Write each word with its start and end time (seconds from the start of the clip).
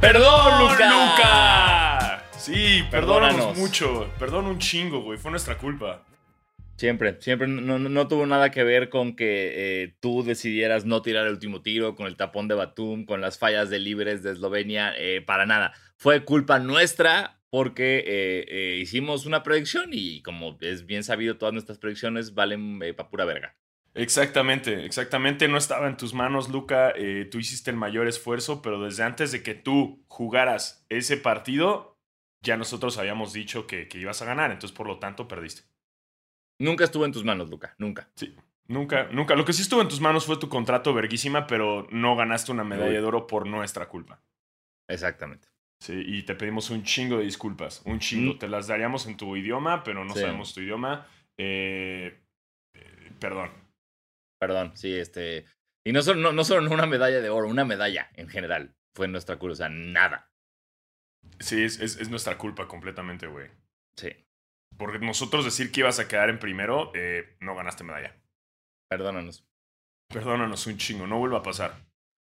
¡Perdón, 0.00 0.60
Luca! 0.62 0.90
Luca! 0.90 2.24
Sí, 2.38 2.82
perdónanos 2.90 3.56
mucho. 3.56 4.08
Perdón 4.18 4.46
un 4.46 4.58
chingo, 4.58 5.00
güey. 5.02 5.18
Fue 5.18 5.30
nuestra 5.30 5.58
culpa. 5.58 6.04
Siempre, 6.76 7.16
siempre 7.20 7.48
no, 7.48 7.78
no- 7.78 7.88
no 7.88 8.06
tuvo 8.08 8.26
nada 8.26 8.50
que 8.50 8.62
ver 8.62 8.90
con 8.90 9.16
que 9.16 9.82
eh, 9.84 9.94
tú 10.00 10.22
decidieras 10.22 10.84
no 10.84 11.00
tirar 11.00 11.26
el 11.26 11.32
último 11.32 11.62
tiro, 11.62 11.94
con 11.94 12.06
el 12.06 12.16
tapón 12.16 12.48
de 12.48 12.54
Batum, 12.54 13.06
con 13.06 13.20
las 13.22 13.38
fallas 13.38 13.70
de 13.70 13.78
libres 13.78 14.22
de 14.22 14.32
Eslovenia, 14.32 14.92
eh, 14.96 15.22
para 15.22 15.46
nada. 15.46 15.72
Fue 15.96 16.24
culpa 16.24 16.58
nuestra 16.58 17.38
porque 17.48 18.04
eh, 18.06 18.78
hicimos 18.82 19.24
una 19.24 19.42
predicción 19.42 19.88
y 19.92 20.20
como 20.20 20.58
es 20.60 20.84
bien 20.84 21.02
sabido, 21.02 21.38
todas 21.38 21.54
nuestras 21.54 21.78
predicciones 21.78 22.34
valen 22.34 22.78
para 22.94 23.08
pura 23.08 23.24
verga. 23.24 23.56
Exactamente, 23.96 24.84
exactamente. 24.84 25.48
No 25.48 25.56
estaba 25.56 25.88
en 25.88 25.96
tus 25.96 26.12
manos, 26.14 26.48
Luca. 26.50 26.92
Eh, 26.94 27.26
tú 27.30 27.38
hiciste 27.38 27.70
el 27.70 27.76
mayor 27.76 28.06
esfuerzo, 28.06 28.60
pero 28.62 28.80
desde 28.80 29.02
antes 29.02 29.32
de 29.32 29.42
que 29.42 29.54
tú 29.54 30.04
jugaras 30.08 30.84
ese 30.90 31.16
partido, 31.16 31.98
ya 32.42 32.56
nosotros 32.56 32.98
habíamos 32.98 33.32
dicho 33.32 33.66
que, 33.66 33.88
que 33.88 33.98
ibas 33.98 34.20
a 34.20 34.26
ganar. 34.26 34.50
Entonces, 34.50 34.76
por 34.76 34.86
lo 34.86 34.98
tanto, 34.98 35.26
perdiste. 35.26 35.62
Nunca 36.60 36.84
estuvo 36.84 37.04
en 37.04 37.12
tus 37.12 37.24
manos, 37.24 37.48
Luca, 37.50 37.74
nunca. 37.78 38.10
Nunca, 38.68 39.04
nunca. 39.12 39.34
Lo 39.34 39.44
que 39.44 39.52
sí 39.52 39.62
estuvo 39.62 39.80
en 39.80 39.88
tus 39.88 40.00
manos 40.00 40.26
fue 40.26 40.38
tu 40.38 40.48
contrato 40.48 40.92
verguísima, 40.92 41.46
pero 41.46 41.86
no 41.90 42.16
ganaste 42.16 42.52
una 42.52 42.64
medalla 42.64 42.92
de 42.92 43.02
oro 43.02 43.26
por 43.26 43.46
nuestra 43.46 43.88
culpa. 43.88 44.20
Exactamente. 44.88 45.48
Sí, 45.80 45.94
y 46.04 46.22
te 46.22 46.34
pedimos 46.34 46.70
un 46.70 46.82
chingo 46.82 47.18
de 47.18 47.24
disculpas. 47.24 47.82
Un 47.84 47.98
chingo. 47.98 48.34
Mm. 48.34 48.38
Te 48.38 48.48
las 48.48 48.66
daríamos 48.66 49.06
en 49.06 49.16
tu 49.16 49.36
idioma, 49.36 49.84
pero 49.84 50.04
no 50.04 50.14
Sí. 50.14 50.20
sabemos 50.20 50.54
tu 50.54 50.60
idioma. 50.60 51.06
Eh, 51.38 52.18
eh, 52.74 53.12
perdón. 53.20 53.50
Perdón, 54.46 54.72
sí, 54.76 54.94
este. 54.94 55.44
Y 55.84 55.92
no 55.92 56.02
solo, 56.02 56.20
no, 56.20 56.32
no 56.32 56.44
solo 56.44 56.70
una 56.72 56.86
medalla 56.86 57.20
de 57.20 57.30
oro, 57.30 57.48
una 57.48 57.64
medalla 57.64 58.10
en 58.14 58.28
general. 58.28 58.74
Fue 58.94 59.08
nuestra 59.08 59.38
culpa, 59.38 59.52
o 59.52 59.56
sea, 59.56 59.68
nada. 59.68 60.30
Sí, 61.40 61.62
es, 61.64 61.80
es- 61.80 61.96
es 61.96 62.08
nuestra 62.08 62.38
culpa 62.38 62.66
completamente, 62.68 63.26
güey. 63.26 63.50
Sí, 63.98 64.10
Porque 64.78 64.98
nosotros 64.98 65.44
decir 65.44 65.72
que 65.72 65.80
ibas 65.80 65.98
a 65.98 66.06
quedar 66.08 66.30
en 66.30 66.38
primero, 66.38 66.92
eh, 66.94 67.36
no 67.40 67.54
ganaste 67.56 67.84
medalla. 67.84 68.14
perdónanos. 68.88 69.44
Perdónanos 70.12 70.66
un 70.68 70.76
chingo, 70.78 71.06
no 71.06 71.18
vuelva 71.18 71.38
a 71.38 71.42
pasar. 71.42 71.74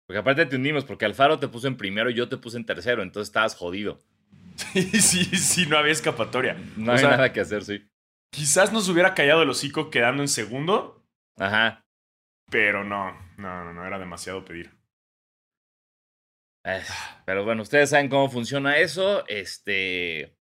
Porque 0.08 0.20
aparte 0.20 0.46
te 0.46 0.56
unimos, 0.56 0.86
porque 0.86 1.06
Alfaro 1.06 1.40
te 1.40 1.48
puso 1.50 1.68
en 1.68 1.76
primero 1.78 2.10
y 2.10 2.14
yo 2.14 2.30
te 2.30 2.38
puse 2.38 2.58
en 2.58 2.66
tercero, 2.66 3.02
entonces 3.04 3.30
estabas 3.30 3.56
jodido. 3.56 4.00
Sí, 4.56 4.84
sí, 5.02 5.26
sí, 5.26 5.66
no 5.66 5.78
había 5.78 5.92
escapatoria. 5.92 6.56
No 6.78 6.92
O 6.92 6.94
hay 6.96 7.00
sea, 7.02 7.10
nada 7.12 7.34
que 7.34 7.40
hacer, 7.42 7.64
sí. 7.64 7.84
Quizás 8.32 8.72
nos 8.72 8.88
hubiera 8.88 9.14
callado 9.16 9.42
el 9.44 9.50
hocico 9.50 9.90
quedando 9.90 10.22
en 10.24 10.28
segundo, 10.30 11.04
Ajá. 11.38 11.83
Pero 12.54 12.84
no, 12.84 13.12
no, 13.38 13.64
no, 13.64 13.73
no, 13.73 13.84
era 13.84 13.98
demasiado 13.98 14.46
pedir. 14.46 14.70
Eh, 16.64 16.84
Pero 17.26 17.44
bueno, 17.44 17.64
ustedes 17.64 17.90
saben 17.90 18.09
cómo 18.09 18.30
funciona 18.30 18.78
eso. 18.78 19.28
Este. 19.28 20.38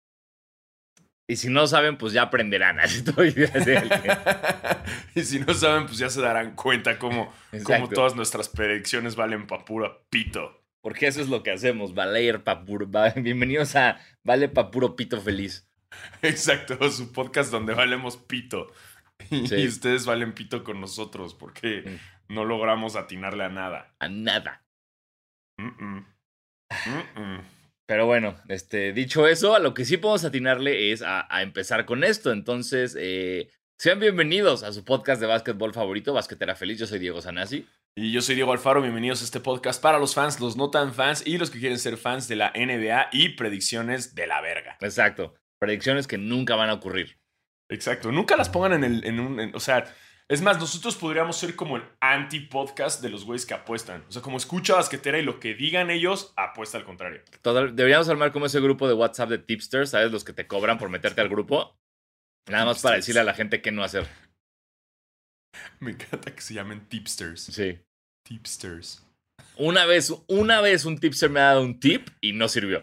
Y 1.27 1.37
si 1.37 1.49
no 1.49 1.67
saben, 1.67 1.97
pues 1.97 2.13
ya 2.13 2.25
aprenderán. 2.25 2.77
Y 5.15 5.23
si 5.23 5.41
no 5.41 5.55
saben, 5.55 5.87
pues 5.87 5.97
ya 5.97 6.11
se 6.11 6.21
darán 6.21 6.55
cuenta 6.55 6.99
cómo, 6.99 7.33
cómo 7.65 7.89
todas 7.89 8.15
nuestras 8.15 8.51
predicciones 8.51 9.17
valen 9.17 9.47
pa' 9.47 9.65
pura 9.65 10.03
pito. 10.11 10.67
Porque 10.83 11.07
eso 11.07 11.23
es 11.23 11.31
lo 11.31 11.43
que 11.43 11.53
hacemos. 11.53 11.95
Valer 11.95 12.45
pa' 12.45 12.67
puro. 12.67 12.87
Bienvenidos 13.17 13.75
a 13.75 13.99
Vale 14.23 14.51
pa' 14.51 14.71
puro 14.71 14.97
pito 14.97 15.19
feliz. 15.19 15.67
Exacto, 16.23 16.91
su 16.91 17.13
podcast 17.13 17.51
donde 17.51 17.73
valemos 17.73 18.19
pito. 18.19 18.71
Y, 19.31 19.47
Sí. 19.49 19.57
y 19.57 19.67
ustedes 19.67 20.07
valen 20.07 20.33
pito 20.35 20.65
con 20.65 20.81
nosotros 20.81 21.35
porque 21.35 21.83
Mm. 22.29 22.35
no 22.35 22.45
logramos 22.45 22.97
atinarle 22.97 23.45
a 23.45 23.49
nada. 23.49 23.95
A 23.99 24.09
nada. 24.09 24.65
Pero 27.87 28.07
bueno, 28.07 28.37
este, 28.49 28.93
dicho 28.93 29.27
eso, 29.27 29.55
a 29.55 29.59
lo 29.59 29.75
que 29.75 29.85
sí 29.85 29.97
podemos 29.97 30.25
atinarle 30.25 30.93
es 30.93 31.03
a, 31.03 31.27
a 31.35 31.43
empezar 31.43 31.85
con 31.85 32.05
esto. 32.05 32.33
Entonces, 32.33 32.97
eh, 32.99 33.51
sean 33.79 34.01
bienvenidos 34.01 34.63
a 34.63 34.73
su 34.73 34.85
podcast 34.85 35.21
de 35.21 35.27
básquetbol 35.27 35.75
favorito, 35.75 36.15
Basquetera 36.15 36.55
Feliz. 36.55 36.79
Yo 36.79 36.87
soy 36.87 36.99
Diego 36.99 37.21
Sanasi. 37.21 37.67
Y 37.95 38.11
yo 38.13 38.23
soy 38.23 38.37
Diego 38.37 38.53
Alfaro, 38.53 38.81
bienvenidos 38.81 39.21
a 39.21 39.25
este 39.25 39.41
podcast 39.41 39.83
para 39.83 39.99
los 39.99 40.15
fans, 40.15 40.41
los 40.41 40.57
no 40.57 40.71
tan 40.71 40.95
fans 40.95 41.27
y 41.27 41.37
los 41.37 41.51
que 41.51 41.59
quieren 41.61 41.79
ser 41.79 41.99
fans 41.99 42.27
de 42.27 42.37
la 42.37 42.51
NBA 42.55 43.09
y 43.13 43.31
predicciones 43.31 44.15
de 44.15 44.27
la 44.27 44.41
verga. 44.41 44.79
Exacto. 44.81 45.35
Predicciones 45.61 46.07
que 46.07 46.17
nunca 46.17 46.57
van 46.57 46.71
a 46.71 46.75
ocurrir. 46.75 47.19
Exacto, 47.73 48.13
nunca 48.13 48.37
las 48.37 48.49
pongan 48.49 48.73
en 48.75 48.85
el, 48.85 49.05
en 49.05 49.21
un, 49.21 49.41
en- 49.41 49.55
o 49.57 49.61
sea, 49.61 49.85
es 50.29 50.41
más, 50.41 50.59
nosotros 50.59 50.97
podríamos 50.97 51.37
ser 51.37 51.57
como 51.57 51.77
el 51.77 51.83
anti-podcast 52.01 53.03
de 53.03 53.11
los 53.11 53.25
güeyes 53.25 53.45
que 53.45 53.55
apuestan. 53.55 54.05
O 54.09 54.13
sea, 54.13 54.23
como 54.23 54.37
escucha 54.37 54.75
basquetera 54.75 55.19
y 55.19 55.23
lo 55.23 55.41
que 55.41 55.55
digan 55.55 55.91
ellos, 55.91 56.33
apuesta 56.37 56.79
al 56.79 56.85
contrario. 56.85 57.23
Total- 57.43 57.75
deberíamos 57.75 58.09
armar 58.09 58.33
como 58.33 58.47
ese 58.47 58.61
grupo 58.61 58.89
de 58.89 58.95
WhatsApp 58.95 59.29
de 59.31 59.39
tipsters, 59.39 59.91
¿sabes? 59.91 60.11
Los 60.13 60.25
que 60.25 60.33
te 60.33 60.47
cobran 60.47 60.79
por 60.79 60.89
meterte 60.89 61.21
al 61.21 61.29
grupo. 61.29 61.77
Nada 62.49 62.65
más 62.65 62.81
para 62.83 62.97
decirle 62.97 63.21
a 63.21 63.25
la 63.25 63.35
gente 63.35 63.61
qué 63.63 63.73
no 63.73 63.85
hacer. 63.85 64.07
Me 65.81 65.91
encanta 65.93 66.35
que 66.35 66.41
se 66.41 66.55
llamen 66.55 66.87
tipsters. 66.89 67.43
Sí. 67.43 67.79
Tipsters. 68.27 69.05
Una 69.57 69.85
vez, 69.85 70.13
una 70.29 70.61
vez 70.61 70.85
un 70.85 70.99
tipster 70.99 71.29
me 71.29 71.41
ha 71.41 71.45
dado 71.45 71.63
un 71.63 71.79
tip 71.79 72.09
y 72.21 72.33
no 72.33 72.49
sirvió. 72.49 72.83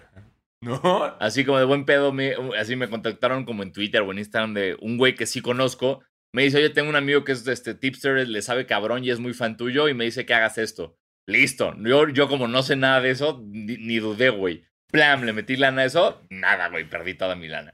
¿No? 0.62 1.06
Así 1.20 1.46
como 1.46 1.58
de 1.60 1.66
buen 1.66 1.86
pedo, 1.86 2.12
me, 2.12 2.34
así 2.58 2.76
me 2.76 2.90
contactaron 2.90 3.46
como 3.46 3.64
en 3.64 3.72
Twitter 3.72 4.02
o 4.02 4.12
en 4.12 4.20
Instagram 4.20 4.54
de 4.54 4.78
un 4.82 4.98
güey 4.98 5.16
que 5.16 5.26
sí 5.26 5.42
conozco. 5.42 6.04
Me 6.34 6.44
dice, 6.44 6.58
oye, 6.58 6.70
tengo 6.70 6.90
un 6.90 6.96
amigo 6.96 7.24
que 7.24 7.32
es 7.32 7.48
este 7.48 7.74
tipster, 7.76 8.28
le 8.28 8.42
sabe 8.42 8.66
cabrón 8.66 9.04
y 9.04 9.10
es 9.10 9.20
muy 9.20 9.34
fan 9.34 9.58
tuyo 9.58 9.88
y 9.88 9.94
me 9.94 10.04
dice 10.06 10.26
que 10.26 10.34
hagas 10.34 10.58
esto. 10.58 10.98
Listo. 11.28 11.76
Yo, 11.80 12.10
yo 12.10 12.28
como 12.28 12.48
no 12.48 12.62
sé 12.64 12.76
nada 12.76 13.02
de 13.02 13.12
eso, 13.12 13.42
ni, 13.48 13.78
ni 13.78 14.00
dudé, 14.00 14.30
güey. 14.30 14.66
Plam, 14.92 15.24
le 15.24 15.34
metí 15.34 15.56
lana 15.56 15.84
a 15.84 15.86
eso. 15.86 16.22
Nada, 16.30 16.68
güey, 16.70 16.90
perdí 16.90 17.14
toda 17.14 17.36
mi 17.36 17.48
lana. 17.48 17.74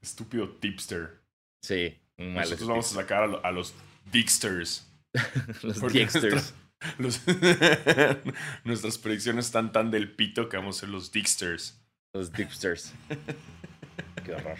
Estúpido 0.00 0.48
tipster. 0.56 1.20
Sí, 1.62 2.00
un 2.18 2.34
mal 2.34 2.44
Nosotros 2.44 2.68
vamos 2.68 2.92
a 2.92 2.94
sacar 3.02 3.22
a, 3.24 3.26
lo- 3.26 3.44
a 3.44 3.50
los 3.52 3.74
dicksters. 4.10 4.88
Los 5.62 5.92
Dicksters. 5.92 6.54
nuestras 8.64 8.98
predicciones 8.98 9.46
están 9.46 9.72
tan 9.72 9.90
del 9.90 10.10
pito 10.14 10.48
que 10.48 10.56
vamos 10.56 10.76
a 10.76 10.80
ser 10.80 10.88
los 10.88 11.12
dicksters. 11.12 11.81
Los 12.14 12.30
Dipsters. 12.30 12.92
Qué 14.24 14.34
horror. 14.34 14.56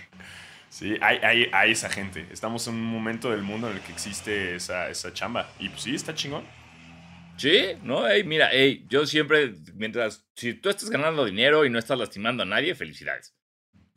Sí, 0.70 0.96
hay, 1.02 1.18
hay, 1.18 1.50
hay 1.52 1.72
esa 1.72 1.90
gente. 1.90 2.26
Estamos 2.30 2.66
en 2.66 2.74
un 2.74 2.84
momento 2.84 3.30
del 3.30 3.42
mundo 3.42 3.68
en 3.70 3.76
el 3.76 3.82
que 3.82 3.92
existe 3.92 4.54
esa, 4.54 4.88
esa 4.88 5.12
chamba. 5.12 5.50
Y 5.58 5.68
pues 5.68 5.82
sí, 5.82 5.94
está 5.94 6.14
chingón. 6.14 6.44
Sí, 7.36 7.74
no, 7.82 8.08
ey, 8.08 8.24
mira, 8.24 8.50
ey, 8.52 8.86
yo 8.88 9.04
siempre, 9.06 9.54
mientras, 9.74 10.24
si 10.34 10.54
tú 10.54 10.70
estás 10.70 10.88
ganando 10.88 11.26
dinero 11.26 11.66
y 11.66 11.70
no 11.70 11.78
estás 11.78 11.98
lastimando 11.98 12.42
a 12.42 12.46
nadie, 12.46 12.74
felicidades. 12.74 13.34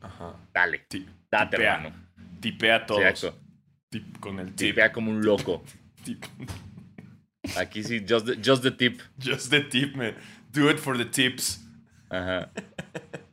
Ajá. 0.00 0.36
Dale, 0.52 0.80
Ti- 0.80 1.06
date, 1.30 1.56
tipea, 1.56 1.76
hermano. 1.76 1.96
tipea 2.40 2.76
a 2.76 2.86
todos. 2.86 3.02
Exacto. 3.04 3.38
Tip- 3.90 4.20
con 4.20 4.38
el 4.38 4.48
tip. 4.48 4.56
Tipea 4.68 4.92
como 4.92 5.10
un 5.10 5.24
loco. 5.24 5.64
Tip. 6.04 6.22
Aquí 7.56 7.82
sí, 7.82 8.04
just 8.06 8.26
the, 8.26 8.36
just 8.44 8.62
the 8.62 8.70
tip. 8.70 9.00
Just 9.18 9.50
the 9.50 9.60
tip, 9.62 9.94
man. 9.96 10.14
Do 10.52 10.68
it 10.68 10.78
for 10.78 10.98
the 10.98 11.06
tips. 11.06 11.62
Ajá. 12.10 12.50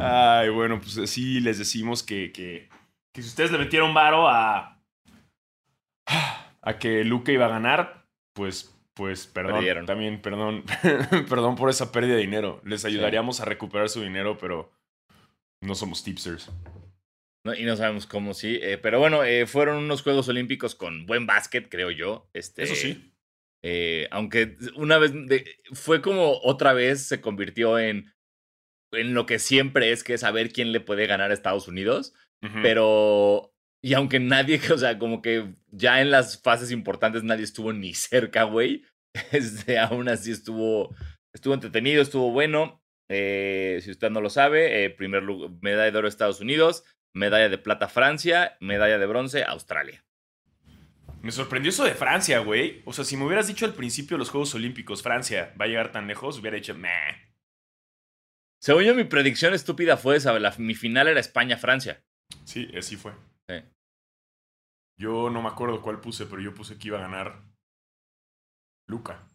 Ay, 0.00 0.48
bueno, 0.50 0.80
pues 0.80 0.98
así 0.98 1.40
les 1.40 1.58
decimos 1.58 2.02
que, 2.02 2.32
que, 2.32 2.68
que 3.12 3.22
si 3.22 3.28
ustedes 3.28 3.50
le 3.52 3.58
metieron 3.58 3.92
varo 3.94 4.28
a, 4.28 4.80
a 6.62 6.78
que 6.78 7.04
Luca 7.04 7.32
iba 7.32 7.46
a 7.46 7.50
ganar, 7.50 8.06
pues, 8.34 8.74
pues 8.94 9.26
perdón. 9.26 9.54
Perdieron. 9.54 9.86
También, 9.86 10.20
perdón, 10.20 10.64
perdón 11.28 11.56
por 11.56 11.70
esa 11.70 11.92
pérdida 11.92 12.14
de 12.14 12.20
dinero. 12.20 12.60
Les 12.64 12.84
ayudaríamos 12.84 13.40
a 13.40 13.44
recuperar 13.44 13.88
su 13.88 14.02
dinero, 14.02 14.36
pero 14.38 14.72
no 15.62 15.74
somos 15.74 16.02
tipsters. 16.04 16.50
No, 17.44 17.54
y 17.54 17.64
no 17.64 17.74
sabemos 17.76 18.06
cómo 18.06 18.34
sí. 18.34 18.58
eh, 18.60 18.76
pero 18.76 18.98
bueno, 18.98 19.24
eh, 19.24 19.46
fueron 19.46 19.78
unos 19.78 20.02
Juegos 20.02 20.28
Olímpicos 20.28 20.74
con 20.74 21.06
buen 21.06 21.26
básquet, 21.26 21.68
creo 21.70 21.90
yo. 21.90 22.28
Este, 22.34 22.64
Eso 22.64 22.74
sí. 22.74 23.10
eh, 23.64 24.08
aunque 24.10 24.58
una 24.76 24.98
vez 24.98 25.12
de- 25.14 25.56
fue 25.72 26.02
como 26.02 26.38
otra 26.42 26.74
vez 26.74 27.06
se 27.06 27.22
convirtió 27.22 27.78
en, 27.78 28.12
en 28.92 29.14
lo 29.14 29.26
que 29.26 29.38
siempre 29.38 29.92
es, 29.92 30.04
que 30.04 30.14
es 30.14 30.20
saber 30.20 30.52
quién 30.52 30.72
le 30.72 30.80
puede 30.80 31.06
ganar 31.06 31.30
a 31.30 31.34
Estados 31.34 31.68
Unidos. 31.68 32.14
Pero. 32.62 33.52
Y 33.82 33.94
aunque 33.94 34.18
nadie, 34.20 34.60
o 34.72 34.78
sea, 34.78 34.98
como 34.98 35.22
que 35.22 35.54
ya 35.70 36.00
en 36.00 36.10
las 36.10 36.40
fases 36.40 36.70
importantes 36.70 37.22
nadie 37.22 37.44
estuvo 37.44 37.72
ni 37.72 37.94
cerca, 37.94 38.44
güey. 38.44 38.84
Este, 39.32 39.78
aún 39.78 40.08
así 40.08 40.30
estuvo. 40.30 40.94
Estuvo 41.32 41.54
entretenido, 41.54 42.02
estuvo 42.02 42.30
bueno. 42.30 42.82
Eh, 43.08 43.80
si 43.82 43.90
usted 43.90 44.10
no 44.10 44.20
lo 44.20 44.30
sabe, 44.30 44.84
eh, 44.84 44.90
primer 44.90 45.22
lugar, 45.22 45.50
medalla 45.60 45.90
de 45.90 45.98
oro 45.98 46.08
Estados 46.08 46.40
Unidos, 46.40 46.84
medalla 47.12 47.48
de 47.48 47.58
plata 47.58 47.88
Francia, 47.88 48.56
medalla 48.60 48.98
de 48.98 49.06
bronce 49.06 49.42
Australia. 49.42 50.04
Me 51.22 51.32
sorprendió 51.32 51.70
eso 51.70 51.84
de 51.84 51.94
Francia, 51.94 52.38
güey. 52.38 52.82
O 52.84 52.92
sea, 52.92 53.04
si 53.04 53.16
me 53.16 53.26
hubieras 53.26 53.48
dicho 53.48 53.66
al 53.66 53.74
principio 53.74 54.16
de 54.16 54.20
los 54.20 54.30
Juegos 54.30 54.54
Olímpicos, 54.54 55.02
Francia 55.02 55.52
va 55.60 55.66
a 55.66 55.68
llegar 55.68 55.92
tan 55.92 56.06
lejos, 56.06 56.38
hubiera 56.38 56.56
dicho, 56.56 56.74
meh. 56.74 57.29
Según 58.60 58.84
yo, 58.84 58.94
mi 58.94 59.04
predicción 59.04 59.54
estúpida 59.54 59.96
fue 59.96 60.16
esa. 60.16 60.38
La, 60.38 60.54
mi 60.58 60.74
final 60.74 61.08
era 61.08 61.20
España-Francia. 61.20 62.04
Sí, 62.44 62.70
así 62.76 62.96
fue. 62.96 63.12
Sí. 63.48 63.56
Yo 64.98 65.30
no 65.30 65.40
me 65.40 65.48
acuerdo 65.48 65.80
cuál 65.80 66.00
puse, 66.00 66.26
pero 66.26 66.42
yo 66.42 66.54
puse 66.54 66.78
que 66.78 66.88
iba 66.88 66.98
a 66.98 67.02
ganar 67.02 67.42
Luca. 68.86 69.26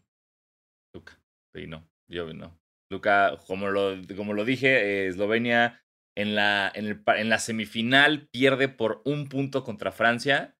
Luca. 0.94 1.18
Y 1.54 1.66
no, 1.66 1.88
yo 2.08 2.32
no. 2.32 2.60
Luca, 2.90 3.38
como 3.46 3.68
lo, 3.68 3.96
como 4.16 4.32
lo 4.32 4.44
dije, 4.44 4.68
eh, 4.68 5.06
Eslovenia 5.08 5.82
en 6.14 6.34
la, 6.34 6.70
en, 6.74 6.86
el, 6.86 7.02
en 7.06 7.28
la 7.28 7.38
semifinal 7.38 8.28
pierde 8.28 8.68
por 8.68 9.02
un 9.04 9.28
punto 9.28 9.64
contra 9.64 9.92
Francia 9.92 10.55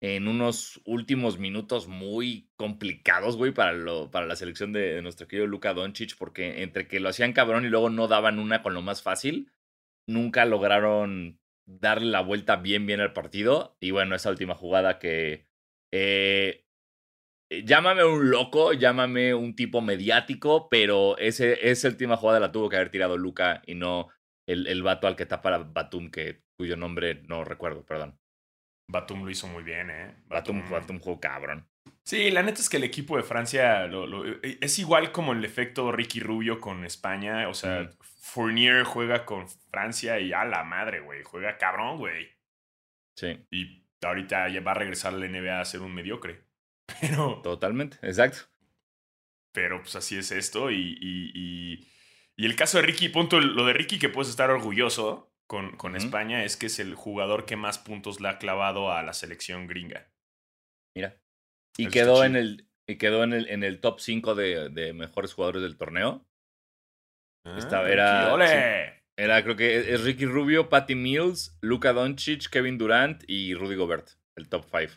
en 0.00 0.28
unos 0.28 0.80
últimos 0.84 1.38
minutos 1.38 1.88
muy 1.88 2.50
complicados, 2.56 3.36
güey, 3.36 3.52
para, 3.52 3.72
lo, 3.72 4.10
para 4.10 4.26
la 4.26 4.36
selección 4.36 4.72
de, 4.72 5.00
nuestro 5.02 5.26
querido 5.26 5.46
Luka 5.46 5.72
Doncic, 5.74 6.16
porque 6.18 6.62
entre 6.62 6.86
que 6.86 7.00
lo 7.00 7.08
hacían 7.08 7.32
cabrón 7.32 7.64
y 7.64 7.68
luego 7.68 7.90
no 7.90 8.08
daban 8.08 8.38
una 8.38 8.62
con 8.62 8.74
lo 8.74 8.82
más 8.82 9.02
fácil, 9.02 9.50
nunca 10.06 10.44
lograron 10.44 11.40
darle 11.66 12.10
la 12.10 12.20
vuelta 12.20 12.56
bien, 12.56 12.86
bien 12.86 13.00
al 13.00 13.12
partido. 13.12 13.76
Y 13.80 13.90
bueno, 13.90 14.14
esa 14.14 14.30
última 14.30 14.54
jugada 14.54 14.98
que... 14.98 15.46
Eh, 15.92 16.66
llámame 17.50 18.04
un 18.04 18.30
loco, 18.30 18.72
llámame 18.72 19.34
un 19.34 19.56
tipo 19.56 19.80
mediático, 19.80 20.68
pero 20.68 21.16
ese, 21.18 21.70
esa 21.70 21.88
última 21.88 22.16
jugada 22.16 22.40
la 22.40 22.52
tuvo 22.52 22.68
que 22.68 22.76
haber 22.76 22.90
tirado 22.90 23.16
Luca 23.16 23.62
y 23.66 23.74
no 23.74 24.08
el, 24.46 24.66
el 24.66 24.82
vato 24.82 25.06
al 25.06 25.16
que 25.16 25.26
tapa 25.26 25.58
Batum, 25.58 26.10
que, 26.10 26.42
cuyo 26.56 26.76
nombre 26.76 27.22
no 27.28 27.44
recuerdo, 27.44 27.84
perdón. 27.84 28.18
Batum 28.88 29.24
lo 29.24 29.30
hizo 29.30 29.48
muy 29.48 29.62
bien, 29.62 29.90
¿eh? 29.90 30.14
Batum, 30.28 30.62
Batum, 30.70 31.00
jugó 31.00 31.20
cabrón. 31.20 31.66
Sí, 32.04 32.30
la 32.30 32.42
neta 32.42 32.60
es 32.60 32.68
que 32.68 32.76
el 32.76 32.84
equipo 32.84 33.16
de 33.16 33.24
Francia 33.24 33.86
e, 33.86 34.58
es 34.60 34.78
igual 34.78 35.10
como 35.10 35.32
el 35.32 35.44
efecto 35.44 35.90
Ricky 35.90 36.20
Rubio 36.20 36.60
con 36.60 36.84
España. 36.84 37.48
O 37.48 37.54
sea, 37.54 37.90
Fournier 38.00 38.84
juega 38.84 39.24
con 39.24 39.48
Francia 39.70 40.20
y 40.20 40.32
a 40.32 40.44
la 40.44 40.62
madre, 40.62 41.00
güey. 41.00 41.22
Juega 41.24 41.58
cabrón, 41.58 41.98
güey. 41.98 42.28
Sí. 43.16 43.44
Y 43.50 43.86
ahorita 44.02 44.48
ya 44.48 44.60
va 44.60 44.70
a 44.70 44.74
regresar 44.74 45.14
a 45.14 45.16
la 45.16 45.26
NBA 45.26 45.60
a 45.60 45.64
ser 45.64 45.80
un 45.80 45.94
mediocre. 45.94 46.44
Pero. 47.00 47.40
Totalmente, 47.42 47.98
exacto. 48.02 48.38
Pero 49.52 49.80
pues 49.80 49.96
así 49.96 50.16
es 50.16 50.30
esto. 50.30 50.70
Y, 50.70 50.98
y, 51.00 51.88
y, 52.36 52.46
el 52.46 52.54
caso 52.54 52.78
de 52.78 52.84
Ricky, 52.84 53.08
punto, 53.08 53.40
lo 53.40 53.64
de 53.64 53.72
Ricky 53.72 53.98
que 53.98 54.10
puedes 54.10 54.28
estar 54.28 54.50
orgulloso 54.50 55.32
con, 55.46 55.76
con 55.76 55.94
España 55.94 56.44
es 56.44 56.56
que 56.56 56.66
es 56.66 56.78
el 56.78 56.94
jugador 56.94 57.46
que 57.46 57.56
más 57.56 57.78
puntos 57.78 58.20
le 58.20 58.28
ha 58.28 58.38
clavado 58.38 58.92
a 58.92 59.02
la 59.02 59.12
selección 59.12 59.66
gringa. 59.66 60.08
Mira. 60.94 61.16
Y 61.78 61.88
quedó 61.88 62.24
en 62.24 62.36
el, 62.36 62.68
y 62.88 62.96
quedó 62.96 63.22
en 63.22 63.32
el, 63.32 63.48
en 63.48 63.62
el 63.62 63.80
top 63.80 64.00
5 64.00 64.34
de, 64.34 64.70
de 64.70 64.92
mejores 64.92 65.34
jugadores 65.34 65.62
del 65.62 65.76
torneo. 65.76 66.26
Ah, 67.44 67.86
era, 67.88 68.34
era, 69.16 69.42
creo 69.44 69.54
que 69.54 69.94
es 69.94 70.02
Ricky 70.02 70.26
Rubio, 70.26 70.68
Patty 70.68 70.96
Mills, 70.96 71.56
Luka 71.60 71.92
Doncic, 71.92 72.48
Kevin 72.50 72.76
Durant 72.76 73.22
y 73.28 73.54
Rudy 73.54 73.76
Gobert, 73.76 74.08
el 74.36 74.48
top 74.48 74.64
5. 74.64 74.94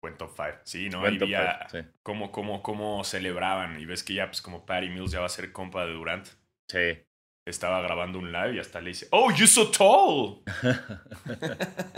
Buen 0.00 0.16
top 0.16 0.30
5. 0.36 0.60
Sí, 0.62 0.88
¿no? 0.90 1.04
Ahí 1.04 1.18
veía 1.18 1.66
cómo, 2.04 2.30
cómo, 2.30 2.62
cómo 2.62 3.02
celebraban. 3.02 3.80
Y 3.80 3.84
ves 3.84 4.04
que 4.04 4.14
ya, 4.14 4.26
pues, 4.26 4.40
como 4.40 4.64
Patty 4.64 4.90
Mills 4.90 5.10
ya 5.10 5.18
va 5.18 5.26
a 5.26 5.30
ser 5.30 5.50
compa 5.50 5.84
de 5.86 5.94
Durant. 5.94 6.28
Sí 6.70 7.07
estaba 7.50 7.80
grabando 7.80 8.18
un 8.18 8.32
live 8.32 8.56
y 8.56 8.58
hasta 8.58 8.80
le 8.80 8.90
dice, 8.90 9.08
Oh, 9.10 9.30
you're 9.30 9.46
so 9.46 9.70
tall. 9.70 10.42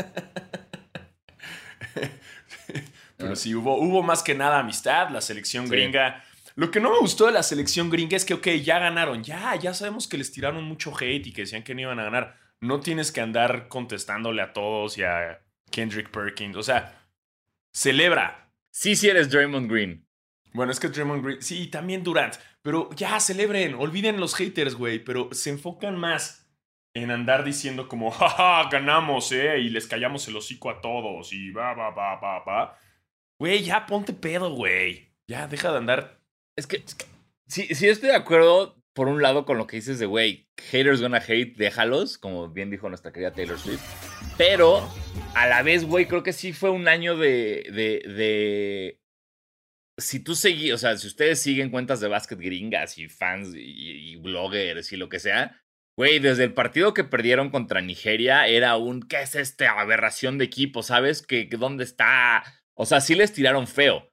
Pero 3.17 3.37
sí, 3.37 3.55
hubo, 3.55 3.77
hubo 3.77 4.03
más 4.03 4.23
que 4.23 4.35
nada 4.35 4.59
amistad, 4.61 5.11
la 5.11 5.21
selección 5.21 5.69
gringa. 5.69 6.25
Lo 6.57 6.71
que 6.71 6.81
no 6.81 6.91
me 6.91 6.99
gustó 6.99 7.27
de 7.27 7.33
la 7.33 7.43
selección 7.43 7.91
gringa 7.91 8.17
es 8.17 8.25
que, 8.25 8.35
ok, 8.35 8.49
ya 8.63 8.79
ganaron, 8.79 9.23
ya, 9.23 9.55
ya 9.57 9.75
sabemos 9.75 10.09
que 10.09 10.19
les 10.19 10.33
tiraron 10.33 10.65
mucho 10.65 10.93
hate 10.99 11.27
y 11.27 11.33
que 11.33 11.43
decían 11.43 11.63
que 11.63 11.75
no 11.75 11.83
iban 11.83 12.01
a 12.01 12.05
ganar. 12.05 12.37
No 12.61 12.81
tienes 12.81 13.13
que 13.13 13.21
andar 13.21 13.69
contestándole 13.69 14.43
a 14.43 14.53
todos 14.53 14.99
y 14.99 15.03
a 15.03 15.43
Kendrick 15.71 16.11
Perkins. 16.11 16.57
O 16.57 16.63
sea, 16.63 17.07
celebra. 17.73 18.53
Sí, 18.71 18.97
sí 18.97 19.09
eres 19.09 19.31
Draymond 19.31 19.71
Green. 19.71 20.07
Bueno, 20.53 20.73
es 20.73 20.81
que 20.81 20.89
Draymond 20.89 21.25
Green, 21.25 21.43
sí, 21.43 21.69
también 21.69 22.03
Durant. 22.03 22.35
Pero 22.63 22.91
ya, 22.95 23.19
celebren, 23.21 23.75
olviden 23.75 24.21
los 24.21 24.35
haters, 24.35 24.75
güey, 24.75 24.99
pero 24.99 25.31
se 25.33 25.51
enfocan 25.51 25.97
más 25.97 26.47
en 26.95 27.11
andar 27.11 27.45
diciendo 27.45 27.89
como, 27.89 28.11
jaja, 28.11 28.69
ganamos, 28.71 29.33
¿eh? 29.33 29.59
Y 29.61 29.71
les 29.71 29.87
callamos 29.87 30.27
el 30.29 30.37
hocico 30.37 30.71
a 30.71 30.81
todos 30.81 31.33
y 31.33 31.51
va, 31.53 31.73
va, 31.75 31.91
va, 31.91 32.17
va, 32.17 32.45
va. 32.45 32.79
Güey, 33.39 33.63
ya 33.63 33.87
ponte 33.87 34.13
pedo, 34.13 34.55
güey. 34.55 35.15
Ya, 35.27 35.47
deja 35.47 35.71
de 35.71 35.79
andar. 35.79 36.21
Es 36.57 36.67
que, 36.67 36.83
sí, 37.47 37.75
sí 37.75 37.89
estoy 37.89 38.11
de 38.11 38.17
acuerdo, 38.17 38.77
por 38.93 39.09
un 39.09 39.23
lado, 39.23 39.47
con 39.47 39.57
lo 39.57 39.67
que 39.67 39.77
dices 39.77 39.99
de, 39.99 40.05
güey, 40.05 40.49
haters 40.71 41.01
gonna 41.01 41.23
hate, 41.27 41.57
déjalos, 41.57 42.19
como 42.19 42.49
bien 42.49 42.71
dijo 42.71 42.89
nuestra 42.91 43.13
querida 43.13 43.33
Taylor 43.33 43.59
Swift. 43.59 43.81
Pero, 44.37 44.87
a 45.35 45.47
la 45.47 45.63
vez, 45.63 45.85
güey, 45.85 46.07
creo 46.07 46.23
que 46.23 46.35
sí 46.35 46.53
fue 46.53 46.69
un 46.69 46.89
año 46.89 47.17
de, 47.17 47.71
de 47.73 49.01
si 50.01 50.21
tú 50.21 50.35
seguís, 50.35 50.73
o 50.73 50.79
sea, 50.79 50.97
si 50.97 51.07
ustedes 51.07 51.41
siguen 51.41 51.71
cuentas 51.71 52.01
de 52.01 52.09
básquet 52.09 52.39
gringas 52.39 52.99
y 52.99 53.09
fans 53.09 53.53
y, 53.55 54.17
bloggers 54.17 54.93
y 54.93 54.97
lo 54.97 55.09
que 55.09 55.21
sea, 55.21 55.63
güey, 55.97 56.19
desde 56.19 56.45
el 56.45 56.55
partido 56.55 56.95
que 56.95 57.05
perdieron 57.05 57.51
contra 57.51 57.81
Nigeria 57.81 58.47
era 58.47 58.77
un, 58.77 59.03
¿qué 59.03 59.23
es 59.23 59.35
esta 59.35 59.79
aberración 59.81 60.39
de 60.39 60.47
equipo? 60.47 60.83
¿Sabes? 60.83 61.23
que 61.23 61.47
dónde 61.47 61.85
está? 61.85 62.43
O 62.75 62.87
sea, 62.87 63.01
sí 63.01 63.15
les 63.15 63.33
tiraron 63.33 63.67
feo. 63.67 64.11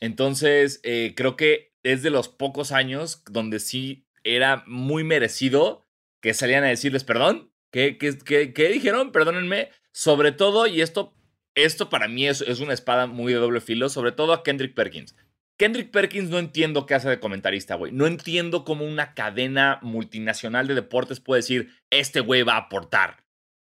Entonces, 0.00 0.80
eh, 0.84 1.14
creo 1.16 1.36
que 1.36 1.72
es 1.82 2.02
de 2.02 2.10
los 2.10 2.28
pocos 2.28 2.72
años 2.72 3.24
donde 3.30 3.58
sí 3.60 4.06
era 4.24 4.64
muy 4.66 5.04
merecido 5.04 5.86
que 6.20 6.34
salían 6.34 6.64
a 6.64 6.68
decirles, 6.68 7.04
perdón, 7.04 7.52
¿qué, 7.72 7.98
qué, 7.98 8.16
qué, 8.18 8.52
qué 8.52 8.68
dijeron? 8.68 9.12
Perdónenme. 9.12 9.70
Sobre 9.92 10.32
todo, 10.32 10.66
y 10.66 10.80
esto 10.80 11.17
esto 11.64 11.90
para 11.90 12.08
mí 12.08 12.26
es, 12.26 12.40
es, 12.40 12.60
una 12.60 12.72
espada 12.72 13.06
muy 13.06 13.32
de 13.32 13.38
doble 13.38 13.60
filo, 13.60 13.88
sobre 13.88 14.12
todo 14.12 14.32
a 14.32 14.42
Kendrick 14.42 14.74
Perkins. 14.74 15.14
Kendrick 15.58 15.90
Perkins 15.90 16.30
no 16.30 16.38
entiendo 16.38 16.86
qué 16.86 16.94
hace 16.94 17.08
de 17.08 17.18
comentarista, 17.20 17.74
güey. 17.74 17.90
No 17.90 18.06
entiendo 18.06 18.64
cómo 18.64 18.84
una 18.84 19.14
cadena 19.14 19.80
multinacional 19.82 20.68
de 20.68 20.74
deportes 20.74 21.18
puede 21.18 21.40
decir, 21.40 21.74
este 21.90 22.20
güey 22.20 22.42
va 22.42 22.54
a 22.54 22.58
aportar. 22.58 23.24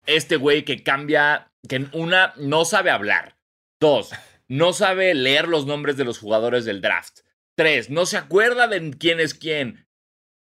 Este 0.06 0.36
güey 0.36 0.64
que 0.66 0.84
cambia, 0.84 1.52
que 1.68 1.88
una, 1.94 2.34
no 2.38 2.64
sabe 2.64 2.92
hablar. 2.92 3.38
Dos, 3.82 4.12
no 4.48 4.74
sabe 4.74 5.16
leer 5.16 5.48
los 5.48 5.66
nombres 5.66 5.98
de 5.98 6.06
los 6.06 6.20
jugadores 6.20 6.64
del 6.64 6.82
draft. 6.82 7.22
Tres, 7.58 7.90
no 7.90 8.06
se 8.06 8.18
acuerda 8.18 8.68
de 8.68 8.92
quién 8.92 9.20
es 9.20 9.34
quién. 9.34 9.88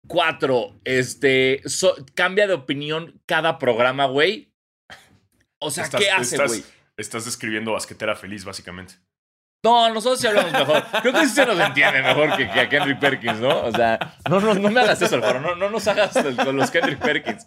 Cuatro, 0.07 0.79
este, 0.83 1.61
cambia 2.13 2.47
de 2.47 2.53
opinión 2.53 3.21
cada 3.25 3.57
programa, 3.57 4.05
güey. 4.05 4.53
O 5.59 5.71
sea, 5.71 5.89
¿qué 5.89 6.09
hace, 6.09 6.37
güey? 6.37 6.63
Estás 7.01 7.25
describiendo 7.25 7.73
basquetera 7.73 8.15
feliz, 8.15 8.45
básicamente. 8.45 8.95
No, 9.63 9.93
nosotros 9.93 10.19
sí 10.19 10.27
hablamos 10.27 10.51
mejor. 10.51 10.83
Creo 11.01 11.13
que 11.13 11.27
sí 11.27 11.35
se 11.35 11.45
nos 11.45 11.59
entiende 11.59 12.01
mejor 12.01 12.35
que, 12.35 12.45
a 12.45 12.67
Kendrick 12.67 12.99
Perkins, 12.99 13.39
¿no? 13.39 13.63
O 13.63 13.71
sea, 13.71 14.17
no, 14.29 14.39
no, 14.39 14.53
no 14.55 14.71
me 14.71 14.81
hagas 14.81 15.01
eso, 15.01 15.15
Alfaro. 15.15 15.39
No, 15.39 15.55
no 15.55 15.69
nos 15.69 15.87
hagas 15.87 16.13
con 16.43 16.55
los 16.55 16.71
Kendrick 16.71 16.99
Perkins. 16.99 17.45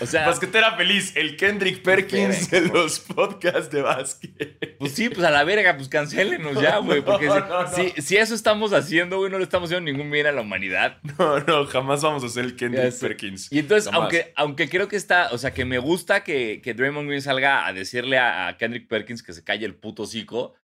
O 0.00 0.06
sea. 0.06 0.26
Basquetera 0.26 0.76
feliz, 0.76 1.16
el 1.16 1.36
Kendrick 1.36 1.82
Perkins 1.82 2.50
de 2.50 2.62
los 2.62 3.00
podcasts 3.00 3.70
de 3.70 3.82
básquet. 3.82 4.78
Pues 4.78 4.92
sí, 4.92 5.08
pues 5.08 5.24
a 5.26 5.30
la 5.30 5.44
verga, 5.44 5.76
pues 5.76 5.88
cancélenos 5.88 6.60
ya, 6.60 6.78
güey. 6.78 7.00
Porque 7.04 7.28
si, 7.74 8.00
si, 8.02 8.16
eso 8.16 8.34
estamos 8.34 8.72
haciendo, 8.72 9.18
güey, 9.18 9.30
no 9.30 9.38
le 9.38 9.44
estamos 9.44 9.68
haciendo 9.68 9.90
ningún 9.90 10.10
bien 10.10 10.26
a 10.26 10.32
la 10.32 10.40
humanidad. 10.40 10.98
No, 11.18 11.40
no, 11.40 11.66
jamás 11.66 12.02
vamos 12.02 12.24
a 12.24 12.28
ser 12.28 12.44
el 12.44 12.56
Kendrick 12.56 12.98
Perkins. 12.98 13.52
Y 13.52 13.58
entonces, 13.58 13.92
aunque, 13.92 14.32
aunque 14.34 14.68
creo 14.68 14.88
que 14.88 14.96
está, 14.96 15.28
o 15.32 15.38
sea, 15.38 15.52
que 15.52 15.64
me 15.64 15.78
gusta 15.78 16.24
que, 16.24 16.60
que 16.62 16.74
Draymond 16.74 17.08
Green 17.08 17.22
salga 17.22 17.66
a 17.66 17.72
decirle 17.72 18.18
a, 18.18 18.48
a 18.48 18.56
Kendrick 18.56 18.88
Perkins 18.88 19.22
que 19.22 19.32
se 19.32 19.44
calle 19.44 19.66
el 19.66 19.74
puto 19.74 20.04
hocico. 20.04 20.54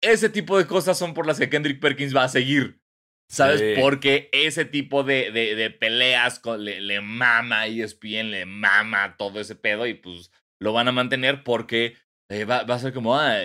Ese 0.00 0.28
tipo 0.28 0.56
de 0.56 0.66
cosas 0.66 0.96
son 0.96 1.12
por 1.12 1.26
las 1.26 1.38
que 1.38 1.50
Kendrick 1.50 1.80
Perkins 1.80 2.14
va 2.14 2.24
a 2.24 2.28
seguir. 2.28 2.80
¿Sabes? 3.30 3.78
Porque 3.78 4.30
ese 4.32 4.64
tipo 4.64 5.04
de, 5.04 5.30
de, 5.30 5.70
peleas 5.70 6.40
le, 6.58 6.80
le, 6.80 7.00
mama 7.02 7.66
ESPN, 7.66 8.30
le 8.30 8.46
mama 8.46 9.16
todo 9.18 9.38
ese 9.38 9.54
pedo 9.54 9.86
y 9.86 9.94
pues 9.94 10.32
lo 10.58 10.72
van 10.72 10.88
a 10.88 10.92
mantener 10.92 11.44
porque 11.44 11.96
eh, 12.30 12.46
va, 12.46 12.60
a 12.60 12.78
ser 12.78 12.94
como 12.94 13.16
ah, 13.18 13.36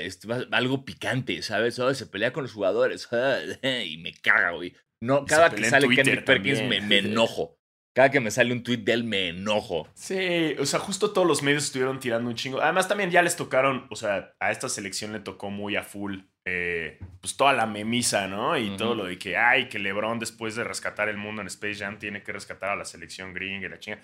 algo 0.51 0.85
picante, 0.85 1.41
¿sabes? 1.41 1.79
Oh, 1.79 1.93
se 1.93 2.07
pelea 2.07 2.31
con 2.31 2.43
los 2.43 2.53
jugadores 2.53 3.09
y 3.85 3.97
me 3.97 4.13
caga, 4.13 4.51
güey. 4.51 4.73
No, 5.01 5.25
cada 5.25 5.49
que 5.49 5.65
sale 5.65 5.87
Kendrick 5.89 6.23
Perkins 6.23 6.61
me, 6.61 6.79
me, 6.79 6.97
enojo. 6.99 7.57
Cada 7.93 8.09
que 8.09 8.21
me 8.21 8.31
sale 8.31 8.53
un 8.53 8.63
tweet 8.63 8.77
de 8.77 8.93
él 8.93 9.03
me 9.03 9.29
enojo. 9.29 9.89
Sí, 9.93 10.55
o 10.57 10.65
sea, 10.65 10.79
justo 10.79 11.11
todos 11.11 11.27
los 11.27 11.43
medios 11.43 11.65
estuvieron 11.65 11.99
tirando 11.99 12.29
un 12.29 12.35
chingo. 12.35 12.61
Además, 12.61 12.87
también 12.87 13.11
ya 13.11 13.21
les 13.21 13.35
tocaron, 13.35 13.85
o 13.91 13.95
sea, 13.97 14.33
a 14.39 14.51
esta 14.51 14.69
selección 14.69 15.11
le 15.11 15.19
tocó 15.19 15.51
muy 15.51 15.75
a 15.75 15.83
full 15.83 16.21
eh, 16.45 16.99
pues 17.21 17.37
toda 17.37 17.53
la 17.53 17.65
memisa, 17.65 18.27
¿no? 18.27 18.57
Y 18.57 18.75
todo 18.75 18.95
lo 18.95 19.05
de 19.05 19.17
que, 19.17 19.37
ay, 19.37 19.69
que 19.69 19.79
LeBron 19.79 20.19
después 20.19 20.55
de 20.55 20.63
rescatar 20.63 21.07
el 21.07 21.17
mundo 21.17 21.41
en 21.41 21.47
Space 21.47 21.75
Jam 21.75 21.99
tiene 21.99 22.21
que 22.21 22.33
rescatar 22.33 22.69
a 22.69 22.75
la 22.75 22.85
selección 22.85 23.33
gringa 23.33 23.67
y 23.67 23.69
la 23.69 23.79
chinga. 23.79 23.99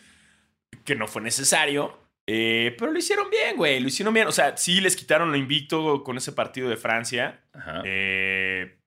Que 0.85 0.95
no 0.95 1.07
fue 1.07 1.21
necesario. 1.21 1.99
Eh, 2.27 2.75
pero 2.77 2.91
lo 2.91 2.99
hicieron 2.99 3.29
bien, 3.29 3.57
güey. 3.57 3.79
Lo 3.79 3.87
hicieron 3.87 4.13
bien. 4.13 4.27
O 4.27 4.31
sea, 4.31 4.55
sí 4.55 4.79
les 4.79 4.95
quitaron 4.95 5.31
lo 5.31 5.37
invicto 5.37 6.03
con 6.03 6.15
ese 6.15 6.31
partido 6.31 6.69
de 6.69 6.77
Francia. 6.77 7.41
Eh, 7.83 8.77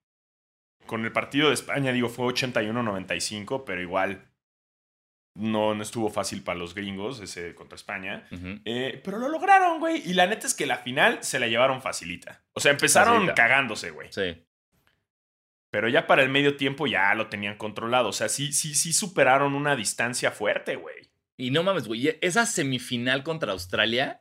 con 0.86 1.04
el 1.04 1.12
partido 1.12 1.48
de 1.48 1.54
España, 1.54 1.92
digo, 1.92 2.08
fue 2.08 2.26
81-95, 2.32 3.64
pero 3.66 3.82
igual 3.82 4.31
no, 5.34 5.74
no 5.74 5.82
estuvo 5.82 6.10
fácil 6.10 6.42
para 6.42 6.58
los 6.58 6.74
gringos 6.74 7.20
ese 7.20 7.54
contra 7.54 7.76
España. 7.76 8.26
Eh, 8.64 9.00
pero 9.02 9.18
lo 9.18 9.28
lograron, 9.28 9.80
güey. 9.80 10.02
Y 10.08 10.14
la 10.14 10.26
neta 10.26 10.46
es 10.46 10.54
que 10.54 10.66
la 10.66 10.78
final 10.78 11.22
se 11.22 11.38
la 11.38 11.46
llevaron 11.46 11.80
facilita. 11.80 12.44
O 12.52 12.60
sea, 12.60 12.72
empearon 12.72 13.28
cagándose, 13.28 13.90
güey. 13.90 14.08
Sí. 14.12 14.44
Pero 15.70 15.88
ya 15.88 16.06
para 16.06 16.22
el 16.22 16.28
medio 16.28 16.56
tiempo 16.56 16.86
ya 16.86 17.14
lo 17.14 17.28
tenían 17.28 17.56
controlado. 17.56 18.10
O 18.10 18.12
sea, 18.12 18.28
sí, 18.28 18.52
sí, 18.52 18.74
sí 18.74 18.92
superaron 18.92 19.54
una 19.54 19.74
distancia 19.74 20.30
fuerte, 20.30 20.76
güey. 20.76 21.10
Y 21.38 21.50
no 21.50 21.62
mames, 21.62 21.88
güey. 21.88 22.18
Esa 22.20 22.44
semifinal 22.44 23.22
contra 23.22 23.52
Australia, 23.52 24.20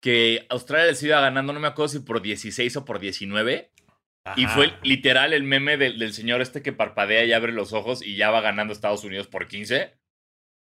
que 0.00 0.44
Australia 0.50 0.86
les 0.86 1.02
iba 1.04 1.20
ganando, 1.20 1.52
no 1.52 1.60
me 1.60 1.68
acuerdo 1.68 1.88
si 1.88 2.00
por 2.00 2.20
16 2.20 2.76
o 2.76 2.84
por 2.84 2.98
19. 2.98 3.70
Y 4.36 4.46
fue 4.46 4.74
literal 4.82 5.32
el 5.32 5.44
meme 5.44 5.78
del, 5.78 5.98
del 5.98 6.12
señor 6.12 6.42
este 6.42 6.62
que 6.62 6.72
parpadea 6.72 7.24
y 7.24 7.32
abre 7.32 7.52
los 7.52 7.72
ojos 7.72 8.04
y 8.04 8.16
ya 8.16 8.30
va 8.30 8.42
ganando 8.42 8.74
Estados 8.74 9.04
Unidos 9.04 9.26
por 9.26 9.46
15. 9.46 9.97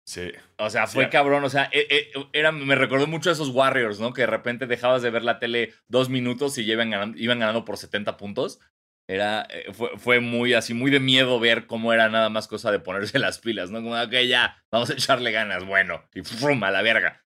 Sí. 0.09 0.31
O 0.57 0.71
sea, 0.71 0.87
fue 0.87 1.03
Sí. 1.03 1.09
cabrón. 1.11 1.43
O 1.43 1.49
sea, 1.51 1.69
e- 1.71 1.85
e- 2.15 2.27
era, 2.33 2.51
me 2.51 2.73
recordó 2.73 3.05
mucho 3.05 3.29
a 3.29 3.33
esos 3.33 3.49
Warriors, 3.49 3.99
¿no? 3.99 4.11
Que 4.11 4.21
de 4.21 4.27
repente 4.27 4.65
dejabas 4.65 5.03
de 5.03 5.11
ver 5.11 5.21
la 5.21 5.37
tele 5.37 5.71
dos 5.87 6.09
minutos 6.09 6.57
y 6.57 6.63
iban 6.63 6.89
ganando, 6.89 7.15
iban 7.19 7.37
ganando 7.37 7.63
por 7.63 7.77
70 7.77 8.17
puntos. 8.17 8.59
Era, 9.07 9.45
eh, 9.51 9.71
fue, 9.71 9.91
fue 9.99 10.19
muy 10.19 10.55
así, 10.55 10.73
muy 10.73 10.89
de 10.89 10.99
miedo 10.99 11.39
ver 11.39 11.67
cómo 11.67 11.93
era 11.93 12.09
nada 12.09 12.29
más 12.29 12.47
cosa 12.47 12.71
de 12.71 12.79
ponerse 12.79 13.19
las 13.19 13.37
pilas, 13.37 13.69
¿no? 13.69 13.83
Como, 13.83 14.01
ok, 14.01 14.13
ya, 14.27 14.57
vamos 14.71 14.89
a 14.89 14.93
echarle 14.93 15.31
ganas, 15.31 15.63
bueno. 15.63 16.03
Y 16.15 16.21
¡frum! 16.23 16.63
a 16.63 16.71
la 16.71 16.81
verga. 16.81 17.23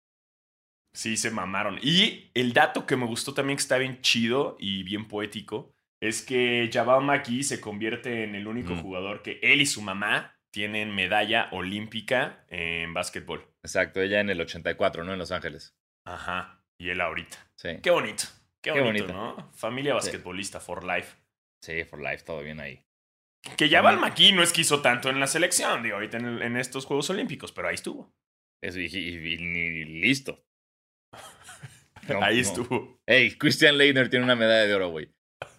Sí, 0.92 1.16
se 1.16 1.30
mamaron. 1.30 1.78
Y 1.80 2.30
el 2.34 2.52
dato 2.52 2.84
que 2.84 2.96
me 2.96 3.06
gustó 3.06 3.32
también 3.32 3.56
que 3.56 3.62
está 3.62 3.78
bien 3.78 4.02
chido 4.02 4.56
y 4.60 4.82
bien 4.82 5.08
poético 5.08 5.72
es 6.02 6.20
que 6.20 6.68
Jabal 6.70 7.02
McGee 7.04 7.42
se 7.42 7.58
convierte 7.58 8.24
en 8.24 8.34
el 8.34 8.46
único 8.46 8.74
Mm. 8.74 8.82
jugador 8.82 9.22
que 9.22 9.40
él 9.42 9.62
y 9.62 9.66
su 9.66 9.80
mamá 9.80 10.35
tienen 10.56 10.94
medalla 10.94 11.48
olímpica 11.52 12.46
en 12.48 12.94
básquetbol. 12.94 13.46
Exacto, 13.62 14.00
ella 14.00 14.20
en 14.20 14.30
el 14.30 14.40
84, 14.40 15.04
¿no? 15.04 15.12
En 15.12 15.18
Los 15.18 15.30
Ángeles. 15.30 15.76
Ajá. 16.06 16.64
Y 16.80 16.88
él 16.88 17.02
ahorita. 17.02 17.36
Sí. 17.58 17.68
Qué 17.82 17.90
bonito. 17.90 18.24
Qué, 18.62 18.72
Qué 18.72 18.80
bonito, 18.80 19.06
bonito. 19.06 19.12
¿no? 19.36 19.52
Familia 19.52 19.92
basquetbolista 19.92 20.58
for 20.58 20.82
life. 20.82 21.14
Sí, 21.62 21.84
for 21.84 22.00
life, 22.00 22.24
todo 22.24 22.40
bien 22.40 22.60
ahí. 22.60 22.82
Que 23.58 23.68
Jabal 23.68 23.98
McGee 23.98 24.32
no 24.32 24.42
es 24.42 24.50
que 24.54 24.62
hizo 24.62 24.80
tanto 24.80 25.10
en 25.10 25.20
la 25.20 25.26
selección, 25.26 25.82
digo, 25.82 25.96
ahorita 25.96 26.16
en, 26.16 26.24
el- 26.24 26.42
en 26.42 26.56
estos 26.56 26.86
Juegos 26.86 27.10
Olímpicos, 27.10 27.52
pero 27.52 27.68
ahí 27.68 27.74
estuvo. 27.74 28.10
Eso, 28.62 28.80
y, 28.80 28.86
y- 28.86 29.34
y 29.34 29.36
ni 29.36 29.84
listo. 29.84 30.42
No, 32.08 32.22
ahí 32.22 32.36
no. 32.36 32.40
estuvo. 32.40 33.00
Ey, 33.06 33.36
Christian 33.36 33.76
Leitner 33.76 34.08
tiene 34.08 34.24
una 34.24 34.36
medalla 34.36 34.64
de 34.66 34.74
oro, 34.74 34.88
güey. 34.90 35.10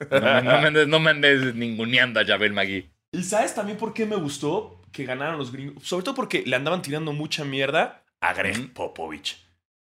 No, 0.09 0.19
me- 0.21 0.41
no 0.41 0.61
me 0.61 0.67
andes, 0.67 0.87
no 0.87 0.99
me 0.99 1.09
andes 1.11 1.53
ninguneando 1.55 2.19
a 2.19 2.25
Javel 2.25 2.53
McGee. 2.53 2.89
¿Y 3.11 3.23
sabes 3.23 3.53
también 3.53 3.77
por 3.77 3.93
qué 3.93 4.05
me 4.05 4.15
gustó 4.15 4.76
que 4.91 5.06
ganaron 5.06 5.38
los 5.38 5.51
gringos? 5.51 5.84
Sobre 5.84 6.03
todo 6.03 6.15
porque 6.15 6.44
le 6.46 6.56
andaban 6.56 6.82
tirando 6.82 7.13
mucha 7.13 7.44
mierda 7.46 8.03
a 8.22 8.34
Greg. 8.34 8.74
Popovich. 8.74 9.38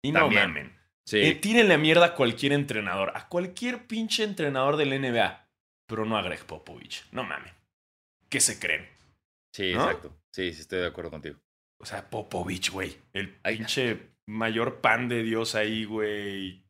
Y 0.03 0.13
no 0.13 0.21
También. 0.21 0.43
mamen. 0.49 0.81
Sí. 1.05 1.19
Eh, 1.19 1.35
tírenle 1.35 1.77
mierda 1.79 2.07
a 2.07 2.15
cualquier 2.15 2.53
entrenador, 2.53 3.13
a 3.15 3.29
cualquier 3.29 3.87
pinche 3.87 4.23
entrenador 4.23 4.77
del 4.77 4.91
NBA, 5.01 5.49
pero 5.87 6.05
no 6.05 6.17
a 6.17 6.23
Greg 6.23 6.45
Popovich. 6.45 7.05
No 7.13 7.25
mamen. 7.25 7.53
¿Qué 8.29 8.41
se 8.41 8.61
creen? 8.61 8.89
Sí, 9.53 9.73
¿no? 9.75 9.83
exacto. 9.83 10.17
Sí, 10.31 10.53
sí, 10.53 10.61
estoy 10.61 10.81
de 10.81 10.87
acuerdo 10.87 11.11
contigo. 11.11 11.37
O 11.79 11.85
sea, 11.85 12.09
Popovich, 12.09 12.71
güey. 12.71 12.97
El 13.13 13.39
Ay. 13.43 13.57
pinche 13.57 14.11
mayor 14.27 14.81
pan 14.81 15.09
de 15.09 15.23
Dios 15.23 15.55
ahí, 15.55 15.85
güey. 15.85 16.65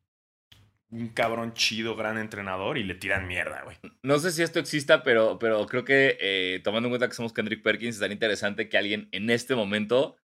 Un 0.91 1.07
cabrón 1.07 1.53
chido, 1.53 1.95
gran 1.95 2.17
entrenador 2.17 2.77
y 2.77 2.83
le 2.83 2.95
tiran 2.95 3.25
mierda, 3.25 3.61
güey. 3.63 3.77
No 4.03 4.19
sé 4.19 4.31
si 4.31 4.43
esto 4.43 4.59
exista, 4.59 5.03
pero, 5.03 5.39
pero 5.39 5.65
creo 5.65 5.85
que 5.85 6.17
eh, 6.19 6.59
tomando 6.63 6.87
en 6.87 6.91
cuenta 6.91 7.07
que 7.07 7.15
somos 7.15 7.31
Kendrick 7.31 7.63
Perkins, 7.63 7.95
estaría 7.95 8.13
interesante 8.13 8.67
que 8.67 8.77
alguien 8.77 9.07
en 9.13 9.29
este 9.29 9.55
momento 9.55 10.17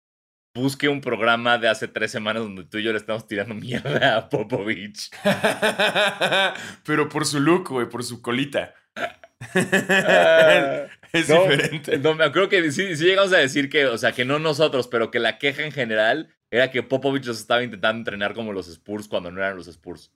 busque 0.54 0.90
un 0.90 1.00
programa 1.00 1.58
de 1.58 1.70
hace 1.70 1.88
tres 1.88 2.12
semanas 2.12 2.44
donde 2.44 2.66
tú 2.66 2.80
y 2.80 2.84
yo 2.84 2.92
le 2.92 2.98
estamos 2.98 3.28
tirando 3.28 3.56
mierda 3.56 4.18
a 4.18 4.30
Popovich. 4.30 5.10
pero 6.86 7.08
por 7.08 7.26
su 7.26 7.40
look, 7.40 7.70
güey, 7.70 7.88
por 7.88 8.04
su 8.04 8.22
colita. 8.22 8.74
Ah, 8.96 9.20
es 11.14 11.30
no, 11.30 11.44
diferente. 11.44 11.98
No, 12.00 12.16
me 12.16 12.26
acuerdo 12.26 12.50
que 12.50 12.72
sí, 12.72 12.96
sí 12.96 13.06
llegamos 13.06 13.32
a 13.32 13.38
decir 13.38 13.70
que, 13.70 13.86
o 13.86 13.98
sea, 13.98 14.12
que 14.12 14.26
no 14.26 14.40
nosotros, 14.40 14.88
pero 14.88 15.12
que 15.12 15.20
la 15.20 15.38
queja 15.38 15.64
en 15.64 15.72
general 15.72 16.36
era 16.50 16.72
que 16.72 16.84
Popovich 16.84 17.26
los 17.26 17.40
estaba 17.40 17.64
intentando 17.64 18.00
entrenar 18.00 18.34
como 18.34 18.52
los 18.52 18.68
Spurs 18.68 19.08
cuando 19.08 19.32
no 19.32 19.40
eran 19.40 19.56
los 19.56 19.68
Spurs. 19.68 20.12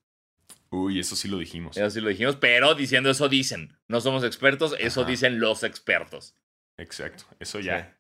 Uy, 0.72 1.00
eso 1.00 1.16
sí 1.16 1.28
lo 1.28 1.38
dijimos. 1.38 1.76
Eso 1.76 1.90
sí 1.90 2.00
lo 2.00 2.10
dijimos, 2.10 2.38
pero 2.38 2.74
diciendo 2.76 3.10
eso 3.10 3.28
dicen. 3.28 3.78
No 3.90 4.00
somos 4.00 4.24
expertos, 4.24 4.74
eso 4.80 5.02
Ajá. 5.02 5.10
dicen 5.10 5.40
los 5.40 5.64
expertos. 5.64 6.38
Exacto, 6.78 7.26
eso 7.40 7.60
ya. 7.60 7.98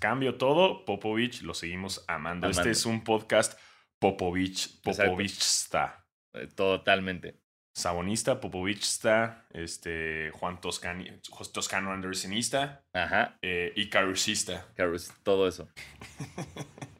Cambio 0.00 0.36
todo, 0.36 0.84
Popovich 0.84 1.42
lo 1.42 1.52
seguimos 1.52 2.04
amando. 2.08 2.48
Este 2.48 2.70
es 2.70 2.86
un 2.86 3.04
podcast 3.04 3.58
Popovich, 3.98 4.78
Exacto. 4.84 5.10
Popovich 5.10 5.38
está. 5.38 6.06
Eh, 6.34 6.46
Totalmente. 6.48 7.40
Sabonista, 7.74 8.40
Popovich 8.40 8.82
está, 8.82 9.46
este, 9.50 10.30
Juan 10.30 10.62
Toscani, 10.62 11.10
Toscano 11.52 11.92
Andersonista 11.92 12.86
Ajá. 12.94 13.38
eh, 13.42 13.74
y 13.76 13.90
Carusista. 13.90 14.66
Carus, 14.74 15.10
todo 15.22 15.46
eso. 15.46 15.68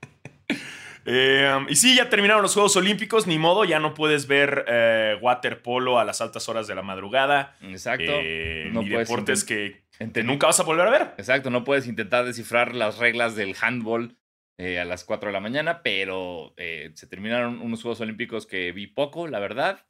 Eh, 1.08 1.54
um, 1.56 1.66
y 1.68 1.76
sí, 1.76 1.94
ya 1.94 2.10
terminaron 2.10 2.42
los 2.42 2.52
Juegos 2.52 2.74
Olímpicos, 2.74 3.28
ni 3.28 3.38
modo, 3.38 3.64
ya 3.64 3.78
no 3.78 3.94
puedes 3.94 4.26
ver 4.26 4.64
eh, 4.66 5.16
waterpolo 5.20 6.00
a 6.00 6.04
las 6.04 6.20
altas 6.20 6.48
horas 6.48 6.66
de 6.66 6.74
la 6.74 6.82
madrugada. 6.82 7.56
Exacto. 7.62 8.04
eh, 8.08 8.68
No 8.72 8.82
ni 8.82 8.88
deportes 8.88 9.44
que, 9.44 9.84
que 10.12 10.22
nunca 10.24 10.48
vas 10.48 10.58
a 10.58 10.64
volver 10.64 10.88
a 10.88 10.90
ver. 10.90 11.14
Exacto, 11.16 11.48
no 11.50 11.62
puedes 11.62 11.86
intentar 11.86 12.24
descifrar 12.24 12.74
las 12.74 12.98
reglas 12.98 13.36
del 13.36 13.54
handball 13.60 14.16
eh, 14.58 14.80
a 14.80 14.84
las 14.84 15.04
4 15.04 15.28
de 15.28 15.32
la 15.32 15.40
mañana, 15.40 15.82
pero 15.82 16.54
se 16.56 17.06
terminaron 17.06 17.60
unos 17.60 17.82
Juegos 17.82 18.00
Olímpicos 18.00 18.46
que 18.46 18.72
vi 18.72 18.88
poco, 18.88 19.28
la 19.28 19.38
verdad. 19.38 19.86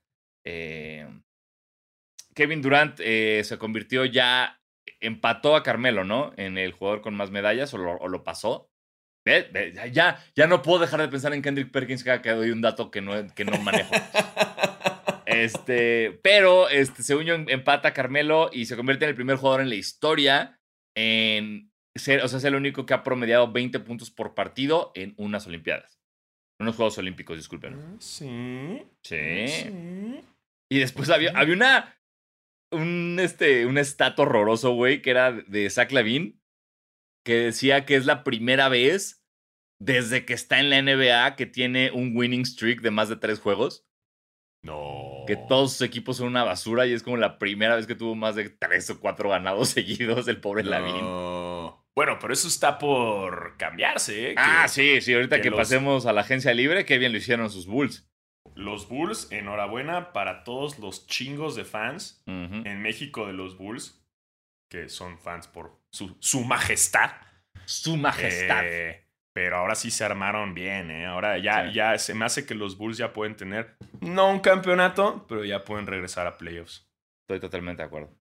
Kevin 2.34 2.60
Durant 2.60 2.98
se 2.98 3.56
convirtió 3.58 4.04
ya, 4.04 4.60
empató 5.00 5.56
a 5.56 5.62
Carmelo, 5.62 6.04
¿no? 6.04 6.34
En 6.36 6.58
el 6.58 6.72
jugador 6.72 7.00
con 7.00 7.14
más 7.14 7.30
medallas, 7.30 7.72
o 7.72 7.78
lo, 7.78 7.92
o 7.92 8.08
lo 8.08 8.22
pasó. 8.22 8.70
Ya- 9.92 10.22
ya, 10.34 10.46
no 10.46 10.62
puedo 10.62 10.78
dejar 10.78 11.00
de 11.00 11.08
pensar 11.08 11.34
en 11.34 11.42
Kendrick 11.42 11.70
Perkins 11.70 12.04
cada 12.04 12.22
que 12.22 12.30
doy 12.30 12.50
un 12.50 12.60
dato 12.62 12.90
que 12.90 13.00
no, 13.00 13.12
que 13.34 13.44
no 13.44 13.58
manejo. 13.58 13.90
Este, 15.26 16.18
pero 16.22 16.68
este, 16.68 17.02
según 17.02 17.24
yo, 17.24 17.34
empata 17.34 17.88
a 17.88 17.92
Carmelo 17.92 18.48
y 18.52 18.66
se 18.66 18.76
convierte 18.76 19.04
en 19.04 19.10
el 19.10 19.16
primer 19.16 19.36
jugador 19.36 19.60
en 19.60 19.68
la 19.68 19.74
historia 19.74 20.60
en 20.96 21.72
ser, 21.94 22.22
o 22.22 22.28
sea, 22.28 22.38
es 22.38 22.44
el 22.44 22.54
único 22.54 22.86
que 22.86 22.94
ha 22.94 23.02
promediado 23.02 23.50
20 23.50 23.80
puntos 23.80 24.10
por 24.10 24.34
partido 24.34 24.92
en 24.94 25.14
unas 25.16 25.46
Olimpiadas. 25.46 26.00
En 26.58 26.64
unos 26.66 26.76
Juegos 26.76 26.96
Olímpicos, 26.98 27.36
disculpen. 27.36 27.96
Sí. 27.98 28.82
Sí. 29.02 29.48
sí. 29.48 30.20
Y 30.70 30.78
después 30.78 31.10
había, 31.10 31.32
había 31.34 31.54
una. 31.54 31.92
Un, 32.72 33.18
este, 33.20 33.64
un 33.66 33.78
estato 33.78 34.22
horroroso, 34.22 34.72
güey, 34.72 35.00
que 35.00 35.10
era 35.10 35.32
de 35.32 35.70
Zach 35.70 35.92
Lavin, 35.92 36.40
que 37.26 37.34
decía 37.34 37.84
que 37.84 37.96
es 37.96 38.06
la 38.06 38.24
primera 38.24 38.70
vez 38.70 39.22
desde 39.78 40.24
que 40.24 40.32
está 40.32 40.58
en 40.60 40.70
la 40.70 40.80
NBA 40.80 41.36
que 41.36 41.44
tiene 41.44 41.90
un 41.90 42.16
winning 42.16 42.46
streak 42.46 42.80
de 42.80 42.90
más 42.90 43.10
de 43.10 43.16
tres 43.16 43.38
juegos. 43.40 43.82
No. 44.62 45.22
que 45.28 45.36
todos 45.36 45.72
sus 45.72 45.82
equipos 45.82 46.16
son 46.16 46.26
una 46.28 46.42
basura 46.42 46.86
y 46.86 46.92
es 46.92 47.02
como 47.04 47.16
la 47.18 47.38
primera 47.38 47.76
vez 47.76 47.86
que 47.86 47.94
tuvo 47.94 48.16
más 48.16 48.34
de 48.34 48.48
tres 48.50 48.90
o 48.90 48.98
cuatro 48.98 49.28
ganados 49.28 49.68
seguidos 49.76 50.26
el 50.26 50.40
pobre 50.40 50.64
Lavín. 50.64 50.96
No. 51.02 51.86
Bueno, 51.94 52.18
pero 52.20 52.32
eso 52.32 52.48
está 52.48 52.78
por 52.78 53.56
cambiarse, 53.58 54.30
¿eh? 54.30 54.34
Que 54.34 54.40
Ah, 54.40 54.66
sí, 54.68 55.00
sí, 55.02 55.14
ahorita 55.14 55.36
que 55.36 55.42
que, 55.42 55.50
los- 55.50 55.58
pasemos 55.58 56.06
a 56.06 56.12
la 56.12 56.22
agencia 56.22 56.52
libre, 56.52 56.84
qué 56.84 56.98
bien 56.98 57.12
lo 57.12 57.18
hicieron 57.18 57.48
sus 57.50 57.66
Bulls. 57.66 58.08
Los 58.54 58.88
Bulls, 58.88 59.28
enhorabuena 59.30 60.12
para 60.12 60.42
todos 60.42 60.78
los 60.78 61.06
chingos 61.06 61.54
de 61.54 61.64
fans 61.64 62.22
Ujú. 62.26 62.62
en 62.66 62.82
México 62.82 63.26
de 63.26 63.34
los 63.34 63.56
Bulls, 63.58 64.02
que 64.68 64.88
son 64.88 65.18
fans 65.18 65.46
por 65.48 65.80
su, 65.90 66.16
su 66.20 66.44
majestad. 66.44 67.10
Su 67.64 67.96
majestad. 67.96 68.62
Eh, 68.64 69.02
pero 69.32 69.58
ahora 69.58 69.74
sí 69.74 69.90
se 69.90 70.04
armaron 70.04 70.54
bien, 70.54 70.90
¿eh? 70.90 71.06
Ahora 71.06 71.38
ya, 71.38 71.68
Sí. 71.68 71.74
ya 71.74 71.98
se 71.98 72.14
me 72.14 72.24
hace 72.24 72.46
que 72.46 72.54
los 72.54 72.78
Bulls 72.78 72.96
ya 72.96 73.12
pueden 73.12 73.36
tener, 73.36 73.76
no 74.00 74.30
un 74.30 74.40
campeonato, 74.40 75.26
pero 75.28 75.44
ya 75.44 75.64
pueden 75.64 75.86
regresar 75.86 76.26
a 76.26 76.36
playoffs, 76.38 76.88
Estoy 77.22 77.40
totalmente 77.40 77.82
de 77.82 77.86
acuerdo. 77.86 78.16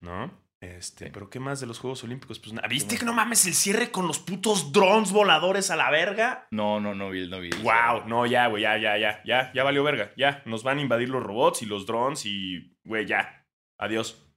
¿no? 0.00 0.30
Este, 0.60 1.06
Sí. 1.06 1.10
pero 1.12 1.30
¿qué 1.30 1.38
más 1.40 1.60
de 1.60 1.66
los 1.66 1.78
Juegos 1.78 2.02
Olímpicos? 2.04 2.38
Pues. 2.40 2.52
¿Viste 2.68 2.98
que 2.98 3.04
no 3.04 3.12
mames 3.12 3.46
el 3.46 3.54
cierre 3.54 3.90
con 3.92 4.06
los 4.08 4.18
putos 4.18 4.72
drones 4.72 5.12
voladores 5.12 5.70
a 5.70 5.76
la 5.76 5.90
verga? 5.90 6.46
No, 6.50 6.80
no, 6.80 6.94
no 6.94 7.10
vi, 7.10 7.28
no 7.28 7.38
vi. 7.40 7.50
Wow, 7.62 8.06
no, 8.06 8.26
ya, 8.26 8.48
güey, 8.48 8.62
ya, 8.64 8.76
ya, 8.76 8.96
ya, 8.98 9.22
ya, 9.24 9.52
ya 9.52 9.62
valió 9.64 9.82
verga. 9.84 10.12
Ya, 10.16 10.42
nos 10.44 10.64
van 10.64 10.78
a 10.78 10.82
invadir 10.82 11.08
los 11.08 11.22
robots 11.22 11.62
y 11.62 11.66
los 11.66 11.86
drones 11.86 12.26
y, 12.26 12.76
güey, 12.84 13.06
ya. 13.06 13.46
Adiós. 13.78 14.27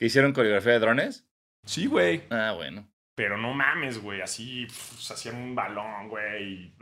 ¿Que 0.00 0.06
hicieron 0.06 0.32
coreografía 0.32 0.72
de 0.72 0.78
drones? 0.78 1.28
Sí, 1.64 1.84
güey. 1.86 2.22
Ah, 2.30 2.54
bueno. 2.56 2.90
Pero 3.14 3.36
no 3.36 3.52
mames, 3.52 3.98
güey, 4.02 4.22
así 4.22 4.66
se 4.70 5.12
hacían 5.12 5.36
un 5.36 5.54
balón, 5.54 6.08
güey. 6.08 6.74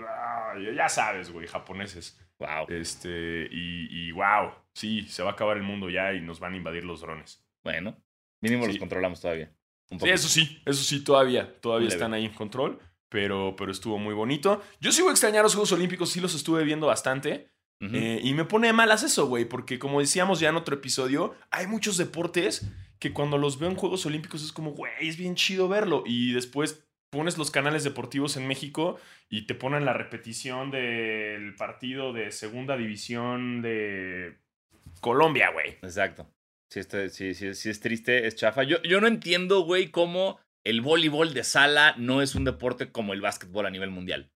ya 0.77 0.89
sabes, 0.89 1.33
güey, 1.33 1.49
japoneses. 1.49 2.17
Wow. 2.39 2.67
Este, 2.69 3.49
y, 3.51 3.89
y 4.09 4.13
wow, 4.13 4.53
sí, 4.73 5.03
se 5.09 5.25
va 5.25 5.31
a 5.31 5.33
acabar 5.33 5.57
el 5.57 5.65
mundo 5.65 5.91
ya 5.91 6.13
y 6.13 6.21
nos 6.21 6.39
van 6.39 6.55
a 6.55 6.57
invadir 6.57 6.85
los 6.85 7.01
drones. 7.01 7.45
Bueno, 7.65 7.97
mínimo 8.41 8.63
Sí. 8.67 8.69
los 8.69 8.79
controlamos 8.79 9.21
todavía. 9.21 9.53
Un 9.91 9.99
Sí, 9.99 10.09
eso 10.11 10.29
sí, 10.29 10.63
eso 10.65 10.85
sí, 10.85 11.03
todavía, 11.03 11.61
todavía 11.61 11.89
Leve. 11.89 11.97
están 11.97 12.15
ahí 12.15 12.25
en 12.27 12.35
control, 12.35 12.79
pero, 13.09 13.57
pero 13.57 13.73
estuvo 13.73 13.99
muy 13.99 14.15
bonito. 14.15 14.63
Yo 14.79 14.93
sí 14.93 15.01
voy 15.03 15.09
a 15.09 15.13
extrañar 15.15 15.43
los 15.43 15.55
Juegos 15.55 15.73
Olímpicos, 15.73 16.11
sí 16.11 16.21
los 16.21 16.37
estuve 16.37 16.63
viendo 16.63 16.87
bastante. 16.87 17.51
Eh, 17.81 18.21
y 18.25 18.35
me 18.35 18.45
pone 18.45 18.67
de 18.67 18.73
malas 18.73 19.05
eso, 19.05 19.27
güey, 19.29 19.45
porque 19.45 19.79
como 19.79 20.01
decíamos 20.01 20.41
ya 20.41 20.49
en 20.49 20.57
otro 20.57 20.75
episodio, 20.75 21.37
hay 21.51 21.69
muchos 21.69 21.97
deportes 21.97 22.69
que 22.99 23.13
cuando 23.13 23.39
los 23.39 23.61
veo 23.61 23.71
en 23.71 23.77
Juegos 23.77 24.05
Olímpicos 24.05 24.43
es 24.43 24.51
como, 24.53 24.73
güey, 24.73 24.93
es 25.01 25.17
bien 25.17 25.37
chido 25.37 25.69
verlo. 25.69 26.03
Y 26.05 26.33
después 26.33 26.85
pones 27.11 27.39
los 27.39 27.51
canales 27.53 27.85
deportivos 27.85 28.37
en 28.37 28.49
México 28.49 28.99
y 29.31 29.47
te 29.47 29.55
ponen 29.55 29.85
la 29.85 29.93
repetición 29.93 30.71
del 30.73 31.55
partido 31.55 32.13
de 32.13 32.33
segunda 32.33 32.77
división 32.77 33.63
de 33.63 34.37
Colombia, 35.01 35.51
güey. 35.53 35.77
Exacto. 35.83 36.27
Sí, 36.71 36.81
este- 36.81 37.09
sí, 37.11 37.35
sí, 37.35 37.55
sí 37.55 37.71
es 37.71 37.81
triste, 37.81 38.27
es 38.27 38.35
chafa. 38.35 38.63
Yo, 38.65 38.83
yo 38.83 39.01
no 39.01 39.07
entiendo, 39.07 39.61
güey, 39.61 39.91
cómo 39.91 40.39
el 40.65 40.81
voleibol 40.81 41.33
de 41.33 41.45
sala 41.45 41.95
no 41.97 42.21
es 42.23 42.35
un 42.35 42.45
deporte 42.45 42.91
como 42.91 43.13
el 43.13 43.21
básquetbol 43.21 43.65
a 43.67 43.71
nivel 43.71 43.91
mundial. 43.91 44.31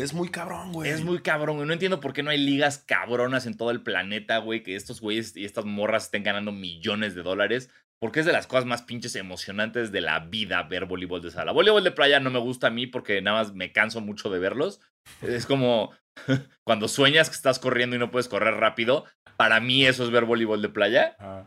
Es 0.00 0.14
muy 0.14 0.30
cabrón, 0.30 0.72
güey. 0.72 0.90
Es 0.90 1.04
muy 1.04 1.20
cabrón, 1.20 1.56
güey. 1.56 1.66
No 1.66 1.72
entiendo 1.72 2.00
por 2.00 2.12
qué 2.12 2.22
no 2.22 2.30
hay 2.30 2.38
ligas 2.38 2.78
cabronas 2.78 3.46
en 3.46 3.56
todo 3.56 3.70
el 3.70 3.82
planeta, 3.82 4.38
güey, 4.38 4.62
que 4.62 4.76
estos 4.76 5.00
güeyes 5.00 5.36
y 5.36 5.44
estas 5.44 5.64
morras 5.64 6.04
estén 6.04 6.22
ganando 6.22 6.52
millones 6.52 7.14
de 7.14 7.22
dólares. 7.22 7.70
Porque 7.98 8.20
es 8.20 8.26
de 8.26 8.32
las 8.32 8.46
cosas 8.46 8.64
más 8.64 8.82
pinches 8.82 9.14
emocionantes 9.14 9.92
de 9.92 10.00
la 10.00 10.20
vida 10.20 10.62
ver 10.62 10.86
voleibol 10.86 11.20
de 11.20 11.30
sala. 11.30 11.52
Voleibol 11.52 11.84
de 11.84 11.90
playa 11.90 12.18
no 12.18 12.30
me 12.30 12.38
gusta 12.38 12.68
a 12.68 12.70
mí 12.70 12.86
porque 12.86 13.20
nada 13.20 13.40
más 13.40 13.54
me 13.54 13.72
canso 13.72 14.00
mucho 14.00 14.30
de 14.30 14.38
verlos. 14.38 14.80
Es 15.20 15.44
como 15.44 15.90
cuando 16.64 16.88
sueñas 16.88 17.28
que 17.28 17.36
estás 17.36 17.58
corriendo 17.58 17.96
y 17.96 17.98
no 17.98 18.10
puedes 18.10 18.28
correr 18.28 18.54
rápido. 18.54 19.04
Para 19.36 19.60
mí 19.60 19.84
eso 19.84 20.04
es 20.04 20.10
ver 20.10 20.24
voleibol 20.24 20.62
de 20.62 20.70
playa. 20.70 21.16
Ah. 21.18 21.46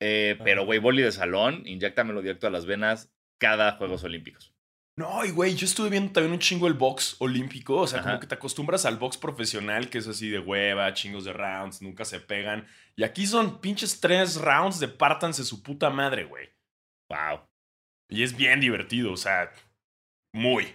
Eh, 0.00 0.38
pero, 0.44 0.64
güey, 0.64 0.78
boli 0.78 1.02
de 1.02 1.10
salón, 1.10 1.62
inyectamelo 1.66 2.22
directo 2.22 2.46
a 2.46 2.50
las 2.50 2.66
venas 2.66 3.10
cada 3.38 3.72
Juegos 3.72 4.04
Olímpicos. 4.04 4.54
No, 4.98 5.24
y 5.24 5.30
güey, 5.30 5.54
yo 5.54 5.64
estuve 5.64 5.90
viendo 5.90 6.10
también 6.12 6.32
un 6.32 6.40
chingo 6.40 6.66
el 6.66 6.74
box 6.74 7.14
olímpico. 7.20 7.76
O 7.76 7.86
sea, 7.86 8.02
como 8.02 8.18
que 8.18 8.26
te 8.26 8.34
acostumbras 8.34 8.84
al 8.84 8.96
box 8.96 9.16
profesional, 9.16 9.88
que 9.90 9.98
es 9.98 10.08
así 10.08 10.28
de 10.28 10.40
hueva, 10.40 10.92
chingos 10.92 11.24
de 11.24 11.32
rounds, 11.32 11.80
nunca 11.82 12.04
se 12.04 12.18
pegan. 12.18 12.66
Y 12.96 13.04
aquí 13.04 13.24
son 13.26 13.60
pinches 13.60 14.00
tres 14.00 14.34
rounds 14.40 14.80
de 14.80 14.88
pártanse 14.88 15.44
su 15.44 15.62
puta 15.62 15.88
madre, 15.90 16.24
güey. 16.24 16.48
Wow. 17.08 17.46
Y 18.10 18.24
es 18.24 18.36
bien 18.36 18.58
divertido, 18.60 19.12
o 19.12 19.16
sea, 19.16 19.52
muy. 20.34 20.66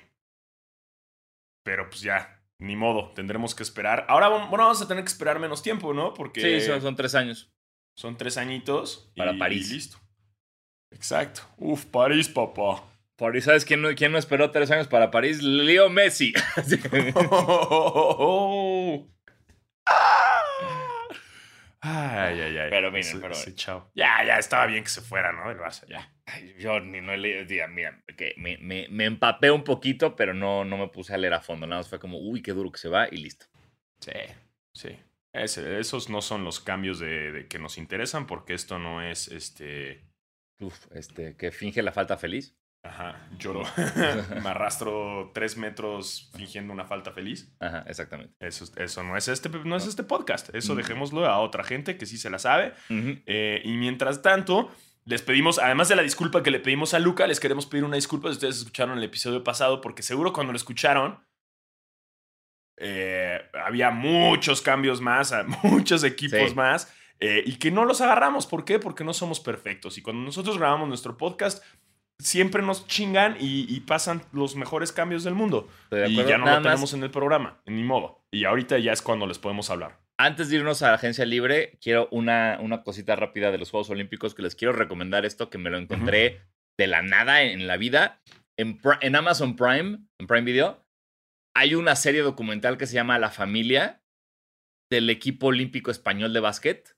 Pero 1.66 1.90
pues 1.90 2.02
ya, 2.02 2.42
ni 2.60 2.76
modo, 2.78 3.12
tendremos 3.14 3.54
que 3.54 3.64
esperar. 3.64 4.06
Ahora, 4.08 4.30
bueno, 4.30 4.48
vamos 4.50 4.82
a 4.82 4.88
tener 4.88 5.04
que 5.04 5.10
esperar 5.12 5.38
menos 5.40 5.62
tiempo, 5.62 5.94
¿no? 5.94 6.14
Porque 6.14 6.60
Sí, 6.62 6.66
son, 6.66 6.82
son 6.82 6.96
tres 6.96 7.14
años. 7.16 7.52
son 7.98 8.18
tres 8.18 8.38
añitos. 8.38 9.12
y- 9.16 9.18
Para 9.20 9.38
París. 9.38 9.70
Y 9.70 9.74
listo. 9.74 9.98
Exacto. 10.92 11.42
Uf, 11.58 11.86
París, 11.86 12.30
papá. 12.30 12.84
París, 13.28 13.46
¿sabes 13.46 13.66
quién 13.66 13.82
no, 13.82 13.94
quién 13.96 14.12
no 14.12 14.18
esperó 14.18 14.52
tres 14.52 14.70
años 14.72 14.88
para 14.88 15.12
París? 15.12 15.42
Leo 15.42 15.90
Messi. 15.90 16.34
Ay, 21.86 22.40
ay, 22.40 22.58
ay. 22.58 22.70
Pero 22.70 22.92
miren, 22.94 23.20
pero- 23.20 23.36
chao. 23.56 23.92
Ya, 23.94 24.24
ya, 24.26 24.38
estaba 24.38 24.66
bien 24.68 24.84
que 24.86 24.90
se 24.90 25.02
fuera, 25.02 25.34
¿no? 25.34 25.50
Del 25.50 25.58
Barça, 25.58 25.86
ya. 25.88 26.14
Ay, 26.26 26.56
Yo 26.58 26.80
ni 26.80 27.02
no 27.02 27.12
he 27.12 27.18
leído, 27.18 27.44
diga, 27.44 27.68
mira, 27.68 28.02
que 28.18 28.34
me, 28.38 28.58
me, 28.60 28.88
me 28.90 29.04
empapé 29.04 29.52
un 29.52 29.66
poquito, 29.66 30.16
pero 30.16 30.34
no, 30.34 30.64
no 30.64 30.78
me 30.78 30.88
puse 30.88 31.14
a 31.14 31.18
leer 31.18 31.34
a 31.34 31.42
fondo. 31.42 31.68
Nada 31.68 31.82
más 31.82 31.90
fue 31.90 32.00
como, 32.00 32.20
uy, 32.20 32.42
qué 32.42 32.54
duro 32.54 32.72
que 32.72 32.78
se 32.80 32.88
va 32.88 33.10
y 33.12 33.18
listo. 33.18 33.48
Sí, 34.00 34.14
sí. 34.74 34.98
Ese- 35.34 35.78
esos 35.80 36.10
no 36.10 36.22
son 36.22 36.46
los 36.46 36.62
cambios 36.62 37.00
de, 37.00 37.34
de 37.34 37.48
que 37.50 37.60
nos 37.60 37.78
interesan 37.78 38.28
porque 38.28 38.54
esto 38.54 38.80
no 38.80 39.02
es 39.02 39.28
este. 39.28 40.06
Uf, 40.62 40.86
este, 40.94 41.36
que 41.36 41.52
finge 41.52 41.82
la 41.84 41.92
falta 41.92 42.16
feliz. 42.18 42.56
Ajá, 42.84 43.28
lloro. 43.40 43.64
Me 44.44 44.50
arrastro 44.50 45.32
tres 45.34 45.56
metros 45.58 46.30
fingiendo 46.36 46.74
una 46.74 46.84
falta 46.86 47.12
feliz. 47.14 47.56
Ajá, 47.62 47.84
exactamente. 47.88 48.34
Eso, 48.46 48.66
eso 48.76 49.04
no, 49.04 49.16
es 49.16 49.28
este, 49.30 49.50
no 49.50 49.76
es 49.78 49.88
este 49.88 50.04
podcast. 50.04 50.54
Eso 50.54 50.76
dejémoslo 50.76 51.26
a 51.26 51.40
otra 51.40 51.64
gente 51.64 51.98
que 51.98 52.06
sí 52.06 52.18
se 52.18 52.30
la 52.30 52.40
sabe. 52.40 52.74
Eh, 52.90 53.62
y 53.64 53.72
mientras 53.78 54.22
tanto, 54.22 54.70
les 55.06 55.22
pedimos, 55.22 55.60
además 55.60 55.88
de 55.88 55.96
la 55.96 56.02
disculpa 56.02 56.44
que 56.44 56.52
le 56.52 56.60
pedimos 56.60 56.94
a 56.94 57.00
Luca, 57.00 57.26
les 57.26 57.40
queremos 57.40 57.66
pedir 57.66 57.86
una 57.86 57.96
disculpa 57.96 58.28
si 58.28 58.34
ustedes 58.34 58.58
escucharon 58.58 58.98
el 58.98 59.04
episodio 59.06 59.44
pasado, 59.46 59.80
porque 59.80 60.04
seguro 60.04 60.34
cuando 60.34 60.52
lo 60.52 60.58
escucharon, 60.58 61.24
eh, 62.78 63.40
había 63.66 63.92
muchos 63.92 64.62
cambios 64.62 65.00
más, 65.00 65.34
muchos 65.64 66.04
equipos 66.04 66.50
Sí. 66.50 66.56
más, 66.56 66.94
eh, 67.20 67.44
y 67.46 67.56
que 67.60 67.72
no 67.72 67.86
los 67.86 68.02
agarramos. 68.02 68.46
¿Por 68.46 68.66
qué? 68.66 68.80
Porque 68.80 69.06
no 69.06 69.14
somos 69.14 69.40
perfectos. 69.40 69.98
Y 69.98 70.02
cuando 70.02 70.24
nosotros 70.24 70.58
grabamos 70.58 70.90
nuestro 70.90 71.16
podcast, 71.16 71.64
siempre 72.24 72.62
nos 72.62 72.88
chingan 72.88 73.38
y, 73.40 73.66
y 73.74 73.82
pasan 73.82 74.24
los 74.32 74.56
mejores 74.56 74.92
cambios 74.92 75.24
del 75.24 75.36
mundo. 75.36 75.68
De 75.92 76.10
Y 76.10 76.16
ya 76.16 76.38
no 76.38 76.46
Nada 76.46 76.58
lo 76.58 76.64
más, 76.64 76.72
tenemos 76.72 76.94
en 76.94 77.04
el 77.04 77.12
programa, 77.12 77.62
ni 77.66 77.84
modo. 77.84 78.24
Y 78.32 78.46
ahorita 78.46 78.80
ya 78.80 78.92
es 78.94 79.02
cuando 79.02 79.28
les 79.28 79.40
podemos 79.40 79.70
hablar. 79.70 80.00
Antes 80.18 80.50
de 80.50 80.58
irnos 80.58 80.82
a 80.82 80.90
la 80.90 80.96
agencia 80.96 81.26
libre, 81.26 81.78
quiero 81.82 82.08
una, 82.12 82.58
una 82.62 82.84
cosita 82.84 83.16
rápida 83.16 83.52
de 83.52 83.58
los 83.58 83.72
Juegos 83.72 83.90
Olímpicos 83.90 84.36
que 84.36 84.44
les 84.44 84.56
quiero 84.56 84.74
recomendar 84.74 85.26
esto 85.26 85.50
que 85.50 85.58
me 85.58 85.70
lo 85.70 85.78
encontré 85.78 86.42
de 86.78 86.88
la 86.88 87.02
nada 87.02 87.44
en 87.44 87.68
la 87.68 87.78
vida. 87.78 88.22
En 88.58 89.16
Amazon 89.16 89.56
Prime, 89.56 90.00
en 90.20 90.28
Prime 90.28 90.44
Video, 90.44 90.86
hay 91.56 91.76
una 91.76 91.96
serie 91.96 92.22
documental 92.22 92.78
que 92.78 92.88
se 92.88 92.96
llama 92.96 93.20
La 93.20 93.30
familia 93.30 94.04
del 94.92 95.10
equipo 95.10 95.48
olímpico 95.48 95.92
español 95.92 96.34
de 96.34 96.40
básquet. 96.40 96.96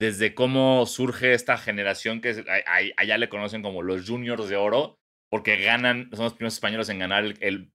Desde 0.00 0.34
cómo 0.34 0.86
surge 0.86 1.34
esta 1.34 1.56
generación 1.56 2.20
que 2.20 2.30
es- 2.30 2.38
a- 2.38 2.42
a- 2.66 2.92
allá 2.96 3.18
le 3.18 3.28
conocen 3.28 3.62
como 3.62 3.82
los 3.82 4.08
juniors 4.08 4.48
de 4.48 4.56
oro, 4.56 4.98
porque 5.30 5.56
ganan, 5.56 6.10
son 6.12 6.24
los 6.24 6.34
primeros 6.34 6.54
españoles 6.54 6.88
en 6.88 6.98
ganar 6.98 7.24
el, 7.24 7.36
el, 7.40 7.72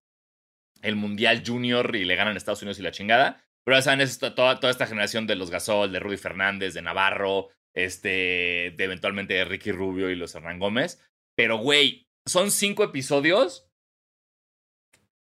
el 0.81 0.95
Mundial 0.95 1.43
Junior 1.45 1.95
y 1.95 2.05
le 2.05 2.15
ganan 2.15 2.33
a 2.35 2.37
Estados 2.37 2.61
Unidos 2.61 2.79
y 2.79 2.83
la 2.83 2.91
chingada. 2.91 3.43
Pero 3.65 3.77
ya 3.77 3.81
saben, 3.81 4.01
es 4.01 4.17
toda, 4.19 4.59
toda 4.59 4.71
esta 4.71 4.87
generación 4.87 5.27
de 5.27 5.35
los 5.35 5.51
Gasol, 5.51 5.91
de 5.91 5.99
Rudy 5.99 6.17
Fernández, 6.17 6.73
de 6.73 6.81
Navarro, 6.81 7.49
este, 7.75 8.73
de 8.75 8.83
eventualmente 8.83 9.33
de 9.33 9.45
Ricky 9.45 9.71
Rubio 9.71 10.09
y 10.09 10.15
los 10.15 10.33
Hernán 10.35 10.59
Gómez. 10.59 11.01
Pero, 11.35 11.57
güey, 11.57 12.07
son 12.25 12.51
cinco 12.51 12.83
episodios 12.83 13.69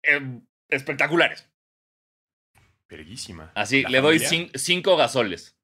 eh, 0.04 0.42
espectaculares. 0.70 1.48
Verguísima. 2.90 3.52
Así, 3.56 3.84
le 3.84 4.02
doy 4.02 4.20
familia 4.20 4.52
cinco 4.56 4.98
gasoles. 4.98 5.56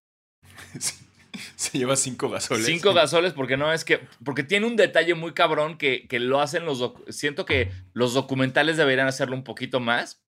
Se 1.56 1.78
lleva 1.78 1.96
cinco 1.96 2.30
gasoles. 2.30 2.66
Cinco 2.66 2.94
gasoles 2.96 3.34
porque 3.34 3.58
no 3.58 3.72
es 3.72 3.86
que... 3.86 4.02
Porque 4.24 4.44
tiene 4.44 4.66
un 4.66 4.76
detalle 4.76 5.14
muy 5.16 5.34
cabrón 5.34 5.78
que, 5.78 6.08
que 6.08 6.20
lo 6.20 6.42
hacen 6.42 6.66
los... 6.66 6.94
Siento 7.10 7.46
que 7.46 7.72
los 7.94 8.14
documentales 8.14 8.78
deberían 8.78 9.08
hacerlo 9.08 9.36
un 9.36 9.44
poquito 9.44 9.80
más. 9.80 10.24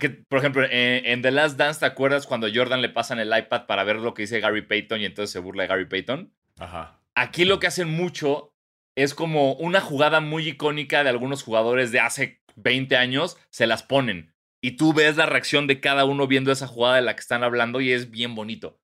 Que, 0.00 0.10
por 0.10 0.38
ejemplo, 0.38 0.64
en, 0.64 1.06
en 1.06 1.22
The 1.22 1.30
Last 1.30 1.56
Dance, 1.58 1.80
¿te 1.80 1.86
acuerdas 1.86 2.26
cuando 2.26 2.48
Jordan 2.52 2.82
le 2.82 2.88
pasan 2.88 3.20
el 3.20 3.36
iPad 3.36 3.66
para 3.66 3.84
ver 3.84 3.96
lo 3.96 4.14
que 4.14 4.22
dice 4.22 4.40
Gary 4.40 4.62
Payton 4.62 5.00
y 5.00 5.04
entonces 5.04 5.30
se 5.30 5.38
burla 5.38 5.62
de 5.62 5.68
Gary 5.68 5.86
Payton? 5.86 6.32
Ajá. 6.58 7.00
Aquí 7.14 7.44
lo 7.44 7.60
que 7.60 7.66
hacen 7.66 7.88
mucho 7.88 8.52
es 8.96 9.14
como 9.14 9.52
una 9.54 9.80
jugada 9.80 10.20
muy 10.20 10.48
icónica 10.48 11.04
de 11.04 11.10
algunos 11.10 11.42
jugadores 11.42 11.92
de 11.92 12.00
hace 12.00 12.42
20 12.56 12.96
años, 12.96 13.36
se 13.50 13.66
las 13.66 13.82
ponen. 13.82 14.34
Y 14.62 14.72
tú 14.72 14.92
ves 14.92 15.16
la 15.16 15.26
reacción 15.26 15.66
de 15.66 15.80
cada 15.80 16.04
uno 16.04 16.26
viendo 16.26 16.50
esa 16.50 16.66
jugada 16.66 16.96
de 16.96 17.02
la 17.02 17.14
que 17.14 17.20
están 17.20 17.44
hablando 17.44 17.80
y 17.80 17.92
es 17.92 18.10
bien 18.10 18.34
bonito. 18.34 18.80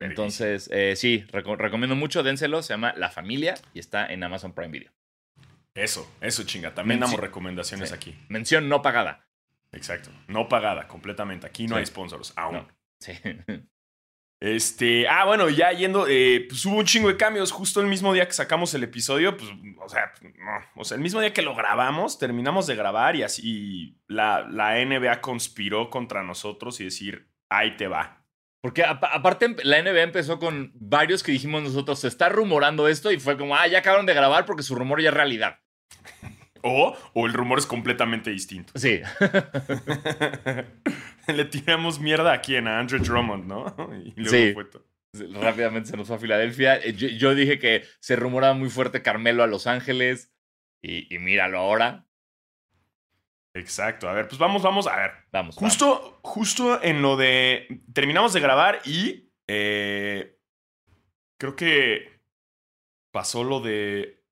Entonces, 0.00 0.68
eh, 0.72 0.96
sí, 0.96 1.24
reco- 1.30 1.56
recomiendo 1.56 1.94
mucho, 1.94 2.22
dénselo, 2.22 2.62
se 2.62 2.72
llama 2.72 2.94
La 2.96 3.10
Familia 3.10 3.54
y 3.74 3.78
está 3.80 4.06
en 4.06 4.22
Amazon 4.22 4.52
Prime 4.54 4.70
Video. 4.72 4.92
Eso, 5.74 6.10
eso 6.20 6.42
chinga. 6.44 6.74
También 6.74 7.00
damos 7.00 7.20
recomendaciones 7.20 7.90
Sí. 7.90 7.94
aquí. 7.94 8.16
Mención 8.28 8.68
no 8.68 8.82
pagada. 8.82 9.26
Exacto. 9.72 10.10
No 10.26 10.48
pagada, 10.48 10.88
completamente. 10.88 11.46
Aquí 11.46 11.66
no 11.66 11.76
Sí. 11.76 11.80
hay 11.80 11.86
sponsors, 11.86 12.32
aún. 12.36 12.54
No. 12.56 12.68
Sí. 12.98 13.12
Este, 14.42 15.06
ah, 15.06 15.26
bueno, 15.26 15.50
ya 15.50 15.70
yendo, 15.72 16.06
eh, 16.08 16.46
pues 16.48 16.64
hubo 16.64 16.76
un 16.78 16.86
chingo 16.86 17.08
de 17.08 17.18
cambios 17.18 17.52
justo 17.52 17.82
el 17.82 17.86
mismo 17.88 18.14
día 18.14 18.24
que 18.26 18.32
sacamos 18.32 18.72
el 18.72 18.82
episodio, 18.82 19.36
pues, 19.36 19.50
o 19.78 19.88
sea, 19.90 20.12
no, 20.22 20.80
o 20.80 20.84
sea, 20.84 20.94
el 20.94 21.02
mismo 21.02 21.20
día 21.20 21.34
que 21.34 21.42
lo 21.42 21.54
grabamos, 21.54 22.18
terminamos 22.18 22.66
de 22.66 22.74
grabar 22.74 23.16
y 23.16 23.22
así 23.22 23.98
la, 24.06 24.48
la 24.48 24.78
NBA 24.82 25.20
conspiró 25.20 25.90
contra 25.90 26.22
nosotros 26.22 26.80
y 26.80 26.84
decir, 26.84 27.28
ahí 27.50 27.76
te 27.76 27.86
va. 27.86 28.19
Porque 28.62 28.84
apa- 28.84 29.08
aparte 29.12 29.56
la 29.64 29.78
NBA 29.82 30.02
empezó 30.02 30.38
con 30.38 30.70
varios 30.74 31.22
que 31.22 31.32
dijimos 31.32 31.62
nosotros, 31.62 32.00
se 32.00 32.08
está 32.08 32.28
rumorando 32.28 32.88
esto 32.88 33.10
y 33.10 33.18
fue 33.18 33.38
como, 33.38 33.56
ah, 33.56 33.66
ya 33.66 33.78
acabaron 33.78 34.04
de 34.06 34.14
grabar 34.14 34.44
porque 34.44 34.62
su 34.62 34.74
rumor 34.74 35.00
ya 35.00 35.08
es 35.08 35.14
realidad. 35.14 35.58
O, 36.62 36.94
o 37.14 37.26
el 37.26 37.32
rumor 37.32 37.58
es 37.58 37.64
completamente 37.64 38.30
distinto. 38.30 38.72
Sí. 38.76 39.00
Le 41.26 41.44
tiramos 41.46 42.00
mierda 42.00 42.32
a 42.32 42.40
quién, 42.40 42.66
a 42.68 42.78
Andrew 42.80 43.02
Drummond, 43.02 43.46
¿no? 43.46 43.74
Y 44.04 44.12
luego 44.20 44.30
Sí. 44.30 44.52
fue 44.52 44.64
to- 44.66 44.84
Rápidamente 45.40 45.90
se 45.90 45.96
nos 45.96 46.06
fue 46.06 46.16
a 46.16 46.20
Filadelfia. 46.20 46.76
Eh, 46.76 46.92
Yo, 46.92 47.08
yo 47.08 47.34
dije 47.34 47.58
que 47.58 47.82
se 48.00 48.14
rumoraba 48.14 48.54
muy 48.54 48.68
fuerte 48.70 49.02
Carmelo 49.02 49.42
a 49.42 49.46
Los 49.48 49.66
Ángeles. 49.66 50.32
Y, 50.82 51.12
y 51.14 51.18
míralo 51.18 51.58
ahora. 51.58 52.06
Exacto. 53.54 54.08
A 54.08 54.12
ver, 54.12 54.28
pues 54.28 54.38
vamos, 54.38 54.62
vamos, 54.62 54.86
a 54.86 54.96
ver. 54.96 55.12
Vamos. 55.32 55.56
Justo, 55.56 56.20
justo 56.22 56.82
en 56.82 57.02
lo 57.02 57.16
de. 57.16 57.82
Terminamos 57.92 58.32
de 58.32 58.40
grabar 58.40 58.80
y. 58.84 59.30
eh, 59.48 60.38
creo 61.38 61.56
que. 61.56 62.20
Pasó 63.12 63.44
lo 63.44 63.60
de. 63.60 64.22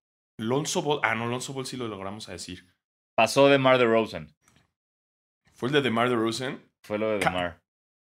Lonzo 0.41 0.83
Ball. 0.83 1.01
Ah, 1.03 1.15
no, 1.15 1.27
Lonzo 1.27 1.53
Ball 1.53 1.67
sí 1.67 1.77
lo 1.77 1.89
logramos 1.89 2.29
a 2.29 2.33
decir. 2.33 2.73
Pasó 3.17 3.49
de 3.49 3.59
Mar 3.59 3.79
de 3.79 3.85
Rosen. 3.85 4.39
¿Fue 5.59 5.69
el 5.69 5.73
de 5.73 5.83
DeMar 5.83 6.09
DeRozan? 6.09 6.63
Fue 6.85 6.99
lo 6.99 7.11
de 7.11 7.19
DeMar. 7.19 7.61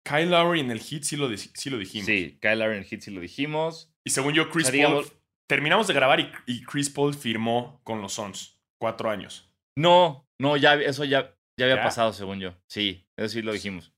Kyle 0.04 0.30
Lowry 0.30 0.60
en 0.60 0.70
el 0.70 0.80
hit 0.80 1.02
sí 1.02 1.16
lo, 1.16 1.34
sí 1.34 1.70
lo 1.70 1.78
dijimos. 1.78 2.04
Sí, 2.04 2.38
Kyle 2.42 2.58
Lowry 2.58 2.74
en 2.74 2.82
el 2.82 2.84
hit 2.84 3.00
sí 3.00 3.10
lo 3.10 3.22
dijimos. 3.22 3.90
Y 4.04 4.10
según 4.10 4.34
yo, 4.34 4.50
Chris 4.50 4.68
O 4.68 4.70
sea, 4.70 4.86
Paul. 4.86 5.06
Terminamos 5.48 5.86
de 5.86 5.94
grabar 5.94 6.20
y, 6.20 6.30
y 6.46 6.62
Chris 6.62 6.90
Paul 6.90 7.14
firmó 7.14 7.80
con 7.84 8.02
los 8.02 8.12
Suns. 8.12 8.60
Cuatro 8.78 9.08
años. 9.10 9.50
No, 9.78 10.27
no, 10.40 10.56
ya 10.56 10.74
eso 10.74 11.04
ya, 11.04 11.36
ya 11.58 11.66
había 11.66 11.76
¿Ya? 11.76 11.82
pasado, 11.82 12.12
según 12.12 12.40
yo. 12.40 12.54
Sí, 12.68 13.06
eso 13.16 13.28
sí 13.28 13.42
lo 13.42 13.52
dijimos. 13.52 13.92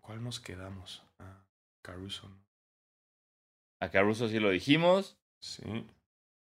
¿Cuál 0.00 0.22
nos 0.22 0.40
quedamos? 0.40 1.04
Ah, 1.18 1.44
Caruso. 1.82 2.30
A 3.80 3.90
Caruso 3.90 4.28
sí 4.28 4.38
lo 4.38 4.50
dijimos. 4.50 5.18
Sí. 5.40 5.62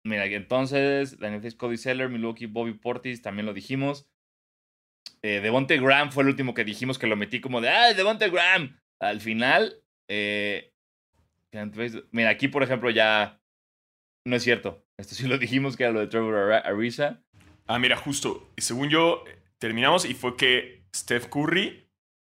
Mira, 0.04 0.24
entonces, 0.26 1.18
Daniel 1.18 1.56
Cody 1.56 1.76
Seller, 1.76 2.08
Milwaukee, 2.08 2.46
Bobby 2.46 2.72
Portis, 2.72 3.20
también 3.20 3.46
lo 3.46 3.52
dijimos. 3.52 4.08
Eh, 5.22 5.40
Devonte 5.40 5.78
Graham 5.78 6.12
fue 6.12 6.22
el 6.22 6.30
último 6.30 6.54
que 6.54 6.64
dijimos 6.64 6.98
que 6.98 7.06
lo 7.06 7.16
metí 7.16 7.40
como 7.40 7.60
de, 7.60 7.68
¡ah, 7.68 7.92
Devonte 7.92 8.30
Graham! 8.30 8.80
Al 9.00 9.20
final, 9.20 9.82
eh, 10.08 10.72
mira, 12.10 12.30
aquí 12.30 12.48
por 12.48 12.62
ejemplo 12.62 12.90
ya 12.90 13.40
no 14.24 14.36
es 14.36 14.42
cierto. 14.42 14.86
Esto 14.96 15.14
sí 15.14 15.26
lo 15.26 15.38
dijimos 15.38 15.76
que 15.76 15.84
era 15.84 15.92
lo 15.92 16.00
de 16.00 16.06
Trevor 16.06 16.52
Ariza. 16.52 17.22
Ah, 17.68 17.78
mira, 17.78 17.96
justo. 17.96 18.50
Según 18.56 18.88
yo, 18.88 19.24
terminamos 19.58 20.04
y 20.04 20.14
fue 20.14 20.36
que 20.36 20.84
Steph 20.94 21.26
Curry 21.28 21.88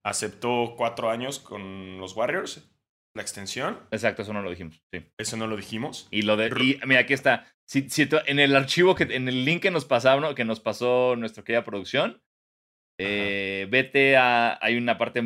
aceptó 0.05 0.75
cuatro 0.77 1.09
años 1.09 1.39
con 1.39 1.97
los 1.97 2.15
Warriors. 2.15 2.69
La 3.15 3.21
extensión. 3.21 3.79
Exacto, 3.91 4.23
eso 4.23 4.33
no 4.33 4.41
lo 4.41 4.49
dijimos. 4.49 4.81
Sí. 4.91 5.05
Eso 5.17 5.37
no 5.37 5.45
lo 5.47 5.55
dijimos. 5.55 6.07
Y 6.09 6.23
lo 6.23 6.35
de. 6.35 6.47
Y 6.47 6.79
mira, 6.87 7.01
aquí 7.01 7.13
está. 7.13 7.45
Si, 7.67 7.89
si 7.89 8.05
tú- 8.07 8.17
en 8.25 8.39
el 8.39 8.55
archivo, 8.55 8.95
que, 8.95 9.03
en 9.03 9.27
el 9.27 9.45
link 9.45 9.61
que 9.61 9.71
nos 9.71 9.85
pasaron, 9.85 10.33
que 10.35 10.45
nos 10.45 10.59
pasó 10.59 11.15
nuestra 11.15 11.43
querida 11.43 11.63
producción, 11.63 12.23
eh, 12.99 13.67
vete 13.69 14.17
a. 14.17 14.57
Hay 14.61 14.77
una 14.77 14.97
parte. 14.97 15.21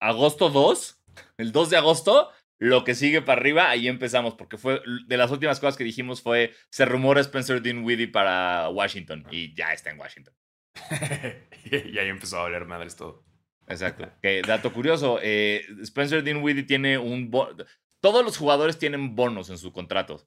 agosto 0.00 0.50
2. 0.50 1.02
El 1.38 1.52
2 1.52 1.70
de 1.70 1.76
agosto. 1.78 2.30
Lo 2.62 2.84
que 2.84 2.94
sigue 2.94 3.22
para 3.22 3.40
arriba, 3.40 3.70
ahí 3.70 3.88
empezamos, 3.88 4.34
porque 4.34 4.56
fue 4.56 4.80
de 5.08 5.16
las 5.16 5.32
últimas 5.32 5.58
cosas 5.58 5.76
que 5.76 5.82
dijimos 5.82 6.22
fue, 6.22 6.54
se 6.70 6.84
rumora 6.84 7.20
Spencer 7.20 7.60
Dinwiddie 7.60 8.06
para 8.06 8.68
Washington, 8.68 9.26
y 9.32 9.52
ya 9.52 9.72
está 9.72 9.90
en 9.90 9.98
Washington. 9.98 10.32
y 11.64 11.98
ahí 11.98 12.06
empezó 12.06 12.38
a 12.38 12.42
valer 12.42 12.64
madres 12.64 12.94
todo. 12.94 13.24
Exacto. 13.66 14.08
Dato 14.46 14.72
curioso, 14.72 15.18
eh, 15.20 15.66
Spencer 15.82 16.22
Dinwiddie 16.22 16.62
tiene 16.62 16.98
un... 16.98 17.32
Todos 18.00 18.24
los 18.24 18.36
jugadores 18.36 18.78
tienen 18.78 19.16
bonos 19.16 19.50
en 19.50 19.58
su 19.58 19.72
contrato. 19.72 20.24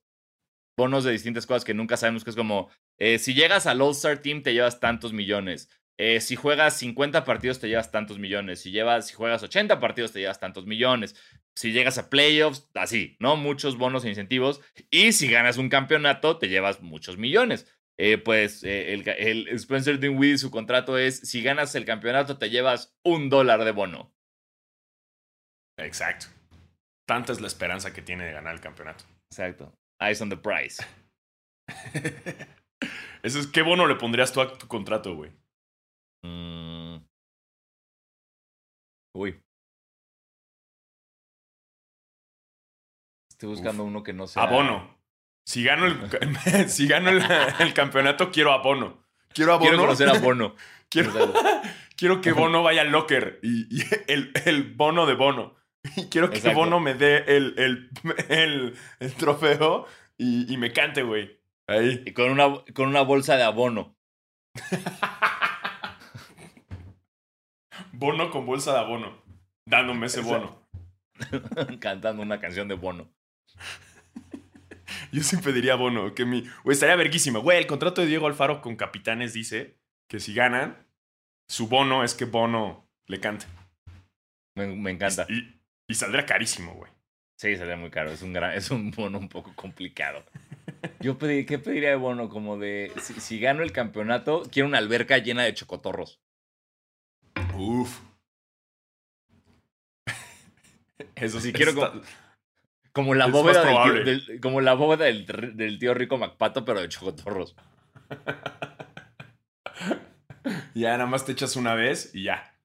Bonos 0.76 1.06
de 1.06 1.13
distintas 1.13 1.45
cosas 1.45 1.63
que 1.63 1.74
nunca 1.74 1.95
sabemos, 1.95 2.26
que 2.26 2.32
es 2.32 2.36
como, 2.36 2.69
eh, 2.98 3.17
si 3.17 3.34
llegas 3.34 3.65
al 3.65 3.80
All-Star 3.80 4.17
Team 4.17 4.43
te 4.43 4.54
llevas 4.54 4.82
tantos 4.82 5.13
millones. 5.13 5.69
Eh, 5.98 6.20
si 6.20 6.36
juegas 6.36 6.78
50 6.78 7.24
partidos 7.24 7.60
te 7.60 7.68
llevas 7.68 7.92
tantos 7.92 8.20
millones. 8.20 8.62
Si, 8.62 8.72
llevas, 8.72 9.08
si 9.08 9.14
juegas 9.14 9.44
80 9.44 9.80
partidos 9.80 10.12
te 10.12 10.20
llevas 10.20 10.40
tantos 10.40 10.66
millones. 10.66 11.16
Si 11.56 11.72
llegas 11.72 11.98
a 11.98 12.10
playoffs, 12.10 12.70
así, 12.74 13.16
¿no? 13.20 13.38
Muchos 13.38 13.78
bonos 13.78 14.04
e 14.04 14.10
incentivos. 14.10 14.62
Y 14.92 15.14
si 15.14 15.30
ganas 15.30 15.58
un 15.58 15.70
campeonato 15.70 16.38
te 16.38 16.50
llevas 16.50 16.82
muchos 16.82 17.18
millones. 17.18 17.72
Eh, 17.98 18.18
pues 18.18 18.64
eh, 18.64 18.94
el, 18.94 19.08
el 19.08 19.48
Spencer 19.50 20.00
Dinwiddie, 20.00 20.38
su 20.38 20.52
contrato 20.52 20.98
es, 20.98 21.20
si 21.20 21.42
ganas 21.42 21.76
el 21.76 21.86
campeonato 21.86 22.38
te 22.38 22.50
llevas 22.50 22.98
un 23.04 23.30
dólar 23.30 23.64
de 23.64 23.72
bono. 23.72 24.14
Exacto. 25.78 26.28
Tanta 27.08 27.32
es 27.32 27.40
la 27.40 27.48
esperanza 27.48 27.94
que 27.94 28.02
tiene 28.02 28.26
de 28.26 28.34
ganar 28.34 28.54
el 28.54 28.62
campeonato. 28.62 29.06
Exacto. 29.32 29.74
Eyes 30.00 30.22
on 30.22 30.30
the 30.30 30.38
prize. 30.38 30.84
Eso 33.24 33.40
es, 33.40 33.48
¿Qué 33.48 33.62
bono 33.62 33.88
le 33.88 33.96
pondrías 33.96 34.34
tú 34.34 34.42
a 34.42 34.58
tu 34.58 34.68
contrato, 34.68 35.16
güey? 35.16 35.32
Mm. 36.26 37.06
Uy. 39.16 39.42
Estoy 43.30 43.50
buscando 43.50 43.84
uno 43.84 44.04
que 44.04 44.14
no 44.14 44.28
sea. 44.28 44.44
Abono. 44.44 44.96
Si 45.46 45.64
gano 45.64 45.86
el, 45.86 46.00
si 46.70 46.88
gano 46.88 47.10
el, 47.10 47.22
el 47.60 47.74
campeonato, 47.74 48.32
quiero 48.32 48.52
abono. 48.54 49.06
Quiero 49.34 49.54
abono. 49.54 49.70
Quiero 49.70 49.84
conocer 49.84 50.10
a 50.10 50.20
Bono. 50.20 50.56
Quiero, 50.90 51.12
quiero 51.98 52.22
que 52.22 52.32
Bono 52.32 52.64
vaya 52.64 52.82
al 52.82 52.92
locker 52.92 53.40
y, 53.44 53.68
y 53.76 53.84
el, 54.08 54.32
el 54.46 54.74
bono 54.74 55.06
de 55.06 55.16
Bono. 55.16 55.56
Y 55.96 56.06
quiero 56.06 56.30
que 56.30 56.38
Exacto. 56.38 56.60
Bono 56.60 56.80
me 56.80 56.94
dé 56.94 57.18
el, 57.28 57.54
el, 57.58 57.90
el, 58.30 58.78
el 59.00 59.14
trofeo 59.16 59.88
y, 60.18 60.52
y 60.52 60.58
me 60.58 60.72
cante, 60.72 61.04
güey. 61.04 61.40
Ahí. 61.68 62.02
Y 62.06 62.14
con 62.14 62.30
una, 62.32 62.64
con 62.74 62.88
una 62.88 63.02
bolsa 63.02 63.36
de 63.36 63.44
abono. 63.44 63.96
Bono 67.98 68.30
con 68.32 68.46
bolsa 68.46 68.74
de 68.74 68.80
abono. 68.80 69.22
Dándome 69.66 70.08
ese 70.08 70.22
bono. 70.22 70.68
Cantando 71.80 72.22
una 72.22 72.40
canción 72.40 72.68
de 72.68 72.76
Bono. 72.76 73.10
Yo 75.12 75.24
sí 75.24 75.38
pediría 75.38 75.76
bono. 75.76 76.14
Que 76.14 76.26
mi. 76.26 76.44
Güey, 76.64 76.74
estaría 76.74 76.96
verguísima. 76.96 77.40
Güey, 77.40 77.58
el 77.58 77.68
contrato 77.68 78.02
de 78.02 78.08
Diego 78.08 78.28
Alfaro 78.28 78.62
con 78.62 78.76
Capitanes 78.76 79.34
dice 79.34 79.78
que 80.08 80.20
si 80.20 80.34
ganan, 80.34 80.86
su 81.50 81.68
bono 81.68 82.04
es 82.04 82.14
que 82.14 82.26
Bono 82.26 82.88
le 83.08 83.20
cante. 83.20 83.46
Me, 84.56 84.68
me 84.68 84.92
encanta. 84.92 85.26
Y, 85.30 85.60
y 85.88 85.96
saldrá 85.96 86.26
carísimo, 86.26 86.74
güey. 86.74 86.92
Sí, 87.38 87.56
sería 87.58 87.76
muy 87.76 87.90
caro. 87.90 88.12
Es 88.12 88.22
un, 88.22 88.34
gran, 88.34 88.54
es 88.54 88.72
un 88.72 88.92
bono 88.92 89.18
un 89.18 89.30
poco 89.30 89.54
complicado. 89.56 90.24
Yo 91.00 91.18
pedí, 91.18 91.46
¿qué 91.46 91.60
pediría 91.60 91.90
de 91.90 91.96
bono? 91.96 92.30
Como 92.30 92.58
de, 92.58 92.92
si, 93.02 93.14
si 93.20 93.40
gano 93.40 93.64
el 93.64 93.72
campeonato, 93.72 94.44
quiero 94.52 94.68
una 94.68 94.78
alberca 94.78 95.18
llena 95.18 95.44
de 95.44 95.54
chocotorros. 95.54 96.22
Uf. 97.58 98.00
Eso 101.15 101.39
sí 101.39 101.52
quiero 101.54 101.72
está- 101.72 101.91
como- 101.91 102.02
Como 102.94 103.13
la 103.15 103.28
bóveda, 103.28 103.63
del 103.94 104.39
como 104.41 104.62
la 104.62 104.74
bóveda 104.74 105.06
del, 105.06 105.26
del 105.58 105.80
tío 105.80 105.94
rico 105.94 106.18
Macpato, 106.18 106.63
pero 106.65 106.82
de 106.82 106.89
chocotorros. 106.89 107.56
Ya 110.76 110.91
nada 110.91 111.08
más 111.08 111.26
te 111.26 111.32
echas 111.32 111.56
una 111.56 111.74
vez 111.74 112.12
y 112.13 112.24
ya. 112.24 112.56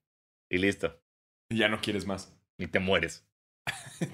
Y 0.51 0.59
listo. 0.59 1.01
Y 1.49 1.57
ya 1.59 1.69
no 1.69 1.81
quieres 1.81 2.07
más. 2.07 2.37
Y 2.59 2.67
te 2.67 2.79
mueres. 2.79 3.27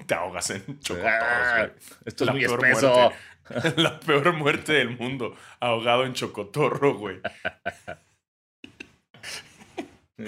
Te 0.05 0.13
ahogas 0.13 0.49
en 0.51 0.63
Ah, 0.69 0.79
chocotorros, 0.79 1.71
Esto 2.05 2.23
es 2.23 2.27
La 2.27 2.31
muy 2.31 2.41
peor 2.45 2.65
espeso. 2.65 2.93
güey. 2.93 3.73
La 3.77 3.99
peor 3.99 4.33
muerte 4.33 4.71
del 4.73 4.97
mundo. 4.97 5.35
Ahogado 5.59 6.05
en 6.05 6.13
chocotorro, 6.13 6.95
güey. 6.97 7.19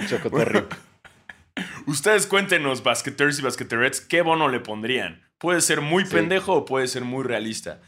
Chocotorro. 0.07 0.67
Ustedes 1.87 2.27
cuéntenos, 2.27 2.83
basqueters 2.83 3.39
y 3.39 3.41
basqueterets, 3.41 4.01
¿qué 4.01 4.21
bono 4.21 4.47
le 4.49 4.59
pondrían? 4.59 5.21
Puede 5.37 5.61
ser 5.61 5.81
muy 5.81 6.05
Sí. 6.05 6.13
pendejo 6.15 6.53
o 6.53 6.65
puede 6.65 6.87
ser 6.87 7.03
muy 7.03 7.23
realista. 7.23 7.81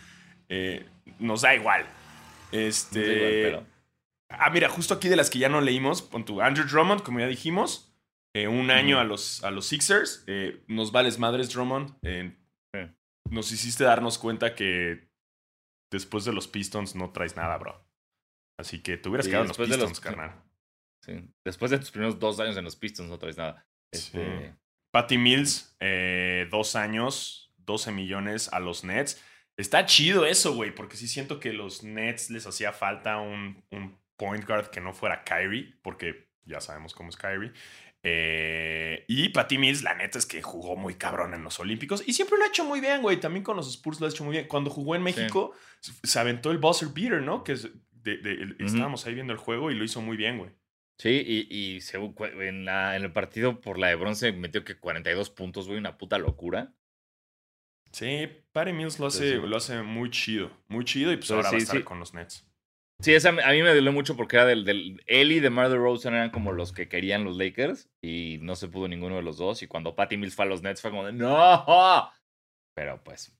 Eh, 0.49 0.85
nos 1.19 1.41
da 1.41 1.55
igual. 1.55 1.85
Este. 2.51 2.99
Igual, 2.99 3.31
pero- 3.43 3.71
Ah, 4.33 4.49
mira, 4.49 4.69
justo 4.69 4.93
aquí 4.93 5.09
de 5.09 5.17
las 5.17 5.29
que 5.29 5.39
ya 5.39 5.49
no 5.49 5.59
leímos, 5.61 6.01
pon 6.01 6.23
tu 6.25 6.41
Andrew 6.41 6.65
Drummond, 6.65 7.03
como 7.03 7.19
ya 7.19 7.27
dijimos, 7.27 7.93
eh, 8.33 8.47
un 8.47 8.71
año 8.71 8.97
a, 8.99 9.03
los, 9.03 9.43
a 9.43 9.51
los 9.51 9.65
Sixers. 9.67 10.23
eh, 10.27 10.63
nos 10.67 10.91
vales 10.93 11.19
madres, 11.19 11.49
Drummond. 11.53 11.93
Nos 13.29 13.51
hiciste 13.53 13.83
darnos 13.85 14.17
cuenta 14.17 14.55
que 14.55 15.07
después 15.91 16.25
de 16.25 16.33
los 16.33 16.47
Pistons 16.49 16.95
no 16.95 17.11
traes 17.11 17.35
nada, 17.37 17.57
bro. 17.57 17.81
Así 18.59 18.79
que 18.81 18.97
te 18.97 19.07
hubieras 19.09 19.25
Sí, 19.25 19.31
quedado 19.31 19.43
en 19.45 19.47
los- 19.49 19.57
Pistons, 19.57 19.99
carnal. 20.01 20.33
Sí. 21.01 21.13
Después 21.43 21.71
de 21.71 21.79
tus 21.79 21.91
primeros 21.91 22.19
dos 22.19 22.39
años 22.39 22.55
en 22.57 22.63
los 22.63 22.75
Pistons 22.75 23.09
no 23.09 23.17
traes 23.17 23.37
nada. 23.37 23.65
Este, 23.91 24.19
Sí. 24.19 24.53
Patty 24.91 25.17
Mills, 25.17 25.75
eh, 25.79 26.47
dos 26.51 26.75
años, 26.75 27.53
12 27.57 27.91
millones 27.91 28.49
a 28.53 28.59
los 28.59 28.83
Nets. 28.83 29.21
Está 29.57 29.85
chido 29.85 30.25
eso, 30.25 30.53
güey, 30.53 30.73
porque 30.75 30.97
sí 30.97 31.07
siento 31.07 31.39
que 31.39 31.53
los 31.53 31.83
Nets 31.83 32.29
les 32.29 32.45
hacía 32.47 32.73
falta 32.73 33.17
un, 33.17 33.63
un 33.71 33.97
point 34.17 34.45
guard 34.45 34.67
que 34.69 34.81
no 34.81 34.93
fuera 34.93 35.23
Kyrie, 35.23 35.75
porque 35.81 36.29
ya 36.43 36.59
sabemos 36.61 36.93
cómo 36.93 37.09
es 37.09 37.15
Kyrie. 37.17 37.51
Eh, 38.03 39.05
y 39.07 39.29
Patty 39.29 39.57
Mills, 39.57 39.83
la 39.83 39.93
neta 39.93 40.17
es 40.17 40.25
que 40.25 40.41
jugó 40.41 40.75
muy 40.75 40.95
cabrón 40.95 41.33
en 41.33 41.43
los 41.43 41.59
Olímpicos 41.59 42.03
y 42.05 42.13
siempre 42.13 42.37
lo 42.37 42.43
ha 42.43 42.47
hecho 42.47 42.65
muy 42.65 42.79
bien, 42.81 43.01
güey. 43.01 43.19
También 43.19 43.43
con 43.43 43.55
los 43.55 43.69
Spurs 43.69 43.99
lo 43.99 44.07
ha 44.07 44.09
hecho 44.09 44.23
muy 44.23 44.33
bien. 44.33 44.47
Cuando 44.47 44.69
jugó 44.69 44.95
en 44.95 45.03
México, 45.03 45.53
se 45.79 46.19
aventó 46.19 46.51
el 46.51 46.57
buzzer 46.57 46.89
beater, 46.89 47.21
¿no? 47.21 47.43
Que 47.43 47.53
es 47.53 47.69
de- 47.91 48.17
de- 48.17 48.31
el- 48.33 48.53
Ujú. 48.55 48.65
estábamos 48.65 49.05
ahí 49.05 49.13
viendo 49.13 49.31
el 49.33 49.39
juego 49.39 49.69
y 49.71 49.75
lo 49.75 49.83
hizo 49.83 50.01
muy 50.01 50.17
bien, 50.17 50.37
güey. 50.39 50.49
Sí, 50.97 51.23
y, 51.25 51.47
y 51.77 51.79
en, 52.47 52.65
la- 52.65 52.95
en 52.95 53.03
el 53.03 53.11
partido 53.11 53.59
por 53.59 53.79
la 53.79 53.87
de 53.87 53.95
bronce 53.95 54.31
metió 54.33 54.63
que 54.63 54.77
42 54.79 55.29
puntos, 55.31 55.67
güey, 55.67 55.79
una 55.79 55.97
puta 55.97 56.17
locura. 56.17 56.73
Sí, 57.91 58.29
Patty 58.53 58.71
Mills 58.71 58.99
lo 58.99 59.07
hace, 59.07 59.27
Entonces, 59.29 59.49
lo 59.49 59.57
hace 59.57 59.81
muy 59.81 60.09
chido, 60.11 60.51
muy 60.67 60.85
chido 60.85 61.11
y 61.11 61.17
pues 61.17 61.31
ahora 61.31 61.49
va 61.49 61.55
a 61.55 61.59
estar 61.59 61.77
sí. 61.77 61.83
con 61.83 61.99
los 61.99 62.13
Nets. 62.13 62.47
Sí, 63.01 63.13
esa 63.15 63.29
a 63.29 63.51
mí 63.51 63.63
me 63.63 63.73
dolió 63.73 63.91
mucho 63.91 64.15
porque 64.15 64.35
era 64.35 64.45
del, 64.45 64.63
del 64.63 65.01
él 65.07 65.31
y 65.31 65.39
DeMar 65.39 65.69
DeRozan 65.69 66.13
eran 66.13 66.29
como 66.29 66.51
los 66.51 66.71
que 66.71 66.87
querían 66.87 67.23
los 67.23 67.35
Lakers 67.35 67.89
y 68.01 68.37
no 68.41 68.55
se 68.55 68.67
pudo 68.67 68.87
ninguno 68.87 69.15
de 69.15 69.23
los 69.23 69.37
dos 69.37 69.63
y 69.63 69.67
cuando 69.67 69.95
Patty 69.95 70.17
Mills 70.17 70.35
fue 70.35 70.45
a 70.45 70.47
los 70.47 70.61
Nets 70.61 70.81
fue 70.81 70.91
como 70.91 71.05
de 71.05 71.11
¡No! 71.13 71.65
Pero 72.75 73.03
pues 73.03 73.35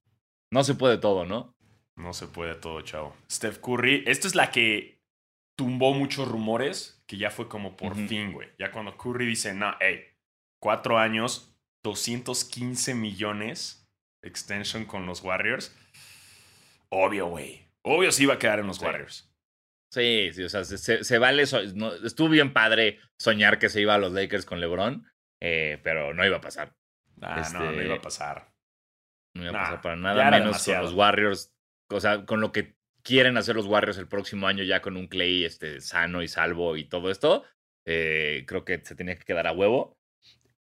no 0.51 0.63
se 0.63 0.73
puede 0.73 0.97
todo, 0.97 1.25
¿no? 1.25 1.55
No 1.95 2.11
se 2.13 2.27
puede 2.27 2.55
todo, 2.55 2.81
chavo. 2.81 3.15
Steph 3.31 3.59
Curry, 3.59 4.03
esta 4.07 4.27
es 4.27 4.33
la 4.35 4.49
que 4.49 4.99
tumbó 5.57 5.93
muchos 5.93 6.27
rumores, 6.27 7.03
que 7.07 7.17
ya 7.17 7.31
fue 7.31 7.47
como 7.47 7.75
por 7.77 7.95
fin, 7.95 8.33
güey. 8.33 8.49
Ya 8.57 8.71
cuando 8.71 8.97
Curry 8.97 9.25
dice, 9.25 9.53
no, 9.53 9.75
hey, 9.79 10.05
cuatro 10.59 10.97
años, 10.97 11.55
215 11.83 12.95
millones 12.95 13.81
extension 14.23 14.85
con 14.85 15.05
los 15.05 15.23
Warriors. 15.23 15.75
Obvio, 16.89 17.27
güey. 17.27 17.67
Obvio 17.83 18.11
sí 18.11 18.23
iba 18.23 18.35
a 18.35 18.39
quedar 18.39 18.59
en 18.59 18.67
los 18.67 18.81
Warriors. 18.81 19.29
Sí, 19.91 20.31
sí, 20.33 20.43
o 20.43 20.49
sea, 20.49 20.63
se, 20.63 21.17
vale. 21.17 21.43
estuvo 21.43 22.29
bien 22.29 22.53
padre 22.53 22.99
soñar 23.17 23.59
que 23.59 23.69
se 23.69 23.81
iba 23.81 23.95
a 23.95 23.97
los 23.97 24.13
Lakers 24.13 24.45
con 24.45 24.61
LeBron, 24.61 25.05
eh, 25.41 25.79
pero 25.83 26.13
no 26.13 26.25
iba 26.25 26.37
a 26.37 26.41
pasar. 26.41 26.75
Ah, 27.21 27.49
no, 27.53 27.59
no 27.59 27.73
iba 27.73 27.93
a 27.93 27.95
este, 27.95 27.99
pasar. 27.99 28.53
No 29.35 29.43
iba 29.43 29.51
a 29.51 29.63
pasar 29.63 29.81
para 29.81 29.95
nada, 29.97 30.31
menos 30.31 30.63
con 30.63 30.81
los 30.81 30.93
Warriors. 30.93 31.53
O 31.89 31.99
sea, 31.99 32.25
con 32.25 32.39
lo 32.39 32.53
que 32.53 32.77
quieren 33.03 33.37
hacer 33.37 33.55
los 33.55 33.65
Warriors 33.65 33.97
el 33.97 34.07
próximo 34.07 34.47
año, 34.47 34.63
ya 34.63 34.81
con 34.81 34.97
un 34.97 35.07
Clay 35.07 35.45
este, 35.45 35.81
sano 35.81 36.21
y 36.21 36.27
salvo 36.27 36.77
y 36.77 36.85
todo 36.85 37.11
esto, 37.11 37.43
eh, 37.85 38.43
creo 38.47 38.65
que 38.65 38.79
se 38.83 38.95
tenía 38.95 39.17
que 39.17 39.25
quedar 39.25 39.47
a 39.47 39.53
huevo. 39.53 39.97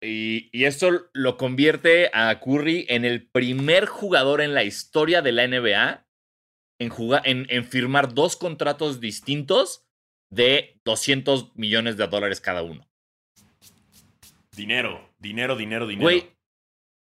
Y, 0.00 0.50
y, 0.52 0.64
esto 0.64 1.08
lo 1.14 1.38
convierte 1.38 2.10
a 2.12 2.38
Curry 2.38 2.84
en 2.90 3.06
el 3.06 3.26
primer 3.26 3.86
jugador 3.86 4.42
en 4.42 4.52
la 4.52 4.62
historia 4.62 5.22
de 5.22 5.32
la 5.32 5.48
NBA 5.48 6.06
en, 6.78 6.90
jugar, 6.90 7.22
en, 7.24 7.46
en 7.48 7.64
firmar 7.64 8.12
dos 8.12 8.36
contratos 8.36 9.00
distintos 9.00 9.86
de 10.30 10.78
200 10.84 11.56
millones 11.56 11.96
de 11.96 12.06
dólares 12.06 12.40
cada 12.40 12.62
uno. 12.62 12.86
Dinero, 14.54 15.10
dinero, 15.18 15.56
dinero, 15.56 15.86
dinero. 15.86 16.04
Güey, 16.04 16.30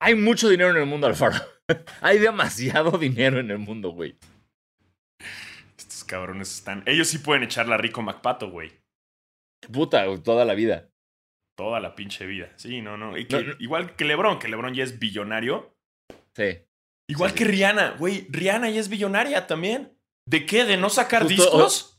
hay 0.01 0.15
mucho 0.15 0.49
dinero 0.49 0.71
en 0.71 0.77
el 0.77 0.87
mundo, 0.87 1.07
Alfaro. 1.07 1.37
hay 2.01 2.19
demasiado 2.19 2.99
dinero 2.99 3.41
en 3.41 3.51
el 3.51 3.59
mundo, 3.59 3.91
güey. 3.91 4.17
Cabrones 6.13 6.53
están. 6.53 6.83
Ellos 6.85 7.09
sí 7.09 7.17
pueden 7.17 7.43
echarla 7.43 7.79
rico 7.79 8.03
MacPato, 8.03 8.51
güey. 8.51 8.71
Puta, 9.73 10.05
toda 10.23 10.45
la 10.45 10.53
vida. 10.53 10.91
Toda 11.57 11.81
la 11.81 11.95
pinche 11.95 12.27
vida. 12.27 12.53
Sí, 12.57 12.83
no, 12.83 12.99
no. 12.99 13.15
Igual 13.17 13.97
que 13.97 14.05
LeBron, 14.05 14.39
que 14.39 14.49
LeBron 14.49 14.75
ya 14.75 14.85
es 14.85 14.99
billonario. 14.99 15.75
Sí. 16.37 16.59
Igual 17.09 17.33
que 17.33 17.45
Rihanna, 17.45 17.93
güey. 17.93 18.27
Rihanna 18.29 18.69
ya 18.69 18.81
es 18.81 18.91
billonaria 18.91 19.47
también. 19.47 19.97
¿De 20.29 20.45
qué? 20.45 20.67
¿De 20.67 20.77
no 20.77 20.91
sacar 20.91 21.27
discos? 21.27 21.99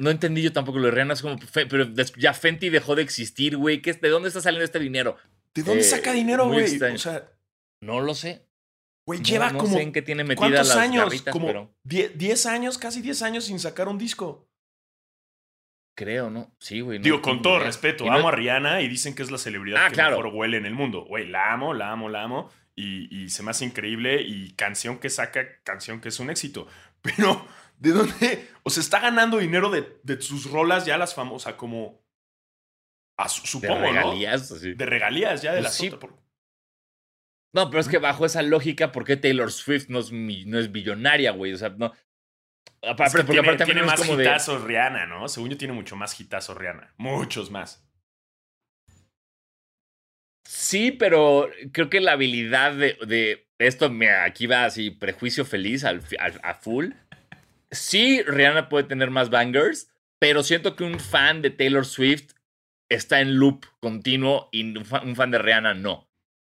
No 0.00 0.10
entendí 0.10 0.42
yo 0.42 0.52
tampoco 0.52 0.78
lo 0.78 0.84
de 0.84 0.92
Rihanna. 0.92 1.14
Es 1.14 1.22
como, 1.22 1.36
pero 1.52 1.88
ya 2.16 2.32
Fenty 2.32 2.68
dejó 2.68 2.94
de 2.94 3.02
existir, 3.02 3.56
güey. 3.56 3.78
¿De 3.80 4.08
dónde 4.08 4.28
está 4.28 4.40
saliendo 4.40 4.64
este 4.64 4.78
dinero? 4.78 5.16
¿De 5.52 5.64
dónde 5.64 5.82
saca 5.82 6.12
eh, 6.12 6.14
dinero, 6.14 6.46
güey? 6.46 6.80
O 6.80 6.98
sea. 6.98 7.28
No 7.82 8.00
lo 8.00 8.14
sé. 8.14 8.46
Güey, 9.10 9.22
lleva 9.22 9.52
como. 9.52 9.76
Sé 9.76 9.82
en 9.82 9.92
qué 9.92 10.02
tiene 10.02 10.22
¿Cuántos 10.36 10.68
las 10.68 10.76
años? 10.76 11.22
como 11.32 11.74
10 11.82 12.46
años, 12.46 12.78
casi 12.78 13.02
10 13.02 13.22
años 13.22 13.44
sin 13.44 13.58
sacar 13.58 13.88
un 13.88 13.98
disco. 13.98 14.48
Creo, 15.96 16.30
¿no? 16.30 16.54
Sí, 16.60 16.80
güey. 16.80 17.00
Digo, 17.00 17.20
con 17.20 17.42
todo 17.42 17.58
respeto, 17.58 18.08
amo 18.08 18.28
a 18.28 18.30
Rihanna 18.30 18.82
y 18.82 18.88
dicen 18.88 19.16
que 19.16 19.24
es 19.24 19.32
la 19.32 19.38
celebridad 19.38 19.86
ah, 19.86 19.90
que 19.90 20.00
mejor 20.00 20.28
huele 20.28 20.58
en 20.58 20.66
el 20.66 20.74
mundo. 20.74 21.04
Güey, 21.06 21.26
la 21.26 21.52
amo, 21.52 21.74
la 21.74 21.90
amo, 21.90 22.08
la 22.08 22.22
amo. 22.22 22.50
Y, 22.76 23.28
se 23.30 23.42
me 23.42 23.50
hace 23.50 23.64
increíble. 23.64 24.22
Y 24.22 24.52
canción 24.52 24.98
que 24.98 25.10
saca, 25.10 25.44
canción 25.64 26.00
que 26.00 26.10
es 26.10 26.20
un 26.20 26.30
éxito. 26.30 26.68
Pero, 27.02 27.44
¿de 27.78 27.90
dónde? 27.90 28.48
O 28.62 28.70
sea, 28.70 28.80
está 28.80 29.00
ganando 29.00 29.38
dinero 29.38 29.70
de, 29.70 29.98
de 30.04 30.22
sus 30.22 30.48
rolas 30.48 30.86
ya 30.86 30.96
las 30.98 31.16
famosas, 31.16 31.54
como. 31.54 32.00
A, 33.16 33.28
supongo, 33.28 33.74
de 33.74 33.80
regalías, 33.80 34.50
¿no? 34.52 34.58
De 34.58 34.86
regalías 34.86 35.42
ya 35.42 35.52
de 35.52 35.62
pues 35.62 35.80
la 35.80 35.88
No, 37.52 37.68
pero 37.68 37.80
es 37.80 37.88
que 37.88 37.98
bajo 37.98 38.24
esa 38.24 38.42
lógica, 38.42 38.92
¿por 38.92 39.04
qué 39.04 39.16
Taylor 39.16 39.50
Swift 39.50 39.88
no 39.88 39.98
es, 39.98 40.12
no 40.12 40.58
es 40.58 40.70
billonaria, 40.70 41.32
güey? 41.32 41.52
O 41.52 41.56
sea, 41.56 41.70
no, 41.70 41.92
Aparte, 42.82 43.24
porque 43.24 43.42
tiene, 43.42 43.64
tiene 43.64 43.82
más 43.82 44.08
hitazos 44.08 44.64
Rihanna, 44.64 45.06
¿no? 45.06 45.28
Según 45.28 45.50
yo 45.50 45.56
tiene 45.58 45.74
mucho 45.74 45.96
más 45.96 46.18
hitazos 46.18 46.56
Rihanna. 46.56 46.94
Muchos 46.96 47.50
más. 47.50 47.86
Sí, 50.44 50.90
pero 50.90 51.48
creo 51.72 51.90
que 51.90 52.00
la 52.00 52.12
habilidad 52.12 52.72
de, 52.72 52.96
de 53.06 53.46
esto, 53.58 53.92
aquí 54.24 54.46
va 54.46 54.64
así, 54.64 54.90
prejuicio 54.90 55.44
feliz 55.44 55.84
al, 55.84 56.02
a 56.42 56.54
full. 56.54 56.92
Sí, 57.70 58.22
Rihanna 58.22 58.68
puede 58.68 58.84
tener 58.84 59.10
más 59.10 59.28
bangers, 59.28 59.92
pero 60.18 60.42
siento 60.42 60.74
que 60.74 60.84
un 60.84 60.98
fan 60.98 61.42
de 61.42 61.50
Taylor 61.50 61.84
Swift 61.84 62.32
está 62.88 63.20
en 63.20 63.36
loop 63.36 63.66
continuo 63.80 64.48
y 64.50 64.76
un 64.76 64.84
fan 65.16 65.30
de 65.30 65.38
Rihanna 65.38 65.74
no. 65.74 66.09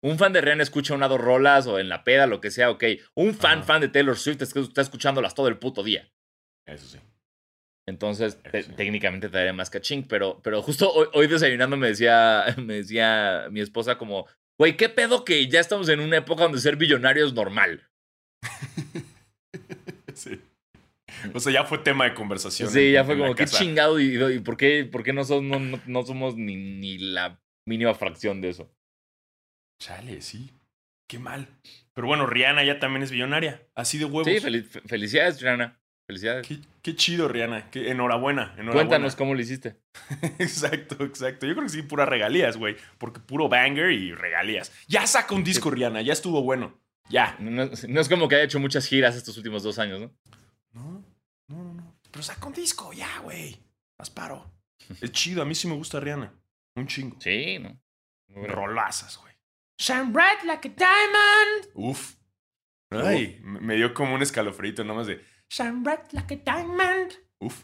Un 0.05 0.19
fan 0.19 0.33
de 0.33 0.41
Rihanna 0.41 0.61
escucha 0.61 0.93
una 0.93 1.07
dos 1.07 1.19
rolas 1.19 1.65
o 1.65 1.79
en 1.79 1.89
la 1.89 2.03
peda, 2.03 2.27
lo 2.27 2.39
que 2.39 2.51
sea, 2.51 2.69
ok. 2.69 2.83
Un 3.15 3.33
fan, 3.33 3.63
fan 3.63 3.81
de 3.81 3.87
Taylor 3.87 4.15
Swift 4.15 4.39
está 4.39 4.81
escuchándolas 4.81 5.33
todo 5.33 5.47
el 5.47 5.57
puto 5.57 5.81
día. 5.81 6.07
Eso 6.67 6.85
sí. 6.85 6.99
Entonces, 7.87 8.39
técnicamente 8.75 9.29
te 9.29 9.37
daría 9.37 9.53
más 9.53 9.71
caching, 9.71 10.03
pero, 10.03 10.39
pero 10.43 10.61
justo 10.61 10.91
hoy, 10.91 11.25
desayunando 11.25 11.75
me 11.75 11.87
decía, 11.87 12.45
me 12.63 12.75
decía 12.75 13.47
mi 13.49 13.61
esposa 13.61 13.97
como, 13.97 14.27
güey, 14.59 14.77
¿qué 14.77 14.89
pedo 14.89 15.25
que 15.25 15.47
ya 15.47 15.59
estamos 15.59 15.89
en 15.89 15.99
una 15.99 16.17
época 16.17 16.43
donde 16.43 16.59
ser 16.59 16.75
billonario 16.75 17.25
es 17.25 17.33
normal? 17.33 17.89
sí. 20.13 20.39
O 21.33 21.39
sea, 21.39 21.51
ya 21.51 21.63
fue 21.63 21.79
tema 21.79 22.05
de 22.05 22.13
conversación. 22.13 22.69
Sí, 22.69 22.91
ya 22.91 23.03
fue 23.05 23.17
como, 23.17 23.33
qué 23.33 23.45
chingado 23.45 23.99
y, 23.99 24.39
por 24.41 24.55
qué, 24.55 24.85
por 24.85 25.01
qué 25.01 25.13
no, 25.13 25.23
somos, 25.23 25.87
no, 25.87 26.05
somos 26.05 26.35
ni, 26.35 26.55
ni 26.57 26.99
la 26.99 27.41
mínima 27.65 27.95
fracción 27.95 28.39
de 28.39 28.49
eso. 28.49 28.71
Chale, 29.79 30.21
sí. 30.21 30.51
Qué 31.07 31.19
mal. 31.19 31.47
Pero 31.93 32.07
bueno, 32.07 32.25
Rihanna 32.25 32.63
ya 32.63 32.79
también 32.79 33.03
es 33.03 33.11
billonaria. 33.11 33.67
Así 33.75 33.97
de 33.97 34.05
huevos. 34.05 34.27
Sí, 34.27 34.39
felicidades, 34.85 35.41
Rihanna. 35.41 35.79
Felicidades. 36.07 36.47
Qué, 36.81 36.95
chido, 36.95 37.27
Rihanna. 37.27 37.69
enhorabuena, 37.73 38.53
enhorabuena. 38.53 38.73
Cuéntanos 38.73 39.15
cómo 39.15 39.33
lo 39.33 39.41
hiciste. 39.41 39.77
exacto, 40.39 41.03
exacto. 41.03 41.47
Yo 41.47 41.53
creo 41.53 41.65
que 41.65 41.69
sí, 41.69 41.81
pura 41.81 42.05
regalías, 42.05 42.57
güey. 42.57 42.75
Porque 42.97 43.19
puro 43.19 43.49
banger 43.49 43.91
y 43.91 44.13
regalías. 44.13 44.71
Ya 44.87 45.07
saca 45.07 45.33
un 45.33 45.43
disco, 45.43 45.71
Rihanna. 45.71 46.01
Ya 46.01 46.13
estuvo 46.13 46.41
bueno. 46.43 46.79
Ya. 47.09 47.35
No, 47.39 47.63
es 47.63 48.09
como 48.09 48.27
que 48.27 48.35
haya 48.35 48.45
hecho 48.45 48.59
muchas 48.59 48.87
giras 48.87 49.15
estos 49.15 49.37
últimos 49.37 49.63
dos 49.63 49.79
años, 49.79 49.99
¿no? 49.99 50.11
No, 50.73 51.03
no, 51.47 51.73
no. 51.73 51.95
Pero 52.11 52.23
saca 52.23 52.45
un 52.45 52.53
disco, 52.53 52.93
ya, 52.93 53.19
güey. 53.19 53.57
Más 53.97 54.09
paro. 54.09 54.51
es 55.01 55.11
chido. 55.11 55.41
A 55.41 55.45
mí 55.45 55.55
sí 55.55 55.67
me 55.67 55.75
gusta 55.75 55.99
Rihanna. 55.99 56.33
Un 56.75 56.87
chingo. 56.87 57.17
Sí, 57.19 57.57
¿no? 57.59 57.79
Rolazas, 58.29 59.17
güey. 59.17 59.34
Shine 59.79 60.11
bright 60.11 60.43
like 60.45 60.67
a 60.67 60.71
diamond. 60.71 61.69
Uf. 61.73 62.15
Ay, 62.91 63.39
me 63.41 63.75
dio 63.75 63.93
como 63.93 64.15
un 64.15 64.21
escalofrito 64.21 64.83
nomás 64.83 65.07
de 65.07 65.21
Shine 65.49 65.83
bright 65.83 66.13
like 66.13 66.33
a 66.33 66.37
diamond. 66.37 67.13
Uf. 67.39 67.63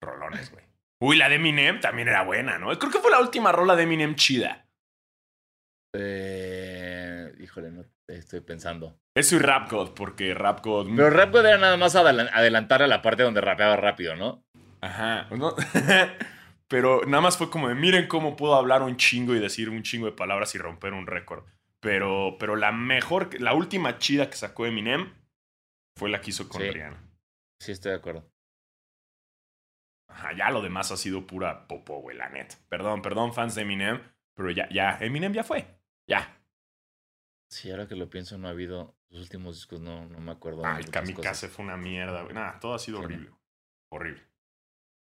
Rolones, 0.00 0.50
güey. 0.50 0.64
Uy, 1.00 1.16
la 1.16 1.28
de 1.28 1.36
Eminem 1.36 1.80
también 1.80 2.08
era 2.08 2.24
buena, 2.24 2.58
¿no? 2.58 2.76
Creo 2.78 2.90
que 2.90 2.98
fue 2.98 3.10
la 3.10 3.20
última 3.20 3.52
rola 3.52 3.76
de 3.76 3.84
Eminem 3.84 4.14
chida. 4.16 4.68
Eh, 5.94 7.32
híjole, 7.40 7.70
no 7.70 7.84
estoy 8.08 8.40
pensando. 8.40 9.00
Eso 9.14 9.36
y 9.36 9.38
Rap 9.38 9.70
God, 9.70 9.94
porque 9.94 10.34
Rap 10.34 10.64
God. 10.64 10.88
Pero 10.94 11.10
Rap 11.10 11.32
God 11.32 11.46
era 11.46 11.58
nada 11.58 11.76
más 11.76 11.94
adelantar 11.94 12.82
a 12.82 12.86
la 12.86 13.02
parte 13.02 13.22
donde 13.22 13.40
rapeaba 13.40 13.76
rápido, 13.76 14.16
¿no? 14.16 14.44
Ajá. 14.80 15.28
Pero 16.68 17.00
nada 17.06 17.22
más 17.22 17.38
fue 17.38 17.50
como 17.50 17.68
de 17.68 17.74
miren 17.74 18.06
cómo 18.06 18.36
puedo 18.36 18.54
hablar 18.54 18.82
un 18.82 18.96
chingo 18.96 19.34
y 19.34 19.40
decir 19.40 19.70
un 19.70 19.82
chingo 19.82 20.06
de 20.06 20.12
palabras 20.12 20.54
y 20.54 20.58
romper 20.58 20.92
un 20.92 21.06
récord. 21.06 21.44
Pero, 21.80 22.36
pero 22.38 22.56
la 22.56 22.72
mejor, 22.72 23.40
la 23.40 23.54
última 23.54 23.98
chida 23.98 24.28
que 24.28 24.36
sacó 24.36 24.66
Eminem 24.66 25.14
fue 25.96 26.10
la 26.10 26.20
que 26.20 26.30
hizo 26.30 26.48
con 26.48 26.60
Rihanna. 26.60 27.02
Sí, 27.60 27.72
estoy 27.72 27.92
de 27.92 27.98
acuerdo. 27.98 28.30
Ajá, 30.10 30.32
ya 30.36 30.50
lo 30.50 30.62
demás 30.62 30.90
ha 30.90 30.96
sido 30.96 31.26
pura 31.26 31.66
popo, 31.68 32.00
güey, 32.00 32.16
la 32.16 32.28
net. 32.28 32.54
Perdón, 32.68 33.02
perdón, 33.02 33.32
fans 33.32 33.54
de 33.54 33.62
Eminem, 33.62 34.00
pero 34.34 34.50
ya, 34.50 34.68
ya, 34.70 34.98
Eminem 35.00 35.32
ya 35.32 35.44
fue. 35.44 35.66
Ya. 36.08 36.42
Sí, 37.50 37.70
ahora 37.70 37.88
que 37.88 37.96
lo 37.96 38.10
pienso, 38.10 38.36
no 38.38 38.48
ha 38.48 38.50
habido. 38.50 38.96
Los 39.10 39.22
últimos 39.22 39.56
discos 39.56 39.80
no, 39.80 40.06
no 40.06 40.20
me 40.20 40.32
acuerdo. 40.32 40.64
Ah, 40.64 40.78
el 40.78 40.90
Kamikaze 40.90 41.48
fue 41.48 41.64
una 41.64 41.76
mierda, 41.76 42.22
güey. 42.22 42.34
Nada, 42.34 42.58
todo 42.60 42.74
ha 42.74 42.78
sido 42.78 43.00
horrible. 43.00 43.30
Horrible. 43.90 44.27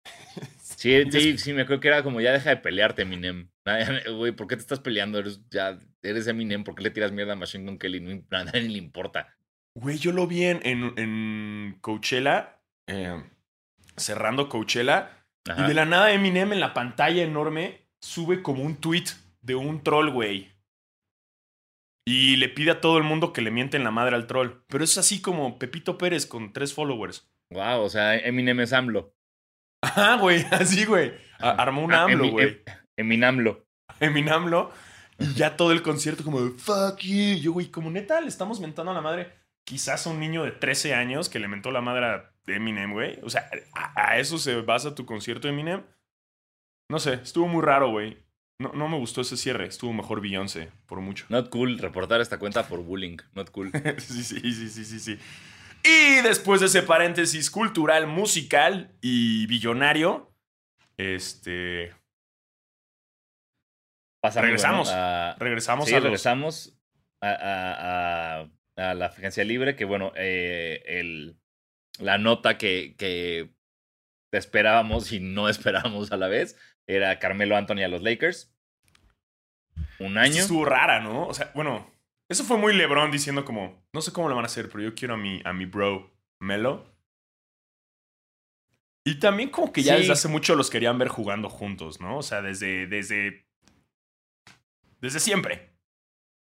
Sí, 0.76 1.10
sí, 1.10 1.38
sí, 1.38 1.52
me 1.54 1.64
creo 1.64 1.80
que 1.80 1.88
era 1.88 2.02
como 2.02 2.20
ya 2.20 2.32
deja 2.32 2.50
de 2.50 2.58
pelearte, 2.58 3.02
Eminem. 3.02 3.48
Güey, 4.18 4.32
¿por 4.32 4.46
qué 4.46 4.56
te 4.56 4.60
estás 4.60 4.78
peleando? 4.78 5.18
Eres, 5.18 5.40
ya, 5.50 5.80
eres 6.02 6.26
Eminem, 6.26 6.64
¿por 6.64 6.74
qué 6.74 6.82
le 6.82 6.90
tiras 6.90 7.12
mierda 7.12 7.32
a 7.32 7.36
Machine 7.36 7.64
Gun 7.64 7.78
Kelly? 7.78 8.24
A 8.30 8.44
nadie 8.44 8.68
le 8.68 8.78
importa. 8.78 9.34
Güey, 9.74 9.98
yo 9.98 10.12
lo 10.12 10.26
vi 10.26 10.44
en, 10.44 10.60
en, 10.64 11.78
Coachella, 11.80 12.60
eh, 12.86 13.22
cerrando 13.96 14.48
Coachella, 14.48 15.26
y 15.56 15.62
de 15.62 15.74
la 15.74 15.86
nada 15.86 16.12
Eminem 16.12 16.52
en 16.52 16.60
la 16.60 16.74
pantalla 16.74 17.22
enorme 17.22 17.88
sube 18.00 18.42
como 18.42 18.62
un 18.62 18.76
tweet 18.76 19.04
de 19.42 19.54
un 19.54 19.82
troll, 19.82 20.10
güey. 20.10 20.52
Y 22.06 22.36
le 22.36 22.48
pide 22.48 22.70
a 22.70 22.80
todo 22.80 22.98
el 22.98 23.04
mundo 23.04 23.32
que 23.32 23.42
le 23.42 23.50
mienten 23.50 23.82
la 23.82 23.90
madre 23.90 24.14
al 24.14 24.26
troll. 24.26 24.62
Pero 24.68 24.84
es 24.84 24.96
así 24.98 25.20
como 25.20 25.58
Pepito 25.58 25.98
Pérez 25.98 26.26
con 26.26 26.52
tres 26.52 26.72
followers. 26.72 27.28
Wow, 27.50 27.82
o 27.82 27.88
sea, 27.88 28.16
Eminem 28.16 28.60
es 28.60 28.72
AMLO. 28.72 29.15
Ajá, 29.82 30.16
güey, 30.16 30.44
así, 30.50 30.84
güey. 30.84 31.12
Armó 31.38 31.84
un 31.84 31.92
ah, 31.92 32.04
AMLO, 32.04 32.30
güey. 32.30 32.62
Eminamlo. 32.96 33.66
Eminamlo. 34.00 34.72
Y 35.18 35.34
ya 35.34 35.56
todo 35.56 35.72
el 35.72 35.82
concierto 35.82 36.24
como 36.24 36.42
de 36.42 36.50
fuck 36.50 36.98
you. 37.00 37.36
Yo, 37.40 37.52
güey, 37.52 37.66
como 37.70 37.90
neta 37.90 38.20
le 38.20 38.28
estamos 38.28 38.60
mentando 38.60 38.92
a 38.92 38.94
la 38.94 39.00
madre 39.00 39.32
quizás 39.64 40.06
a 40.06 40.10
un 40.10 40.20
niño 40.20 40.44
de 40.44 40.52
13 40.52 40.94
años 40.94 41.28
que 41.28 41.38
le 41.38 41.48
mentó 41.48 41.70
la 41.70 41.80
madre 41.80 42.06
a 42.06 42.32
Eminem, 42.46 42.92
güey. 42.92 43.18
O 43.22 43.30
sea, 43.30 43.50
¿a, 43.94 44.18
eso 44.18 44.38
se 44.38 44.60
basa 44.62 44.94
tu 44.94 45.04
concierto 45.04 45.48
Eminem? 45.48 45.82
No 46.88 46.98
sé, 46.98 47.14
estuvo 47.14 47.48
muy 47.48 47.62
raro, 47.62 47.90
güey. 47.90 48.16
no, 48.58 48.72
no 48.72 48.88
me 48.88 48.96
gustó 48.96 49.20
ese 49.22 49.36
cierre. 49.36 49.66
Estuvo 49.66 49.92
mejor 49.92 50.20
Beyoncé, 50.20 50.70
por 50.86 51.00
mucho. 51.00 51.26
Not 51.28 51.50
cool 51.50 51.78
reportar 51.78 52.20
esta 52.20 52.38
cuenta 52.38 52.68
por 52.68 52.82
bullying. 52.82 53.16
Not 53.34 53.50
cool. 53.50 53.72
sí, 53.98 54.22
sí, 54.22 54.40
sí, 54.40 54.68
sí, 54.70 54.84
sí, 54.84 55.00
sí. 55.00 55.18
Y 55.86 56.22
después 56.22 56.60
de 56.60 56.66
ese 56.66 56.82
paréntesis 56.82 57.50
cultural, 57.50 58.06
musical 58.06 58.90
y 59.00 59.46
billonario, 59.46 60.34
este. 60.96 61.94
regresamos. 64.34 64.92
regresamos 65.38 65.88
sí, 65.88 65.94
a 65.94 66.00
regresamos 66.00 66.78
a, 67.22 68.48
la 68.76 69.06
agencia 69.06 69.44
libre. 69.44 69.76
Que 69.76 69.84
bueno, 69.84 70.12
eh, 70.16 70.82
el, 70.86 71.36
la 72.00 72.18
nota 72.18 72.58
que, 72.58 72.96
que 72.98 73.50
esperábamos 74.32 75.12
y 75.12 75.20
no 75.20 75.48
esperábamos 75.48 76.10
a 76.10 76.16
la 76.16 76.26
vez 76.26 76.58
era 76.88 77.18
Carmelo 77.18 77.56
Anthony 77.56 77.82
a 77.84 77.88
los 77.88 78.02
Lakers. 78.02 78.52
Un 79.98 80.18
año. 80.18 80.42
Estuvo 80.42 80.64
rara, 80.64 81.00
¿no? 81.00 81.26
O 81.26 81.34
sea, 81.34 81.50
bueno, 81.54 81.90
eso 82.28 82.44
fue 82.44 82.58
muy 82.58 82.74
LeBron 82.74 83.10
diciendo 83.10 83.44
como, 83.44 83.86
no 83.92 84.00
sé 84.00 84.12
cómo 84.12 84.28
lo 84.28 84.34
van 84.34 84.44
a 84.44 84.46
hacer, 84.46 84.68
pero 84.68 84.82
yo 84.82 84.94
quiero 84.94 85.14
a 85.14 85.16
mi, 85.16 85.40
a 85.44 85.52
mi 85.52 85.64
bro 85.64 86.10
Melo. 86.40 86.84
Y 89.04 89.20
también 89.20 89.50
como 89.50 89.72
que 89.72 89.82
ya 89.82 89.96
desde 89.96 90.12
hace 90.12 90.26
mucho 90.26 90.56
los 90.56 90.68
querían 90.68 90.98
ver 90.98 91.08
jugando 91.08 91.48
juntos, 91.48 92.00
¿no? 92.00 92.18
O 92.18 92.22
sea, 92.22 92.42
desde, 92.42 92.88
desde, 92.88 93.46
desde 95.00 95.20
siempre. 95.20 95.76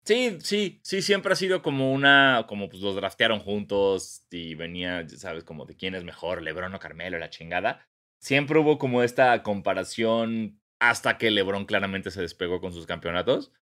Sí, 0.04 0.38
sí, 0.42 0.82
sí, 0.84 1.02
siempre 1.02 1.32
ha 1.32 1.36
sido 1.38 1.62
como 1.62 1.94
una, 1.94 2.46
como 2.50 2.68
pues 2.68 2.82
los 2.82 2.96
draftearon 2.96 3.40
juntos 3.40 4.26
y 4.32 4.56
venía, 4.56 5.08
sabes, 5.08 5.46
como 5.46 5.66
de 5.66 5.78
quién 5.78 5.96
es 5.96 6.04
mejor, 6.04 6.42
Lebron 6.42 6.74
o 6.74 6.80
Carmelo, 6.80 7.20
la 7.20 7.30
chingada. 7.30 7.88
Siempre 8.20 8.60
hubo 8.60 8.78
como 8.78 9.04
esta 9.04 9.42
comparación 9.44 10.60
hasta 10.80 11.18
que 11.18 11.32
Lebron 11.32 11.66
claramente 11.66 12.12
se 12.12 12.22
despegó 12.22 12.60
con 12.60 12.74
sus 12.74 12.86
campeonatos. 12.86 13.54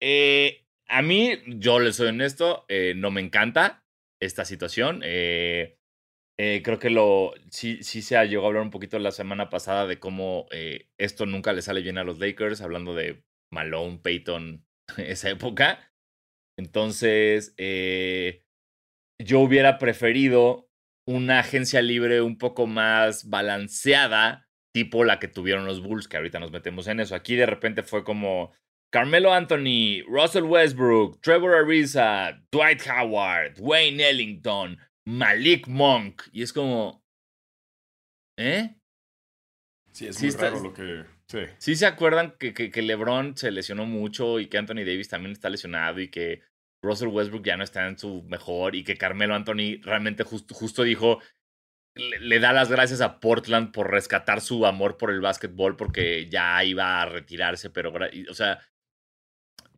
Eh, 0.00 0.66
a 0.90 1.02
mí, 1.02 1.38
yo 1.46 1.78
le 1.78 1.92
soy 1.92 2.08
honesto, 2.08 2.64
eh, 2.68 2.94
no 2.96 3.10
me 3.10 3.20
encanta 3.20 3.84
esta 4.20 4.44
situación. 4.44 5.02
Eh, 5.04 5.78
eh, 6.38 6.62
creo 6.64 6.78
que 6.78 6.90
lo 6.90 7.32
sí, 7.50 7.82
sí 7.82 8.02
se 8.02 8.16
llegado 8.26 8.46
a 8.46 8.48
hablar 8.48 8.62
un 8.62 8.70
poquito 8.70 8.98
la 8.98 9.12
semana 9.12 9.50
pasada 9.50 9.86
de 9.86 10.00
cómo 10.00 10.46
esto 10.98 11.26
nunca 11.26 11.52
le 11.52 11.62
sale 11.62 11.82
bien 11.82 11.98
a 11.98 12.04
los 12.04 12.18
Lakers, 12.18 12.60
hablando 12.60 12.94
de 12.94 13.22
Malone, 13.52 14.00
Peyton, 14.02 14.66
esa 14.96 15.30
época. 15.30 15.92
Entonces, 16.58 17.54
yo 17.56 19.40
hubiera 19.40 19.78
preferido 19.78 20.68
una 21.06 21.38
agencia 21.40 21.82
libre 21.82 22.20
un 22.20 22.36
poco 22.36 22.66
más 22.66 23.28
balanceada, 23.28 24.48
tipo 24.74 25.04
la 25.04 25.18
que 25.18 25.28
tuvieron 25.28 25.66
los 25.66 25.82
Bulls, 25.82 26.08
que 26.08 26.16
ahorita 26.16 26.40
nos 26.40 26.52
metemos 26.52 26.88
en 26.88 27.00
eso. 27.00 27.14
Aquí 27.14 27.36
de 27.36 27.46
repente 27.46 27.82
fue 27.82 28.04
como, 28.04 28.52
Carmelo 28.90 29.32
Anthony, 29.32 30.02
Russell 30.08 30.44
Westbrook, 30.44 31.20
Trevor 31.20 31.54
Ariza, 31.54 32.42
Dwight 32.50 32.82
Howard, 32.88 33.60
Wayne 33.60 34.00
Ellington, 34.00 34.78
Malik 35.06 35.68
Monk. 35.68 36.22
Y 36.32 36.42
es 36.42 36.52
como. 36.52 37.04
¿Eh? 38.36 38.74
Sí, 39.92 40.06
es 40.06 40.20
muy 40.20 40.30
raro 40.30 40.60
lo 40.60 40.74
que. 40.74 41.04
Sí. 41.28 41.38
sí 41.58 41.76
se 41.76 41.86
acuerdan 41.86 42.34
que, 42.40 42.52
que, 42.52 42.82
LeBron 42.82 43.36
se 43.36 43.52
lesionó 43.52 43.86
mucho 43.86 44.40
y 44.40 44.48
que 44.48 44.58
Anthony 44.58 44.84
Davis 44.84 45.08
también 45.08 45.30
está 45.30 45.48
lesionado 45.48 46.00
y 46.00 46.08
que 46.08 46.42
Russell 46.82 47.08
Westbrook 47.08 47.44
ya 47.44 47.56
no 47.56 47.62
está 47.62 47.86
en 47.86 47.96
su 47.96 48.24
mejor 48.24 48.74
y 48.74 48.82
que 48.82 48.96
Carmelo 48.96 49.36
Anthony 49.36 49.80
realmente 49.82 50.24
justo, 50.24 50.54
justo 50.54 50.82
dijo. 50.82 51.20
le, 51.94 52.40
da 52.40 52.52
las 52.52 52.68
gracias 52.68 53.00
a 53.00 53.20
Portland 53.20 53.70
por 53.72 53.92
rescatar 53.92 54.40
su 54.40 54.66
amor 54.66 54.96
por 54.96 55.12
el 55.12 55.20
básquetbol 55.20 55.76
porque 55.76 56.28
ya 56.28 56.64
iba 56.64 57.00
a 57.00 57.06
retirarse, 57.06 57.70
pero, 57.70 57.92
o 58.28 58.34
sea, 58.34 58.58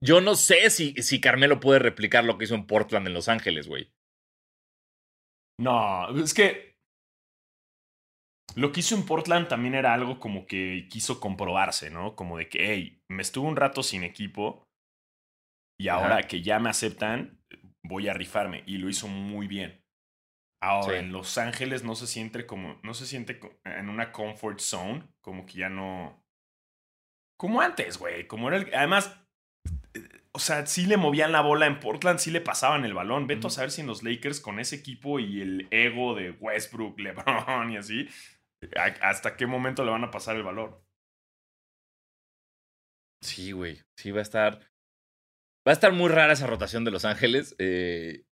yo 0.03 0.21
no 0.21 0.35
sé 0.35 0.69
si, 0.71 0.95
si 0.95 1.21
Carmelo 1.21 1.61
puede 1.61 1.79
replicar 1.79 2.25
lo 2.25 2.37
que 2.37 2.45
hizo 2.45 2.55
en 2.55 2.67
Portland 2.67 3.07
en 3.07 3.15
Los 3.15 3.29
Ángeles, 3.29 3.69
güey. 3.69 3.93
No, 5.61 6.09
es 6.19 6.35
que 6.35 6.77
lo 8.57 8.73
que 8.73 8.81
hizo 8.81 8.95
en 8.95 9.07
Portland 9.07 9.49
también 9.49 9.75
era 9.75 9.95
algo 9.95 10.19
como 10.19 10.47
que 10.47 10.89
quiso 10.91 11.21
comprobarse, 11.21 11.91
¿no? 11.91 12.17
Como 12.17 12.37
de 12.37 12.49
que, 12.49 12.73
hey, 12.73 13.03
me 13.09 13.23
estuve 13.23 13.49
un 13.49 13.57
rato 13.57 13.83
sin 13.83 14.03
equipo 14.05 14.69
y 15.79 15.89
ahora 15.89 16.23
que 16.27 16.43
ya 16.43 16.59
me 16.59 16.71
aceptan, 16.71 17.43
voy 17.85 18.09
a 18.09 18.15
rifarme. 18.15 18.63
Y 18.67 18.79
lo 18.79 18.89
hizo 18.89 19.09
muy 19.09 19.47
bien. 19.47 19.85
Ahora, 20.61 20.99
en 20.99 21.13
Los 21.13 21.39
Ángeles 21.39 21.83
no 21.83 21.97
se 21.97 22.07
siente 22.07 22.47
como, 22.47 22.79
no 22.83 22.95
se 22.95 23.07
siente 23.07 23.41
en 23.65 23.89
una 23.89 24.13
comfort 24.13 24.61
zone, 24.61 25.09
como 25.21 25.45
que 25.45 25.55
ya 25.55 25.69
no... 25.69 26.25
Como 27.37 27.61
antes, 27.61 27.99
güey. 27.99 28.29
Como 28.29 28.49
era 28.49 28.59
el... 28.59 28.75
Además, 28.75 29.22
o 30.35 30.39
sea, 30.39 30.67
sí 30.67 30.87
le 30.87 30.97
movían 30.97 31.33
la 31.33 31.43
bola 31.43 31.67
en 31.67 31.79
Portland, 31.79 32.19
sí 32.19 32.31
le 32.31 32.41
pasaban 32.41 32.85
el 32.85 32.95
balón. 32.95 33.27
Veto 33.27 33.49
a 33.49 33.51
saber 33.51 33.71
si 33.71 33.83
en 33.83 33.87
los 33.87 34.03
Lakers 34.03 34.41
con 34.41 34.59
ese 34.59 34.77
equipo 34.77 35.21
y 35.21 35.43
el 35.43 35.69
ego 35.71 36.15
de 36.15 36.31
Westbrook, 36.31 36.99
LeBron 37.01 37.71
y 37.71 37.77
así, 37.77 38.09
hasta 39.01 39.37
qué 39.37 39.47
momento 39.47 39.85
le 39.85 39.91
van 39.91 40.05
a 40.05 40.11
pasar 40.11 40.37
el 40.37 40.43
balón. 40.43 40.75
Sí, 43.21 43.53
güey. 43.53 43.81
Sí, 43.97 44.11
va 44.11 44.21
a 44.21 44.23
estar. 44.23 44.59
Va 45.67 45.71
a 45.71 45.73
estar 45.73 45.93
muy 45.93 46.09
rara 46.09 46.33
esa 46.33 46.47
rotación 46.47 46.85
de 46.85 46.91
Los 46.91 47.05
Ángeles. 47.05 47.55
Eh, 47.59 48.25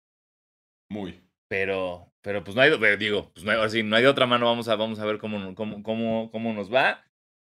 muy. 0.89 1.21
Pero, 1.47 2.11
pero 2.21 2.43
pues 2.43 2.55
no 2.55 2.61
hay, 2.61 2.97
digo, 2.97 3.31
pues 3.33 3.43
no 3.43 3.51
hay, 3.51 3.57
ahora 3.57 3.69
sí, 3.69 3.83
no 3.83 3.95
hay 3.95 4.03
de 4.03 4.09
otra 4.09 4.25
mano. 4.25 4.45
Vamos 4.45 4.67
a, 4.67 4.75
vamos 4.75 4.99
a 4.99 5.05
ver 5.05 5.19
cómo, 5.19 5.53
cómo, 5.53 5.83
cómo, 5.83 6.31
cómo 6.31 6.53
nos 6.53 6.73
va. 6.73 7.03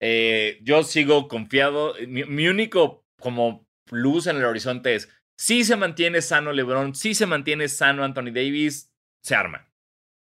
Eh, 0.00 0.60
yo 0.62 0.82
sigo 0.84 1.28
confiado. 1.28 1.94
mi 2.06 2.46
único 2.46 3.04
como 3.18 3.63
luz 3.90 4.26
en 4.26 4.36
el 4.36 4.44
horizonte 4.44 4.94
es, 4.94 5.08
si 5.36 5.64
se 5.64 5.76
mantiene 5.76 6.22
sano 6.22 6.52
LeBron, 6.52 6.94
si 6.94 7.14
se 7.14 7.26
mantiene 7.26 7.68
sano 7.68 8.04
Anthony 8.04 8.32
Davis, 8.32 8.94
se 9.22 9.34
arma. 9.34 9.68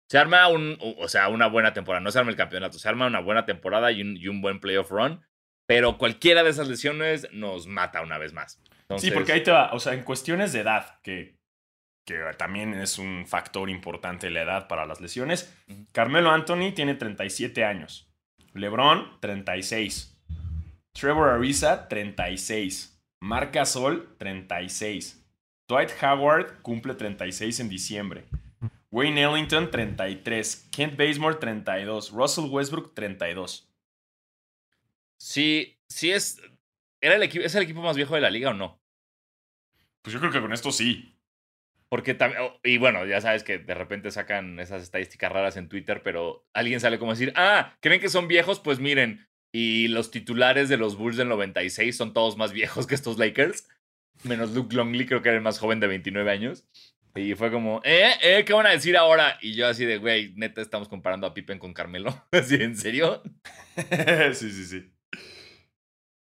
Se 0.09 0.17
arma 0.17 0.47
un, 0.47 0.77
o 0.99 1.07
sea, 1.07 1.29
una 1.29 1.47
buena 1.47 1.73
temporada. 1.73 2.01
No 2.03 2.11
se 2.11 2.19
arma 2.19 2.31
el 2.31 2.37
campeonato, 2.37 2.77
se 2.77 2.87
arma 2.87 3.07
una 3.07 3.19
buena 3.19 3.45
temporada 3.45 3.91
y 3.91 4.01
un, 4.01 4.17
y 4.17 4.27
un 4.27 4.41
buen 4.41 4.59
playoff 4.59 4.91
run. 4.91 5.21
Pero 5.65 5.97
cualquiera 5.97 6.43
de 6.43 6.49
esas 6.49 6.67
lesiones 6.67 7.27
nos 7.31 7.67
mata 7.67 8.01
una 8.01 8.17
vez 8.17 8.33
más. 8.33 8.61
Sí, 8.97 9.11
porque 9.11 9.31
ahí 9.31 9.43
te 9.43 9.51
va. 9.51 9.73
O 9.73 9.79
sea, 9.79 9.93
en 9.93 10.03
cuestiones 10.03 10.53
de 10.53 10.59
edad, 10.59 10.99
que, 11.01 11.37
que 12.05 12.19
también 12.37 12.73
es 12.73 12.99
un 12.99 13.25
factor 13.25 13.69
importante 13.69 14.29
la 14.29 14.41
edad 14.41 14.67
para 14.67 14.85
las 14.85 15.01
lesiones. 15.01 15.51
Carmelo 15.91 16.31
Anthony 16.31 16.73
tiene 16.75 16.95
37 16.95 17.63
años. 17.63 18.11
LeBron, 18.53 19.19
36. 19.19 20.21
Trevor 20.91 21.29
Ariza, 21.29 21.87
36. 21.87 22.92
Marca 23.23 23.65
Sol, 23.65 24.17
36. 24.17 25.25
Dwight 25.69 25.91
Howard 26.03 26.61
cumple 26.61 26.93
36 26.93 27.61
en 27.61 27.69
diciembre. 27.69 28.25
Wayne 28.91 29.23
Ellington, 29.23 29.71
33. 29.71 30.67
Kent 30.69 30.97
Bazemore, 30.97 31.35
32. 31.35 32.11
Russell 32.11 32.49
Westbrook, 32.49 32.93
32. 32.93 33.73
Sí, 35.15 35.79
sí 35.87 36.11
es. 36.11 36.41
¿Era 36.99 37.15
el 37.15 37.23
equipo, 37.23 37.45
¿Es 37.45 37.55
el 37.55 37.63
equipo 37.63 37.81
más 37.81 37.95
viejo 37.95 38.13
de 38.13 38.19
la 38.19 38.29
liga 38.29 38.49
o 38.49 38.53
no? 38.53 38.81
Pues 40.01 40.13
yo 40.13 40.19
creo 40.19 40.33
que 40.33 40.41
con 40.41 40.51
esto 40.51 40.73
sí. 40.73 41.17
Porque 41.87 42.15
también. 42.15 42.43
Y 42.61 42.77
bueno, 42.77 43.05
ya 43.05 43.21
sabes 43.21 43.45
que 43.45 43.57
de 43.57 43.73
repente 43.73 44.11
sacan 44.11 44.59
esas 44.59 44.83
estadísticas 44.83 45.31
raras 45.31 45.55
en 45.55 45.69
Twitter, 45.69 46.03
pero 46.03 46.45
alguien 46.51 46.81
sale 46.81 46.99
como 46.99 47.11
a 47.11 47.13
decir: 47.13 47.31
Ah, 47.37 47.77
¿creen 47.79 48.01
que 48.01 48.09
son 48.09 48.27
viejos? 48.27 48.59
Pues 48.59 48.79
miren, 48.79 49.25
y 49.53 49.87
los 49.87 50.09
titulares 50.09 50.67
de 50.67 50.77
los 50.77 50.97
Bulls 50.97 51.15
del 51.15 51.29
96 51.29 51.95
son 51.95 52.11
todos 52.11 52.37
más 52.37 52.51
viejos 52.51 52.87
que 52.87 52.95
estos 52.95 53.19
Lakers. 53.19 53.69
Menos 54.23 54.51
Luke 54.51 54.75
Longley, 54.75 55.05
creo 55.05 55.21
que 55.21 55.29
era 55.29 55.37
el 55.37 55.43
más 55.43 55.59
joven 55.59 55.79
de 55.79 55.87
29 55.87 56.31
años. 56.31 56.67
Y 57.15 57.35
fue 57.35 57.51
como, 57.51 57.79
¿eh? 57.83 58.13
¿eh? 58.23 58.43
¿Qué 58.45 58.53
van 58.53 58.65
a 58.65 58.71
decir 58.71 58.97
ahora? 58.97 59.37
Y 59.41 59.53
yo 59.53 59.67
así 59.67 59.85
de, 59.85 59.99
güey, 59.99 60.33
neta, 60.35 60.61
estamos 60.61 60.89
comparando 60.89 61.27
a 61.27 61.33
Pippen 61.35 61.59
con 61.59 61.73
Carmelo. 61.73 62.25
¿Así, 62.31 62.55
en 62.55 62.75
serio? 62.75 63.21
sí, 64.33 64.51
sí, 64.51 64.65
sí. 64.65 64.91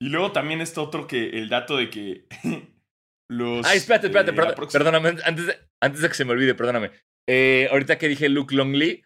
Y 0.03 0.09
luego 0.09 0.32
también 0.32 0.62
está 0.62 0.80
otro 0.80 1.07
que, 1.07 1.28
el 1.28 1.51
dato 1.51 1.76
de 1.76 1.90
que 1.90 2.24
los... 3.28 3.66
Ay, 3.66 3.76
espérate, 3.76 4.07
espérate, 4.07 4.30
eh, 4.30 4.66
perdóname, 4.72 5.11
antes 5.24 5.47
de, 5.47 5.59
antes 5.82 6.01
de 6.01 6.09
que 6.09 6.14
se 6.14 6.24
me 6.24 6.32
olvide, 6.32 6.55
perdóname. 6.55 6.90
Eh, 7.28 7.68
ahorita 7.70 7.99
que 7.99 8.09
dije 8.09 8.30
Luke 8.30 8.55
Longley, 8.55 9.05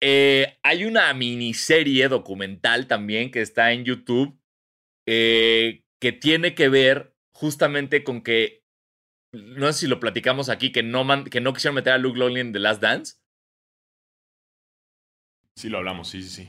eh, 0.00 0.58
hay 0.62 0.84
una 0.84 1.12
miniserie 1.14 2.08
documental 2.08 2.86
también 2.86 3.30
que 3.30 3.40
está 3.40 3.72
en 3.72 3.84
YouTube 3.84 4.38
eh, 5.06 5.84
que 6.00 6.12
tiene 6.12 6.54
que 6.54 6.68
ver 6.68 7.14
justamente 7.32 8.04
con 8.04 8.22
que, 8.22 8.64
no 9.32 9.72
sé 9.72 9.80
si 9.80 9.86
lo 9.86 10.00
platicamos 10.00 10.48
aquí, 10.48 10.72
que 10.72 10.82
no, 10.82 11.24
que 11.24 11.40
no 11.40 11.52
quisieron 11.52 11.76
meter 11.76 11.94
a 11.94 11.98
Luke 11.98 12.18
Longley 12.18 12.40
en 12.40 12.52
The 12.52 12.58
Last 12.58 12.82
Dance. 12.82 13.14
Sí, 15.56 15.68
lo 15.68 15.78
hablamos, 15.78 16.08
sí, 16.08 16.22
sí, 16.22 16.28
sí. 16.28 16.48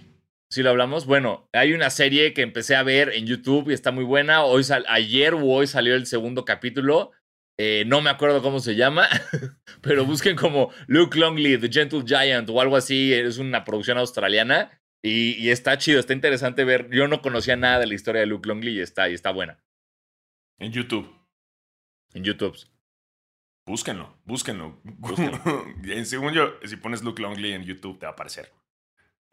Sí, 0.49 0.63
lo 0.63 0.69
hablamos. 0.69 1.05
Bueno, 1.05 1.49
hay 1.51 1.73
una 1.73 1.89
serie 1.89 2.33
que 2.33 2.41
empecé 2.41 2.75
a 2.75 2.83
ver 2.83 3.09
en 3.09 3.25
YouTube 3.25 3.69
y 3.69 3.73
está 3.73 3.91
muy 3.91 4.05
buena. 4.05 4.43
Hoy 4.43 4.63
ayer 4.87 5.33
o 5.33 5.45
hoy 5.45 5.67
salió 5.67 5.95
el 5.95 6.05
segundo 6.05 6.45
capítulo 6.45 7.11
eh, 7.57 7.83
no 7.87 8.01
me 8.01 8.09
acuerdo 8.09 8.41
cómo 8.41 8.59
se 8.59 8.75
llama, 8.75 9.07
pero 9.81 10.05
busquen 10.05 10.35
como 10.35 10.71
Luke 10.85 11.17
Longley, 11.17 11.57
The 11.57 11.69
Gentle 11.71 12.03
Giant 12.05 12.49
o 12.49 12.61
algo 12.61 12.75
así. 12.77 13.13
Es 13.13 13.39
una 13.39 13.65
producción 13.65 13.97
australiana 13.97 14.79
Y, 15.03 15.49
está 15.49 15.77
chido, 15.77 15.99
está 15.99 16.13
interesante 16.13 16.63
ver. 16.63 16.89
Yo 16.91 17.07
no 17.07 17.21
conocía 17.21 17.55
nada 17.55 17.79
de 17.79 17.87
la 17.87 17.95
historia 17.95 18.21
de 18.21 18.27
Luke 18.27 18.47
Longley 18.47 18.77
y 18.77 18.81
está, 18.81 19.09
y 19.09 19.13
está 19.13 19.31
buena. 19.31 19.59
En 20.59 20.71
YouTube. 20.71 21.11
En 22.13 22.23
YouTube. 22.23 22.57
Búsquenlo, 23.65 24.17
búsquenlo. 24.23 24.81
Según 26.05 26.33
yo, 26.33 26.57
si 26.63 26.77
pones 26.77 27.03
Luke 27.03 27.21
Longley 27.21 27.53
en 27.53 27.63
YouTube, 27.63 27.99
te 27.99 28.05
va 28.05 28.11
a 28.11 28.13
aparecer. 28.13 28.51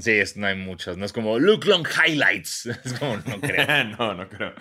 Sí, 0.01 0.11
es, 0.11 0.37
no 0.37 0.47
hay 0.47 0.57
muchos. 0.57 0.97
No 0.97 1.05
es 1.05 1.12
como 1.12 1.39
Luke 1.39 1.68
Long 1.68 1.87
Highlights. 1.87 2.66
Es 2.85 2.95
como, 2.95 3.16
no 3.16 3.41
creo. 3.41 3.85
no, 3.97 4.14
no 4.14 4.29
creo. 4.29 4.55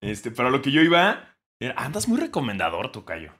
Este, 0.00 0.30
pero 0.30 0.50
lo 0.50 0.62
que 0.62 0.70
yo 0.70 0.80
iba. 0.80 1.29
Andas 1.76 2.08
muy 2.08 2.18
recomendador, 2.18 2.92
Tocayo. 2.92 3.32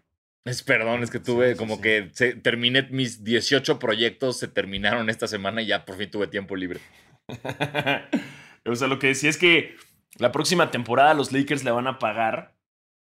Es 0.44 0.62
perdón, 0.62 1.02
es 1.02 1.10
que 1.10 1.20
tuve 1.20 1.54
como 1.54 1.80
que 1.80 2.10
terminé 2.42 2.88
mis 2.90 3.24
18 3.24 3.78
proyectos, 3.78 4.38
se 4.38 4.48
terminaron 4.48 5.10
esta 5.10 5.28
semana 5.28 5.60
y 5.60 5.66
ya 5.66 5.84
por 5.84 5.96
fin 5.96 6.10
tuve 6.10 6.28
tiempo 6.28 6.56
libre. 6.56 6.80
o 8.66 8.74
sea, 8.74 8.88
lo 8.88 8.98
que 8.98 9.08
decía 9.08 9.28
es 9.28 9.36
que 9.36 9.76
la 10.16 10.32
próxima 10.32 10.70
temporada 10.70 11.12
los 11.14 11.32
Lakers 11.32 11.62
le 11.62 11.70
van 11.70 11.86
a 11.86 11.98
pagar 11.98 12.56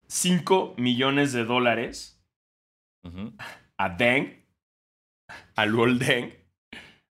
5 0.06 0.74
millones 0.78 1.32
de 1.32 1.44
dólares 1.44 2.22
a 3.76 3.88
Deng, 3.90 4.46
a 5.56 5.66
Luol 5.66 5.98
Deng, 5.98 6.32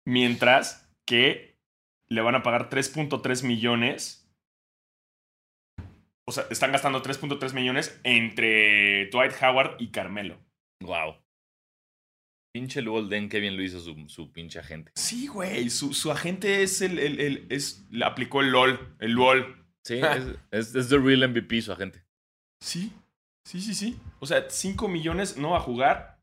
mientras 0.07 0.88
que 1.05 1.59
le 2.09 2.20
van 2.20 2.36
a 2.36 2.42
pagar 2.42 2.70
3.3 2.70 3.44
millones 3.44 4.22
o 6.29 6.33
sea, 6.33 6.45
están 6.51 6.73
gastando 6.73 7.03
3.3 7.03 7.53
millones 7.55 8.01
entre 8.05 9.07
Dwight 9.11 9.33
Howard 9.43 9.77
y 9.81 9.91
Carmelo. 9.91 10.39
Wow. 10.81 11.16
Pinche 12.55 12.83
Golden, 12.83 13.29
qué 13.29 13.41
bien 13.41 13.57
lo 13.57 13.62
hizo 13.62 13.81
su, 13.81 14.09
su 14.09 14.31
pinche 14.31 14.59
agente. 14.59 14.93
Sí, 14.95 15.27
güey. 15.27 15.70
Su, 15.70 15.95
su, 15.95 16.11
agente 16.11 16.62
es 16.62 16.83
el, 16.83 16.99
el, 16.99 17.18
el, 17.18 17.47
es, 17.49 17.87
le 17.91 18.05
aplicó 18.05 18.43
el 18.43 18.51
LOL, 18.51 18.95
el 19.01 19.12
LOL. 19.12 19.66
Sí, 19.85 20.01
es, 20.51 20.75
es, 20.75 20.89
the 20.89 20.99
real 20.99 21.27
MVP 21.29 21.62
su 21.62 21.73
agente. 21.73 22.05
Sí, 22.62 22.93
sí, 23.47 23.61
sí, 23.61 23.75
sí. 23.75 23.99
O 24.20 24.27
sea, 24.27 24.49
5 24.49 24.87
millones 24.89 25.39
no 25.39 25.53
va 25.53 25.59
a 25.59 25.62
jugar. 25.62 26.23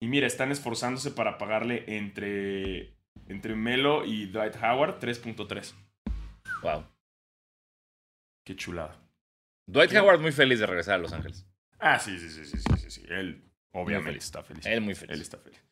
Y 0.00 0.06
mira, 0.06 0.26
están 0.26 0.52
esforzándose 0.52 1.10
para 1.10 1.38
pagarle 1.38 1.84
entre, 1.96 2.94
entre 3.26 3.56
Melo 3.56 4.04
y 4.04 4.26
Dwight 4.26 4.54
Howard 4.62 5.00
3.3. 5.00 5.74
Wow. 6.62 6.84
Qué 8.46 8.54
chulada. 8.54 9.07
Dwight 9.68 9.94
Howard 9.94 10.20
muy 10.20 10.32
feliz 10.32 10.60
de 10.60 10.66
regresar 10.66 10.94
a 10.94 10.98
Los 10.98 11.12
Ángeles. 11.12 11.46
Ah, 11.78 11.98
sí, 11.98 12.18
sí, 12.18 12.30
sí, 12.30 12.44
sí, 12.44 12.58
sí, 12.78 12.90
sí. 12.90 13.02
Él 13.08 13.44
obviamente 13.72 14.18
está 14.18 14.42
feliz. 14.42 14.64
Él 14.66 14.80
muy 14.80 14.94
feliz. 14.94 15.14
Él 15.14 15.20
está 15.20 15.38
feliz. 15.38 15.62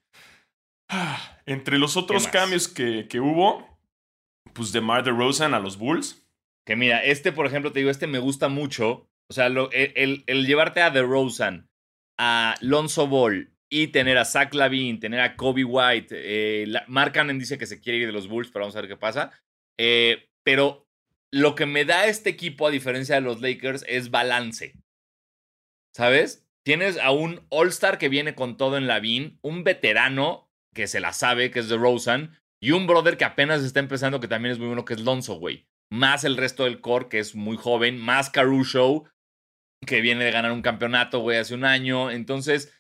Ah, 0.89 1.41
entre 1.47 1.79
los 1.79 1.97
otros 1.97 2.29
cambios 2.29 2.69
que, 2.69 3.09
que 3.09 3.21
hubo, 3.21 3.81
pues 4.53 4.71
de 4.73 4.81
Mar 4.81 5.03
de 5.03 5.11
Rosen 5.11 5.55
a 5.55 5.61
los 5.61 5.79
Bulls. 5.79 6.23
Que 6.65 6.77
mira, 6.77 7.03
este, 7.03 7.33
por 7.33 7.47
ejemplo, 7.47 7.73
te 7.73 7.79
digo, 7.79 7.91
este 7.91 8.07
me 8.07 8.19
gusta 8.19 8.49
mucho. 8.49 9.09
O 9.29 9.33
sea, 9.33 9.49
lo, 9.49 9.71
el, 9.73 10.25
el, 10.27 10.47
llevarte 10.47 10.83
a 10.83 10.91
DeRozan, 10.91 11.69
a 12.19 12.55
Lonzo 12.61 13.09
Ball 13.09 13.53
y 13.69 13.89
tener 13.89 14.19
a 14.19 14.25
Zach 14.25 14.55
Lavin, 14.55 15.01
tener 15.01 15.21
a 15.21 15.37
Kobe 15.37 15.65
White. 15.65 16.09
Eh, 16.11 16.67
Mark 16.87 17.13
Cannon 17.13 17.39
dice 17.39 17.59
que 17.59 17.67
se 17.67 17.81
quiere 17.81 18.01
ir 18.01 18.07
de 18.07 18.13
los 18.13 18.29
Bulls, 18.29 18.51
pero 18.51 18.65
vamos 18.65 18.77
a 18.77 18.81
ver 18.83 18.91
qué 18.91 18.97
pasa. 18.97 19.33
Eh, 19.79 20.29
pero 20.45 20.86
lo 21.37 21.55
que 21.55 21.67
me 21.67 21.85
da 21.85 22.07
este 22.07 22.31
equipo, 22.31 22.67
a 22.67 22.71
diferencia 22.71 23.17
de 23.17 23.21
los 23.21 23.43
Lakers, 23.43 23.85
es 23.89 24.11
balance. 24.11 24.73
¿Sabes? 25.95 26.49
Tienes 26.65 26.99
a 26.99 27.11
un 27.11 27.47
All-Star 27.51 27.99
que 27.99 28.09
viene 28.09 28.35
con 28.35 28.57
todo 28.57 28.79
en 28.79 28.87
la 28.87 29.01
VIN, 29.01 29.39
un 29.43 29.63
veterano 29.63 30.51
que 30.75 30.87
se 30.87 30.99
la 30.99 31.13
sabe, 31.13 31.51
que 31.51 31.59
es 31.59 31.69
de 31.69 31.77
Rosen, 31.77 32.31
y 32.59 32.71
un 32.71 32.87
brother 32.87 33.19
que 33.19 33.27
apenas 33.27 33.63
está 33.63 33.81
empezando, 33.81 34.19
que 34.19 34.29
también 34.29 34.53
es 34.53 34.59
muy 34.59 34.69
bueno, 34.69 34.87
que 34.87 34.95
es 34.95 35.01
Lonzo, 35.01 35.35
güey. 35.35 35.67
Más 35.91 36.25
el 36.25 36.39
resto 36.39 36.65
del 36.65 36.81
core, 36.81 37.09
que 37.09 37.19
es 37.19 37.35
muy 37.35 37.59
joven, 37.59 37.99
más 37.99 38.31
Caruso, 38.31 39.05
que 39.87 40.01
viene 40.01 40.25
de 40.25 40.33
ganar 40.33 40.53
un 40.53 40.63
campeonato, 40.63 41.21
güey, 41.21 41.37
hace 41.37 41.55
un 41.55 41.65
año. 41.65 42.11
Entonces, 42.11 42.73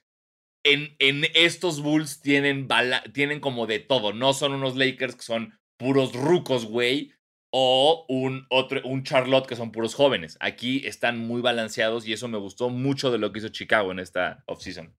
en, 0.65 0.97
en 0.99 1.27
estos 1.35 1.83
Bulls 1.83 2.23
tienen, 2.23 2.69
tienen 3.13 3.41
como 3.41 3.67
de 3.67 3.81
todo. 3.81 4.15
No 4.15 4.33
son 4.33 4.55
unos 4.55 4.77
Lakers 4.77 5.17
que 5.17 5.23
son 5.23 5.59
puros 5.77 6.15
rucos, 6.15 6.65
güey 6.65 7.16
o 7.51 8.05
un, 8.09 8.47
otro, 8.51 8.81
un 8.85 9.03
Charlotte 9.03 9.47
que 9.47 9.57
son 9.57 9.73
puros 9.73 9.95
jóvenes. 9.95 10.37
Aquí 10.41 10.87
están 10.87 11.19
muy 11.19 11.41
balanceados 11.41 12.07
y 12.07 12.13
eso 12.13 12.29
me 12.29 12.39
gustó 12.39 12.69
mucho 12.69 13.11
de 13.11 13.19
lo 13.19 13.33
que 13.33 13.39
hizo 13.39 13.49
Chicago 13.49 13.93
en 13.93 13.99
esta 13.99 14.45
offseason. 14.47 14.95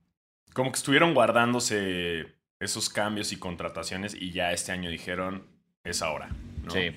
Como 0.54 0.72
que 0.72 0.78
estuvieron 0.78 1.14
guardándose 1.14 2.36
esos 2.60 2.90
cambios 2.90 3.32
y 3.32 3.38
contrataciones 3.38 4.16
y 4.16 4.32
ya 4.32 4.52
este 4.52 4.72
año 4.72 4.90
dijeron, 4.90 5.46
es 5.84 6.02
ahora. 6.02 6.30
Sí. 6.70 6.92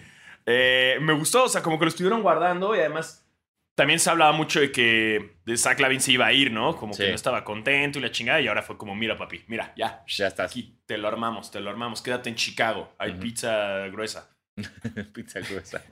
Eh, 0.47 0.99
me 1.01 1.13
gustó, 1.13 1.45
o 1.45 1.49
sea, 1.49 1.63
como 1.63 1.79
que 1.79 1.85
lo 1.85 1.91
estuvieron 1.91 2.23
guardando 2.23 2.75
y 2.75 2.79
además 2.79 3.27
también 3.75 3.99
se 3.99 4.11
hablaba 4.11 4.33
mucho 4.33 4.61
de 4.61 4.73
que 4.73 5.37
de 5.45 5.57
Zach 5.57 5.79
Lavin 5.81 6.01
se 6.01 6.13
iba 6.13 6.27
a 6.27 6.33
ir, 6.33 6.53
¿no? 6.53 6.77
Como 6.77 6.95
que 6.95 7.09
no 7.09 7.15
estaba 7.15 7.45
contento 7.45 7.99
y 7.99 8.03
la 8.03 8.11
chingada 8.11 8.41
y 8.41 8.49
ahora 8.49 8.63
fue 8.63 8.77
como, 8.77 8.95
mira 8.95 9.17
papi, 9.17 9.43
mira, 9.47 9.73
ya, 9.77 10.05
ya 10.07 10.27
estás. 10.27 10.51
Aquí, 10.51 10.79
te 10.87 10.99
lo 10.99 11.09
armamos, 11.09 11.51
te 11.51 11.61
lo 11.61 11.71
armamos, 11.71 12.03
quédate 12.03 12.29
en 12.29 12.35
Chicago, 12.35 12.93
hay 12.99 13.15
pizza 13.15 13.87
gruesa. 13.89 14.37
Pizza 15.15 15.41
gruesa. 15.41 15.83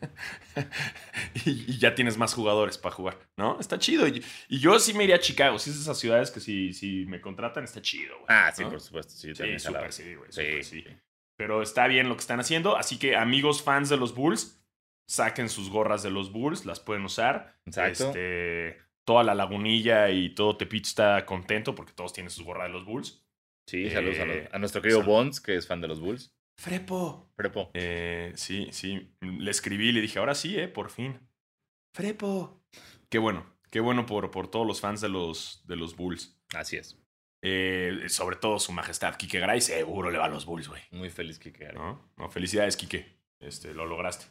y, 1.46 1.78
ya 1.78 1.94
tienes 1.94 2.16
más 2.16 2.34
jugadores 2.34 2.78
para 2.78 2.94
jugar, 2.94 3.18
¿no? 3.36 3.58
Está 3.60 3.78
chido. 3.78 4.06
Y, 4.06 4.22
yo 4.48 4.78
sí 4.78 4.94
me 4.94 5.04
iría 5.04 5.16
a 5.16 5.20
Chicago. 5.20 5.58
Si 5.58 5.70
es 5.70 5.76
esas 5.76 5.98
ciudades 5.98 6.30
que 6.30 6.40
si, 6.40 6.72
si 6.72 7.06
me 7.06 7.20
contratan, 7.20 7.64
está 7.64 7.80
chido, 7.82 8.16
Ah, 8.28 8.52
sí, 8.54 8.64
por 8.64 8.80
supuesto. 8.80 9.12
Sí, 9.12 9.34
sí, 9.34 9.58
sí, 9.90 10.14
güey. 10.14 10.62
Sí, 10.62 10.84
Pero 11.36 11.62
está 11.62 11.86
bien 11.86 12.08
lo 12.08 12.16
que 12.16 12.20
están 12.20 12.40
haciendo. 12.40 12.76
Así 12.76 12.98
que, 12.98 13.16
amigos 13.16 13.62
fans 13.62 13.88
de 13.88 13.96
los 13.96 14.14
Bulls, 14.14 14.60
saquen 15.06 15.48
sus 15.48 15.70
gorras 15.70 16.02
de 16.02 16.10
los 16.10 16.32
Bulls, 16.32 16.64
las 16.66 16.80
pueden 16.80 17.04
usar. 17.04 17.58
Exacto. 17.66 18.08
Este, 18.08 18.78
toda 19.04 19.24
la 19.24 19.34
lagunilla 19.34 20.10
y 20.10 20.34
todo 20.34 20.56
Tepito 20.56 20.86
está 20.86 21.24
contento 21.24 21.74
porque 21.74 21.92
todos 21.92 22.12
tienen 22.12 22.30
sus 22.30 22.44
gorras 22.44 22.68
de 22.68 22.74
los 22.74 22.84
Bulls. 22.84 23.24
Sí, 23.66 23.90
saludos 23.90 24.18
a, 24.18 24.22
eh, 24.24 24.48
a, 24.50 24.58
nuestro 24.58 24.80
querido 24.80 25.02
Bonds, 25.02 25.40
que 25.40 25.54
es 25.54 25.66
fan 25.66 25.80
de 25.80 25.88
los 25.88 26.00
Bulls. 26.00 26.34
Frepo. 26.58 27.30
Frepo. 27.36 27.70
Eh, 27.72 28.32
sí, 28.34 28.68
sí. 28.72 29.14
Le 29.20 29.50
escribí 29.50 29.90
y 29.90 29.92
le 29.92 30.00
dije, 30.00 30.18
ahora 30.18 30.34
sí, 30.34 30.58
eh, 30.58 30.66
por 30.66 30.90
fin. 30.90 31.18
Frepo. 31.94 32.60
Qué 33.08 33.18
bueno. 33.18 33.46
Qué 33.70 33.80
bueno 33.80 34.06
por, 34.06 34.30
por 34.30 34.50
todos 34.50 34.66
los 34.66 34.80
fans 34.80 35.00
de 35.00 35.08
los, 35.08 35.62
de 35.66 35.76
los 35.76 35.94
Bulls. 35.94 36.36
Así 36.54 36.76
es. 36.76 36.98
Eh, 37.42 38.06
sobre 38.08 38.36
todo 38.36 38.58
su 38.58 38.72
majestad, 38.72 39.14
Kike 39.14 39.38
Gray, 39.38 39.60
seguro 39.60 40.10
le 40.10 40.18
va 40.18 40.24
a 40.24 40.28
los 40.28 40.46
Bulls, 40.46 40.68
güey. 40.68 40.82
Muy 40.90 41.10
feliz, 41.10 41.38
Kike 41.38 41.66
Gray. 41.66 41.76
¿No? 41.76 42.30
felicidades, 42.30 42.76
Kike. 42.76 43.06
Este, 43.40 43.72
lo 43.72 43.86
lograste. 43.86 44.26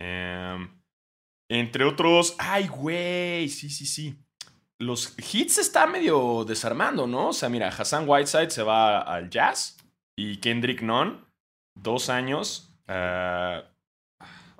Em, 0.00 0.80
entre 1.50 1.84
otros, 1.84 2.34
ay, 2.38 2.68
güey, 2.68 3.48
sí, 3.48 3.68
sí, 3.68 3.84
sí. 3.84 4.16
Los 4.78 5.14
hits 5.18 5.58
está 5.58 5.86
medio 5.86 6.44
desarmando, 6.44 7.06
¿no? 7.06 7.28
O 7.28 7.32
sea, 7.32 7.50
mira, 7.50 7.68
Hassan 7.68 8.08
Whiteside 8.08 8.50
se 8.50 8.62
va 8.62 9.00
al 9.00 9.28
Jazz 9.28 9.76
y 10.16 10.38
Kendrick 10.38 10.80
Nunn 10.80 11.31
dos 11.74 12.08
años 12.08 12.74
a 12.86 13.72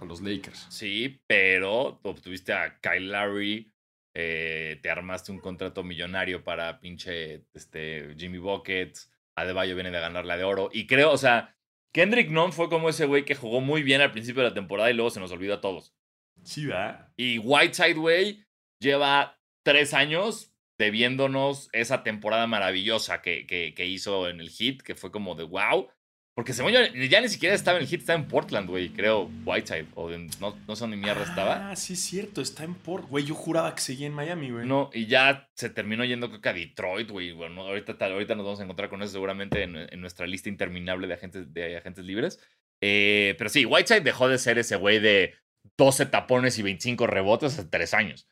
los 0.05 0.21
Lakers. 0.21 0.67
Sí, 0.71 1.23
pero 1.27 2.01
obtuviste 2.03 2.53
a 2.53 2.79
Kyle 2.81 3.11
Lowry, 3.11 3.73
eh, 4.15 4.79
te 4.83 4.91
armaste 4.91 5.33
un 5.33 5.39
contrato 5.39 5.83
millonario 5.83 6.45
para 6.45 6.81
pinche 6.81 7.47
este, 7.55 8.15
Jimmy 8.19 8.39
Buckets, 8.39 9.11
Adebayo 9.35 9.75
viene 9.75 9.91
de 9.91 10.01
ganar 10.01 10.27
la 10.27 10.37
de 10.37 10.45
oro, 10.45 10.69
y 10.73 10.87
creo, 10.87 11.13
o 11.13 11.17
sea, 11.17 11.57
Kendrick 11.93 12.31
Nunn 12.31 12.53
fue 12.53 12.69
como 12.69 12.89
ese 12.89 13.07
güey 13.07 13.25
que 13.25 13.35
jugó 13.35 13.61
muy 13.61 13.83
bien 13.83 14.01
al 14.01 14.13
principio 14.13 14.43
de 14.43 14.49
la 14.49 14.55
temporada 14.55 14.91
y 14.91 14.95
luego 14.95 15.11
se 15.11 15.21
nos 15.21 15.33
olvidó 15.33 15.55
a 15.55 15.61
todos. 15.61 15.95
Sí, 16.43 16.67
¿verdad? 16.67 17.13
Y 17.17 17.39
Whiteside, 17.39 17.95
güey, 17.95 18.45
lleva 18.81 19.39
tres 19.63 19.95
años 19.95 20.55
debiéndonos 20.79 21.69
esa 21.73 22.03
temporada 22.03 22.47
maravillosa 22.47 23.23
que, 23.23 23.47
que, 23.47 23.75
que, 23.75 23.87
hizo 23.87 24.29
en 24.29 24.41
el 24.41 24.51
hit, 24.51 24.83
que 24.83 24.95
fue 24.95 25.13
como 25.13 25.35
de 25.35 25.45
wow. 25.45 25.89
Porque 26.35 26.55
según 26.55 26.73
yo, 26.73 26.81
ya 27.11 27.21
ni 27.21 27.29
siquiera 27.29 27.55
estaba 27.55 27.77
en 27.77 27.85
el 27.85 27.89
hit, 27.89 28.01
estaba 28.01 28.19
en 28.19 28.27
Portland, 28.27 28.69
güey, 28.69 28.89
creo, 28.89 29.31
Whiteside. 29.45 29.87
O 29.95 30.09
no, 30.11 30.57
no 30.67 30.77
sé 30.77 30.81
dónde 30.81 30.97
mierda 30.97 31.25
estaba. 31.25 31.71
Ah, 31.71 31.77
sí 31.77 31.93
es 31.93 32.01
cierto, 32.01 32.41
está 32.41 32.65
en 32.65 32.75
Portland. 32.75 33.11
Güey, 33.11 33.25
yo 33.27 33.35
juraba 33.35 33.75
que 33.75 33.83
seguía 33.83 34.07
en 34.07 34.15
Miami, 34.15 34.51
güey. 34.51 34.67
No, 34.67 34.89
y 34.95 35.07
ya 35.07 35.51
se 35.55 35.69
terminó 35.69 36.07
yendo 36.07 36.29
creo 36.29 36.41
que 36.41 36.49
a 36.49 36.55
Detroit, 36.55 37.11
güey. 37.11 37.33
Bueno, 37.33 37.63
ahorita, 37.63 37.97
ahorita 38.07 38.35
nos 38.35 38.47
vamos 38.47 38.61
a 38.61 38.65
encontrar 38.65 38.89
con 38.89 39.03
eso 39.03 39.13
seguramente 39.13 39.63
en, 39.63 40.01
nuestra 40.01 40.27
lista 40.27 40.49
interminable 40.49 41.07
de 41.07 41.15
agentes, 41.15 41.53
de 41.53 41.77
agentes 41.77 42.05
libres. 42.05 42.41
Eh, 42.81 43.35
pero 43.37 43.51
sí, 43.51 43.67
Whiteside 43.67 44.01
dejó 44.01 44.27
de 44.27 44.39
ser 44.39 44.59
ese 44.59 44.77
güey 44.77 45.01
de 45.01 45.35
12 45.77 46.07
tapones 46.07 46.59
y 46.59 46.63
25 46.63 47.07
rebotes 47.07 47.59
hace 47.59 47.69
tres 47.69 47.93
años. 47.93 48.27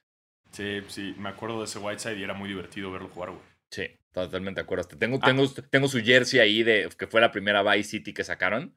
Sí, 0.53 0.81
sí, 0.89 1.15
me 1.19 1.29
acuerdo 1.29 1.59
de 1.59 1.67
ese 1.67 1.79
Whiteside 1.79 2.19
y 2.19 2.23
era 2.23 2.33
muy 2.35 2.49
divertido 2.49 2.91
verlo 2.91 3.09
jugar, 3.09 3.31
güey. 3.31 3.43
Sí, 3.71 4.00
totalmente 4.13 4.61
de 4.61 4.65
acuerdo. 4.65 4.87
Tengo, 4.89 5.19
ah. 5.23 5.27
tengo, 5.27 5.49
tengo 5.71 5.89
su 5.89 6.01
jersey 6.01 6.41
ahí 6.41 6.63
de 6.63 6.89
que 6.99 7.07
fue 7.07 7.21
la 7.21 7.31
primera 7.31 7.63
Vice 7.63 7.91
City 7.91 8.13
que 8.13 8.25
sacaron. 8.25 8.77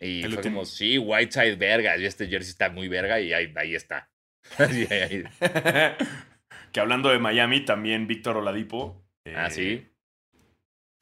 Y 0.00 0.22
fue 0.24 0.42
como, 0.42 0.64
sí, 0.64 0.96
Whiteside 0.98 1.56
verga. 1.56 1.96
Y 1.96 2.04
este 2.04 2.28
jersey 2.28 2.50
está 2.50 2.70
muy 2.70 2.88
verga 2.88 3.20
y 3.20 3.32
ahí, 3.32 3.52
ahí 3.56 3.74
está. 3.74 4.10
que 6.72 6.80
hablando 6.80 7.08
de 7.10 7.18
Miami, 7.18 7.64
también 7.64 8.06
Víctor 8.06 8.36
Oladipo. 8.36 9.04
ah, 9.34 9.50
sí. 9.50 9.86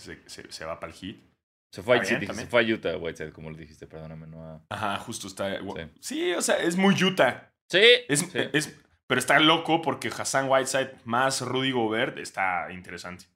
Eh, 0.08 0.22
se, 0.26 0.50
se, 0.50 0.64
va 0.64 0.78
para 0.80 0.92
el 0.92 0.98
hit. 0.98 1.22
Se 1.72 1.82
fue, 1.82 1.98
a, 1.98 2.04
sí, 2.04 2.14
se 2.18 2.46
fue 2.46 2.62
a 2.62 2.74
Utah, 2.74 2.96
Whiteside, 2.96 3.32
como 3.32 3.50
lo 3.50 3.56
dijiste, 3.56 3.86
perdóname. 3.86 4.26
No 4.26 4.42
a- 4.42 4.64
Ajá, 4.70 4.96
justo 4.98 5.26
está. 5.26 5.58
Sí. 5.58 5.90
Sí, 6.00 6.32
o 6.32 6.40
sea, 6.40 6.56
es 6.56 6.76
muy 6.76 6.94
Utah. 7.02 7.52
Sí, 7.68 7.82
Es, 8.08 8.20
sí. 8.20 8.38
es- 8.52 8.80
pero 9.08 9.18
está 9.18 9.38
loco 9.40 9.82
porque 9.82 10.08
Hassan 10.08 10.48
Whiteside 10.48 10.92
más 11.04 11.40
Rudy 11.40 11.70
Gobert 11.72 12.18
está 12.18 12.72
interesante. 12.72 13.26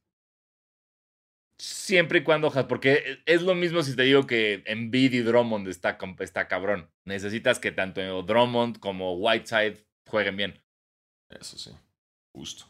Siempre 1.61 2.21
y 2.21 2.23
cuando, 2.25 2.51
porque 2.67 3.23
es 3.27 3.43
lo 3.43 3.55
mismo 3.55 3.83
si 3.83 3.95
te 3.95 4.05
digo 4.05 4.27
que 4.27 4.63
Embiid 4.65 5.13
y 5.13 5.21
Drummond 5.21 5.69
está, 5.69 5.99
está 6.21 6.49
cabrón. 6.49 6.91
Necesitas 7.05 7.61
que 7.61 7.71
tanto 7.71 8.23
Drummond 8.23 8.79
como 8.79 9.15
Whiteside 9.17 9.85
jueguen 10.09 10.37
bien. 10.37 10.63
Eso 11.31 11.59
sí, 11.59 11.71
justo. 12.35 12.65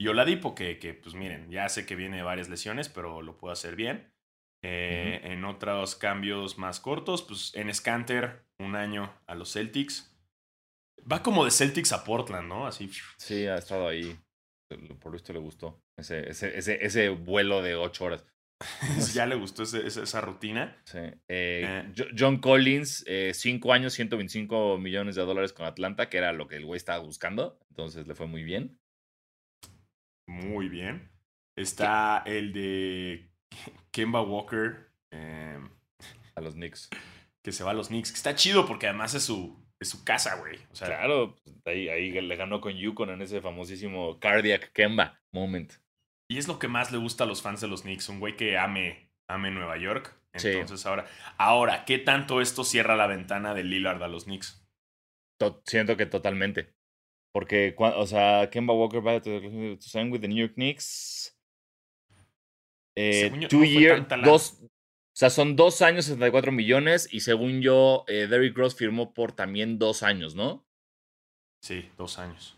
Y 0.00 0.06
Oladipo, 0.06 0.54
que, 0.54 0.78
que 0.78 0.94
pues 0.94 1.16
miren, 1.16 1.50
ya 1.50 1.68
sé 1.68 1.84
que 1.84 1.96
viene 1.96 2.18
de 2.18 2.22
varias 2.22 2.48
lesiones, 2.48 2.88
pero 2.88 3.22
lo 3.22 3.36
puede 3.36 3.54
hacer 3.54 3.74
bien. 3.74 4.12
Eh, 4.64 5.20
En 5.24 5.44
otros 5.44 5.96
cambios 5.96 6.58
más 6.58 6.80
cortos, 6.80 7.22
pues 7.22 7.54
en 7.54 7.72
Scanter, 7.74 8.44
un 8.60 8.76
año 8.76 9.12
a 9.26 9.34
los 9.34 9.52
Celtics. 9.52 10.16
Va 11.10 11.22
como 11.22 11.44
de 11.44 11.50
Celtics 11.50 11.92
a 11.92 12.04
Portland, 12.04 12.48
¿no? 12.48 12.66
Así. 12.66 12.90
Sí, 13.18 13.46
ha 13.46 13.56
estado 13.56 13.88
ahí. 13.88 14.18
Por 15.00 15.16
esto 15.16 15.32
le 15.32 15.38
gustó. 15.38 15.80
Ese, 15.98 16.28
ese, 16.28 16.56
ese, 16.58 16.84
ese 16.84 17.08
vuelo 17.08 17.62
de 17.62 17.74
ocho 17.74 18.04
horas. 18.04 18.24
ya 19.14 19.24
le 19.26 19.36
gustó 19.36 19.62
ese- 19.62 19.86
esa 19.86 20.20
rutina. 20.20 20.76
Sí. 20.84 20.98
Eh, 20.98 21.14
Eh. 21.28 21.92
Jo- 21.96 22.04
John 22.16 22.38
Collins, 22.38 23.04
eh, 23.06 23.32
cinco 23.34 23.72
años, 23.72 23.94
125 23.94 24.78
millones 24.78 25.14
de 25.14 25.22
dólares 25.22 25.52
con 25.52 25.64
Atlanta, 25.64 26.10
que 26.10 26.18
era 26.18 26.32
lo 26.32 26.48
que 26.48 26.56
el 26.56 26.66
güey 26.66 26.76
estaba 26.76 26.98
buscando. 27.02 27.58
Entonces 27.70 28.06
le 28.06 28.14
fue 28.14 28.26
muy 28.26 28.42
bien. 28.42 28.78
Muy 30.28 30.68
bien. 30.68 31.10
Está 31.56 32.22
el 32.26 32.52
de 32.52 33.30
Kemba 33.90 34.20
Walker, 34.22 34.90
eh, 35.12 35.58
A 36.34 36.40
los 36.40 36.54
Knicks. 36.54 36.90
que 37.42 37.52
se 37.52 37.64
va 37.64 37.70
a 37.70 37.74
los 37.74 37.88
Knicks, 37.88 38.10
que 38.12 38.16
está 38.16 38.34
chido 38.34 38.66
porque 38.66 38.86
además 38.88 39.14
es 39.14 39.22
su, 39.24 39.64
es 39.80 39.88
su 39.90 40.04
casa, 40.04 40.36
güey. 40.36 40.58
O 40.70 40.74
sea, 40.74 40.88
Claro, 40.88 41.36
ahí, 41.64 41.88
ahí 41.88 42.10
le 42.10 42.36
ganó 42.36 42.60
con 42.60 42.72
Yukon 42.74 43.10
en 43.10 43.22
ese 43.22 43.40
famosísimo 43.40 44.18
Cardiac 44.18 44.72
Kemba 44.72 45.20
moment. 45.32 45.72
Y 46.30 46.38
es 46.38 46.48
lo 46.48 46.58
que 46.58 46.68
más 46.68 46.92
le 46.92 46.98
gusta 46.98 47.24
a 47.24 47.26
los 47.26 47.42
fans 47.42 47.60
de 47.60 47.68
los 47.68 47.82
Knicks, 47.82 48.08
un 48.08 48.20
güey 48.20 48.36
que 48.36 48.58
ame, 48.58 49.10
ame 49.28 49.50
Nueva 49.50 49.78
York. 49.78 50.14
Sí. 50.34 50.48
Entonces 50.48 50.84
ahora, 50.86 51.06
ahora, 51.38 51.84
¿qué 51.84 51.98
tanto 51.98 52.40
esto 52.40 52.64
cierra 52.64 52.96
la 52.96 53.06
ventana 53.06 53.54
de 53.54 53.64
Lillard 53.64 54.02
a 54.02 54.08
los 54.08 54.24
Knicks? 54.24 54.64
To- 55.38 55.62
siento 55.64 55.96
que 55.96 56.06
totalmente. 56.06 56.74
Porque, 57.32 57.74
o 57.78 58.06
sea, 58.06 58.50
Kemba 58.50 58.74
Walker 58.74 59.06
va 59.06 59.20
to, 59.20 59.30
sign 59.80 60.10
with 60.10 60.20
the 60.20 60.28
New 60.28 60.38
York 60.38 60.54
Knicks. 60.54 61.38
Eh, 62.96 63.46
two 63.48 63.64
year, 63.64 64.06
dos, 64.24 64.60
sea, 65.18 65.30
son 65.30 65.56
dos 65.56 65.82
años, 65.82 66.04
64 66.04 66.52
millones. 66.52 67.08
Y 67.10 67.20
según 67.20 67.60
yo, 67.60 68.04
eh, 68.06 68.28
Derrick 68.28 68.56
Rose 68.56 68.76
firmó 68.76 69.14
por 69.14 69.32
también 69.32 69.78
dos 69.78 70.04
años, 70.04 70.36
¿no? 70.36 70.64
Sí, 71.60 71.90
dos 71.96 72.20
años. 72.20 72.56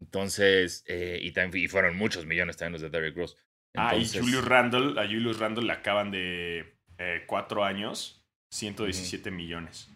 Entonces, 0.00 0.84
eh, 0.88 1.18
y, 1.22 1.32
también, 1.32 1.64
y 1.64 1.68
fueron 1.68 1.96
muchos 1.96 2.26
millones 2.26 2.58
también 2.58 2.74
los 2.74 2.82
de 2.82 2.90
Derrick 2.90 3.16
Rose. 3.16 3.36
Ah, 3.74 3.96
y 3.96 4.06
Julius 4.06 4.44
Randle, 4.44 5.00
a 5.00 5.06
Julius 5.06 5.38
Randle 5.38 5.64
le 5.64 5.72
acaban 5.72 6.10
de 6.10 6.76
eh, 6.98 7.24
cuatro 7.26 7.64
años, 7.64 8.22
117 8.50 9.30
millones. 9.30 9.88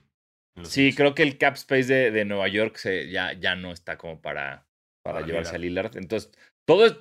en 0.57 0.63
los 0.63 0.73
Sí, 0.73 0.95
creo 0.95 1.15
que 1.15 1.23
el 1.23 1.37
cap 1.37 1.55
space 1.55 1.85
de, 1.85 2.11
de 2.11 2.25
Nueva 2.25 2.49
York 2.49 2.77
se, 2.77 3.11
ya, 3.11 3.35
ya 3.35 3.57
no 3.57 3.73
está 3.73 3.99
como 3.99 4.23
para, 4.23 4.67
para, 5.03 5.19
Para 5.19 5.27
llevarse 5.27 5.59
Lillard. 5.59 5.87
a 5.87 5.91
Lillard. 5.91 6.03
Entonces, 6.03 6.33
todo 6.67 6.87
es. 6.87 6.97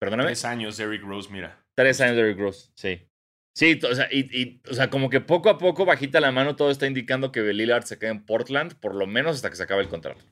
Perdóname. 0.00 0.30
Tres 0.30 0.44
años, 0.44 0.76
Derrick 0.76 1.02
Rose, 1.02 1.30
mira. 1.30 1.64
Tres 1.76 2.00
años 2.00 2.16
de 2.16 2.22
Derrick 2.22 2.40
Rose, 2.40 2.70
sí. 2.74 3.08
Sí, 3.54 3.78
o 3.88 3.94
sea, 3.94 4.08
y, 4.10 4.20
y, 4.36 4.60
o 4.68 4.74
sea, 4.74 4.90
como 4.90 5.08
que 5.08 5.20
poco 5.20 5.48
a 5.48 5.58
poco, 5.58 5.84
bajita 5.84 6.20
la 6.20 6.32
mano, 6.32 6.56
todo 6.56 6.70
está 6.70 6.88
indicando 6.88 7.30
que 7.30 7.40
Lillard 7.40 7.84
se 7.84 7.98
quede 7.98 8.10
en 8.10 8.26
Portland, 8.26 8.74
por 8.80 8.96
lo 8.96 9.06
menos 9.06 9.36
hasta 9.36 9.48
que 9.48 9.56
se 9.56 9.62
acabe 9.62 9.82
el 9.82 9.88
contrato. 9.88 10.24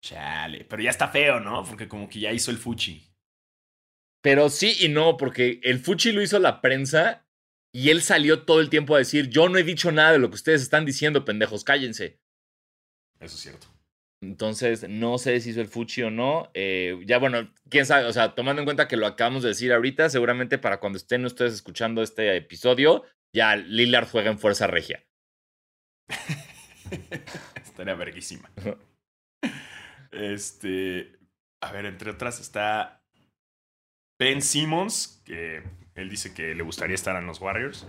Chale, 0.00 0.64
pero 0.64 0.82
ya 0.82 0.90
está 0.90 1.08
feo, 1.08 1.40
¿no? 1.40 1.64
Porque 1.64 1.88
como 1.88 2.08
que 2.08 2.20
ya 2.20 2.32
hizo 2.32 2.50
el 2.50 2.58
fuchi. 2.58 3.12
Pero 4.22 4.50
sí 4.50 4.76
y 4.80 4.88
no, 4.88 5.16
porque 5.16 5.60
el 5.64 5.80
Fuchi 5.80 6.12
lo 6.12 6.22
hizo 6.22 6.38
la 6.38 6.60
prensa 6.60 7.26
y 7.72 7.90
él 7.90 8.02
salió 8.02 8.44
todo 8.44 8.60
el 8.60 8.70
tiempo 8.70 8.94
a 8.94 8.98
decir: 8.98 9.28
Yo 9.28 9.48
no 9.48 9.58
he 9.58 9.64
dicho 9.64 9.90
nada 9.90 10.12
de 10.12 10.20
lo 10.20 10.28
que 10.28 10.36
ustedes 10.36 10.62
están 10.62 10.84
diciendo, 10.86 11.24
pendejos, 11.24 11.64
cállense. 11.64 12.20
Eso 13.18 13.34
es 13.34 13.40
cierto. 13.40 13.66
Entonces, 14.22 14.88
no 14.88 15.18
sé 15.18 15.40
si 15.40 15.50
hizo 15.50 15.60
el 15.60 15.66
Fuchi 15.66 16.02
o 16.02 16.10
no. 16.10 16.48
Eh, 16.54 16.96
ya, 17.04 17.18
bueno, 17.18 17.52
quién 17.68 17.84
sabe. 17.86 18.06
O 18.06 18.12
sea, 18.12 18.36
tomando 18.36 18.62
en 18.62 18.66
cuenta 18.66 18.86
que 18.86 18.96
lo 18.96 19.06
acabamos 19.08 19.42
de 19.42 19.48
decir 19.48 19.72
ahorita, 19.72 20.08
seguramente 20.10 20.58
para 20.58 20.78
cuando 20.78 20.96
estén 20.96 21.24
ustedes 21.24 21.54
escuchando 21.54 22.02
este 22.02 22.36
episodio, 22.36 23.02
ya 23.34 23.56
Lillard 23.56 24.08
juega 24.08 24.30
en 24.30 24.38
Fuerza 24.38 24.68
Regia. 24.68 25.04
Estaría 27.56 27.94
verguísima. 27.94 28.48
Este. 30.12 31.18
A 31.60 31.72
ver, 31.72 31.86
entre 31.86 32.10
otras 32.10 32.38
está 32.38 33.04
Ben 34.20 34.40
Simmons, 34.40 35.20
que 35.24 35.64
él 35.96 36.08
dice 36.08 36.32
que 36.32 36.54
le 36.54 36.62
gustaría 36.62 36.94
estar 36.94 37.16
en 37.16 37.26
los 37.26 37.40
Warriors. 37.40 37.88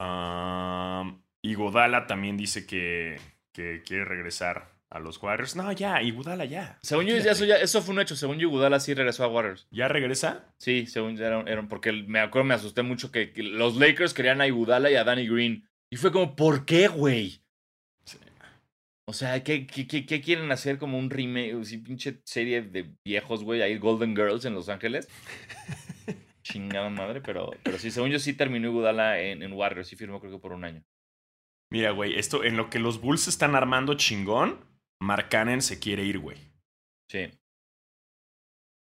Um, 0.00 1.22
Iguodala 1.42 2.06
también 2.06 2.36
dice 2.36 2.66
que, 2.66 3.18
que 3.54 3.82
quiere 3.84 4.04
regresar 4.04 4.77
a 4.90 4.98
los 4.98 5.22
Warriors. 5.22 5.54
No, 5.56 5.70
ya, 5.72 6.00
Iguodala 6.02 6.44
ya. 6.44 6.78
Según 6.82 7.06
yo, 7.06 7.16
ya 7.18 7.32
eso, 7.32 7.44
ya, 7.44 7.56
eso 7.56 7.82
fue 7.82 7.94
un 7.94 8.00
hecho. 8.00 8.16
Según 8.16 8.38
yo, 8.38 8.48
Iguodala 8.48 8.80
sí 8.80 8.94
regresó 8.94 9.24
a 9.24 9.28
Warriors. 9.28 9.66
¿Ya 9.70 9.88
regresa? 9.88 10.52
Sí, 10.58 10.86
según 10.86 11.16
yo, 11.16 11.24
era, 11.26 11.40
era- 11.42 11.68
porque 11.68 11.92
me 11.92 12.20
acuerdo, 12.20 12.46
me 12.46 12.54
asusté 12.54 12.82
mucho 12.82 13.10
que, 13.12 13.32
que 13.32 13.42
los 13.42 13.76
Lakers 13.76 14.14
querían 14.14 14.40
a 14.40 14.46
Iguodala 14.46 14.90
y 14.90 14.94
a 14.96 15.04
Danny 15.04 15.26
Green. 15.28 15.68
Y 15.90 15.96
fue 15.96 16.12
como, 16.12 16.34
¿por 16.36 16.64
qué, 16.64 16.88
güey? 16.88 17.42
Sí. 18.04 18.18
O 19.06 19.12
sea, 19.12 19.42
¿qué, 19.42 19.66
qué, 19.66 19.86
qué- 19.86 20.04
qué 20.06 20.20
quieren 20.20 20.50
hacer 20.52 20.78
como 20.78 20.98
un 20.98 21.10
remake? 21.10 21.64
Sea, 21.64 21.78
pinche 21.82 22.20
serie 22.24 22.62
de 22.62 22.90
viejos, 23.04 23.42
güey, 23.44 23.62
ahí 23.62 23.76
Golden 23.78 24.14
Girls 24.16 24.44
en 24.44 24.54
Los 24.54 24.68
Ángeles. 24.68 25.08
Chingada 26.42 26.88
madre, 26.88 27.20
pero, 27.20 27.50
pero 27.62 27.78
sí, 27.78 27.90
según 27.90 28.10
yo 28.10 28.18
sí 28.18 28.32
terminó 28.32 28.68
Iguodala 28.68 29.20
en, 29.20 29.42
en 29.42 29.52
Warriors. 29.52 29.88
Sí 29.88 29.96
firmó 29.96 30.18
creo 30.20 30.32
que 30.32 30.38
por 30.38 30.52
un 30.52 30.64
año. 30.64 30.82
Mira, 31.70 31.90
güey, 31.90 32.18
esto 32.18 32.44
en 32.44 32.56
lo 32.56 32.70
que 32.70 32.78
los 32.78 33.00
Bulls 33.02 33.28
están 33.28 33.54
armando 33.54 33.92
chingón, 33.94 34.64
Mark 35.00 35.28
Cannon 35.28 35.62
se 35.62 35.78
quiere 35.78 36.04
ir, 36.04 36.18
güey. 36.18 36.38
Sí. 37.10 37.30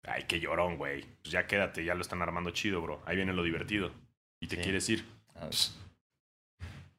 Ay, 0.08 0.24
qué 0.28 0.40
llorón, 0.40 0.78
güey. 0.78 1.02
Pues 1.24 1.32
ya 1.32 1.48
quédate, 1.48 1.84
ya 1.84 1.96
lo 1.96 2.02
están 2.02 2.22
armando 2.22 2.52
chido, 2.52 2.82
bro. 2.82 3.02
Ahí 3.06 3.16
viene 3.16 3.34
lo 3.34 3.44
divertido. 3.44 3.92
Y 4.40 4.48
te 4.48 4.58
Sí. 4.58 4.62
quieres 4.62 4.88
ir. 4.90 5.04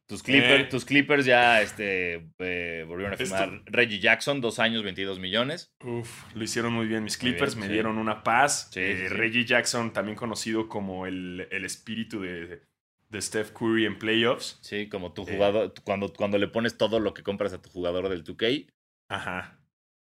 Tus 0.07 0.23
Clippers, 0.23 0.61
Eh. 0.61 0.67
tus 0.69 0.85
Clippers 0.85 1.25
ya 1.25 1.61
este, 1.61 2.29
eh, 2.39 2.85
volvieron 2.87 3.11
a 3.11 3.15
Esto- 3.21 3.25
firmar 3.37 3.61
Reggie 3.65 3.99
Jackson, 3.99 4.39
dos 4.39 4.57
años, 4.59 4.83
22 4.83 5.19
millones. 5.19 5.73
Uf, 5.83 6.33
lo 6.33 6.43
hicieron 6.43 6.71
muy 6.73 6.87
bien. 6.87 7.03
Mis 7.03 7.17
Clippers 7.17 7.55
bien, 7.55 7.61
me 7.61 7.67
sí. 7.67 7.73
dieron 7.73 7.97
una 7.97 8.23
paz. 8.23 8.69
Sí, 8.71 8.79
Eh. 8.79 9.09
Reggie 9.09 9.43
Jackson, 9.43 9.91
también 9.91 10.15
conocido 10.17 10.69
como 10.69 11.07
el, 11.07 11.47
el 11.51 11.65
espíritu 11.65 12.21
de, 12.21 12.61
de 13.09 13.21
Steph 13.21 13.51
Curry 13.51 13.85
en 13.85 13.99
playoffs. 13.99 14.59
Sí, 14.61 14.87
como 14.87 15.11
tu 15.13 15.23
Eh. 15.23 15.33
jugador, 15.33 15.73
cuando, 15.83 16.13
cuando 16.13 16.37
le 16.37 16.47
pones 16.47 16.77
todo 16.77 17.01
lo 17.01 17.13
que 17.13 17.23
compras 17.23 17.51
a 17.51 17.61
tu 17.61 17.69
jugador 17.69 18.07
del 18.07 18.23
2K. 18.23 18.65
Ajá. 19.09 19.59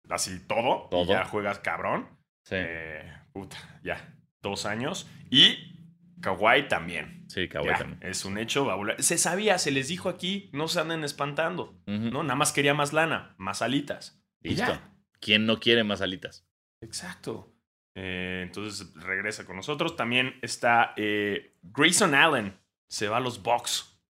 Así 0.09 0.41
todo. 0.47 0.87
y 0.87 0.91
Todo. 0.91 1.07
ya 1.07 1.25
juegas 1.25 1.59
cabrón. 1.61 2.09
Sí, 2.45 2.57
Eh, 2.59 3.13
puta, 3.33 3.57
ya. 3.83 4.17
Dos 4.43 4.67
años. 4.67 5.09
Y 5.31 5.79
Kawhi 6.21 6.69
también. 6.69 7.25
sí, 7.29 7.49
Kawhi 7.49 7.67
Ya, 7.67 7.79
también. 7.79 8.01
es 8.03 8.25
un 8.25 8.39
hecho. 8.39 8.67
Se 8.99 9.17
sabía, 9.19 9.59
se 9.59 9.71
les 9.71 9.89
dijo 9.89 10.09
aquí, 10.09 10.51
no 10.53 10.69
se 10.69 10.81
anden 10.81 11.05
espantando. 11.05 11.81
No, 11.87 12.23
nada 12.23 12.35
más 12.35 12.53
quería 12.53 12.75
más 12.75 12.93
lana, 12.93 13.35
más 13.39 13.63
alitas. 13.63 14.21
Y 14.43 14.51
Listo. 14.51 14.67
ya. 14.73 14.89
¿Quién 15.21 15.47
no 15.47 15.61
quiere 15.61 15.85
más 15.85 16.01
alitas? 16.01 16.45
Exacto. 16.81 17.55
Eh, 17.95 18.41
entonces 18.45 18.93
regresa 18.95 19.45
con 19.47 19.55
nosotros. 19.57 19.95
También 19.97 20.39
está 20.43 20.95
eh, 20.97 21.57
Grayson 21.63 22.15
Allen. 22.15 22.59
Se 22.89 23.07
va 23.09 23.19
a 23.19 23.21
los 23.21 23.41
Bucks. 23.43 24.01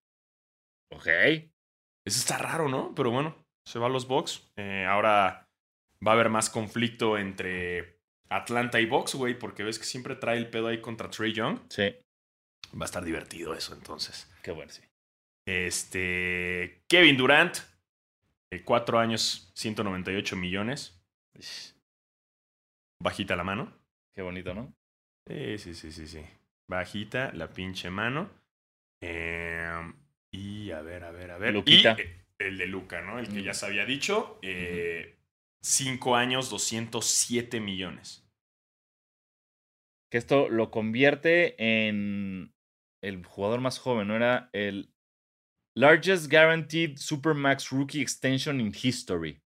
Ok. 0.91 1.07
Eso 1.07 2.19
está 2.19 2.39
raro, 2.39 2.69
¿no? 2.69 2.95
Pero 2.95 3.11
bueno, 3.11 3.42
se 3.65 3.79
va 3.79 3.87
a 3.87 3.91
los 3.91 4.07
Bucks. 4.09 4.51
Eh, 4.57 4.85
ahora 4.89 5.49
va 6.07 6.11
a 6.13 6.15
haber 6.15 6.29
más 6.31 6.51
conflicto 6.51 7.17
entre 7.19 8.01
Atlanta 8.29 8.81
y 8.81 8.87
Bucks, 8.87 9.15
güey, 9.15 9.39
porque 9.39 9.63
ves 9.63 9.79
que 9.79 9.85
siempre 9.85 10.17
trae 10.17 10.39
el 10.39 10.51
pedo 10.51 10.69
ahí 10.69 10.81
contra 10.81 11.11
Trey 11.11 11.33
Young. 11.33 11.61
Sí, 11.69 11.95
Va 12.75 12.83
a 12.83 12.87
estar 12.87 13.05
divertido 13.05 13.53
eso 13.55 13.75
entonces. 13.75 14.33
qué 14.43 14.51
bueno, 14.51 14.71
sí. 14.73 14.83
Este. 15.47 16.85
Kevin 16.89 17.17
Durant. 17.17 17.57
eh, 18.51 18.63
cuatro 18.65 18.99
años, 18.99 19.51
198 19.55 20.37
millones. 20.37 21.03
Bajita 23.01 23.37
la 23.37 23.45
mano. 23.45 23.73
Qué 24.15 24.23
bonito, 24.23 24.55
¿no? 24.55 24.73
Sí, 25.27 25.59
sí, 25.59 25.75
sí, 25.75 25.93
sí, 25.93 26.07
sí. 26.07 26.25
Bajita 26.69 27.33
la 27.33 27.49
pinche 27.49 27.91
mano. 27.91 28.31
Eh, 29.01 29.93
y 30.31 30.71
a 30.71 30.81
ver, 30.83 31.05
a 31.05 31.11
ver, 31.11 31.31
a 31.33 31.39
ver. 31.39 31.53
Luquita. 31.55 31.97
Y 31.99 32.03
eh, 32.03 32.22
el 32.49 32.59
de 32.59 32.67
Luca, 32.67 33.01
¿no? 33.03 33.19
El 33.19 33.29
que 33.29 33.41
Mm. 33.41 33.45
ya 33.45 33.55
se 33.55 33.67
había 33.67 33.85
dicho. 33.85 34.39
Eh, 34.43 35.17
Cinco 35.65 36.17
años, 36.17 36.51
207 36.51 37.61
millones. 37.61 38.19
que 40.11 40.19
esto 40.19 40.51
lo 40.51 40.71
convierte 40.71 41.55
en 41.89 42.53
el 43.03 43.25
jugador 43.25 43.61
más 43.63 43.79
joven, 43.79 44.09
¿no? 44.09 44.17
Era 44.17 44.51
el 44.53 44.93
Largest 45.75 46.31
Guaranteed 46.31 46.99
Supermax 46.99 47.71
Rookie 47.71 48.03
Extension 48.03 48.61
in 48.61 48.75
History. 48.75 49.41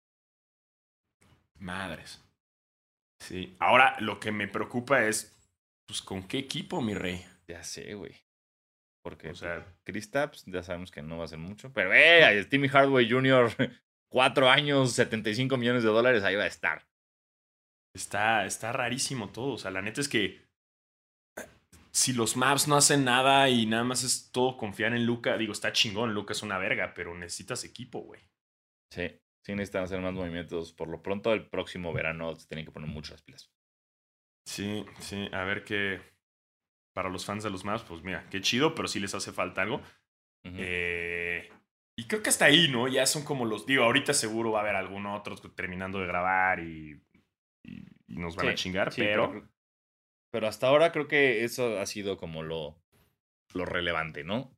Madres. 1.58 2.20
Sí. 3.20 3.56
Ahora 3.60 3.96
lo 4.00 4.18
que 4.18 4.32
me 4.32 4.48
preocupa 4.48 5.04
es, 5.04 5.38
pues, 5.86 6.02
¿con 6.02 6.26
qué 6.26 6.38
equipo, 6.38 6.82
mi 6.82 6.94
rey? 6.94 7.24
Ya 7.46 7.62
sé, 7.62 7.94
güey. 7.94 8.16
Porque, 9.06 9.30
O 9.30 9.36
sea, 9.36 9.64
Chris 9.84 10.10
Tapps, 10.10 10.42
ya 10.46 10.64
sabemos 10.64 10.90
que 10.90 11.00
no 11.00 11.16
va 11.16 11.26
a 11.26 11.28
ser 11.28 11.38
mucho. 11.38 11.72
Pero, 11.72 11.94
eh, 11.94 12.44
Timmy 12.50 12.66
Hardway 12.66 13.08
Jr., 13.08 13.54
cuatro 14.10 14.50
años, 14.50 14.94
75 14.94 15.56
millones 15.56 15.84
de 15.84 15.90
dólares, 15.90 16.24
ahí 16.24 16.34
va 16.34 16.42
a 16.42 16.48
estar. 16.48 16.88
está, 17.94 18.44
está 18.46 18.72
rarísimo 18.72 19.28
todo. 19.30 19.52
O 19.52 19.58
sea, 19.58 19.70
la 19.70 19.80
neta 19.80 20.00
es 20.00 20.08
que 20.08 20.44
si 21.92 22.14
los 22.14 22.36
maps 22.36 22.66
no 22.66 22.74
hacen 22.76 23.04
nada 23.04 23.48
y 23.48 23.66
nada 23.66 23.84
más 23.84 24.02
es 24.02 24.32
todo 24.32 24.56
confiar 24.56 24.92
en 24.92 25.06
Luca, 25.06 25.38
digo, 25.38 25.52
está 25.52 25.70
chingón, 25.70 26.12
Luca 26.12 26.32
es 26.32 26.42
una 26.42 26.58
verga, 26.58 26.92
pero 26.92 27.16
necesitas 27.16 27.62
equipo, 27.62 28.00
güey. 28.00 28.22
Sí, 28.90 29.06
sí 29.44 29.54
necesitan 29.54 29.84
hacer 29.84 30.00
más 30.00 30.14
movimientos. 30.14 30.72
Por 30.72 30.88
lo 30.88 31.00
pronto, 31.00 31.32
el 31.32 31.48
próximo 31.48 31.92
verano 31.92 32.34
se 32.34 32.48
tienen 32.48 32.66
que 32.66 32.72
poner 32.72 32.90
mucho 32.90 33.12
las 33.12 33.22
pilas. 33.22 33.52
Sí, 34.48 34.84
sí, 34.98 35.28
a 35.30 35.44
ver 35.44 35.62
qué. 35.62 36.15
Para 36.96 37.10
los 37.10 37.26
fans 37.26 37.44
de 37.44 37.50
los 37.50 37.62
maps, 37.66 37.84
pues 37.86 38.02
mira, 38.02 38.26
qué 38.30 38.40
chido, 38.40 38.74
pero 38.74 38.88
sí 38.88 39.00
les 39.00 39.14
hace 39.14 39.30
falta 39.30 39.60
algo. 39.60 39.82
Eh, 40.44 41.46
y 41.94 42.06
creo 42.06 42.22
que 42.22 42.30
hasta 42.30 42.46
ahí, 42.46 42.68
¿no? 42.68 42.88
Ya 42.88 43.04
son 43.04 43.22
como 43.22 43.44
los. 43.44 43.66
Digo, 43.66 43.84
ahorita 43.84 44.14
seguro 44.14 44.52
va 44.52 44.60
a 44.60 44.62
haber 44.62 44.76
algún 44.76 45.04
otro 45.04 45.36
terminando 45.54 45.98
de 45.98 46.06
grabar 46.06 46.60
y, 46.60 46.98
y, 47.62 47.84
y 48.06 48.16
nos 48.16 48.34
van 48.34 48.48
a 48.48 48.54
chingar, 48.54 48.94
Sí, 48.94 49.02
pero. 49.02 49.46
pero 50.32 50.48
hasta 50.48 50.68
ahora 50.68 50.90
creo 50.90 51.06
que 51.06 51.44
eso 51.44 51.78
ha 51.78 51.84
sido 51.84 52.16
como 52.16 52.42
lo, 52.42 52.82
lo 53.52 53.66
relevante, 53.66 54.24
¿no? 54.24 54.56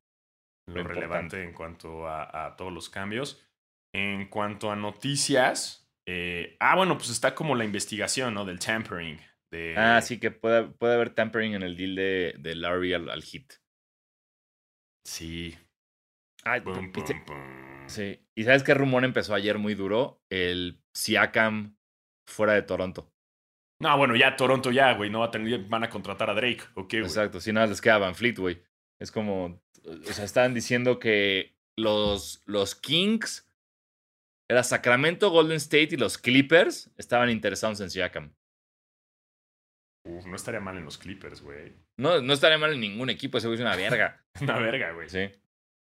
lo 0.69 0.77
lo 0.77 0.85
relevante 0.85 1.43
en 1.43 1.53
cuanto 1.53 2.07
a, 2.07 2.47
a 2.47 2.55
todos 2.55 2.73
los 2.73 2.89
cambios. 2.89 3.45
En 3.93 4.29
cuanto 4.29 4.71
a 4.71 4.77
noticias, 4.77 5.91
eh, 6.07 6.57
ah, 6.61 6.77
bueno, 6.77 6.97
pues 6.99 7.11
está 7.11 7.35
como 7.35 7.57
la 7.57 7.65
investigación, 7.65 8.35
¿no? 8.35 8.45
Del 8.45 8.61
tampering. 8.61 9.19
De, 9.51 9.75
Ah, 9.77 10.01
sí, 10.03 10.19
que 10.21 10.31
puede, 10.31 10.69
puede 10.69 10.95
haber 10.95 11.11
tampering 11.11 11.55
en 11.55 11.63
el 11.63 11.77
deal 11.77 11.95
de, 11.95 12.35
de 12.39 12.55
Larry 12.55 12.93
al, 12.95 13.09
al 13.09 13.23
hit. 13.23 13.55
Sí. 15.05 15.57
Ah, 16.45 16.61
Pum, 16.63 16.93
pum, 16.93 17.05
pum. 17.25 17.89
Sí. 17.89 18.21
¿Y 18.35 18.45
sabes 18.45 18.63
qué 18.63 18.75
rumor 18.75 19.05
empezó 19.05 19.35
ayer 19.35 19.59
muy 19.59 19.75
duro? 19.75 20.23
El 20.29 20.83
Siakam 20.95 21.77
fuera 22.27 22.53
de 22.53 22.63
Toronto. 22.63 23.13
No, 23.81 23.97
bueno, 23.97 24.17
ya 24.17 24.37
Toronto 24.37 24.71
ya, 24.71 24.93
güey, 24.95 25.09
no 25.09 25.21
va 25.21 25.27
a 25.27 25.31
tener, 25.31 25.61
van 25.69 25.85
a 25.85 25.89
contratar 25.89 26.29
a 26.29 26.35
Drake. 26.35 26.63
Exacto, 26.93 27.41
si 27.41 27.53
nada 27.53 27.69
les 27.69 27.81
queda 27.81 27.99
Van 27.99 28.15
Fleet, 28.15 28.37
güey. 28.37 28.63
Es 29.01 29.13
como, 29.13 29.63
o 29.85 30.13
sea, 30.13 30.25
estaban 30.25 30.53
diciendo 30.53 30.99
que 30.99 31.57
los, 31.77 32.43
los 32.47 32.75
Kings, 32.75 33.49
era 34.51 34.65
Sacramento, 34.65 35.31
Golden 35.31 35.59
State 35.59 35.91
y 35.93 35.97
los 35.97 36.19
Clippers 36.19 36.91
estaban 36.97 37.31
interesados 37.31 37.81
en 37.81 37.91
Siakam. 37.91 38.35
Uf, 40.09 40.27
no 40.27 40.37
estaría 40.37 40.61
mal 40.61 40.77
en 40.79 40.85
los 40.85 40.97
Clippers, 40.99 41.43
güey. 41.43 41.73
No, 41.99 42.21
no 42.23 42.33
estaría 42.33 42.59
mal 42.59 42.73
en 42.73 42.81
ningún 42.81 43.11
equipo, 43.11 43.39
ese 43.39 43.47
güey 43.47 43.57
es 43.57 43.61
una 43.61 43.77
verga. 43.77 44.25
Una 44.41 44.59
verga, 44.59 44.93
güey. 44.93 45.09
Sí. 45.09 45.29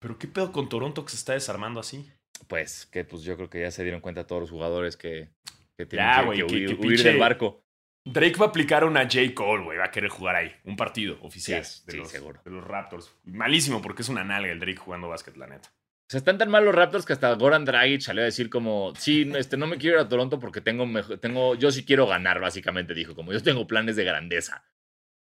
Pero 0.00 0.18
¿qué 0.18 0.28
pedo 0.28 0.52
con 0.52 0.68
Toronto 0.68 1.04
que 1.04 1.10
se 1.10 1.16
está 1.16 1.32
desarmando 1.32 1.80
así? 1.80 2.10
Pues 2.48 2.86
que 2.86 3.04
pues 3.04 3.22
yo 3.22 3.36
creo 3.36 3.48
que 3.50 3.60
ya 3.60 3.70
se 3.70 3.82
dieron 3.82 4.00
cuenta 4.00 4.26
todos 4.26 4.42
los 4.42 4.50
jugadores 4.50 4.96
que, 4.96 5.30
que 5.78 5.86
tienen 5.86 6.06
Ya, 6.08 6.20
que, 6.20 6.26
güey, 6.26 6.38
que 6.40 6.46
que- 6.46 6.54
huir, 6.54 6.66
que 6.68 6.74
huir 6.74 6.98
pinche- 6.98 7.04
del 7.04 7.18
barco. 7.18 7.60
Drake 8.06 8.36
va 8.38 8.46
a 8.46 8.48
aplicar 8.50 8.84
una 8.84 9.04
J. 9.04 9.34
Cole, 9.34 9.64
güey. 9.64 9.78
Va 9.78 9.86
a 9.86 9.90
querer 9.90 10.10
jugar 10.10 10.36
ahí. 10.36 10.52
Un 10.64 10.76
partido 10.76 11.16
oficial 11.22 11.64
Sí, 11.64 11.82
de, 11.86 11.92
sí, 11.92 11.98
los, 11.98 12.10
seguro. 12.10 12.40
de 12.44 12.50
los 12.50 12.62
Raptors. 12.62 13.16
Malísimo 13.24 13.80
porque 13.80 14.02
es 14.02 14.10
una 14.10 14.22
nalga 14.24 14.52
el 14.52 14.60
Drake 14.60 14.76
jugando 14.76 15.08
básquet, 15.08 15.36
la 15.38 15.46
neta. 15.46 15.72
O 16.06 16.10
sea, 16.10 16.18
están 16.18 16.36
tan 16.38 16.50
mal 16.50 16.64
los 16.64 16.74
Raptors 16.74 17.06
que 17.06 17.14
hasta 17.14 17.32
Goran 17.34 17.64
Dragic 17.64 18.02
salió 18.02 18.22
a 18.22 18.26
decir 18.26 18.50
como, 18.50 18.92
sí, 18.96 19.30
este, 19.36 19.56
no 19.56 19.66
me 19.66 19.78
quiero 19.78 19.96
ir 19.98 20.04
a 20.04 20.08
Toronto 20.08 20.38
porque 20.38 20.60
tengo, 20.60 20.86
mejo- 20.86 21.18
tengo, 21.18 21.54
yo 21.54 21.70
sí 21.72 21.84
quiero 21.84 22.06
ganar, 22.06 22.40
básicamente 22.40 22.94
dijo, 22.94 23.14
como 23.14 23.32
yo 23.32 23.42
tengo 23.42 23.66
planes 23.66 23.96
de 23.96 24.04
grandeza. 24.04 24.64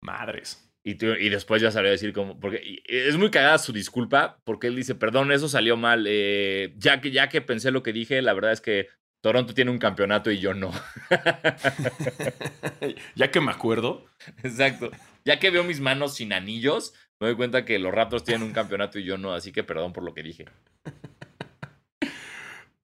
Madres. 0.02 0.68
Y, 0.84 0.96
y 1.04 1.28
después 1.28 1.62
ya 1.62 1.70
salió 1.70 1.90
a 1.90 1.92
decir 1.92 2.12
como, 2.12 2.40
porque 2.40 2.82
es 2.86 3.16
muy 3.16 3.30
cagada 3.30 3.58
su 3.58 3.72
disculpa, 3.72 4.40
porque 4.42 4.66
él 4.66 4.74
dice, 4.74 4.96
perdón, 4.96 5.30
eso 5.30 5.48
salió 5.48 5.76
mal, 5.76 6.04
eh, 6.08 6.74
ya, 6.76 7.00
que, 7.00 7.12
ya 7.12 7.28
que 7.28 7.40
pensé 7.40 7.70
lo 7.70 7.84
que 7.84 7.92
dije, 7.92 8.20
la 8.20 8.32
verdad 8.32 8.50
es 8.50 8.60
que 8.60 8.88
Toronto 9.22 9.54
tiene 9.54 9.70
un 9.70 9.78
campeonato 9.78 10.32
y 10.32 10.40
yo 10.40 10.54
no. 10.54 10.72
ya 13.14 13.30
que 13.30 13.40
me 13.40 13.52
acuerdo, 13.52 14.04
Exacto. 14.42 14.90
Ya 15.24 15.38
que 15.38 15.50
veo 15.50 15.62
mis 15.62 15.78
manos 15.80 16.16
sin 16.16 16.32
anillos, 16.32 16.94
me 17.20 17.28
doy 17.28 17.36
cuenta 17.36 17.64
que 17.64 17.78
los 17.78 17.94
Raptors 17.94 18.24
tienen 18.24 18.42
un 18.42 18.52
campeonato 18.52 18.98
y 18.98 19.04
yo 19.04 19.18
no, 19.18 19.34
así 19.34 19.52
que 19.52 19.62
perdón 19.62 19.92
por 19.92 20.02
lo 20.02 20.14
que 20.14 20.24
dije. 20.24 20.46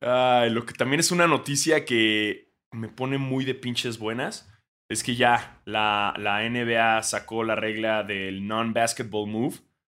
Ay, 0.00 0.50
lo 0.50 0.64
que 0.64 0.74
también 0.74 1.00
es 1.00 1.10
una 1.10 1.26
noticia 1.26 1.84
que 1.84 2.52
me 2.70 2.88
pone 2.88 3.18
muy 3.18 3.44
de 3.44 3.54
pinches 3.54 3.98
buenas 3.98 4.52
es 4.88 5.02
que 5.02 5.16
ya 5.16 5.60
la, 5.64 6.14
la 6.16 6.44
NBA 6.44 7.02
sacó 7.02 7.44
la 7.44 7.54
regla 7.56 8.04
del 8.04 8.46
non-basketball 8.46 9.28
move. 9.28 9.56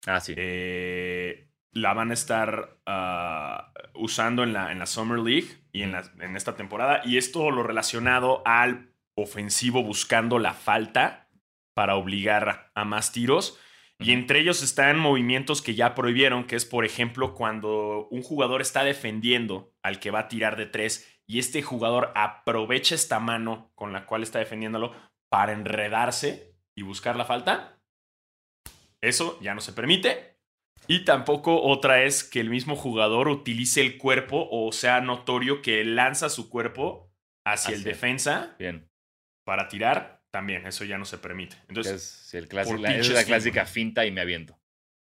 Ah, 0.08 0.20
sí. 0.20 0.34
Eh, 0.38 1.50
la 1.74 1.94
van 1.94 2.10
a 2.12 2.14
estar 2.14 2.80
ah, 2.88 3.72
usando 3.94 4.44
en 4.44 4.54
la, 4.54 4.72
en 4.72 4.80
la 4.80 4.86
Summer 4.88 5.20
League 5.20 5.48
y 5.72 5.84
en, 5.84 5.92
la- 5.92 6.12
en 6.22 6.36
esta 6.36 6.56
temporada. 6.56 7.02
Y 7.06 7.18
es 7.18 7.32
todo 7.32 7.52
lo 7.52 7.62
relacionado 7.64 8.42
al 8.46 8.94
ofensivo 9.16 9.84
buscando 9.84 10.40
la 10.40 10.54
falta 10.54 11.30
para 11.76 11.96
obligar 11.96 12.72
a 12.74 12.86
más 12.86 13.12
tiros. 13.12 13.60
Y 14.02 14.14
entre 14.14 14.40
ellos 14.40 14.64
están 14.64 14.98
movimientos 14.98 15.62
que 15.62 15.76
ya 15.76 15.94
prohibieron, 15.94 16.46
que 16.46 16.56
es, 16.56 16.64
por 16.64 16.86
ejemplo, 16.86 17.36
cuando 17.36 18.08
un 18.10 18.24
jugador 18.24 18.62
está 18.62 18.86
defendiendo 18.86 19.74
al 19.84 20.00
que 20.00 20.10
va 20.10 20.20
a 20.20 20.28
tirar 20.30 20.56
de 20.56 20.66
tres 20.66 21.22
y 21.28 21.40
este 21.40 21.62
jugador 21.62 22.12
aprovecha 22.16 22.96
esta 22.96 23.20
mano 23.20 23.72
con 23.76 23.92
la 23.92 24.06
cual 24.06 24.24
está 24.24 24.40
defendiéndolo 24.40 24.94
para 25.30 25.52
enredarse 25.52 26.56
y 26.76 26.82
buscar 26.82 27.18
la 27.18 27.26
falta. 27.26 27.78
Eso 29.02 29.38
ya 29.42 29.54
no 29.54 29.62
se 29.62 29.74
permite. 29.74 30.40
Y 30.88 31.04
tampoco 31.06 31.62
otra 31.62 32.04
es 32.04 32.24
que 32.24 32.40
el 32.40 32.50
mismo 32.50 32.76
jugador 32.76 33.28
utilice 33.28 33.82
el 33.82 33.98
cuerpo 33.98 34.48
o 34.50 34.72
sea 34.72 35.02
notorio 35.02 35.62
que 35.62 35.84
lanza 35.84 36.30
su 36.30 36.50
cuerpo 36.50 37.14
hacia 37.46 37.76
el 37.76 37.84
defensa 37.84 38.56
Bien. 38.58 38.90
para 39.46 39.68
tirar. 39.68 40.19
También, 40.32 40.66
eso 40.68 40.84
ya 40.86 40.98
no 40.98 41.06
se 41.06 41.18
permite. 41.18 41.58
Entonces, 41.68 41.94
Es, 41.94 42.04
sí, 42.04 42.38
el 42.38 42.48
clásico, 42.48 42.76
por 42.76 42.82
la, 42.82 42.96
es 42.96 43.10
la 43.10 43.24
clásica 43.24 43.66
finta 43.66 44.06
y 44.06 44.12
me 44.12 44.22
aviento. 44.22 44.60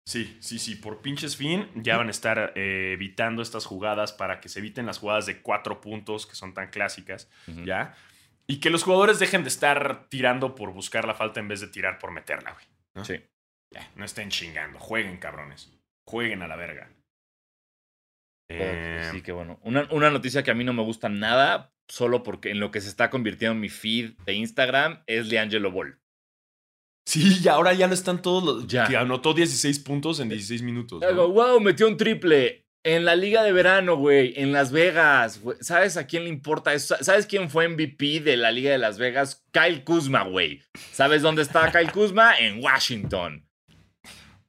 Sí, 0.06 0.38
sí, 0.40 0.58
sí, 0.58 0.76
por 0.76 1.02
pinches 1.02 1.36
fin 1.36 1.68
ya 1.74 1.96
van 1.98 2.08
a 2.08 2.10
estar 2.10 2.52
eh, 2.56 2.92
evitando 2.94 3.42
estas 3.42 3.66
jugadas 3.66 4.12
para 4.12 4.40
que 4.40 4.48
se 4.48 4.58
eviten 4.58 4.86
las 4.86 4.98
jugadas 4.98 5.26
de 5.26 5.42
cuatro 5.42 5.80
puntos 5.80 6.26
que 6.26 6.34
son 6.34 6.54
tan 6.54 6.70
clásicas. 6.70 7.28
¿ya? 7.64 7.94
Y 8.46 8.58
que 8.60 8.70
los 8.70 8.82
jugadores 8.82 9.18
dejen 9.18 9.42
de 9.42 9.48
estar 9.48 10.08
tirando 10.08 10.54
por 10.54 10.72
buscar 10.72 11.06
la 11.06 11.14
falta 11.14 11.38
en 11.38 11.48
vez 11.48 11.60
de 11.60 11.68
tirar 11.68 11.98
por 11.98 12.10
meterla, 12.10 12.52
güey. 12.52 12.64
¿no? 12.94 13.04
Sí. 13.04 13.22
Ya, 13.70 13.88
no 13.94 14.04
estén 14.04 14.30
chingando, 14.30 14.78
jueguen, 14.80 15.18
cabrones. 15.18 15.70
Jueguen 16.04 16.42
a 16.42 16.48
la 16.48 16.56
verga. 16.56 16.90
Eh, 18.48 19.08
Sí, 19.12 19.22
que 19.22 19.32
bueno. 19.32 19.60
Una, 19.62 19.86
una 19.92 20.10
noticia 20.10 20.42
que 20.42 20.50
a 20.50 20.54
mí 20.54 20.64
no 20.64 20.72
me 20.72 20.82
gusta 20.82 21.08
nada, 21.08 21.72
solo 21.90 22.22
porque 22.22 22.50
en 22.50 22.60
lo 22.60 22.70
que 22.70 22.80
se 22.80 22.88
está 22.88 23.10
convirtiendo 23.10 23.54
mi 23.54 23.68
feed 23.68 24.12
de 24.24 24.32
Instagram, 24.34 25.02
es 25.06 25.26
LeAngelo 25.26 25.70
Ball. 25.70 25.98
sí, 27.04 27.40
y 27.42 27.48
ahora 27.48 27.72
ya 27.74 27.88
no 27.88 27.94
están 27.94 28.22
todos 28.22 28.44
los... 28.44 28.66
Ya. 28.66 28.86
Que 28.86 28.96
anotó 28.96 29.34
16 29.34 29.80
puntos 29.80 30.20
en 30.20 30.28
16 30.28 30.62
minutos. 30.62 31.02
¿no? 31.02 31.28
Wow, 31.28 31.60
metió 31.60 31.88
un 31.88 31.96
triple. 31.96 32.64
En 32.82 33.04
la 33.04 33.14
liga 33.14 33.42
de 33.42 33.52
verano, 33.52 33.96
güey, 33.96 34.32
en 34.36 34.52
Las 34.52 34.72
Vegas. 34.72 35.40
güey. 35.42 35.58
¿Sabes 35.60 35.98
a 35.98 36.06
quién 36.06 36.24
le 36.24 36.30
importa 36.30 36.72
eso? 36.72 36.96
¿Sabes 37.02 37.26
quién 37.26 37.50
fue 37.50 37.68
MVP 37.68 38.20
de 38.20 38.38
la 38.38 38.50
liga 38.52 38.70
de 38.70 38.78
Las 38.78 38.96
Vegas? 38.96 39.44
Kyle 39.52 39.84
Kuzma, 39.84 40.22
güey. 40.22 40.62
¿Sabes 40.92 41.20
dónde 41.20 41.42
está 41.42 41.70
Kyle 41.72 41.92
Kuzma? 41.92 42.38
En 42.38 42.62
Washington. 42.64 43.46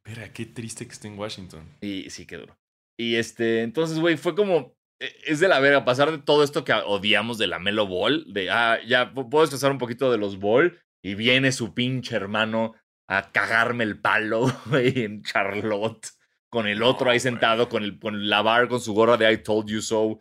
Espera, 0.06 0.32
qué 0.32 0.46
triste 0.46 0.86
que 0.86 0.94
esté 0.94 1.08
en 1.10 1.20
Washington. 1.20 1.66
Y 1.82 2.10
sí, 2.10 2.26
qué 2.26 2.38
duro. 2.38 2.58
Y 2.98 3.16
este, 3.16 3.64
entonces, 3.64 4.00
güey, 4.00 4.16
fue 4.16 4.34
como. 4.36 4.76
Eh, 5.02 5.16
Es 5.26 5.40
de 5.40 5.48
la 5.48 5.60
verga 5.60 5.84
pasar 5.86 6.12
de 6.12 6.18
todo 6.20 6.44
esto 6.44 6.64
que 6.64 6.74
odiamos 6.74 7.38
de 7.38 7.48
la 7.48 7.60
Melo 7.60 7.88
Ball, 7.88 8.26
de 8.34 8.50
ah, 8.50 8.80
ya 8.88 9.14
pu- 9.14 9.30
puedo 9.30 9.44
descansar 9.44 9.72
un 9.72 9.78
poquito 9.78 10.12
de 10.12 10.18
los 10.18 10.38
Ball, 10.40 10.80
y 11.04 11.16
viene 11.16 11.52
su 11.52 11.74
pinche 11.74 12.16
hermano 12.16 12.74
a 13.10 13.32
cagarme 13.32 13.84
el 13.84 14.00
palo, 14.00 14.42
güey, 14.68 15.04
en 15.04 15.24
Charlotte, 15.24 16.08
con 16.50 16.68
el 16.68 16.82
otro 16.84 17.10
ahí 17.10 17.20
sentado, 17.20 17.68
con, 17.70 17.84
el, 17.84 18.00
con 18.00 18.30
la 18.30 18.42
bar, 18.42 18.68
con 18.70 18.80
su 18.82 18.94
gorra 18.94 19.18
de 19.18 19.32
I 19.32 19.38
told 19.44 19.68
you 19.70 19.82
so. 19.82 20.20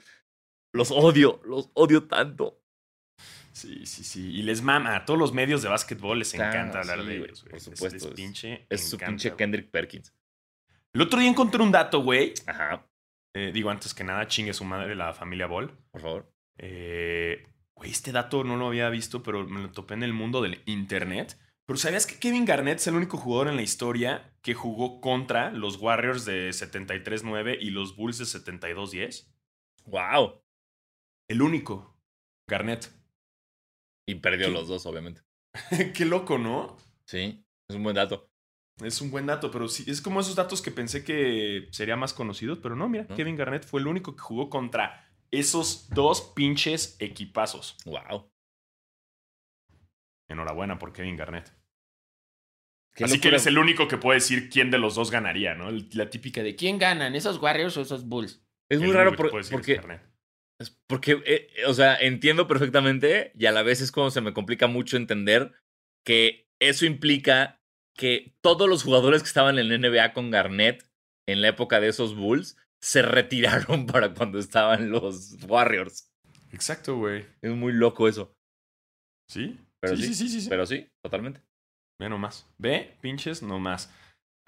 Los 0.73 0.91
odio, 0.93 1.41
los 1.45 1.71
odio 1.75 2.07
tanto. 2.07 2.57
Sí, 3.53 3.85
sí, 3.85 4.05
sí. 4.05 4.31
Y 4.33 4.43
les 4.43 4.63
mama. 4.63 4.95
A 4.97 5.05
todos 5.05 5.19
los 5.19 5.33
medios 5.33 5.63
de 5.63 5.69
básquetbol 5.69 6.21
les 6.21 6.33
Claro, 6.33 6.53
encanta 6.53 6.79
hablar 6.81 7.01
sí, 7.01 7.07
de 7.07 7.17
ellos, 7.17 7.43
güey. 7.43 7.51
por 7.51 7.61
supuesto, 7.61 7.95
Les, 7.97 8.05
es- 8.05 8.11
pinche 8.15 8.67
Es 8.71 8.89
su 8.89 8.97
pinche. 8.97 9.35
Kendrick 9.35 9.71
Perkins. 9.71 10.15
El 10.93 11.03
otro 11.03 11.19
día 11.19 11.29
encontré 11.29 11.61
un 11.63 11.73
dato, 11.73 12.01
güey. 12.03 12.33
Ajá, 12.47 12.87
Eh, 13.35 13.53
digo, 13.53 13.71
antes 13.71 13.95
que 13.95 14.05
nada, 14.05 14.27
chingue 14.27 14.53
su 14.53 14.65
madre 14.65 14.95
la 14.95 15.15
familia 15.15 15.47
Ball. 15.47 15.77
por 15.91 16.01
favor. 16.01 16.33
Eh, 16.59 17.47
Güey, 17.75 17.93
este 17.93 18.13
dato 18.13 18.45
no 18.45 18.57
lo 18.57 18.67
había 18.67 18.91
visto, 18.91 19.23
pero 19.23 19.47
me 19.47 19.63
lo 19.63 19.73
topé 19.73 19.95
en 19.95 20.03
el 20.03 20.13
mundo 20.13 20.43
del 20.43 20.61
internet. 20.67 21.39
Pero 21.67 21.79
¿sabías 21.79 22.07
que 22.07 22.19
Kevin 22.19 22.45
Garnett 22.45 22.79
es 22.79 22.87
el 22.89 22.95
único 22.95 23.17
jugador 23.17 23.49
en 23.49 23.57
la 23.57 23.63
historia 23.63 24.37
que 24.43 24.53
jugó 24.53 25.01
contra 25.01 25.51
los 25.51 25.77
Warriors 25.77 26.27
de 26.27 26.51
73-9 26.51 27.57
y 27.59 27.71
los 27.71 27.97
Bulls 27.97 28.19
de 28.19 28.25
72-10? 28.27 29.33
¡Wow! 29.87 30.43
El 31.29 31.41
único. 31.41 31.97
Garnett. 32.49 32.91
Y 34.07 34.17
perdió 34.17 34.49
¿Qué? 34.49 34.53
los 34.53 34.69
dos, 34.69 34.85
obviamente. 34.85 35.23
Qué 35.95 36.05
loco, 36.05 36.37
¿no? 36.37 36.77
Sí, 37.05 37.47
es 37.69 37.77
un 37.77 37.83
buen 37.83 37.95
dato. 37.97 38.30
Es 38.83 39.01
un 39.01 39.11
buen 39.11 39.27
dato, 39.27 39.51
pero 39.51 39.69
sí, 39.69 39.85
es 39.87 40.01
como 40.01 40.21
esos 40.21 40.35
datos 40.35 40.63
que 40.63 40.71
pensé 40.71 41.05
que 41.05 41.69
sería 41.71 41.97
más 41.97 42.15
conocidos, 42.15 42.59
pero 42.63 42.77
no, 42.77 42.89
mira, 42.89 43.07
¿No? 43.09 43.15
Kevin 43.17 43.37
Garnett 43.37 43.65
fue 43.65 43.81
el 43.81 43.87
único 43.87 44.15
que 44.15 44.21
jugó 44.23 44.49
contra 44.49 45.07
esos 45.31 45.89
dos 45.91 46.33
pinches 46.35 46.97
equipazos. 46.99 47.77
¡Wow! 47.85 48.31
Enhorabuena 50.29 50.79
por 50.79 50.93
Kevin 50.93 51.17
Garnett. 51.17 51.53
Qué 52.95 53.05
Así 53.05 53.21
que 53.21 53.29
eres 53.29 53.47
el 53.47 53.59
único 53.59 53.87
que 53.89 53.99
puede 53.99 54.19
decir 54.19 54.49
quién 54.51 54.71
de 54.71 54.79
los 54.79 54.95
dos 54.95 55.11
ganaría, 55.11 55.55
¿no? 55.55 55.71
La 55.93 56.11
típica 56.11 56.43
de 56.43 56.57
¿Quién 56.57 56.79
ganan? 56.79 57.15
¿Esos 57.15 57.41
Warriors 57.41 57.77
o 57.77 57.83
esos 57.83 58.09
Bulls? 58.09 58.43
Es 58.69 58.81
muy 58.81 58.93
raro 58.93 59.15
por- 59.15 59.31
porque 59.51 59.75
Garnett. 59.77 60.03
Es 60.59 60.71
Porque, 60.87 61.13
eh, 61.25 61.49
eh, 61.57 61.67
o 61.67 61.75
sea, 61.75 61.97
entiendo 61.97 62.47
perfectamente 62.47 63.33
y 63.35 63.47
a 63.47 63.53
la 63.53 63.63
vez 63.63 63.81
es 63.81 63.91
como 63.93 64.11
se 64.11 64.21
me 64.21 64.35
complica 64.35 64.67
mucho 64.67 64.97
entender 64.97 65.53
que 66.05 66.49
eso 66.61 66.85
implica 66.85 67.60
que 68.01 68.35
todos 68.41 68.67
los 68.67 68.83
jugadores 68.83 69.21
que 69.21 69.29
estaban 69.29 69.59
en 69.59 69.69
la 69.69 69.77
NBA 69.77 70.15
con 70.15 70.31
Garnett 70.31 70.91
en 71.29 71.43
la 71.43 71.49
época 71.49 71.81
de 71.81 71.89
esos 71.89 72.17
Bulls 72.17 72.57
se 72.81 73.03
retiraron 73.03 73.85
para 73.87 74.15
cuando 74.15 74.39
estaban 74.39 74.91
los 74.91 75.37
Warriors. 75.47 76.11
Exacto, 76.51 76.97
güey. 76.97 77.27
Es 77.43 77.51
muy 77.53 77.75
loco 77.75 78.09
eso. 78.09 78.35
¿Sí? 79.29 79.61
Pero 79.81 79.97
sí, 79.97 80.03
sí, 80.03 80.15
sí, 80.15 80.15
sí, 80.15 80.29
sí, 80.31 80.41
sí. 80.41 80.49
Pero 80.49 80.65
sí, 80.65 80.89
totalmente. 81.05 81.43
Ve 82.01 82.09
nomás. 82.09 82.49
Ve, 82.57 82.97
pinches, 83.03 83.43
nomás. 83.43 83.93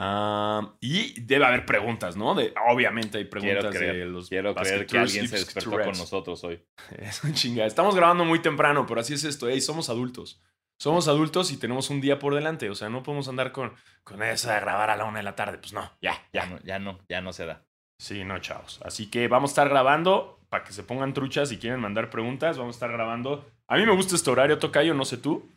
Ah, 0.00 0.74
y 0.80 1.20
debe 1.20 1.44
haber 1.44 1.66
preguntas, 1.66 2.16
¿no? 2.16 2.34
De, 2.34 2.54
obviamente 2.70 3.18
hay 3.18 3.26
preguntas 3.26 3.76
creer, 3.76 3.96
de 3.96 4.06
los 4.06 4.30
Quiero 4.30 4.54
creer 4.54 4.86
que 4.86 4.98
alguien 4.98 5.28
se 5.28 5.36
despertó 5.36 5.70
con 5.72 5.98
nosotros 5.98 6.42
hoy. 6.44 6.64
Es 6.98 7.22
un 7.22 7.34
chingada. 7.34 7.68
Estamos 7.68 7.94
grabando 7.94 8.24
muy 8.24 8.40
temprano, 8.40 8.86
pero 8.86 9.02
así 9.02 9.12
es 9.12 9.24
esto. 9.24 9.46
Ey, 9.46 9.60
somos 9.60 9.90
adultos. 9.90 10.40
Somos 10.82 11.06
adultos 11.06 11.52
y 11.52 11.58
tenemos 11.58 11.90
un 11.90 12.00
día 12.00 12.18
por 12.18 12.34
delante. 12.34 12.68
O 12.68 12.74
sea, 12.74 12.88
no 12.88 13.04
podemos 13.04 13.28
andar 13.28 13.52
con, 13.52 13.72
con 14.02 14.20
eso 14.22 14.50
de 14.50 14.58
grabar 14.58 14.90
a 14.90 14.96
la 14.96 15.04
una 15.04 15.18
de 15.18 15.22
la 15.22 15.36
tarde. 15.36 15.58
Pues 15.58 15.72
no, 15.72 15.82
ya, 16.02 16.14
Ya 16.32 16.42
ya. 16.42 16.46
no, 16.46 16.58
ya 16.64 16.78
no, 16.80 16.98
ya 17.08 17.20
no 17.20 17.32
se 17.32 17.46
da. 17.46 17.62
Sí, 18.00 18.24
no, 18.24 18.36
chavos. 18.40 18.80
Así 18.84 19.08
que 19.08 19.28
vamos 19.28 19.50
a 19.50 19.52
estar 19.52 19.68
grabando 19.68 20.40
para 20.48 20.64
que 20.64 20.72
se 20.72 20.82
pongan 20.82 21.14
truchas 21.14 21.50
si 21.50 21.58
quieren 21.58 21.78
mandar 21.78 22.10
preguntas. 22.10 22.58
Vamos 22.58 22.74
a 22.74 22.78
estar 22.78 22.90
grabando. 22.90 23.48
A 23.68 23.76
mí 23.76 23.86
me 23.86 23.94
gusta 23.94 24.16
este 24.16 24.28
horario, 24.28 24.58
Tocayo, 24.58 24.92
no 24.92 25.04
sé 25.04 25.18
tú. 25.18 25.48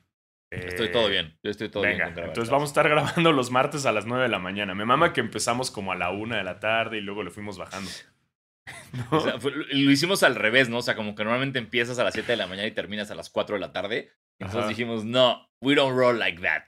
Estoy 0.52 0.88
Eh, 0.88 0.92
todo 0.92 1.10
bien. 1.10 1.36
Yo 1.44 1.50
estoy 1.50 1.70
todo 1.70 1.82
Venga, 1.82 2.04
bien. 2.06 2.14
con 2.14 2.24
entonces 2.26 2.52
vamos 2.52 2.70
a 2.70 2.72
estar 2.72 2.88
grabando 2.88 3.32
los 3.32 3.50
martes 3.50 3.88
a 3.88 3.92
las 3.92 4.06
9 4.06 4.22
de 4.24 4.30
la 4.30 4.38
mañana. 4.38 4.76
Me 4.76 4.86
mama 4.86 5.12
que 5.12 5.22
empezamos 5.22 5.72
como 5.72 5.92
a 5.92 5.96
la 5.96 6.12
1 6.12 6.36
de 6.36 6.44
la 6.44 6.60
tarde 6.60 7.00
y 7.00 7.02
luego 7.02 7.24
le 7.24 7.32
fuimos 7.32 7.58
bajando. 7.58 7.90
¿No? 8.94 9.08
O 9.18 9.22
sea, 9.22 9.40
fue- 9.40 9.52
lo 9.56 9.92
hicimos 9.92 10.22
al 10.22 10.36
revés, 10.36 10.70
¿no? 10.70 10.78
O 10.78 10.82
sea, 10.84 10.96
como 10.96 11.16
que 11.16 11.24
normalmente 11.24 11.58
empiezas 11.60 11.98
a 11.98 12.04
las 12.04 12.14
7 12.14 12.32
de 12.32 12.38
la 12.38 12.46
mañana 12.48 12.68
y 12.68 12.72
terminas 12.72 13.10
a 13.10 13.16
las 13.16 13.32
4 13.32 13.56
de 13.56 13.60
la 13.62 13.72
tarde. 13.74 14.12
Entonces 14.40 14.60
Ajá. 14.62 14.70
dijimos, 14.70 15.06
no, 15.06 15.48
we 15.62 15.76
don't 15.76 15.98
roll 15.98 16.18
like 16.20 16.42
that. 16.42 16.64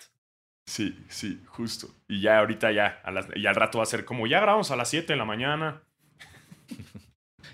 Sí, 0.65 0.97
sí, 1.09 1.41
justo. 1.45 1.87
Y 2.07 2.21
ya 2.21 2.39
ahorita 2.39 2.71
ya, 2.71 2.99
a 3.03 3.11
las- 3.11 3.27
y 3.35 3.45
al 3.47 3.55
rato 3.55 3.77
va 3.79 3.83
a 3.83 3.87
ser 3.87 4.03
como, 4.05 4.27
ya 4.27 4.39
grabamos 4.41 4.69
a 4.71 4.75
las 4.75 4.89
7 4.89 5.13
de 5.13 5.17
la 5.17 5.25
mañana. 5.25 5.81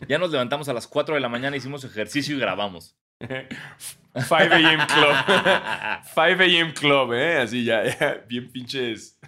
Ya 0.08 0.18
nos 0.18 0.32
levantamos 0.32 0.68
a 0.68 0.74
las 0.74 0.88
4 0.88 1.14
de 1.16 1.22
la 1.22 1.30
mañana, 1.30 1.56
hicimos 1.56 1.84
ejercicio 1.86 2.36
y 2.36 2.40
grabamos. 2.40 2.98
5 3.20 4.36
a.m. 4.36 4.86
Club. 4.88 5.16
5 6.14 6.42
a.m. 6.44 6.74
Club, 6.74 7.14
¿eh? 7.14 7.38
Así 7.38 7.64
ya, 7.64 7.84
ya, 7.86 8.24
bien 8.28 8.52
pinches. 8.52 9.20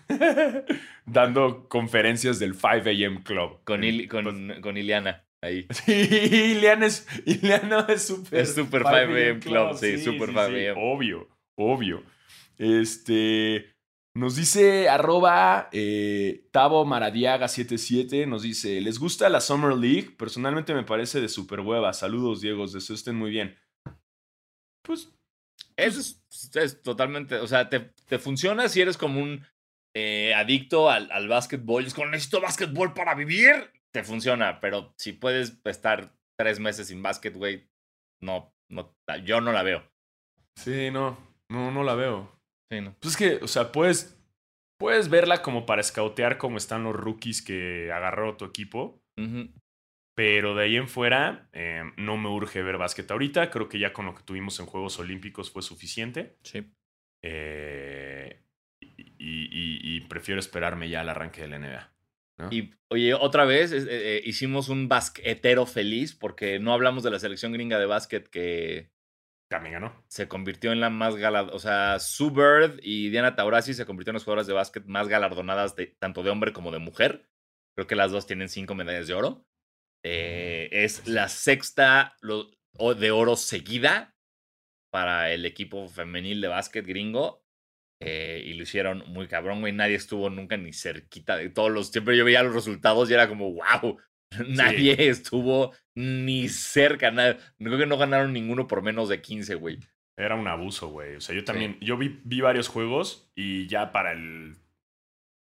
Dando 1.05 1.67
conferencias 1.69 2.39
del 2.39 2.53
5 2.55 2.67
a.m. 2.89 3.23
Club. 3.23 3.59
Con, 3.63 3.83
Il- 3.83 4.07
con, 4.09 4.59
con 4.61 4.75
Iliana, 4.77 5.23
ahí. 5.41 5.67
Sí, 5.71 5.91
Ileana 5.91 6.85
es, 6.85 7.07
Ileana 7.25 7.85
es 7.89 8.07
súper. 8.07 8.39
Es 8.39 8.55
súper 8.55 8.83
5 8.83 8.89
a.m. 8.95 9.39
Club, 9.39 9.77
sí, 9.77 10.03
súper 10.03 10.29
5 10.29 10.39
a.m.. 10.39 10.73
Obvio, 10.77 11.27
obvio. 11.57 12.03
Este. 12.57 13.71
Nos 14.17 14.37
dice 14.37 14.87
arroba 14.87 15.67
eh, 15.73 16.47
Tavo 16.51 16.85
Maradiaga77. 16.85 18.27
Nos 18.27 18.43
dice: 18.43 18.79
¿Les 18.81 18.97
gusta 18.97 19.29
la 19.29 19.41
Summer 19.41 19.75
League? 19.75 20.11
Personalmente 20.17 20.73
me 20.73 20.83
parece 20.83 21.19
de 21.19 21.27
super 21.27 21.59
hueva. 21.59 21.91
Saludos, 21.93 22.41
Diegos. 22.41 22.71
Deseo 22.71 22.95
estén 22.95 23.15
muy 23.15 23.31
bien. 23.31 23.57
Pues. 24.83 25.11
Eso 25.77 25.99
es, 25.99 26.21
es 26.55 26.81
totalmente, 26.81 27.35
o 27.35 27.47
sea, 27.47 27.69
te, 27.69 27.91
te 28.07 28.17
funciona 28.17 28.69
si 28.69 28.79
eres 28.79 28.97
como 28.97 29.21
un 29.21 29.45
eh, 29.93 30.33
adicto 30.33 30.89
al, 30.89 31.11
al 31.11 31.27
básquetbol. 31.27 31.85
Es 31.85 31.93
como, 31.93 32.07
necesito 32.07 32.41
básquetbol 32.41 32.93
para 32.93 33.15
vivir. 33.15 33.71
Te 33.95 34.03
funciona, 34.03 34.59
pero 34.59 34.93
si 34.97 35.13
puedes 35.13 35.59
estar 35.65 36.13
tres 36.37 36.59
meses 36.59 36.87
sin 36.87 37.01
básquet, 37.01 37.33
güey, 37.35 37.69
no, 38.21 38.53
no, 38.69 38.93
yo 39.23 39.39
no 39.41 39.51
la 39.53 39.63
veo. 39.63 39.83
Sí, 40.57 40.91
no. 40.91 41.17
No, 41.49 41.71
no 41.71 41.83
la 41.83 41.95
veo. 41.95 42.29
Sí, 42.71 42.81
no. 42.81 42.93
Pues 42.99 43.13
es 43.13 43.17
que, 43.17 43.43
o 43.43 43.47
sea, 43.47 43.71
puedes. 43.71 44.11
Puedes 44.77 45.07
verla 45.09 45.41
como 45.41 45.65
para 45.65 45.79
escautear 45.79 46.37
cómo 46.37 46.57
están 46.57 46.83
los 46.83 46.93
rookies 46.93 47.41
que 47.41 47.89
agarró 47.93 48.35
tu 48.35 48.43
equipo. 48.43 49.01
Pero 50.17 50.53
de 50.55 50.63
ahí 50.65 50.75
en 50.75 50.89
fuera, 50.89 51.47
eh, 51.53 51.83
no 51.95 52.17
me 52.17 52.27
urge 52.27 52.61
ver 52.61 52.77
básquet 52.77 53.09
ahorita. 53.09 53.49
Creo 53.51 53.69
que 53.69 53.79
ya 53.79 53.93
con 53.93 54.05
lo 54.05 54.13
que 54.15 54.23
tuvimos 54.23 54.59
en 54.59 54.65
Juegos 54.65 54.99
Olímpicos 54.99 55.49
fue 55.51 55.61
suficiente. 55.61 56.35
Sí. 56.43 56.69
Eh, 57.23 58.41
y, 58.81 58.89
y- 59.19 59.79
y 59.95 60.01
prefiero 60.01 60.39
esperarme 60.39 60.89
ya 60.89 60.99
al 61.01 61.09
arranque 61.09 61.41
del 61.41 61.53
NBA. 61.61 61.93
¿No? 62.37 62.49
Y 62.51 62.73
oye, 62.89 63.13
otra 63.13 63.45
vez 63.45 63.71
eh, 63.71 63.85
eh, 63.89 64.21
hicimos 64.25 64.69
un 64.69 64.87
basquetero 64.89 65.65
feliz 65.65 66.13
porque 66.13 66.59
no 66.59 66.73
hablamos 66.73 67.03
de 67.03 67.11
la 67.11 67.19
selección 67.19 67.53
gringa 67.53 67.79
de 67.79 67.85
básquet 67.85 68.27
que 68.29 68.91
También 69.49 69.73
ganó. 69.73 70.03
se 70.07 70.27
convirtió 70.27 70.71
en 70.71 70.81
la 70.81 70.89
más 70.89 71.15
galardonada. 71.15 71.55
O 71.55 71.59
sea, 71.59 71.99
Sue 71.99 72.29
Bird 72.31 72.79
y 72.81 73.09
Diana 73.09 73.35
Taurasi 73.35 73.73
se 73.73 73.85
convirtieron 73.85 74.15
en 74.15 74.17
las 74.17 74.23
jugadoras 74.25 74.47
de 74.47 74.53
básquet 74.53 74.85
más 74.85 75.07
galardonadas 75.07 75.75
de, 75.75 75.87
tanto 75.99 76.23
de 76.23 76.29
hombre 76.29 76.51
como 76.51 76.71
de 76.71 76.79
mujer. 76.79 77.29
Creo 77.75 77.87
que 77.87 77.95
las 77.95 78.11
dos 78.11 78.25
tienen 78.27 78.49
cinco 78.49 78.75
medallas 78.75 79.07
de 79.07 79.13
oro. 79.13 79.45
Eh, 80.03 80.69
es 80.71 81.07
la 81.07 81.29
sexta 81.29 82.15
lo- 82.21 82.51
de 82.95 83.11
oro 83.11 83.37
seguida 83.37 84.13
para 84.91 85.31
el 85.31 85.45
equipo 85.45 85.87
femenil 85.87 86.41
de 86.41 86.47
básquet 86.49 86.85
gringo. 86.85 87.44
Eh, 88.01 88.43
y 88.45 88.53
lo 88.53 88.63
hicieron 88.63 89.03
muy 89.07 89.27
cabrón, 89.27 89.61
güey. 89.61 89.73
Nadie 89.73 89.95
estuvo 89.95 90.29
nunca 90.29 90.57
ni 90.57 90.73
cerquita 90.73 91.37
de 91.37 91.49
todos 91.49 91.71
los. 91.71 91.91
Siempre 91.91 92.17
yo 92.17 92.25
veía 92.25 92.43
los 92.43 92.53
resultados 92.53 93.09
y 93.09 93.13
era 93.13 93.27
como, 93.27 93.53
wow. 93.53 93.97
Nadie 94.47 95.09
estuvo 95.09 95.73
ni 95.95 96.49
cerca. 96.49 97.11
Nada. 97.11 97.37
Creo 97.57 97.77
que 97.77 97.85
no 97.85 97.97
ganaron 97.97 98.33
ninguno 98.33 98.67
por 98.67 98.81
menos 98.81 99.09
de 99.09 99.21
15, 99.21 99.55
güey. 99.55 99.79
Era 100.17 100.35
un 100.35 100.47
abuso, 100.47 100.89
güey. 100.89 101.15
O 101.15 101.21
sea, 101.21 101.35
yo 101.35 101.43
también. 101.43 101.77
Yo 101.81 101.97
vi, 101.97 102.19
vi 102.23 102.41
varios 102.41 102.67
juegos 102.67 103.31
y 103.35 103.67
ya 103.67 103.91
para 103.91 104.13
el 104.13 104.57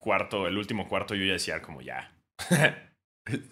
cuarto, 0.01 0.49
el 0.49 0.57
último 0.57 0.89
cuarto, 0.89 1.15
yo 1.15 1.25
ya 1.25 1.35
decía, 1.35 1.63
como 1.63 1.83
ya. 1.83 2.13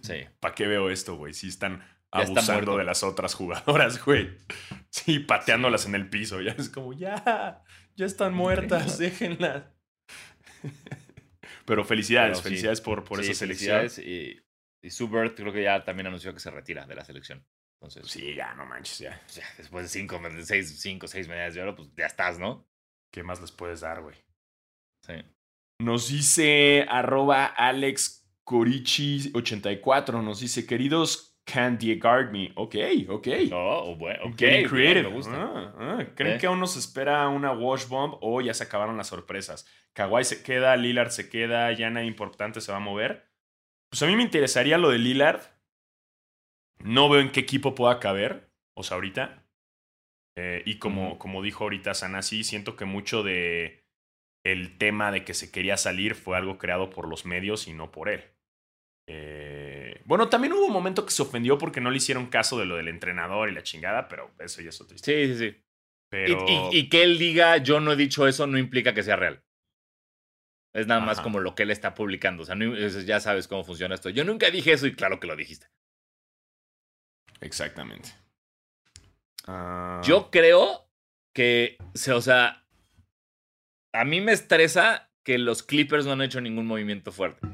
Sí. 0.03 0.15
¿Para 0.41 0.55
qué 0.55 0.67
veo 0.67 0.91
esto, 0.91 1.17
güey? 1.17 1.35
Si 1.35 1.49
están 1.49 1.81
Ya 1.81 2.23
abusando 2.23 2.77
de 2.77 2.85
las 2.85 3.05
otras 3.05 3.35
jugadoras, 3.35 4.05
güey. 4.05 4.31
Sí, 4.91 5.19
pateándolas 5.19 5.87
en 5.87 5.95
el 5.95 6.09
piso. 6.09 6.41
Ya 6.41 6.53
es 6.53 6.71
como, 6.71 6.95
ya, 6.95 7.63
ya 7.99 8.07
están 8.07 8.33
muertas, 8.35 8.97
déjenlas. 8.99 9.65
Pero 11.67 11.85
felicidades, 11.85 12.39
Pero 12.39 12.43
sí. 12.43 12.43
felicidades 12.45 12.81
por, 12.81 13.05
por 13.05 13.23
Sí, 13.23 13.31
esa 13.31 13.41
selección. 13.41 13.79
felicidades. 13.81 13.99
Y, 13.99 14.41
y 14.83 14.91
Sue 14.91 15.07
Bird 15.09 15.35
creo 15.35 15.53
que 15.53 15.63
ya 15.63 15.85
también 15.85 16.07
anunció 16.07 16.33
que 16.33 16.41
se 16.41 16.51
retira 16.51 16.87
de 16.87 16.95
la 16.95 17.05
selección. 17.05 17.45
Entonces, 17.81 18.11
Sí, 18.11 18.35
ya, 18.35 18.55
no 18.55 18.67
manches, 18.67 18.99
ya. 18.99 19.21
ya, 19.35 19.45
después 19.57 19.85
de 19.85 19.89
cinco, 19.89 20.21
seis, 20.45 20.81
cinco, 20.81 21.07
seis 21.07 21.29
medallas 21.29 21.55
de 21.55 21.63
oro, 21.63 21.77
pues 21.77 21.91
ya 21.97 22.07
estás, 22.07 22.39
¿no? 22.39 22.67
¿Qué 23.13 23.23
más 23.23 23.41
les 23.41 23.53
puedes 23.53 23.81
dar, 23.81 24.03
güey? 24.03 24.17
Sí. 25.07 25.15
Nos 25.81 26.09
dice 26.09 26.87
arroba 26.89 27.47
Alex 27.47 28.29
Corichi84. 28.45 30.23
Nos 30.23 30.41
dice, 30.41 30.67
queridos 30.67 31.38
Candy 31.51 31.99
Guard 31.99 32.31
Me. 32.31 32.53
Ok, 32.57 32.77
ok. 33.09 33.29
Oh, 33.53 33.97
bueno, 33.97 34.25
ok. 34.25 34.37
Getting 34.37 34.69
creative. 34.69 35.01
bien, 35.01 35.11
me 35.11 35.17
gusta. 35.17 35.33
Ah, 35.35 35.75
ah. 35.79 36.07
¿Creen 36.15 36.37
¿Eh? 36.37 36.39
que 36.39 36.47
aún 36.47 36.61
nos 36.61 36.77
espera 36.77 37.27
una 37.29 37.53
wash 37.53 37.87
bomb 37.89 38.17
o 38.21 38.41
ya 38.41 38.53
se 38.53 38.65
acabaron 38.65 38.97
las 38.97 39.09
sorpresas? 39.09 39.67
Kawhi 39.95 40.25
se 40.25 40.43
queda, 40.43 40.77
Lillard 40.77 41.11
se 41.11 41.29
queda, 41.31 41.73
ya 41.73 41.89
nada 41.91 42.05
importante 42.05 42.61
se 42.61 42.71
va 42.71 42.79
a 42.79 42.81
mover. 42.81 43.27
Pues 43.91 44.03
a 44.03 44.07
mí 44.07 44.15
me 44.15 44.23
interesaría 44.23 44.77
lo 44.77 44.91
de 44.91 44.99
Lillard. 44.99 45.41
No 46.81 47.09
veo 47.09 47.21
en 47.21 47.33
qué 47.33 47.41
equipo 47.41 47.75
pueda 47.75 47.99
caber, 47.99 48.53
o 48.75 48.83
sea, 48.83 48.97
ahorita. 48.97 49.45
Eh, 50.37 50.63
y 50.67 50.79
como, 50.79 51.19
como 51.19 51.43
dijo 51.43 51.65
ahorita 51.65 51.95
Sanasi, 51.95 52.45
siento 52.45 52.77
que 52.77 52.85
mucho 52.85 53.23
de 53.23 53.85
el 54.45 54.79
tema 54.79 55.11
de 55.11 55.25
que 55.25 55.35
se 55.35 55.51
quería 55.51 55.77
salir 55.77 56.15
fue 56.15 56.37
algo 56.37 56.59
creado 56.59 56.91
por 56.91 57.09
los 57.09 57.25
medios 57.25 57.67
y 57.67 57.73
no 57.73 57.91
por 57.91 58.09
él. 58.09 58.23
Eh, 59.11 60.03
bueno, 60.05 60.29
también 60.29 60.53
hubo 60.53 60.67
un 60.67 60.73
momento 60.73 61.07
que 61.07 61.13
se 61.13 61.23
ofendió 61.23 61.57
porque 61.57 61.81
no 61.81 61.91
le 61.91 61.97
hicieron 61.97 62.27
caso 62.27 62.59
de 62.59 62.67
lo 62.67 62.77
del 62.77 62.89
entrenador 62.89 63.49
y 63.49 63.55
la 63.55 63.63
chingada, 63.63 64.07
pero 64.07 64.31
eso 64.39 64.61
ya 64.61 64.69
es 64.69 64.81
otra 64.83 64.95
historia. 64.97 65.27
Sí, 65.27 65.33
sí, 65.35 65.51
sí. 65.53 65.63
Pero. 66.11 66.45
Y, 66.47 66.53
y- 66.77 66.79
y 66.81 66.89
que 66.91 67.03
él 67.03 67.19
diga, 67.19 67.57
yo 67.57 67.81
no 67.81 67.93
he 67.93 67.97
dicho 67.97 68.27
eso, 68.29 68.47
no 68.47 68.59
implica 68.59 68.93
que 68.93 69.03
sea 69.03 69.17
real. 69.17 69.43
Es 70.75 70.87
nada 70.87 71.01
más 71.01 71.21
como 71.23 71.41
lo 71.41 71.55
que 71.55 71.63
él 71.63 71.71
está 71.71 71.95
publicando. 71.95 72.43
O 72.43 72.47
sea, 72.47 72.55
no- 72.55 72.77
ya 72.77 73.19
sabes 73.21 73.49
cómo 73.49 73.65
funciona 73.65 73.95
esto. 73.95 74.11
Yo 74.11 74.25
nunca 74.25 74.51
dije 74.51 74.73
eso 74.73 74.87
y 74.87 74.95
claro 74.95 75.19
que 75.19 75.27
lo 75.27 75.35
dijiste. 75.37 75.67
Exactamente. 77.41 78.11
Ah, 79.47 80.03
Yo 80.05 80.31
creo 80.31 80.89
que, 81.35 81.79
se- 81.95 82.13
o 82.13 82.21
sea, 82.21 82.67
a 83.95 84.05
mí 84.05 84.21
me 84.21 84.33
estresa 84.33 85.11
que 85.25 85.39
los 85.39 85.63
Clippers 85.63 86.05
no 86.05 86.13
han 86.13 86.23
hecho 86.23 86.41
ningún 86.41 86.67
movimiento 86.67 87.13
fuerte. 87.13 87.47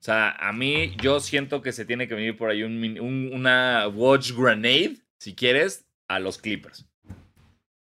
O 0.00 0.02
sea, 0.02 0.30
a 0.30 0.52
mí 0.52 0.96
yo 0.96 1.20
siento 1.20 1.60
que 1.60 1.72
se 1.72 1.84
tiene 1.84 2.08
que 2.08 2.14
venir 2.14 2.36
por 2.36 2.48
ahí 2.50 2.62
un, 2.62 2.82
un- 3.00 3.30
una 3.34 3.86
Watch 3.88 4.32
Grenade, 4.32 4.96
si 5.18 5.34
quieres, 5.34 5.86
a 6.08 6.18
los 6.18 6.38
Clippers. 6.38 6.86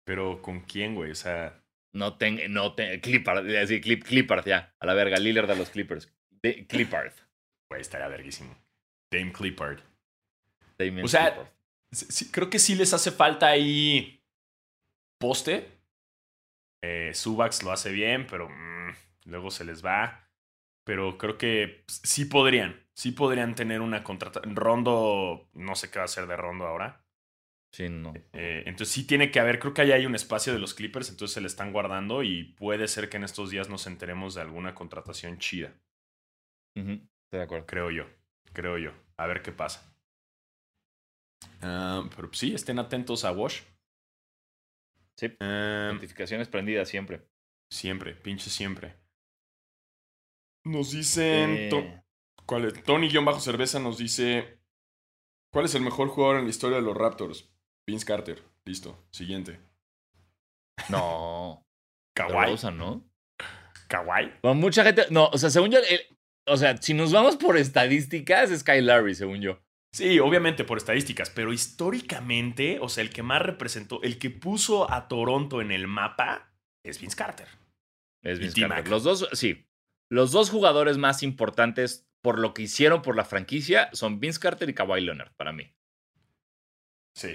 Pero 0.04 0.42
¿con 0.42 0.60
quién, 0.62 0.94
güey? 0.96 1.12
O 1.12 1.14
sea. 1.14 1.62
No 1.94 2.16
tengo, 2.16 2.40
no 2.48 2.74
tengo, 2.74 3.00
Clippard, 3.02 3.44
decir, 3.44 3.80
Clip, 3.82 4.02
Clippard 4.02 4.46
ya, 4.46 4.74
a 4.80 4.86
la 4.86 4.94
verga, 4.94 5.18
Lillard 5.18 5.46
de 5.46 5.56
los 5.56 5.70
Clippers. 5.70 6.10
De, 6.42 6.66
Clippard. 6.66 7.12
Güey, 7.70 7.82
estaría 7.82 8.08
verguísimo. 8.08 8.56
Dame 9.12 9.30
Clippard. 9.32 9.78
Damian 10.78 11.04
O 11.04 11.08
sea, 11.08 11.34
Clippard. 11.34 11.52
Sí, 11.92 12.06
sí, 12.08 12.30
creo 12.32 12.48
que 12.48 12.58
sí 12.58 12.74
les 12.74 12.94
hace 12.94 13.10
falta 13.12 13.46
ahí 13.48 14.24
poste. 15.20 15.68
Eh, 16.82 17.12
Subax 17.14 17.62
lo 17.62 17.70
hace 17.70 17.92
bien, 17.92 18.26
pero 18.26 18.48
mm, 18.48 18.90
luego 19.26 19.50
se 19.50 19.64
les 19.64 19.84
va. 19.84 20.28
Pero 20.84 21.16
creo 21.18 21.38
que 21.38 21.84
sí 21.88 22.24
podrían. 22.24 22.80
Sí 22.94 23.12
podrían 23.12 23.54
tener 23.54 23.80
una 23.80 24.02
contrata. 24.04 24.40
Rondo, 24.44 25.48
no 25.54 25.74
sé 25.74 25.90
qué 25.90 25.98
va 25.98 26.02
a 26.02 26.04
hacer 26.06 26.26
de 26.26 26.36
Rondo 26.36 26.66
ahora. 26.66 27.04
Sí, 27.72 27.88
no. 27.88 28.12
Eh, 28.34 28.64
entonces 28.66 28.92
sí 28.94 29.06
tiene 29.06 29.30
que 29.30 29.40
haber, 29.40 29.58
creo 29.58 29.72
que 29.72 29.80
ahí 29.80 29.92
hay 29.92 30.04
un 30.04 30.14
espacio 30.14 30.52
de 30.52 30.58
los 30.58 30.74
Clippers, 30.74 31.08
entonces 31.08 31.32
se 31.32 31.40
le 31.40 31.46
están 31.46 31.72
guardando 31.72 32.22
y 32.22 32.52
puede 32.58 32.86
ser 32.86 33.08
que 33.08 33.16
en 33.16 33.24
estos 33.24 33.50
días 33.50 33.70
nos 33.70 33.86
enteremos 33.86 34.34
de 34.34 34.42
alguna 34.42 34.74
contratación 34.74 35.38
chida. 35.38 35.72
Estoy 36.74 37.08
de 37.30 37.42
acuerdo. 37.42 37.66
Creo 37.66 37.90
yo, 37.90 38.04
creo 38.52 38.76
yo. 38.76 38.92
A 39.16 39.26
ver 39.26 39.42
qué 39.42 39.52
pasa. 39.52 39.94
Ah, 41.62 42.08
pero 42.14 42.32
sí, 42.32 42.54
estén 42.54 42.78
atentos 42.78 43.24
a 43.24 43.32
Wash. 43.32 43.62
Sí. 45.16 45.34
Ah, 45.40 45.92
Notificaciones 45.94 46.48
prendidas 46.48 46.88
siempre. 46.88 47.22
siempre, 47.70 48.14
pinche 48.14 48.50
siempre. 48.50 49.01
Nos 50.64 50.92
dicen. 50.92 51.50
Eh, 51.56 51.68
To- 51.70 52.44
¿cuál 52.46 52.66
es? 52.66 52.82
Tony-Cerveza 52.84 53.78
nos 53.80 53.98
dice. 53.98 54.58
¿Cuál 55.52 55.66
es 55.66 55.74
el 55.74 55.82
mejor 55.82 56.08
jugador 56.08 56.38
en 56.38 56.44
la 56.44 56.50
historia 56.50 56.76
de 56.78 56.82
los 56.82 56.96
Raptors? 56.96 57.50
Vince 57.86 58.06
Carter. 58.06 58.42
Listo. 58.64 59.06
Siguiente. 59.10 59.60
no. 60.88 61.66
Kawhi. 62.14 62.54
¿no? 62.74 63.08
Kawhi. 63.88 64.32
Bueno, 64.42 64.54
mucha 64.54 64.84
gente. 64.84 65.06
No, 65.10 65.26
o 65.32 65.38
sea, 65.38 65.50
según 65.50 65.70
yo. 65.70 65.78
el- 65.78 66.00
o 66.46 66.56
sea, 66.56 66.76
si 66.76 66.92
nos 66.92 67.12
vamos 67.12 67.36
por 67.36 67.56
estadísticas, 67.56 68.50
es 68.50 68.64
Kyle 68.64 68.84
Larry, 68.84 69.14
según 69.14 69.40
yo. 69.40 69.60
Sí, 69.94 70.18
obviamente 70.18 70.64
por 70.64 70.78
estadísticas, 70.78 71.30
pero 71.30 71.52
históricamente, 71.52 72.78
o 72.80 72.88
sea, 72.88 73.04
el 73.04 73.10
que 73.10 73.22
más 73.22 73.42
representó, 73.42 74.02
el 74.02 74.18
que 74.18 74.30
puso 74.30 74.90
a 74.90 75.06
Toronto 75.06 75.60
en 75.60 75.70
el 75.70 75.86
mapa 75.86 76.52
es 76.84 76.98
Vince 77.00 77.16
Carter. 77.16 77.46
Es 78.24 78.38
Vince. 78.40 78.60
Carter. 78.66 78.88
Los 78.88 79.04
dos, 79.04 79.28
sí. 79.34 79.66
Los 80.12 80.30
dos 80.30 80.50
jugadores 80.50 80.98
más 80.98 81.22
importantes 81.22 82.06
por 82.20 82.38
lo 82.38 82.52
que 82.52 82.60
hicieron 82.60 83.00
por 83.00 83.16
la 83.16 83.24
franquicia 83.24 83.88
son 83.94 84.20
Vince 84.20 84.38
Carter 84.38 84.68
y 84.68 84.74
Kawhi 84.74 85.00
Leonard, 85.00 85.32
para 85.36 85.52
mí. 85.54 85.74
Sí. 87.14 87.34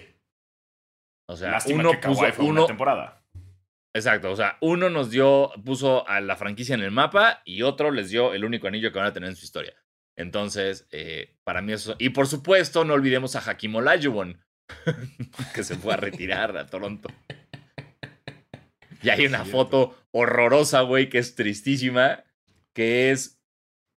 O 1.28 1.36
sea, 1.36 1.49
Lástima 1.53 1.80
uno 1.80 1.91
que 1.93 1.97
puso. 2.07 2.32
fue 2.34 2.45
Uno, 2.45 2.61
una 2.61 2.67
temporada. 2.67 3.23
exacto. 3.95 4.30
O 4.32 4.36
sea, 4.36 4.59
uno 4.61 4.91
nos 4.91 5.09
dio, 5.09 5.51
puso 5.65 6.07
a 6.07 6.21
la 6.21 6.36
franquicia 6.36 6.75
en 6.75 6.82
el 6.82 6.91
mapa 6.91 7.41
y 7.45 7.63
otro 7.63 7.89
les 7.89 8.11
dio 8.11 8.36
el 8.36 8.45
único 8.45 8.67
anillo 8.67 8.91
que 8.91 8.99
van 8.99 9.07
a 9.07 9.13
tener 9.13 9.30
en 9.30 9.36
su 9.36 9.45
historia. 9.45 9.73
Entonces, 10.15 10.88
eh, 10.91 11.36
para 11.43 11.63
mí 11.63 11.73
eso. 11.73 11.95
Y 11.97 12.09
por 12.09 12.28
supuesto, 12.28 12.86
no 12.86 12.93
olvidemos 12.93 13.36
a 13.36 13.39
Hakim 13.49 13.75
Olajuwon, 13.75 14.39
que 15.55 15.63
se 15.63 15.75
fue 15.78 15.95
a 15.95 15.97
retirar 15.97 16.55
a 16.55 16.67
Toronto. 16.67 17.09
Y 19.01 19.09
hay 19.09 19.25
una 19.25 19.45
foto 19.45 19.97
horrorosa, 20.11 20.82
güey, 20.82 21.09
que 21.09 21.17
es 21.17 21.34
tristísima, 21.36 22.23
que 22.78 23.09
es, 23.09 23.41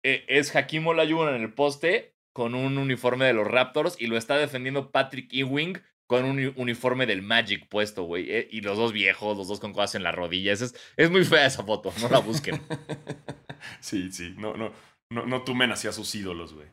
eh, 0.05 0.25
es 0.29 0.55
Hakim 0.55 0.87
Olajuwon 0.87 1.35
en 1.35 1.43
el 1.43 1.53
poste 1.53 2.15
con 2.33 2.55
un 2.55 2.79
uniforme 2.79 3.25
de 3.25 3.33
los 3.33 3.49
Raptors 3.49 4.01
y 4.01 4.07
lo 4.07 4.17
está 4.17 4.37
defendiendo 4.37 4.93
Patrick 4.93 5.29
Ewing 5.33 5.83
con 6.09 6.25
un 6.25 6.39
uni- 6.39 6.53
uniforme 6.57 7.05
del 7.07 7.21
Magic 7.23 7.69
puesto, 7.69 8.05
güey. 8.05 8.31
eh, 8.31 8.49
y 8.53 8.61
los 8.61 8.79
dos 8.79 8.93
viejos, 8.93 9.37
los 9.37 9.49
dos 9.49 9.59
con 9.59 9.73
cosas 9.73 9.97
en 9.97 10.05
las 10.05 10.15
rodillas. 10.15 10.61
Es, 10.63 10.75
es 10.97 11.11
muy 11.11 11.25
fea 11.25 11.47
esa 11.47 11.65
foto, 11.65 11.93
no 12.01 12.09
la 12.09 12.21
busquen. 12.21 12.63
sí, 13.81 14.13
sí. 14.13 14.35
No, 14.39 14.55
no, 14.57 14.73
no, 15.13 15.27
no 15.27 15.43
tumen 15.43 15.73
hacia 15.73 15.91
sus 15.93 16.15
ídolos, 16.15 16.55
güey. 16.55 16.69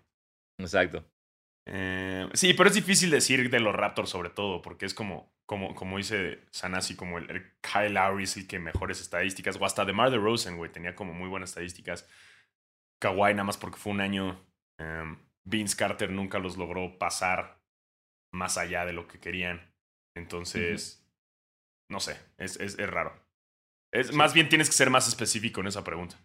Exacto. 0.60 1.04
Eh, 1.68 2.30
sí, 2.34 2.54
pero 2.54 2.70
es 2.70 2.76
difícil 2.76 3.10
decir 3.10 3.50
de 3.50 3.60
los 3.60 3.76
Raptors 3.76 4.10
sobre 4.10 4.30
todo, 4.30 4.62
porque 4.62 4.86
es 4.86 4.94
como, 4.94 5.34
como, 5.46 5.74
como 5.76 5.98
dice 5.98 6.42
Sanasi, 6.52 6.96
como 6.96 7.18
el, 7.18 7.30
el 7.32 7.54
Kyle 7.62 7.94
Lowry 7.94 8.24
es 8.26 8.38
el 8.38 8.48
que 8.48 8.60
mejores 8.60 9.02
estadísticas, 9.02 9.58
o 9.60 9.66
hasta 9.66 9.86
DeMar 9.86 10.12
DeRozan, 10.12 10.58
güey, 10.58 10.72
tenía 10.72 10.96
como 10.96 11.14
muy 11.14 11.30
buenas 11.30 11.50
estadísticas. 11.50 12.08
Kawhi 13.02 13.34
nada 13.34 13.44
más 13.46 13.58
porque 13.58 13.78
fue 13.78 13.94
un 13.94 14.02
año. 14.02 14.46
em, 14.80 15.18
Vince 15.48 15.78
Carter 15.78 16.12
nunca 16.12 16.40
los 16.40 16.58
logró 16.58 16.98
pasar 16.98 17.62
más 18.34 18.58
allá 18.58 18.86
de 18.86 18.94
lo 18.94 19.08
que 19.08 19.20
querían. 19.20 19.62
Entonces, 20.16 21.06
no 21.90 22.00
sé, 22.00 22.20
es, 22.38 22.60
es, 22.60 22.80
es 22.80 22.90
raro. 22.90 23.14
Es, 23.94 24.14
Más 24.14 24.34
bien 24.34 24.50
tienes 24.50 24.70
que 24.70 24.76
ser 24.76 24.90
más 24.90 25.08
específico 25.08 25.62
en 25.62 25.68
esa 25.68 25.84
pregunta. 25.84 26.18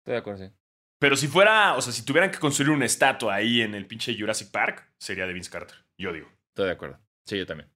Estoy 0.00 0.12
de 0.14 0.18
acuerdo, 0.18 0.46
sí. 0.46 0.59
Pero 1.00 1.16
si 1.16 1.28
fuera, 1.28 1.76
o 1.76 1.80
sea, 1.80 1.92
si 1.92 2.04
tuvieran 2.04 2.30
que 2.30 2.38
construir 2.38 2.70
una 2.70 2.84
estatua 2.84 3.34
ahí 3.34 3.62
en 3.62 3.74
el 3.74 3.86
pinche 3.86 4.16
Jurassic 4.16 4.50
Park, 4.50 4.92
sería 4.98 5.26
de 5.26 5.32
Vince 5.32 5.50
Carter. 5.50 5.76
Yo 5.98 6.12
digo. 6.12 6.28
Estoy 6.48 6.66
de 6.66 6.72
acuerdo. 6.72 7.00
Sí, 7.26 7.38
yo 7.38 7.46
también. 7.46 7.70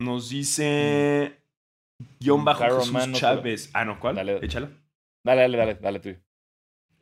Nos 0.00 0.30
dice. 0.30 1.38
Guión 2.20 2.44
bajo 2.44 2.64
Jesús 2.64 2.92
Man, 2.92 3.12
no 3.12 3.18
Chávez. 3.18 3.70
Ah, 3.74 3.84
no, 3.84 3.98
¿cuál? 4.00 4.16
Dale. 4.16 4.38
Échala. 4.44 4.70
Dale, 5.24 5.42
dale, 5.42 5.58
dale, 5.58 5.74
dale 5.74 6.00
tú. 6.00 6.16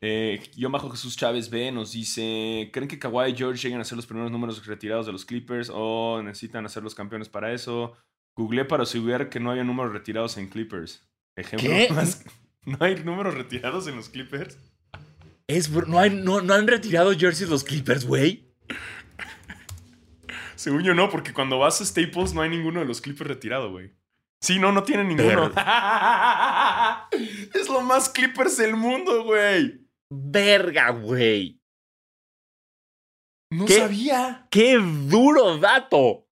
Eh, 0.02 0.42
guion 0.56 0.72
bajo 0.72 0.88
Jesús 0.90 1.16
Chávez 1.16 1.50
B 1.50 1.70
nos 1.72 1.92
dice: 1.92 2.70
¿Creen 2.72 2.88
que 2.88 2.98
Kawhi 2.98 3.30
y 3.30 3.36
George 3.36 3.62
lleguen 3.62 3.80
a 3.80 3.84
ser 3.84 3.96
los 3.96 4.06
primeros 4.06 4.30
números 4.30 4.64
retirados 4.66 5.04
de 5.06 5.12
los 5.12 5.24
Clippers 5.26 5.70
o 5.72 6.22
necesitan 6.22 6.64
hacer 6.64 6.82
los 6.82 6.94
campeones 6.94 7.28
para 7.28 7.52
eso? 7.52 7.92
Googleé 8.36 8.64
para 8.64 8.84
asegurar 8.84 9.28
que 9.28 9.40
no 9.40 9.50
había 9.50 9.64
números 9.64 9.92
retirados 9.92 10.38
en 10.38 10.48
Clippers. 10.48 11.06
Ejemplo. 11.36 11.68
¿Qué? 11.68 11.88
más- 11.94 12.24
¿No 12.78 12.86
hay 12.86 13.02
números 13.02 13.34
retirados 13.34 13.86
en 13.88 13.96
los 13.96 14.08
Clippers? 14.08 14.58
Es, 15.48 15.68
no, 15.70 15.98
hay, 15.98 16.10
no, 16.10 16.40
no 16.40 16.54
han 16.54 16.66
retirado 16.68 17.12
jerseys 17.12 17.50
los 17.50 17.64
Clippers, 17.64 18.06
güey. 18.06 18.48
Según 20.54 20.82
yo 20.82 20.94
no, 20.94 21.10
porque 21.10 21.32
cuando 21.32 21.58
vas 21.58 21.80
a 21.80 21.84
Staples 21.84 22.32
no 22.32 22.42
hay 22.42 22.50
ninguno 22.50 22.80
de 22.80 22.86
los 22.86 23.00
Clippers 23.00 23.28
retirado, 23.28 23.72
güey. 23.72 23.92
Sí, 24.40 24.58
no, 24.58 24.70
no 24.72 24.84
tienen 24.84 25.08
ninguno. 25.08 25.46
es 27.54 27.68
lo 27.68 27.80
más 27.80 28.08
Clippers 28.08 28.56
del 28.56 28.76
mundo, 28.76 29.24
güey. 29.24 29.80
Verga, 30.08 30.90
güey. 30.90 31.60
No 33.50 33.66
¿Qué? 33.66 33.78
sabía. 33.78 34.46
¡Qué 34.50 34.78
duro 34.78 35.58
dato! 35.58 36.28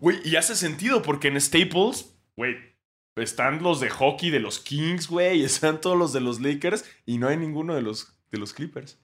Güey, 0.00 0.20
y 0.24 0.36
hace 0.36 0.54
sentido 0.54 1.00
porque 1.00 1.28
en 1.28 1.40
Staples, 1.40 2.14
güey, 2.36 2.73
están 3.16 3.62
los 3.62 3.80
de 3.80 3.90
hockey 3.90 4.30
de 4.30 4.40
los 4.40 4.58
Kings, 4.58 5.08
güey, 5.08 5.44
están 5.44 5.80
todos 5.80 5.96
los 5.96 6.12
de 6.12 6.20
los 6.20 6.40
Lakers 6.40 6.84
y 7.06 7.18
no 7.18 7.28
hay 7.28 7.36
ninguno 7.36 7.74
de 7.74 7.82
los, 7.82 8.18
de 8.30 8.38
los 8.38 8.52
Clippers. 8.52 9.00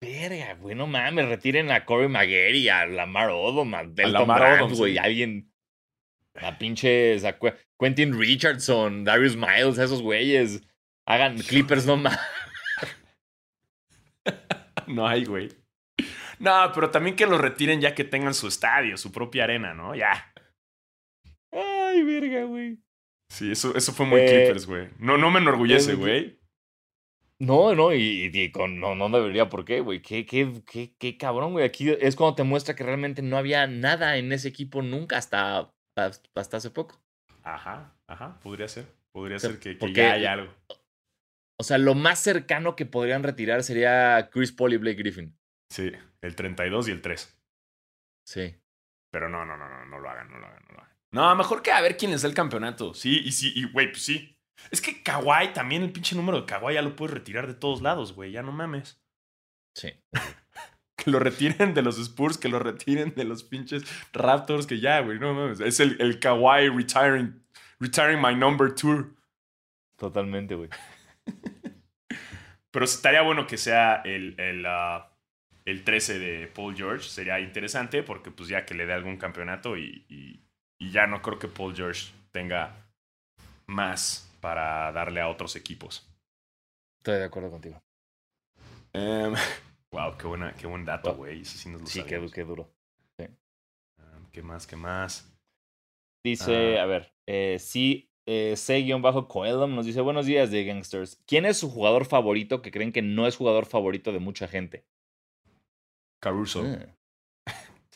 Verga, 0.00 0.54
güey, 0.54 0.76
no 0.76 0.86
mames, 0.86 1.28
retiren 1.28 1.72
a 1.72 1.84
Corey 1.84 2.08
Maguire 2.08 2.56
y 2.56 2.68
a 2.68 2.86
Lamar 2.86 3.30
Odom, 3.30 3.74
a 3.74 3.84
Delton 3.84 4.28
Brand, 4.28 4.76
güey, 4.76 4.92
sí. 4.92 4.98
alguien. 4.98 5.52
A 6.36 6.56
pinches. 6.56 7.24
a 7.24 7.36
Quentin 7.80 8.16
Richardson, 8.16 9.02
Darius 9.02 9.34
Miles, 9.34 9.78
esos 9.78 10.00
güeyes. 10.00 10.62
Hagan 11.04 11.38
Clippers 11.48 11.86
no 11.86 11.96
más. 11.96 12.18
No 14.86 15.06
hay, 15.06 15.26
güey. 15.26 15.50
No, 16.38 16.72
pero 16.74 16.90
también 16.90 17.14
que 17.14 17.26
los 17.26 17.38
retiren 17.38 17.78
ya 17.78 17.94
que 17.94 18.04
tengan 18.04 18.32
su 18.32 18.48
estadio, 18.48 18.96
su 18.96 19.12
propia 19.12 19.44
arena, 19.44 19.74
¿no? 19.74 19.94
Ya. 19.94 20.32
Ay, 21.52 22.02
verga, 22.04 22.44
güey. 22.44 22.78
Sí, 23.30 23.52
eso, 23.52 23.76
eso 23.76 23.92
fue 23.92 24.06
muy 24.06 24.20
Eh, 24.20 24.26
Clippers, 24.26 24.66
güey. 24.66 24.88
No, 24.98 25.18
no 25.18 25.30
me 25.30 25.38
enorgullece, 25.40 25.94
güey. 25.94 26.38
No, 27.40 27.74
no, 27.74 27.94
y, 27.94 28.30
y 28.32 28.50
con, 28.50 28.80
no, 28.80 28.96
no 28.96 29.08
debería 29.10 29.48
por 29.48 29.64
qué, 29.64 29.80
güey. 29.80 30.02
Qué, 30.02 30.26
qué, 30.26 30.60
qué, 30.66 30.96
qué 30.98 31.16
cabrón, 31.16 31.52
güey. 31.52 31.64
Aquí 31.64 31.88
es 31.90 32.16
cuando 32.16 32.34
te 32.34 32.42
muestra 32.42 32.74
que 32.74 32.82
realmente 32.82 33.22
no 33.22 33.36
había 33.36 33.66
nada 33.68 34.16
en 34.16 34.32
ese 34.32 34.48
equipo 34.48 34.82
nunca 34.82 35.18
hasta, 35.18 35.72
hasta 36.34 36.56
hace 36.56 36.70
poco. 36.70 37.00
Ajá, 37.44 37.96
ajá, 38.08 38.40
podría 38.40 38.66
ser. 38.66 38.86
Podría 39.12 39.36
O 39.36 39.40
sea, 39.40 39.50
ser 39.50 39.60
que, 39.60 39.78
que 39.78 39.92
ya 39.92 40.12
haya 40.12 40.32
algo. 40.32 40.52
O 41.60 41.64
sea, 41.64 41.78
lo 41.78 41.94
más 41.94 42.20
cercano 42.20 42.76
que 42.76 42.86
podrían 42.86 43.22
retirar 43.22 43.62
sería 43.62 44.30
Chris 44.32 44.52
Paul 44.52 44.74
y 44.74 44.76
Blake 44.76 44.98
Griffin. 44.98 45.36
Sí, 45.70 45.92
el 46.22 46.34
32 46.34 46.88
y 46.88 46.90
el 46.90 47.02
3. 47.02 47.40
Sí. 48.26 48.54
Pero 49.12 49.28
no, 49.28 49.44
no, 49.44 49.56
no, 49.56 49.68
no, 49.68 49.86
no 49.86 49.98
lo 49.98 50.10
hagan, 50.10 50.30
no 50.30 50.38
lo 50.38 50.46
hagan, 50.46 50.62
no 50.68 50.74
lo 50.74 50.80
hagan. 50.80 50.97
No, 51.10 51.34
mejor 51.36 51.62
que 51.62 51.72
a 51.72 51.80
ver 51.80 51.96
quién 51.96 52.10
les 52.10 52.22
da 52.22 52.28
el 52.28 52.34
campeonato. 52.34 52.92
Sí, 52.94 53.20
y 53.24 53.32
sí, 53.32 53.52
y 53.54 53.64
güey, 53.70 53.90
pues 53.90 54.02
sí. 54.02 54.38
Es 54.70 54.80
que 54.80 55.02
Kawhi, 55.02 55.52
también 55.54 55.82
el 55.82 55.92
pinche 55.92 56.16
número 56.16 56.40
de 56.40 56.46
Kawhi 56.46 56.74
ya 56.74 56.82
lo 56.82 56.96
puedes 56.96 57.14
retirar 57.14 57.46
de 57.46 57.54
todos 57.54 57.80
lados, 57.80 58.12
güey. 58.12 58.32
Ya 58.32 58.42
no 58.42 58.52
mames. 58.52 59.00
Sí. 59.74 59.92
Que 60.96 61.12
lo 61.12 61.20
retiren 61.20 61.74
de 61.74 61.82
los 61.82 61.96
Spurs, 61.96 62.38
que 62.38 62.48
lo 62.48 62.58
retiren 62.58 63.14
de 63.14 63.22
los 63.22 63.44
pinches 63.44 63.84
Raptors, 64.12 64.66
que 64.66 64.80
ya, 64.80 64.98
güey, 64.98 65.20
no 65.20 65.32
mames. 65.32 65.60
Es 65.60 65.78
el, 65.78 65.96
el 66.00 66.18
Kawhi 66.18 66.68
retiring, 66.70 67.40
retiring 67.78 68.20
my 68.20 68.34
number 68.34 68.74
tour. 68.74 69.14
Totalmente, 69.96 70.56
güey. 70.56 70.68
Pero 72.72 72.84
estaría 72.84 73.22
bueno 73.22 73.46
que 73.46 73.56
sea 73.56 74.02
el, 74.04 74.34
el, 74.40 74.66
ah, 74.66 75.16
el 75.64 75.84
13 75.84 76.18
de 76.18 76.46
Paul 76.48 76.76
George. 76.76 77.08
Sería 77.08 77.38
interesante 77.38 78.02
porque 78.02 78.32
pues 78.32 78.48
ya 78.48 78.66
que 78.66 78.74
le 78.74 78.84
dé 78.84 78.92
algún 78.92 79.18
campeonato 79.18 79.76
y, 79.76 80.04
y- 80.08 80.42
y 80.78 80.90
ya 80.90 81.06
no 81.06 81.20
creo 81.22 81.38
que 81.38 81.48
Paul 81.48 81.74
George 81.74 82.12
tenga 82.30 82.86
más 83.66 84.30
para 84.40 84.92
darle 84.92 85.20
a 85.20 85.28
otros 85.28 85.56
equipos. 85.56 86.08
Estoy 86.98 87.18
de 87.18 87.24
acuerdo 87.24 87.50
contigo. 87.50 87.82
wow, 89.92 90.16
qué, 90.18 90.26
buena, 90.26 90.54
qué 90.54 90.66
buen 90.66 90.84
dato, 90.84 91.10
Wow. 91.10 91.18
güey. 91.18 91.44
Sí 91.44 91.68
nos 91.68 91.80
lo 91.82 91.86
Sí, 91.86 92.02
qué, 92.04 92.16
duro. 92.44 92.70
¿Qué 94.32 94.42
más? 94.42 94.66
¿Qué 94.66 94.76
más? 94.76 95.32
Dice, 96.24 96.78
Ah. 96.78 96.82
a 96.82 96.86
ver, 96.86 97.12
eh, 97.26 97.58
sí, 97.58 98.10
eh, 98.26 98.54
C-Coelum 98.56 99.74
nos 99.74 99.86
dice, 99.86 100.00
buenos 100.00 100.26
días 100.26 100.50
de 100.50 100.64
Gangsters. 100.64 101.16
¿Quién 101.26 101.46
es 101.46 101.56
su 101.56 101.70
jugador 101.70 102.04
favorito 102.04 102.60
que 102.60 102.70
creen 102.70 102.92
que 102.92 103.02
no 103.02 103.26
es 103.26 103.36
jugador 103.36 103.66
favorito 103.66 104.12
de 104.12 104.18
mucha 104.18 104.46
gente? 104.46 104.84
Caruso. 106.20 106.62
Ah. 106.64 106.97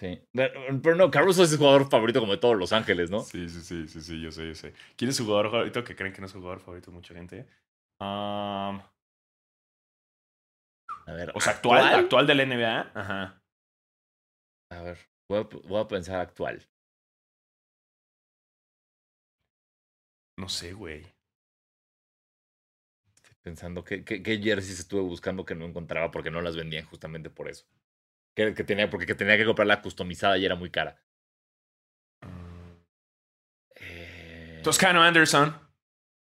Sí. 0.02 0.20
Pero, 0.32 0.96
no, 0.96 1.12
Caruso 1.12 1.44
es 1.44 1.52
el 1.52 1.58
jugador 1.58 1.88
favorito 1.88 2.18
como 2.18 2.32
de 2.32 2.38
todos 2.38 2.56
Los 2.56 2.72
Ángeles, 2.72 3.08
¿no? 3.08 3.20
Sí, 3.20 3.48
sí, 3.48 3.60
sí, 3.62 3.86
sí, 3.86 4.00
sí, 4.00 4.20
yo 4.20 4.32
sé, 4.32 4.48
yo 4.48 4.54
sé. 4.56 4.74
¿Quién 4.96 5.10
es 5.10 5.16
su 5.16 5.24
jugador 5.24 5.52
favorito 5.52 5.84
que 5.84 5.94
creen 5.94 6.12
que 6.12 6.20
no 6.20 6.26
es 6.26 6.32
su 6.32 6.40
jugador 6.40 6.58
favorito 6.58 6.90
mucha 6.90 7.14
gente? 7.14 7.46
Um, 8.00 8.82
A 11.06 11.12
ver, 11.14 11.30
o 11.36 11.40
sea, 11.40 11.52
actual, 11.52 11.94
actual 11.94 12.26
del 12.26 12.40
NBA. 12.40 12.90
Ajá. 12.94 13.40
A 14.72 14.82
ver, 14.82 14.98
voy 15.28 15.38
a, 15.38 15.42
voy 15.68 15.80
a 15.80 15.86
pensar 15.86 16.18
actual. 16.20 16.68
No 20.36 20.48
sé, 20.48 20.72
güey. 20.74 21.06
Estoy 23.16 23.34
pensando 23.42 23.84
qué, 23.84 24.04
qué, 24.04 24.22
qué 24.22 24.38
jerseys 24.38 24.80
estuve 24.80 25.00
buscando 25.02 25.44
que 25.44 25.54
no 25.54 25.64
encontraba 25.64 26.10
porque 26.10 26.30
no 26.30 26.40
las 26.42 26.56
vendían 26.56 26.84
justamente 26.86 27.30
por 27.30 27.48
eso. 27.48 27.64
Que, 28.34 28.54
que 28.54 28.64
tenía, 28.64 28.88
porque 28.88 29.06
que 29.06 29.14
tenía 29.14 29.36
que 29.36 29.44
comprarla 29.44 29.82
customizada 29.82 30.38
y 30.38 30.44
era 30.44 30.54
muy 30.54 30.70
cara. 30.70 31.02
Mm. 32.22 32.72
Eh, 33.76 34.60
Toscano 34.64 35.02
Anderson. 35.02 35.54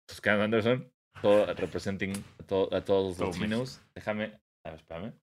Toscano 0.08 0.44
Anderson, 0.44 0.92
todo, 1.22 1.54
representing 1.54 2.14
a, 2.40 2.44
to- 2.44 2.70
a 2.76 2.84
todos 2.84 3.18
Todo 3.18 3.28
los 3.28 3.38
latinos. 3.38 3.82
Déjame, 3.96 4.40
a 4.66 4.72
ver, 4.72 4.80
espérame. 4.80 5.14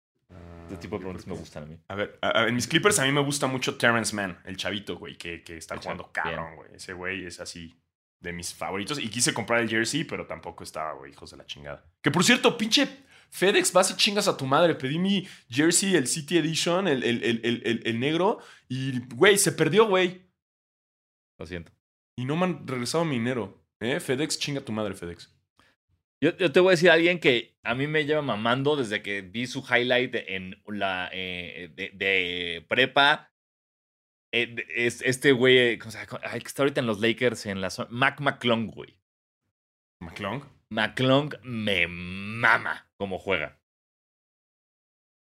Este 0.64 0.77
tipo 0.77 0.97
de 0.97 0.99
Ah, 0.99 1.01
preguntas 1.01 1.27
me 1.27 1.35
gustan 1.35 1.64
a 1.64 1.66
mí. 1.66 1.79
A 1.89 1.95
ver, 1.97 2.18
a- 2.23 2.41
a- 2.43 2.49
en 2.49 2.55
mis 2.55 2.66
Clippers 2.68 2.99
a 3.01 3.05
mí 3.05 3.12
me 3.12 3.21
gusta 3.23 3.47
mucho 3.47 3.77
Terrence 3.77 4.14
Mann, 4.14 4.39
el 4.45 4.57
chavito, 4.57 4.97
güey, 4.97 5.18
que, 5.18 5.43
que 5.43 5.57
está 5.57 5.75
El 5.75 5.81
jugando 5.81 6.11
cabrón, 6.12 6.57
güey. 6.57 6.75
Ese 6.75 6.93
güey 6.93 7.25
es 7.27 7.41
así 7.41 7.77
de 8.21 8.33
mis 8.33 8.55
favoritos. 8.55 8.99
Y 9.01 9.11
quise 9.11 9.35
comprar 9.35 9.61
el 9.61 9.68
jersey, 9.68 10.05
pero 10.05 10.27
tampoco 10.27 10.62
estaba, 10.64 10.93
güey, 10.93 11.11
hijos 11.12 11.31
de 11.33 11.37
la 11.37 11.47
chingada. 11.47 11.85
Que 12.03 12.11
por 12.12 12.23
cierto, 12.25 12.57
pinche 12.57 12.89
FedEx, 13.31 13.72
vas 13.72 13.91
y 13.91 13.97
chingas 13.97 14.28
a 14.28 14.37
tu 14.37 14.47
madre. 14.47 14.74
Pedí 14.74 14.99
mi 14.99 15.26
jersey, 15.49 15.95
el 15.97 16.07
City 16.07 16.39
Edition, 16.39 16.89
el, 16.89 17.03
el, 17.03 17.22
el, 17.24 17.83
el, 17.85 18.01
negro, 18.01 18.39
y, 18.68 18.99
güey, 19.14 19.39
se 19.39 19.53
perdió, 19.53 19.87
güey. 19.87 20.22
Lo 21.39 21.47
siento. 21.47 21.72
Y 22.16 22.24
no 22.24 22.37
me 22.37 22.45
han 22.45 22.66
regresado 22.66 23.05
mi 23.05 23.16
dinero. 23.16 23.64
¿Eh? 23.81 23.99
FedEx, 23.99 24.39
chinga 24.39 24.61
tu 24.61 24.72
madre, 24.72 24.95
FedEx. 24.95 25.35
Yo, 26.22 26.37
yo 26.37 26.53
te 26.53 26.61
voy 26.61 26.70
a 26.72 26.72
decir 26.72 26.91
a 26.91 26.95
alguien 26.95 27.18
que 27.18 27.59
a 27.62 27.74
mí 27.74 27.87
me 27.87 28.05
lleva 28.05 28.20
mamando 28.20 28.76
desde 28.76 29.01
que 29.01 29.22
vi 29.22 29.47
su 29.47 29.61
highlight 29.61 30.14
en 30.14 30.62
la 30.66 31.09
eh, 31.14 31.72
de, 31.74 31.91
de 31.95 32.66
prepa. 32.68 33.33
Eh, 34.33 34.47
de- 34.55 34.66
es 34.68 35.01
este 35.01 35.33
güey, 35.33 35.57
eh, 35.57 35.78
o 35.85 35.91
sea, 35.91 36.07
que 36.07 36.18
está 36.47 36.62
ahorita 36.62 36.81
en 36.81 36.87
los 36.87 37.01
Lakers 37.01 37.47
en 37.47 37.62
la 37.62 37.70
zona. 37.70 37.89
Mac 37.91 38.20
McClung, 38.20 38.66
güey. 38.70 38.99
McClung. 40.03 40.43
McClung 40.68 41.35
me 41.43 41.87
mama 41.89 42.89
cómo 43.01 43.18
juega. 43.18 43.59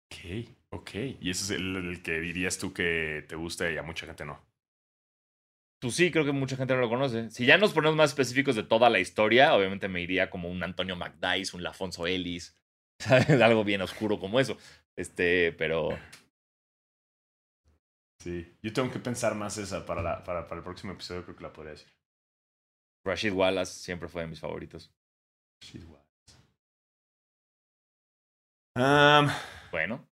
Ok, 0.06 0.48
ok. 0.70 0.92
Y 1.20 1.30
ese 1.30 1.44
es 1.44 1.50
el, 1.60 1.76
el 1.76 2.02
que 2.02 2.22
dirías 2.22 2.58
tú 2.58 2.74
que 2.74 3.26
te 3.28 3.36
gusta 3.36 3.70
y 3.70 3.76
a 3.76 3.84
mucha 3.84 4.06
gente 4.06 4.24
no. 4.24 4.40
Tú 5.82 5.92
sí, 5.92 6.10
creo 6.10 6.24
que 6.24 6.32
mucha 6.32 6.56
gente 6.56 6.74
no 6.74 6.80
lo 6.80 6.88
conoce. 6.88 7.30
Si 7.32 7.46
ya 7.46 7.58
nos 7.58 7.74
ponemos 7.74 7.98
más 7.98 8.12
específicos 8.12 8.56
de 8.56 8.64
toda 8.64 8.90
la 8.90 9.00
historia, 9.02 9.54
obviamente 9.54 9.90
me 9.90 10.02
iría 10.02 10.30
como 10.30 10.50
un 10.50 10.64
Antonio 10.64 10.96
McDice, 10.96 11.54
un 11.54 11.64
Lafonso 11.64 12.08
Ellis, 12.08 12.58
¿sabes? 13.00 13.42
Algo 13.42 13.66
bien 13.66 13.82
oscuro 13.82 14.22
como 14.22 14.40
eso. 14.40 14.58
Este, 14.96 15.52
pero 15.52 15.90
Sí. 18.24 18.58
Yo 18.64 18.72
tengo 18.72 18.90
que 18.90 19.00
pensar 19.00 19.36
más 19.36 19.58
esa 19.58 19.86
para, 19.86 20.02
la, 20.02 20.24
para, 20.24 20.48
para 20.48 20.60
el 20.60 20.64
próximo 20.64 20.94
episodio, 20.94 21.26
creo 21.26 21.36
que 21.36 21.44
la 21.44 21.52
podría 21.52 21.74
decir. 21.74 21.90
Rashid 23.06 23.34
Wallace 23.34 23.74
siempre 23.74 24.08
fue 24.08 24.22
de 24.22 24.30
mis 24.30 24.40
favoritos. 24.40 24.96
Shit, 25.62 25.84
what? 25.84 26.05
Um, 28.76 29.30
Bueno, 29.72 30.06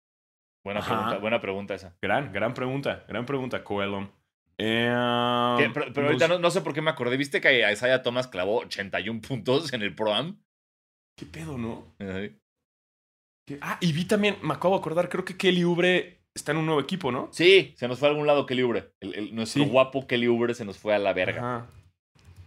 buena 0.65 0.81
Ajá. 0.81 0.89
pregunta, 0.95 1.19
buena 1.19 1.41
pregunta 1.41 1.75
esa. 1.75 1.97
gran, 2.01 2.33
gran 2.33 2.55
pregunta, 2.55 3.05
gran 3.09 3.27
pregunta, 3.27 3.63
Coelum. 3.65 4.05
Um, 4.05 5.59
¿Qué? 5.59 5.71
Pero, 5.93 6.07
ahorita 6.07 6.29
no, 6.29 6.39
no 6.39 6.51
sé 6.51 6.61
por 6.61 6.73
qué 6.75 6.81
me 6.83 6.91
acordé. 6.91 7.17
¿Viste 7.17 7.41
que 7.41 7.71
Isaiah 7.73 8.03
Thomas 8.03 8.29
clavó 8.29 8.59
81 8.59 9.21
puntos 9.21 9.73
en 9.73 9.83
el 9.83 9.95
Pro-Am? 9.95 10.41
¿Qué 11.19 11.27
pedo, 11.27 11.59
no? 11.59 11.95
Ajá. 11.99 12.21
¿Qué- 13.49 13.59
Ah, 13.61 13.79
y 13.81 13.93
vi 13.93 14.05
también, 14.05 14.37
me 14.43 14.55
acabo 14.55 14.75
de 14.77 14.81
acordar, 14.81 15.09
creo 15.09 15.25
que 15.25 15.37
Kelly 15.37 15.65
Ubre 15.65 16.21
está 16.35 16.53
en 16.53 16.59
un 16.59 16.67
nuevo 16.67 16.81
equipo, 16.81 17.11
¿no? 17.11 17.29
Sí, 17.33 17.75
se 17.77 17.89
nos 17.89 17.99
fue 17.99 18.09
a 18.09 18.13
algún 18.13 18.27
lado 18.27 18.47
Kelly 18.47 18.63
Oubre. 18.63 18.93
El, 19.01 19.15
el- 19.15 19.35
nuestro 19.35 19.65
Sí. 19.65 19.69
guapo 19.69 20.07
Kelly 20.07 20.29
Oubre 20.29 20.55
se 20.55 20.65
nos 20.65 20.79
fue 20.79 20.95
a 20.95 20.99
la 20.99 21.13
verga. 21.13 21.39
Ajá. 21.57 21.67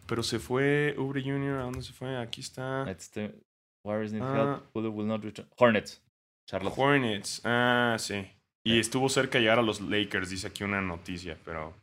Pero 0.07 0.23
se 0.23 0.39
fue 0.39 0.95
Ubre 0.97 1.21
Jr., 1.21 1.59
¿a 1.59 1.63
dónde 1.63 1.81
se 1.81 1.91
fue? 1.91 2.17
Aquí 2.17 2.39
está. 2.41 2.89
Este, 2.89 3.35
Warriors 3.83 4.13
need 4.13 4.21
Ah. 4.23 4.61
help. 4.73 4.75
Will 4.95 5.07
not 5.07 5.21
return. 5.23 5.49
Hornets. 5.57 6.01
Charlotte. 6.47 6.73
Hornets. 6.77 7.41
Ah, 7.43 7.95
sí. 7.99 8.27
Y 8.63 8.79
estuvo 8.79 9.09
cerca 9.09 9.37
de 9.37 9.43
llegar 9.43 9.59
a 9.59 9.61
los 9.61 9.81
Lakers, 9.81 10.29
dice 10.29 10.47
aquí 10.47 10.63
una 10.63 10.81
noticia, 10.81 11.37
pero. 11.45 11.75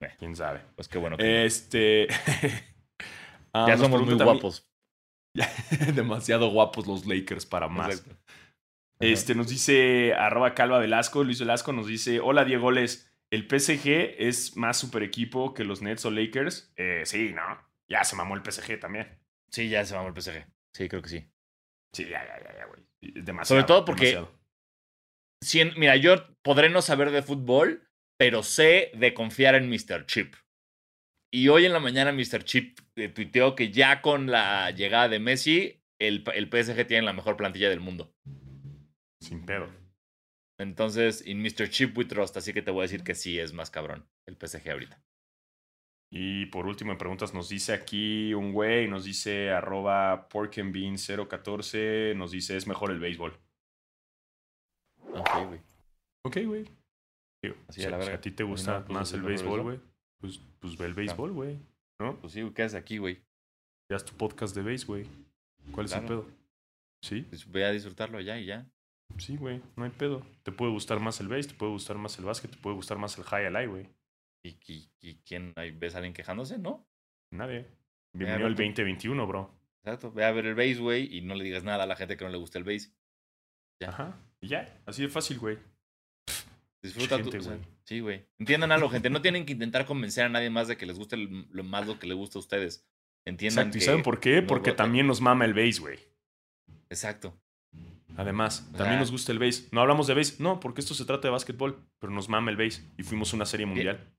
Eh. 0.00 0.12
Quién 0.18 0.34
sabe. 0.34 0.60
Pues 0.74 0.88
qué 0.88 0.98
bueno. 0.98 1.16
que. 1.16 1.44
Este. 1.44 2.08
Ah, 3.56 3.66
ya 3.68 3.78
somos 3.78 4.04
muy 4.04 4.14
guapos. 4.16 4.68
Demasiado 5.94 6.50
guapos 6.50 6.88
los 6.88 7.06
Lakers 7.06 7.46
para 7.46 7.68
más. 7.68 8.00
Exacto. 8.00 8.10
Ajá. 8.10 8.34
Este 8.98 9.34
nos 9.34 9.48
dice 9.48 10.14
arroba 10.14 10.54
calva 10.54 10.78
Velasco, 10.78 11.22
Luis 11.22 11.38
Velasco 11.40 11.72
nos 11.72 11.86
dice, 11.86 12.20
hola 12.20 12.44
Diego 12.44 12.70
Les, 12.70 13.12
¿el 13.30 13.48
PSG 13.48 14.16
es 14.18 14.56
más 14.56 14.76
super 14.76 15.02
equipo 15.02 15.54
que 15.54 15.64
los 15.64 15.82
Nets 15.82 16.04
o 16.04 16.10
Lakers? 16.10 16.72
Eh, 16.76 17.02
sí, 17.04 17.32
¿no? 17.32 17.42
Ya 17.88 18.04
se 18.04 18.16
mamó 18.16 18.34
el 18.34 18.42
PSG 18.42 18.80
también. 18.80 19.08
Sí, 19.50 19.68
ya 19.68 19.84
se 19.84 19.94
mamó 19.94 20.08
el 20.08 20.20
PSG. 20.20 20.46
Sí, 20.72 20.88
creo 20.88 21.02
que 21.02 21.08
sí. 21.08 21.28
Sí, 21.92 22.04
ya, 22.04 22.26
ya, 22.26 22.42
ya, 22.42 22.58
ya, 22.58 22.66
güey. 22.66 22.80
Demasiado. 23.12 23.60
Sobre 23.60 23.64
todo 23.66 23.84
porque- 23.84 24.06
demasiado. 24.06 24.38
Cien- 25.42 25.74
mira, 25.76 25.96
yo 25.96 26.26
podré 26.42 26.70
no 26.70 26.80
saber 26.80 27.10
de 27.10 27.22
fútbol, 27.22 27.86
pero 28.18 28.42
sé 28.42 28.90
de 28.94 29.12
confiar 29.12 29.54
en 29.54 29.68
Mr. 29.68 30.06
Chip. 30.06 30.34
Y 31.32 31.48
hoy 31.48 31.66
en 31.66 31.72
la 31.72 31.80
mañana 31.80 32.12
Mr. 32.12 32.44
Chip 32.44 32.78
eh, 32.96 33.08
tuiteó 33.08 33.54
que 33.54 33.70
ya 33.70 34.00
con 34.00 34.30
la 34.30 34.70
llegada 34.70 35.08
de 35.08 35.18
Messi, 35.18 35.82
el, 36.00 36.24
el 36.34 36.46
PSG 36.48 36.86
tiene 36.86 37.02
la 37.02 37.12
mejor 37.12 37.36
plantilla 37.36 37.68
del 37.68 37.80
mundo. 37.80 38.14
Sin 39.20 39.44
pedo. 39.44 39.68
Entonces, 40.58 41.26
in 41.26 41.42
Mr. 41.42 41.68
Chip 41.68 41.96
we 41.98 42.04
trust, 42.04 42.36
así 42.36 42.52
que 42.52 42.62
te 42.62 42.70
voy 42.70 42.80
a 42.82 42.88
decir 42.88 43.02
que 43.02 43.14
sí 43.16 43.38
es 43.38 43.52
más 43.52 43.70
cabrón 43.70 44.08
el 44.26 44.36
PSG 44.36 44.70
ahorita. 44.70 45.02
Y 46.10 46.46
por 46.46 46.66
último 46.66 46.92
en 46.92 46.98
preguntas 46.98 47.34
nos 47.34 47.48
dice 47.48 47.72
aquí 47.72 48.34
un 48.34 48.52
güey, 48.52 48.88
nos 48.88 49.04
dice 49.04 49.50
arroba 49.50 50.28
porkandbean014, 50.28 52.14
nos 52.14 52.30
dice 52.30 52.56
es 52.56 52.66
mejor 52.66 52.90
el 52.92 53.00
béisbol. 53.00 53.36
Ok, 55.12 55.46
güey. 55.46 55.60
Ok, 56.24 56.38
güey. 56.46 56.64
Así 57.68 57.82
si, 57.82 57.86
a 57.86 57.90
la 57.90 58.02
si 58.02 58.10
a 58.10 58.20
ti 58.20 58.30
te 58.30 58.42
gusta 58.42 58.80
no, 58.80 58.84
pues, 58.86 58.94
más 58.94 59.12
el 59.12 59.22
béisbol, 59.22 59.62
güey, 59.62 59.80
pues, 60.18 60.40
pues 60.60 60.78
ve 60.78 60.86
el 60.86 60.94
béisbol, 60.94 61.32
güey. 61.32 61.58
¿No? 62.00 62.18
Pues 62.20 62.32
sí, 62.32 62.48
¿qué 62.54 62.62
haces 62.62 62.80
aquí, 62.80 62.98
güey? 62.98 63.22
Ya 63.90 63.96
es 63.96 64.04
tu 64.04 64.14
podcast 64.14 64.54
de 64.54 64.62
béis, 64.62 64.86
güey. 64.86 65.06
¿Cuál 65.72 65.86
es 65.86 65.92
el 65.92 66.04
pedo? 66.04 66.26
Sí, 67.02 67.22
Pues 67.28 67.50
ve 67.50 67.64
a 67.64 67.70
disfrutarlo 67.70 68.20
ya 68.20 68.38
y 68.38 68.46
ya. 68.46 68.66
sí, 69.18 69.36
güey. 69.36 69.60
No 69.76 69.84
hay 69.84 69.90
pedo. 69.90 70.24
Te 70.42 70.52
puede 70.52 70.72
gustar 70.72 71.00
más 71.00 71.20
el 71.20 71.28
béis, 71.28 71.48
te 71.48 71.54
puede 71.54 71.72
gustar 71.72 71.98
más 71.98 72.18
el 72.18 72.24
básquet, 72.24 72.50
te 72.50 72.56
puede 72.56 72.76
gustar 72.76 72.98
más 72.98 73.18
el 73.18 73.24
high 73.24 73.46
alay, 73.46 73.66
güey. 73.66 73.88
¿Y, 74.46 74.58
y, 74.68 74.90
y 75.00 75.14
quién 75.26 75.54
ahí 75.56 75.70
ves 75.70 75.94
a 75.94 75.98
alguien 75.98 76.12
quejándose? 76.12 76.58
¿No? 76.58 76.86
Nadie. 77.32 77.66
Bienvenido 78.12 78.46
al 78.46 78.52
Roberto. 78.54 78.62
2021, 78.82 79.26
bro. 79.26 79.50
Exacto. 79.82 80.12
Ve 80.12 80.24
a 80.24 80.32
ver 80.32 80.44
el 80.44 80.54
base, 80.54 80.74
güey, 80.76 81.16
y 81.16 81.22
no 81.22 81.34
le 81.34 81.44
digas 81.44 81.64
nada 81.64 81.84
a 81.84 81.86
la 81.86 81.96
gente 81.96 82.18
que 82.18 82.24
no 82.26 82.30
le 82.30 82.36
gusta 82.36 82.58
el 82.58 82.64
base. 82.64 82.92
Ya. 83.80 83.88
Ajá. 83.88 84.20
Y 84.42 84.48
ya. 84.48 84.82
Así 84.84 85.00
de 85.00 85.08
fácil, 85.08 85.38
güey. 85.38 85.56
Disfruta 86.82 87.16
Gente, 87.16 87.38
tu. 87.38 87.44
güey. 87.44 87.58
sí, 87.84 88.00
güey. 88.00 88.26
Entiendan 88.38 88.70
algo, 88.70 88.90
gente. 88.90 89.08
No 89.08 89.22
tienen 89.22 89.46
que 89.46 89.54
intentar 89.54 89.86
convencer 89.86 90.24
a 90.24 90.28
nadie 90.28 90.50
más 90.50 90.68
de 90.68 90.76
que 90.76 90.84
les 90.84 90.98
guste 90.98 91.16
el- 91.16 91.46
lo 91.50 91.64
más 91.64 91.86
lo 91.86 91.98
que 91.98 92.06
les 92.06 92.16
gusta 92.16 92.38
a 92.38 92.40
ustedes. 92.40 92.86
Entiendan 93.24 93.68
Exacto. 93.68 93.78
¿Y 93.78 93.80
que- 93.80 93.86
saben 93.86 94.02
por 94.02 94.20
qué? 94.20 94.42
Porque 94.42 94.70
gusta- 94.72 94.82
también 94.84 95.06
nos 95.06 95.22
mama 95.22 95.46
el 95.46 95.54
base, 95.54 95.80
güey. 95.80 95.98
Exacto. 96.90 97.40
Además, 98.16 98.68
O 98.74 98.76
también 98.76 99.00
nos 99.00 99.10
gusta 99.10 99.32
el 99.32 99.38
base. 99.38 99.68
No 99.72 99.80
hablamos 99.80 100.06
de 100.06 100.14
base, 100.14 100.36
no, 100.42 100.60
porque 100.60 100.82
esto 100.82 100.92
se 100.92 101.06
trata 101.06 101.28
de 101.28 101.32
básquetbol, 101.32 101.82
pero 101.98 102.12
nos 102.12 102.28
mama 102.28 102.50
el 102.50 102.58
base. 102.58 102.84
Y 102.98 103.02
fuimos 103.02 103.32
una 103.32 103.46
serie 103.46 103.64
mundial. 103.64 104.14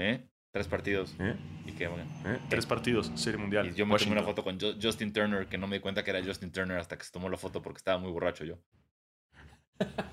¿Eh? 0.00 0.26
Tres 0.52 0.66
partidos. 0.66 1.14
¿eh? 1.20 1.36
Y 1.66 1.72
que, 1.72 1.86
bueno. 1.88 2.04
¿eh? 2.24 2.38
Tres 2.48 2.66
partidos, 2.66 3.12
serie 3.14 3.38
mundial. 3.38 3.68
Y 3.68 3.74
yo 3.74 3.86
me 3.86 3.96
tomé 3.98 4.12
una 4.12 4.22
foto 4.22 4.42
con 4.42 4.58
Ju- 4.58 4.78
Justin 4.82 5.12
Turner, 5.12 5.46
que 5.46 5.58
no 5.58 5.66
me 5.66 5.76
di 5.76 5.80
cuenta 5.80 6.02
que 6.02 6.10
era 6.10 6.24
Justin 6.24 6.50
Turner 6.50 6.78
hasta 6.78 6.96
que 6.98 7.04
se 7.04 7.12
tomó 7.12 7.28
la 7.28 7.36
foto 7.36 7.62
porque 7.62 7.78
estaba 7.78 7.98
muy 7.98 8.10
borracho 8.10 8.44
yo. 8.44 8.58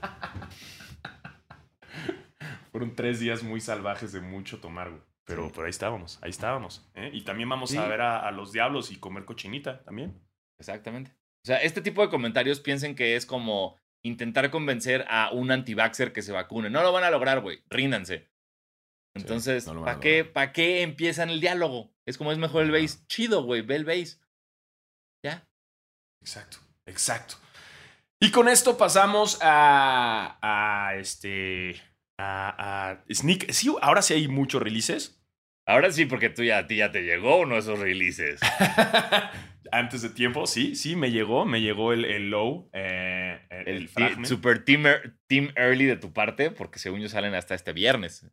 Fueron 2.71 2.95
tres 2.95 3.19
días 3.19 3.43
muy 3.43 3.59
salvajes 3.61 4.11
de 4.11 4.21
mucho 4.21 4.59
tomar, 4.59 4.89
güey. 4.89 5.01
Pero, 5.25 5.45
Sí. 5.45 5.51
pero 5.53 5.65
ahí 5.65 5.69
estábamos, 5.71 6.19
ahí 6.21 6.29
estábamos. 6.29 6.87
¿eh? 6.95 7.09
Y 7.13 7.23
también 7.23 7.49
vamos 7.49 7.71
Sí. 7.71 7.77
a 7.77 7.85
ver 7.87 8.01
a, 8.01 8.19
a 8.25 8.31
los 8.31 8.51
diablos 8.53 8.91
y 8.91 8.97
comer 8.97 9.25
cochinita 9.25 9.83
también. 9.83 10.21
Exactamente. 10.59 11.11
O 11.43 11.47
sea, 11.47 11.57
este 11.57 11.81
tipo 11.81 12.01
de 12.01 12.09
comentarios 12.09 12.59
piensen 12.59 12.95
que 12.95 13.15
es 13.15 13.25
como 13.25 13.77
intentar 14.03 14.49
convencer 14.51 15.05
a 15.09 15.31
un 15.31 15.51
anti-vaxxer 15.51 16.13
que 16.13 16.21
se 16.21 16.31
vacune. 16.31 16.69
No 16.69 16.81
lo 16.81 16.93
van 16.93 17.03
a 17.03 17.11
lograr, 17.11 17.41
güey. 17.41 17.59
Ríndanse. 17.69 18.29
Entonces, 19.17 19.67
no 19.67 19.81
a 19.81 19.85
¿para 19.85 19.99
qué. 19.99 20.25
¿para 20.25 20.51
qué 20.53 20.81
empiezan 20.81 21.29
el 21.29 21.41
diálogo? 21.41 21.93
Es 22.05 22.17
como 22.17 22.31
es 22.31 22.37
mejor 22.37 22.63
el 22.63 22.71
base. 22.71 22.99
Chido, 23.07 23.43
güey. 23.43 23.61
Ve 23.61 23.75
el 23.75 23.85
base. 23.85 24.17
Ya. 25.23 25.47
Exacto, 26.21 26.57
exacto. 26.85 27.35
Y 28.19 28.31
con 28.31 28.47
esto 28.47 28.77
pasamos 28.77 29.37
a, 29.41 30.39
a 30.41 30.95
este, 30.95 31.81
a, 32.17 32.89
a 32.91 33.03
Sneak. 33.13 33.51
Sí, 33.51 33.73
ahora 33.81 34.01
sí 34.01 34.13
hay 34.13 34.27
muchos 34.27 34.61
releases. 34.61 35.21
Ahora 35.67 35.91
sí, 35.91 36.05
porque 36.05 36.29
tú 36.29 36.43
ya, 36.43 36.59
a 36.59 36.67
ti 36.67 36.77
ya 36.77 36.91
te 36.91 37.03
llegó 37.03 37.41
uno 37.41 37.55
de 37.55 37.59
esos 37.59 37.77
releases. 37.77 38.39
Antes 39.71 40.01
de 40.01 40.09
tiempo, 40.09 40.47
sí, 40.47 40.75
sí, 40.75 40.95
me 40.95 41.11
llegó, 41.11 41.45
me 41.45 41.59
llegó 41.59 41.91
el, 41.91 42.05
el 42.05 42.29
low, 42.29 42.69
eh, 42.71 43.45
el, 43.49 43.67
El, 43.67 43.89
el 43.97 44.25
super 44.25 44.63
team, 44.63 44.85
team 45.27 45.51
early 45.57 45.85
de 45.85 45.97
tu 45.97 46.13
parte, 46.13 46.51
porque 46.51 46.79
según 46.79 47.01
yo 47.01 47.09
salen 47.09 47.35
hasta 47.35 47.53
este 47.53 47.73
viernes. 47.73 48.25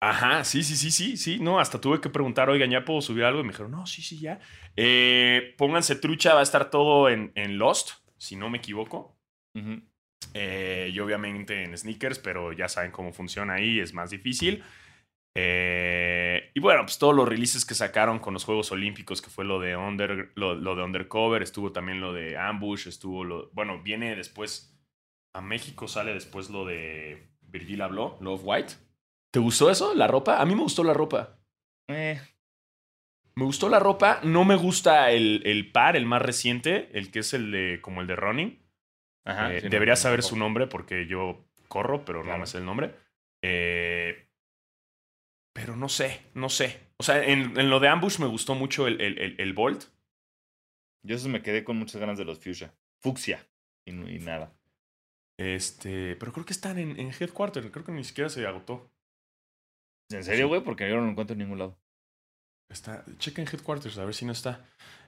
Ajá, 0.00 0.44
sí, 0.44 0.62
sí, 0.62 0.76
sí, 0.76 0.90
sí, 0.90 1.16
sí. 1.16 1.38
No, 1.40 1.58
hasta 1.58 1.80
tuve 1.80 2.00
que 2.00 2.10
preguntar, 2.10 2.50
oigan, 2.50 2.70
¿ya 2.70 2.84
puedo 2.84 3.00
subir 3.00 3.24
algo? 3.24 3.40
Y 3.40 3.44
me 3.44 3.50
dijeron, 3.50 3.72
no, 3.72 3.86
sí, 3.86 4.02
sí, 4.02 4.20
ya. 4.20 4.38
Eh, 4.76 5.54
pónganse 5.56 5.96
trucha, 5.96 6.34
va 6.34 6.40
a 6.40 6.44
estar 6.44 6.70
todo 6.70 7.08
en, 7.08 7.32
en 7.34 7.58
Lost, 7.58 7.92
si 8.18 8.36
no 8.36 8.50
me 8.50 8.58
equivoco. 8.58 9.16
Eh, 10.34 10.90
y 10.92 11.00
obviamente 11.00 11.64
en 11.64 11.76
sneakers, 11.76 12.18
pero 12.18 12.52
ya 12.52 12.68
saben 12.68 12.90
cómo 12.90 13.12
funciona 13.12 13.54
ahí, 13.54 13.80
es 13.80 13.94
más 13.94 14.10
difícil. 14.10 14.62
Eh, 15.34 16.50
y 16.54 16.60
bueno, 16.60 16.82
pues 16.82 16.98
todos 16.98 17.14
los 17.14 17.28
releases 17.28 17.64
que 17.64 17.74
sacaron 17.74 18.18
con 18.18 18.34
los 18.34 18.44
Juegos 18.44 18.72
Olímpicos, 18.72 19.22
que 19.22 19.30
fue 19.30 19.44
lo 19.44 19.60
de, 19.60 19.76
under, 19.76 20.30
lo, 20.34 20.54
lo 20.54 20.74
de 20.76 20.82
Undercover, 20.82 21.42
estuvo 21.42 21.72
también 21.72 22.00
lo 22.00 22.12
de 22.12 22.36
Ambush, 22.36 22.86
estuvo 22.86 23.24
lo... 23.24 23.50
Bueno, 23.52 23.82
viene 23.82 24.14
después, 24.14 24.78
a 25.34 25.40
México 25.40 25.88
sale 25.88 26.12
después 26.12 26.50
lo 26.50 26.66
de 26.66 27.28
Virgil 27.40 27.80
habló, 27.82 28.18
Love 28.20 28.42
White. 28.44 28.85
¿Te 29.36 29.40
gustó 29.40 29.70
eso? 29.70 29.94
¿La 29.94 30.06
ropa? 30.06 30.40
A 30.40 30.46
mí 30.46 30.54
me 30.54 30.62
gustó 30.62 30.82
la 30.82 30.94
ropa. 30.94 31.38
Eh, 31.88 32.18
Me 33.36 33.44
gustó 33.44 33.68
la 33.68 33.78
ropa, 33.78 34.20
no 34.24 34.46
me 34.46 34.56
gusta 34.56 35.10
el, 35.10 35.42
el 35.44 35.70
par, 35.72 35.94
el 35.94 36.06
más 36.06 36.22
reciente, 36.22 36.88
el 36.98 37.10
que 37.10 37.18
es 37.18 37.34
el 37.34 37.50
de 37.50 37.80
como 37.82 38.00
el 38.00 38.06
de 38.06 38.16
Running. 38.16 38.58
ajá, 39.26 39.52
Eh, 39.52 39.60
sí, 39.60 39.68
debería 39.68 39.92
no, 39.92 39.96
saber 39.98 40.22
su 40.22 40.38
nombre 40.38 40.68
porque 40.68 41.06
yo 41.06 41.44
corro, 41.68 42.02
pero 42.06 42.24
no 42.24 42.38
me 42.38 42.46
sé 42.46 42.56
el 42.56 42.64
nombre. 42.64 42.94
Eh, 43.42 44.26
pero 45.52 45.76
no 45.76 45.90
sé, 45.90 46.22
no 46.32 46.48
sé. 46.48 46.80
O 46.96 47.02
sea, 47.02 47.22
en, 47.22 47.60
en 47.60 47.68
lo 47.68 47.78
de 47.78 47.88
Ambush 47.88 48.18
me 48.20 48.26
gustó 48.28 48.54
mucho 48.54 48.86
el, 48.86 49.02
el, 49.02 49.18
el, 49.18 49.34
el 49.38 49.52
Bolt. 49.52 49.84
Yo 51.02 51.16
eso 51.16 51.28
me 51.28 51.42
quedé 51.42 51.62
con 51.62 51.76
muchas 51.76 52.00
ganas 52.00 52.16
de 52.16 52.24
los 52.24 52.40
Fuchsia. 53.02 53.46
Y, 53.84 53.92
no- 53.92 54.08
y 54.08 54.18
nada. 54.18 54.54
Este, 55.38 56.16
pero 56.16 56.32
creo 56.32 56.46
que 56.46 56.54
están 56.54 56.78
en, 56.78 56.98
en 56.98 57.08
Headquarter. 57.12 57.70
Creo 57.70 57.84
que 57.84 57.92
ni 57.92 58.02
siquiera 58.02 58.30
se 58.30 58.46
agotó. 58.46 58.90
¿En 60.10 60.24
serio, 60.24 60.48
güey? 60.48 60.62
Porque 60.62 60.88
yo 60.88 60.96
no 60.96 61.02
lo 61.04 61.10
encuentro 61.10 61.32
en 61.34 61.38
ningún 61.40 61.58
lado. 61.58 61.78
Está, 62.68 63.04
checa 63.18 63.42
en 63.42 63.48
Headquarters, 63.48 63.98
a 63.98 64.04
ver 64.04 64.14
si 64.14 64.24
no 64.24 64.32
está. 64.32 64.64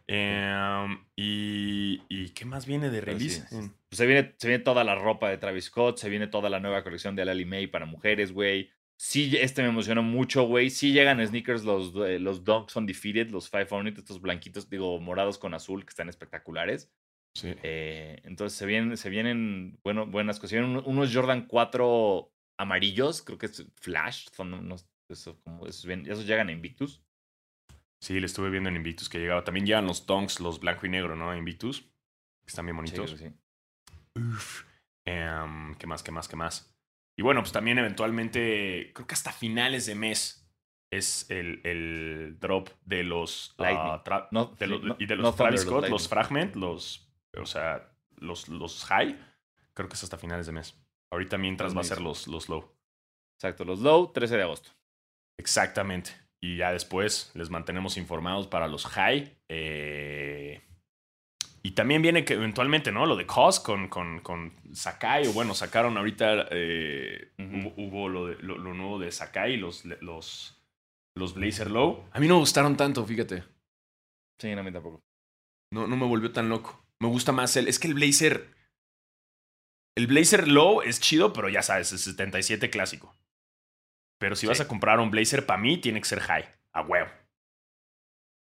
Em, 0.06 1.04
y, 1.16 2.00
¿Y 2.08 2.30
qué 2.30 2.44
más 2.44 2.66
viene 2.66 2.88
de 2.90 3.00
Pero 3.00 3.12
release? 3.18 3.46
sí, 3.48 3.56
En- 3.56 3.70
Pues 3.88 3.98
se 3.98 4.06
viene, 4.06 4.34
se 4.38 4.48
viene 4.48 4.62
toda 4.64 4.84
la 4.84 4.94
ropa 4.94 5.28
de 5.28 5.38
Travis 5.38 5.64
Scott, 5.66 5.98
se 5.98 6.08
viene 6.08 6.26
toda 6.28 6.48
la 6.50 6.60
nueva 6.60 6.82
colección 6.82 7.14
de 7.16 7.24
Lally 7.24 7.44
May 7.44 7.66
para 7.66 7.84
mujeres, 7.86 8.32
güey. 8.32 8.70
Sí, 9.00 9.36
este 9.36 9.62
me 9.62 9.68
emocionó 9.68 10.02
mucho, 10.02 10.44
güey. 10.44 10.70
Sí 10.70 10.92
llegan 10.92 11.24
sneakers 11.24 11.62
los, 11.64 11.94
eh, 12.08 12.18
los 12.18 12.42
Dunks 12.42 12.74
Undefeated, 12.74 13.30
los 13.30 13.48
Five 13.48 13.68
Unit, 13.70 13.98
estos 13.98 14.20
blanquitos, 14.20 14.68
digo, 14.68 14.98
morados 15.00 15.38
con 15.38 15.54
azul, 15.54 15.84
que 15.84 15.90
están 15.90 16.08
espectaculares. 16.08 16.90
sí. 17.34 17.54
Eh, 17.62 18.20
entonces 18.24 18.58
se 18.58 18.66
vienen, 18.66 18.96
se 18.96 19.10
vienen 19.10 19.78
bueno, 19.84 20.06
buenas 20.06 20.38
cosas. 20.38 20.50
Se 20.50 20.58
vienen 20.60 20.82
unos 20.84 21.14
Jordan 21.14 21.46
4 21.46 22.32
amarillos, 22.58 23.22
creo 23.22 23.38
que 23.38 23.46
es 23.46 23.64
Flash, 23.76 24.28
son 24.32 24.52
unos, 24.54 24.86
eso, 25.08 25.40
como, 25.42 25.66
esos, 25.66 25.86
esos 25.86 26.26
llegan 26.26 26.48
a 26.48 26.52
Invictus. 26.52 27.02
Sí, 28.00 28.20
le 28.20 28.26
estuve 28.26 28.50
viendo 28.50 28.68
en 28.68 28.76
Invictus 28.76 29.08
que 29.08 29.18
llegaba. 29.18 29.42
También 29.44 29.66
llegan 29.66 29.86
los 29.86 30.06
Donks, 30.06 30.38
los 30.40 30.60
blanco 30.60 30.86
y 30.86 30.88
negro, 30.90 31.16
¿no? 31.16 31.34
Invictus. 31.36 31.80
Que 31.80 32.48
están 32.48 32.66
bien 32.66 32.76
bonitos. 32.76 33.10
sí. 33.18 33.32
Uf. 34.16 34.64
Em, 35.04 35.74
¿Qué 35.76 35.86
más, 35.86 36.02
qué 36.02 36.12
más, 36.12 36.28
qué 36.28 36.36
más? 36.36 36.74
Y 37.16 37.22
bueno, 37.22 37.40
pues 37.40 37.52
también 37.52 37.78
eventualmente, 37.78 38.92
creo 38.94 39.06
que 39.06 39.14
hasta 39.14 39.32
finales 39.32 39.86
de 39.86 39.94
mes 39.94 40.48
es 40.92 41.28
el, 41.30 41.60
el 41.64 42.36
drop 42.38 42.68
de 42.84 43.02
los... 43.02 43.54
ah, 43.58 43.62
Lightning. 43.62 44.28
No, 44.30 44.46
de 44.58 44.66
los- 44.66 44.82
no- 44.82 44.96
y 44.98 45.06
de 45.06 45.16
los 45.16 45.24
no 45.24 45.32
Travis 45.34 45.64
los 45.64 45.70
Scott, 45.70 45.88
los, 45.88 45.90
Lightning. 45.90 46.08
Fragment, 46.08 46.56
los... 46.56 47.10
O 47.36 47.46
sea, 47.46 47.92
los, 48.16 48.48
los 48.48 48.84
High. 48.84 49.18
Creo 49.74 49.88
que 49.88 49.94
es 49.94 50.04
hasta 50.04 50.18
finales 50.18 50.46
de 50.46 50.52
mes. 50.52 50.76
Ahorita 51.12 51.38
mientras 51.38 51.76
va 51.76 51.80
a 51.80 51.84
ser 51.84 52.00
los, 52.00 52.26
los 52.28 52.48
Low. 52.48 52.70
Exacto, 53.38 53.64
los 53.64 53.80
Low, 53.80 54.12
13 54.12 54.36
de 54.36 54.42
agosto. 54.42 54.70
Exactamente. 55.38 56.10
Y 56.40 56.56
ya 56.56 56.72
después 56.72 57.30
les 57.34 57.50
mantenemos 57.50 57.96
informados 57.96 58.46
para 58.46 58.68
los 58.68 58.86
high. 58.86 59.36
eh, 59.48 60.62
y 61.62 61.72
también 61.72 62.02
viene 62.02 62.24
que 62.24 62.34
eventualmente, 62.34 62.92
¿no? 62.92 63.04
Lo 63.04 63.16
de 63.16 63.26
Cos 63.26 63.58
con, 63.60 63.88
con, 63.88 64.20
con 64.20 64.54
Sakai. 64.72 65.26
O 65.26 65.32
bueno, 65.32 65.54
sacaron 65.54 65.96
ahorita. 65.98 66.46
eh, 66.50 67.32
hubo, 67.38 67.74
hubo 67.76 68.08
lo, 68.08 68.26
de- 68.26 68.36
lo, 68.42 68.56
lo 68.58 68.74
nuevo 68.74 68.98
de 68.98 69.10
Sakai, 69.10 69.56
los, 69.56 69.84
los, 70.00 70.56
los 71.16 71.34
Blazer 71.34 71.70
Low. 71.70 72.08
A 72.12 72.20
mí 72.20 72.28
no 72.28 72.34
me 72.34 72.40
gustaron 72.40 72.76
tanto, 72.76 73.04
fíjate. 73.04 73.42
Sí, 74.40 74.54
no, 74.54 74.60
a 74.60 74.64
mí 74.64 74.72
tampoco. 74.72 75.02
No, 75.72 75.86
no 75.86 75.96
me 75.96 76.06
volvió 76.06 76.32
tan 76.32 76.48
loco. 76.48 76.80
Me 77.00 77.08
gusta 77.08 77.32
más 77.32 77.56
el. 77.56 77.66
Es 77.68 77.78
que 77.78 77.88
el 77.88 77.94
Blazer. 77.94 78.54
El 79.98 80.06
Blazer 80.06 80.46
Low 80.46 80.82
es 80.82 81.00
chido, 81.00 81.32
pero 81.32 81.48
ya 81.48 81.60
sabes, 81.60 81.90
es 81.92 82.02
77 82.02 82.70
clásico. 82.70 83.16
Pero 84.20 84.36
si 84.36 84.46
vas 84.46 84.60
a 84.60 84.68
comprar 84.68 85.00
un 85.00 85.10
Blazer, 85.10 85.44
para 85.44 85.60
mí 85.60 85.76
tiene 85.78 86.00
que 86.00 86.06
ser 86.06 86.20
high. 86.20 86.44
A 86.72 86.82
huevo. 86.82 87.10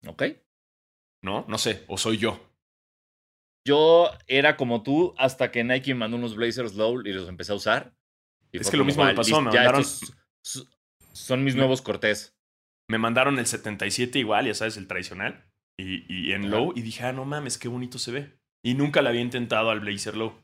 ¿Ok? 0.07 0.23
¿No? 1.23 1.45
No 1.47 1.59
sé. 1.59 1.83
O 1.87 1.99
soy 1.99 2.17
yo. 2.17 2.39
Yo 3.63 4.09
era 4.25 4.57
como 4.57 4.81
tú 4.81 5.13
hasta 5.19 5.51
que 5.51 5.63
Nike 5.63 5.93
mandó 5.93 6.17
unos 6.17 6.35
Blazers 6.35 6.73
Low 6.73 7.01
y 7.05 7.13
los 7.13 7.29
empecé 7.29 7.51
a 7.51 7.55
usar. 7.55 7.95
Y 8.51 8.57
Es 8.57 8.71
que 8.71 8.77
lo 8.77 8.85
mismo 8.85 9.03
me 9.03 9.09
"Vale, 9.09 9.17
pasó, 9.17 9.39
me 9.41 9.51
mandaron- 9.51 9.81
estos 9.81 10.15
son 11.13 11.43
mis 11.43 11.53
Me- 11.53 11.59
nuevos 11.59 11.83
Cortés. 11.83 12.35
Me 12.89 12.97
mandaron 12.97 13.37
el 13.37 13.45
77 13.45 14.17
igual, 14.17 14.47
ya 14.47 14.55
sabes, 14.55 14.77
el 14.77 14.87
tradicional. 14.87 15.45
Y, 15.77 16.05
y 16.11 16.31
en 16.33 16.41
Ajá. 16.45 16.49
low. 16.55 16.73
Y 16.75 16.81
dije, 16.81 17.03
ah, 17.05 17.11
no 17.13 17.25
mames, 17.25 17.59
qué 17.59 17.67
bonito 17.67 17.99
se 17.99 18.11
ve. 18.11 18.39
Y 18.63 18.73
nunca 18.73 19.03
le 19.03 19.09
había 19.09 19.21
intentado 19.21 19.69
al 19.69 19.79
Blazer 19.81 20.17
Low. 20.17 20.43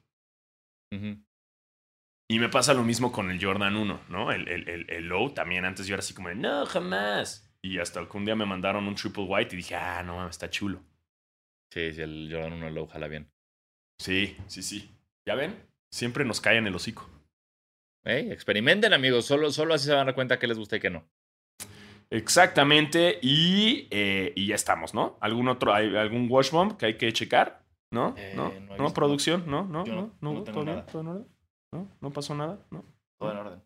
Y 0.92 2.40
me 2.40 2.50
pasa 2.50 2.74
lo 2.74 2.84
mismo 2.84 3.12
con 3.12 3.30
el 3.30 3.44
Jordan 3.44 3.76
1, 3.76 4.02
¿no? 4.10 4.32
El, 4.32 4.48
el, 4.48 4.70
el, 4.70 4.90
el 4.90 5.04
low 5.06 5.34
también. 5.34 5.66
Antes 5.66 5.88
yo 5.88 5.96
era 5.96 6.00
así 6.00 6.14
como, 6.14 6.30
de, 6.30 6.36
no, 6.36 6.66
jamás. 6.66 7.54
Y 7.62 7.78
hasta 7.80 8.08
que 8.08 8.18
un 8.18 8.26
día 8.26 8.36
me 8.36 8.46
mandaron 8.46 8.88
un 8.88 8.96
triple 8.96 9.24
white 9.24 9.54
y 9.54 9.58
dije, 9.58 9.76
ah, 9.76 10.02
no 10.04 10.16
mames, 10.16 10.32
está 10.32 10.50
chulo. 10.50 10.82
Sí, 11.72 11.94
sí, 11.94 12.02
el 12.02 12.30
Jordan 12.32 12.54
1 12.54 12.70
Low 12.72 12.88
jala 12.88 13.08
bien. 13.08 13.32
Sí, 14.00 14.36
sí, 14.48 14.64
sí. 14.64 14.90
¿Ya 15.26 15.36
ven? 15.36 15.56
Siempre 15.92 16.26
nos 16.26 16.42
cae 16.42 16.58
en 16.58 16.68
el 16.68 16.76
hocico. 16.76 17.10
Experimenten, 18.04 18.94
amigos. 18.94 19.26
Solo, 19.26 19.52
solo 19.52 19.74
así 19.74 19.86
se 19.86 19.92
van 19.92 20.02
a 20.02 20.06
dar 20.06 20.16
cuenta 20.16 20.40
que 20.40 20.48
les 20.48 20.58
gusta 20.58 20.78
y 20.78 20.80
que 20.80 20.90
no. 20.90 21.08
Exactamente. 22.10 23.20
Y, 23.22 23.88
eh, 23.92 24.34
y 24.36 24.48
ya 24.48 24.56
estamos, 24.56 24.94
¿no? 24.94 25.18
¿Algún 25.22 25.48
otro, 25.48 25.74
hay 25.74 25.96
algún 25.96 26.28
wash 26.30 26.52
bomb 26.52 26.78
que 26.78 26.88
hay 26.88 26.98
que 26.98 27.14
checar? 27.14 27.61
¿No? 27.92 28.16
Eh, 28.18 28.34
¿No? 28.36 28.52
no 28.52 28.78
¿No? 28.78 28.94
¿Producción? 28.94 29.44
¿No? 29.48 29.64
¿No? 29.66 29.86
Yo 29.86 29.94
no- 29.96 30.14
¿No? 30.22 30.44
¿Todo 30.44 30.64
bien? 30.64 30.86
¿Todo 30.86 31.02
en 31.02 31.08
orden? 31.10 31.28
¿No? 31.74 31.92
¿No 32.02 32.12
pasó 32.12 32.34
nada? 32.36 32.60
¿No? 32.72 32.86
Todo 33.20 33.32
en 33.32 33.38
orden. 33.38 33.62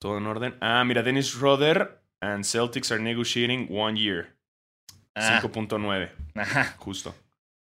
Todo 0.00 0.18
en 0.18 0.26
orden. 0.26 0.56
Ah, 0.60 0.84
mira, 0.84 1.02
Dennis 1.02 1.38
Roder 1.38 2.00
and 2.20 2.44
Celtics 2.44 2.90
are 2.92 3.02
negotiating 3.02 3.68
one 3.70 3.98
year. 3.98 4.36
Ah, 5.16 5.40
5.9, 5.42 6.10
ajá. 6.34 6.76
justo. 6.78 7.14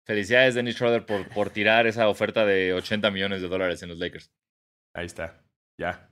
Felicidades, 0.06 0.56
Dennis 0.56 0.76
Schroeder, 0.76 1.06
por, 1.06 1.28
por 1.30 1.50
tirar 1.50 1.88
esa 1.88 2.10
oferta 2.10 2.46
de 2.46 2.74
80 2.74 3.10
millones 3.12 3.42
de 3.42 3.48
dólares 3.48 3.82
en 3.84 3.90
los 3.90 4.00
Lakers. 4.00 4.32
Ahí 4.94 5.06
está. 5.06 5.42
Ya, 5.78 6.10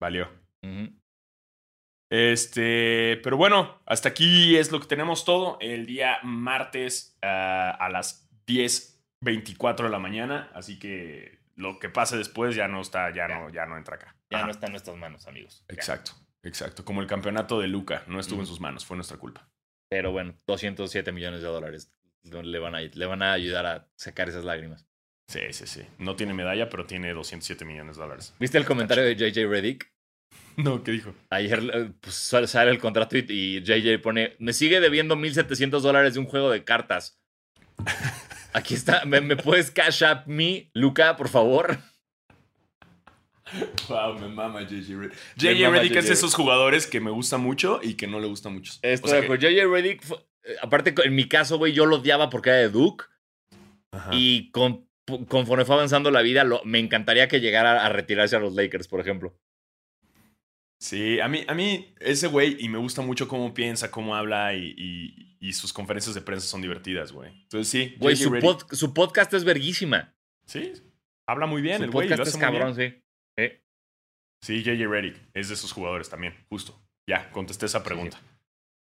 valió. 0.00 0.28
Ujú. 0.62 0.92
Este, 2.10 3.20
pero 3.22 3.36
bueno, 3.36 3.80
hasta 3.86 4.08
aquí 4.08 4.56
es 4.56 4.72
lo 4.72 4.80
que 4.80 4.86
tenemos 4.86 5.24
todo. 5.24 5.58
El 5.60 5.86
día 5.86 6.18
martes 6.22 7.16
ah, 7.22 7.76
a 7.78 7.88
las 7.90 8.28
10.24 8.46 9.84
de 9.84 9.88
la 9.90 9.98
mañana. 9.98 10.50
Así 10.54 10.78
que 10.78 11.38
lo 11.54 11.78
que 11.78 11.88
pase 11.88 12.16
después 12.16 12.54
ya 12.54 12.68
no 12.68 12.80
está, 12.80 13.10
ya, 13.10 13.28
Ya. 13.28 13.38
no, 13.38 13.50
ya 13.50 13.66
no 13.66 13.76
entra 13.76 13.96
acá. 13.96 14.16
Ya 14.30 14.38
Ajá. 14.38 14.46
no 14.46 14.52
está 14.52 14.66
en 14.66 14.72
nuestras 14.72 14.96
manos, 14.96 15.26
amigos. 15.26 15.64
Ya. 15.68 15.74
Exacto, 15.74 16.12
exacto. 16.42 16.84
Como 16.84 17.00
el 17.00 17.06
campeonato 17.06 17.60
de 17.60 17.68
Luca, 17.68 18.04
no 18.06 18.20
estuvo 18.20 18.40
en 18.40 18.46
sus 18.46 18.60
manos, 18.60 18.84
fue 18.86 18.96
nuestra 18.96 19.16
culpa. 19.18 19.48
Pero 19.90 20.12
bueno, 20.12 20.34
207 20.46 21.12
millones 21.12 21.40
de 21.42 21.48
dólares 21.48 21.92
le 22.24 22.58
van 22.58 22.74
a, 22.74 22.80
le 22.80 23.06
van 23.06 23.22
a 23.22 23.32
ayudar 23.32 23.64
a 23.66 23.88
sacar 23.96 24.28
esas 24.28 24.44
lágrimas. 24.44 24.86
Sí, 25.28 25.40
sí, 25.50 25.66
sí. 25.66 25.82
No 25.98 26.16
tiene 26.16 26.32
medalla, 26.34 26.68
pero 26.68 26.86
tiene 26.86 27.12
207 27.12 27.64
millones 27.64 27.96
de 27.96 28.02
dólares. 28.02 28.34
¿Viste 28.38 28.56
el 28.58 28.64
comentario 28.64 29.04
de 29.04 29.14
JJ 29.14 29.46
Reddick? 29.48 29.90
No, 30.58 30.82
¿qué 30.82 30.90
dijo? 30.90 31.14
Ayer 31.30 31.62
eh, 31.72 31.90
pues, 32.00 32.14
sale 32.16 32.70
el 32.72 32.80
contrato 32.80 33.16
y, 33.16 33.24
y 33.28 33.60
JJ 33.62 34.00
pone, 34.02 34.34
me 34.40 34.52
sigue 34.52 34.80
debiendo 34.80 35.14
1.700 35.14 35.80
dólares 35.80 36.14
de 36.14 36.20
un 36.20 36.26
juego 36.26 36.50
de 36.50 36.64
cartas. 36.64 37.20
Aquí 38.52 38.74
está, 38.74 39.04
¿me, 39.04 39.20
me 39.20 39.36
puedes 39.36 39.70
cash 39.70 40.02
up 40.02 40.22
me, 40.26 40.68
Luca, 40.74 41.16
por 41.16 41.28
favor? 41.28 41.78
Wow, 43.88 44.18
me 44.18 44.28
mama 44.28 44.62
JJ 44.62 44.96
Redick. 44.98 45.12
Me 45.36 45.54
JJ 45.54 45.62
mama 45.64 45.76
Redick 45.78 45.96
es 45.96 46.06
de 46.08 46.12
esos 46.14 46.34
jugadores 46.34 46.86
que 46.88 47.00
me 47.00 47.10
gusta 47.12 47.38
mucho 47.38 47.78
y 47.82 47.94
que 47.94 48.08
no 48.08 48.18
le 48.18 48.26
gusta 48.26 48.48
mucho. 48.48 48.72
Estoy 48.82 49.10
O 49.10 49.22
sea. 49.22 49.36
JJ 49.36 49.64
Reddick, 49.72 50.02
eh, 50.42 50.56
aparte 50.60 50.92
en 51.04 51.14
mi 51.14 51.28
caso, 51.28 51.56
güey, 51.56 51.72
yo 51.72 51.86
lo 51.86 51.96
odiaba 51.96 52.30
porque 52.30 52.50
era 52.50 52.58
de 52.58 52.68
Duke. 52.68 53.04
Ajá. 53.92 54.10
Y 54.12 54.50
con- 54.50 54.86
conforme 55.28 55.64
fue 55.64 55.76
avanzando 55.76 56.10
la 56.10 56.20
vida, 56.20 56.42
lo- 56.44 56.62
me 56.64 56.78
encantaría 56.80 57.28
que 57.28 57.40
llegara 57.40 57.86
a 57.86 57.88
retirarse 57.90 58.34
a 58.36 58.40
los 58.40 58.54
Lakers, 58.54 58.88
por 58.88 59.00
ejemplo. 59.00 59.38
Sí, 60.80 61.18
a 61.20 61.28
mí, 61.28 61.44
a 61.48 61.54
mí 61.54 61.92
ese 61.98 62.28
güey, 62.28 62.56
y 62.60 62.68
me 62.68 62.78
gusta 62.78 63.02
mucho 63.02 63.26
cómo 63.26 63.52
piensa, 63.52 63.90
cómo 63.90 64.14
habla 64.14 64.54
y, 64.54 64.74
y- 64.76 65.36
y 65.40 65.52
sus 65.52 65.72
conferencias 65.72 66.14
de 66.14 66.20
prensa 66.20 66.46
son 66.46 66.62
divertidas, 66.62 67.12
güey. 67.12 67.30
Entonces 67.42 67.68
sí, 67.68 67.94
Güey, 67.98 68.16
su, 68.16 68.30
pod- 68.30 68.72
su 68.74 68.92
podcast 68.94 69.32
es 69.34 69.44
verguísima. 69.44 70.14
Sí, 70.46 70.72
habla 71.28 71.46
muy 71.46 71.62
bien 71.62 71.78
su 71.78 71.84
el 71.84 71.90
güey. 71.90 72.08
podcast 72.08 72.28
es 72.28 72.36
cabrón, 72.36 72.74
sí. 72.74 72.94
Sí. 73.38 73.52
Sí, 74.42 74.62
JJ 74.62 74.86
Redick 74.88 75.16
es 75.34 75.48
de 75.48 75.54
esos 75.54 75.72
jugadores 75.72 76.08
también, 76.08 76.34
justo. 76.48 76.80
Ya, 77.08 77.30
contesté 77.30 77.66
esa 77.66 77.82
pregunta. 77.84 78.20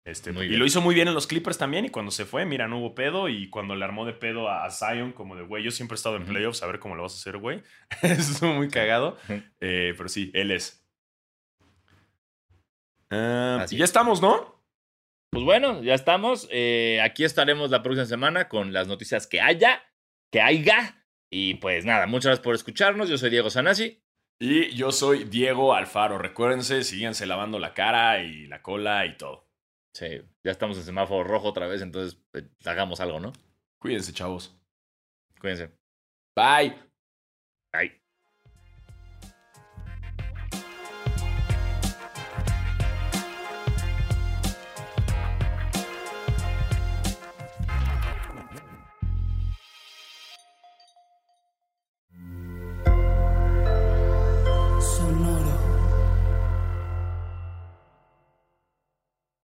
Este, 0.05 0.31
y 0.31 0.55
lo 0.55 0.65
hizo 0.65 0.79
muy 0.81 0.95
bien 0.95 1.07
en 1.09 1.13
los 1.13 1.27
Clippers 1.27 1.57
también. 1.57 1.83
Y 1.85 1.89
cuando 1.89 2.11
se 2.11 2.25
fue, 2.25 2.45
mira, 2.45 2.67
no 2.67 2.79
hubo 2.79 2.95
pedo. 2.95 3.27
Y 3.27 3.49
cuando 3.49 3.75
le 3.75 3.83
armó 3.83 4.05
de 4.05 4.13
pedo 4.13 4.47
a, 4.49 4.63
a 4.65 4.71
Zion, 4.71 5.11
como 5.11 5.35
de 5.35 5.43
güey, 5.43 5.63
yo 5.63 5.71
siempre 5.71 5.95
he 5.95 5.97
estado 5.97 6.15
en 6.15 6.25
playoffs, 6.25 6.63
a 6.63 6.67
ver 6.67 6.79
cómo 6.79 6.95
lo 6.95 7.03
vas 7.03 7.13
a 7.13 7.17
hacer, 7.17 7.37
güey. 7.37 7.61
Eso 8.01 8.31
estuvo 8.33 8.53
muy 8.53 8.69
cagado. 8.69 9.17
Eh, 9.59 9.93
pero 9.97 10.07
sí, 10.09 10.31
él 10.33 10.51
es. 10.51 10.86
Ah, 13.11 13.59
Así 13.61 13.75
y 13.75 13.79
ya 13.79 13.85
estamos, 13.85 14.21
¿no? 14.21 14.63
Pues 15.31 15.43
bueno, 15.43 15.83
ya 15.83 15.93
estamos. 15.93 16.47
Eh, 16.51 17.01
aquí 17.01 17.23
estaremos 17.23 17.69
la 17.69 17.83
próxima 17.83 18.05
semana 18.05 18.49
con 18.49 18.73
las 18.73 18.87
noticias 18.87 19.27
que 19.27 19.41
haya, 19.41 19.83
que 20.31 20.41
haya. 20.41 21.05
Y 21.31 21.55
pues 21.55 21.85
nada, 21.85 22.07
muchas 22.07 22.25
gracias 22.25 22.43
por 22.43 22.55
escucharnos. 22.55 23.09
Yo 23.09 23.17
soy 23.17 23.29
Diego 23.29 23.49
Sanasi. 23.49 24.01
Y 24.39 24.69
yo 24.75 24.91
soy 24.91 25.23
Diego 25.23 25.73
Alfaro. 25.73 26.17
Recuérdense, 26.17 26.83
síganse 26.83 27.25
lavando 27.25 27.59
la 27.59 27.73
cara 27.73 28.21
y 28.21 28.47
la 28.47 28.61
cola 28.61 29.05
y 29.05 29.17
todo. 29.17 29.47
Sí, 29.93 30.21
ya 30.43 30.51
estamos 30.51 30.77
en 30.77 30.83
semáforo 30.83 31.23
rojo 31.23 31.47
otra 31.47 31.65
vez, 31.65 31.81
entonces 31.81 32.21
pues, 32.31 32.45
hagamos 32.65 32.99
algo, 32.99 33.19
¿no? 33.19 33.33
Cuídense, 33.79 34.13
chavos. 34.13 34.55
Cuídense. 35.39 35.71
Bye. 36.35 36.75
Bye. 37.73 38.06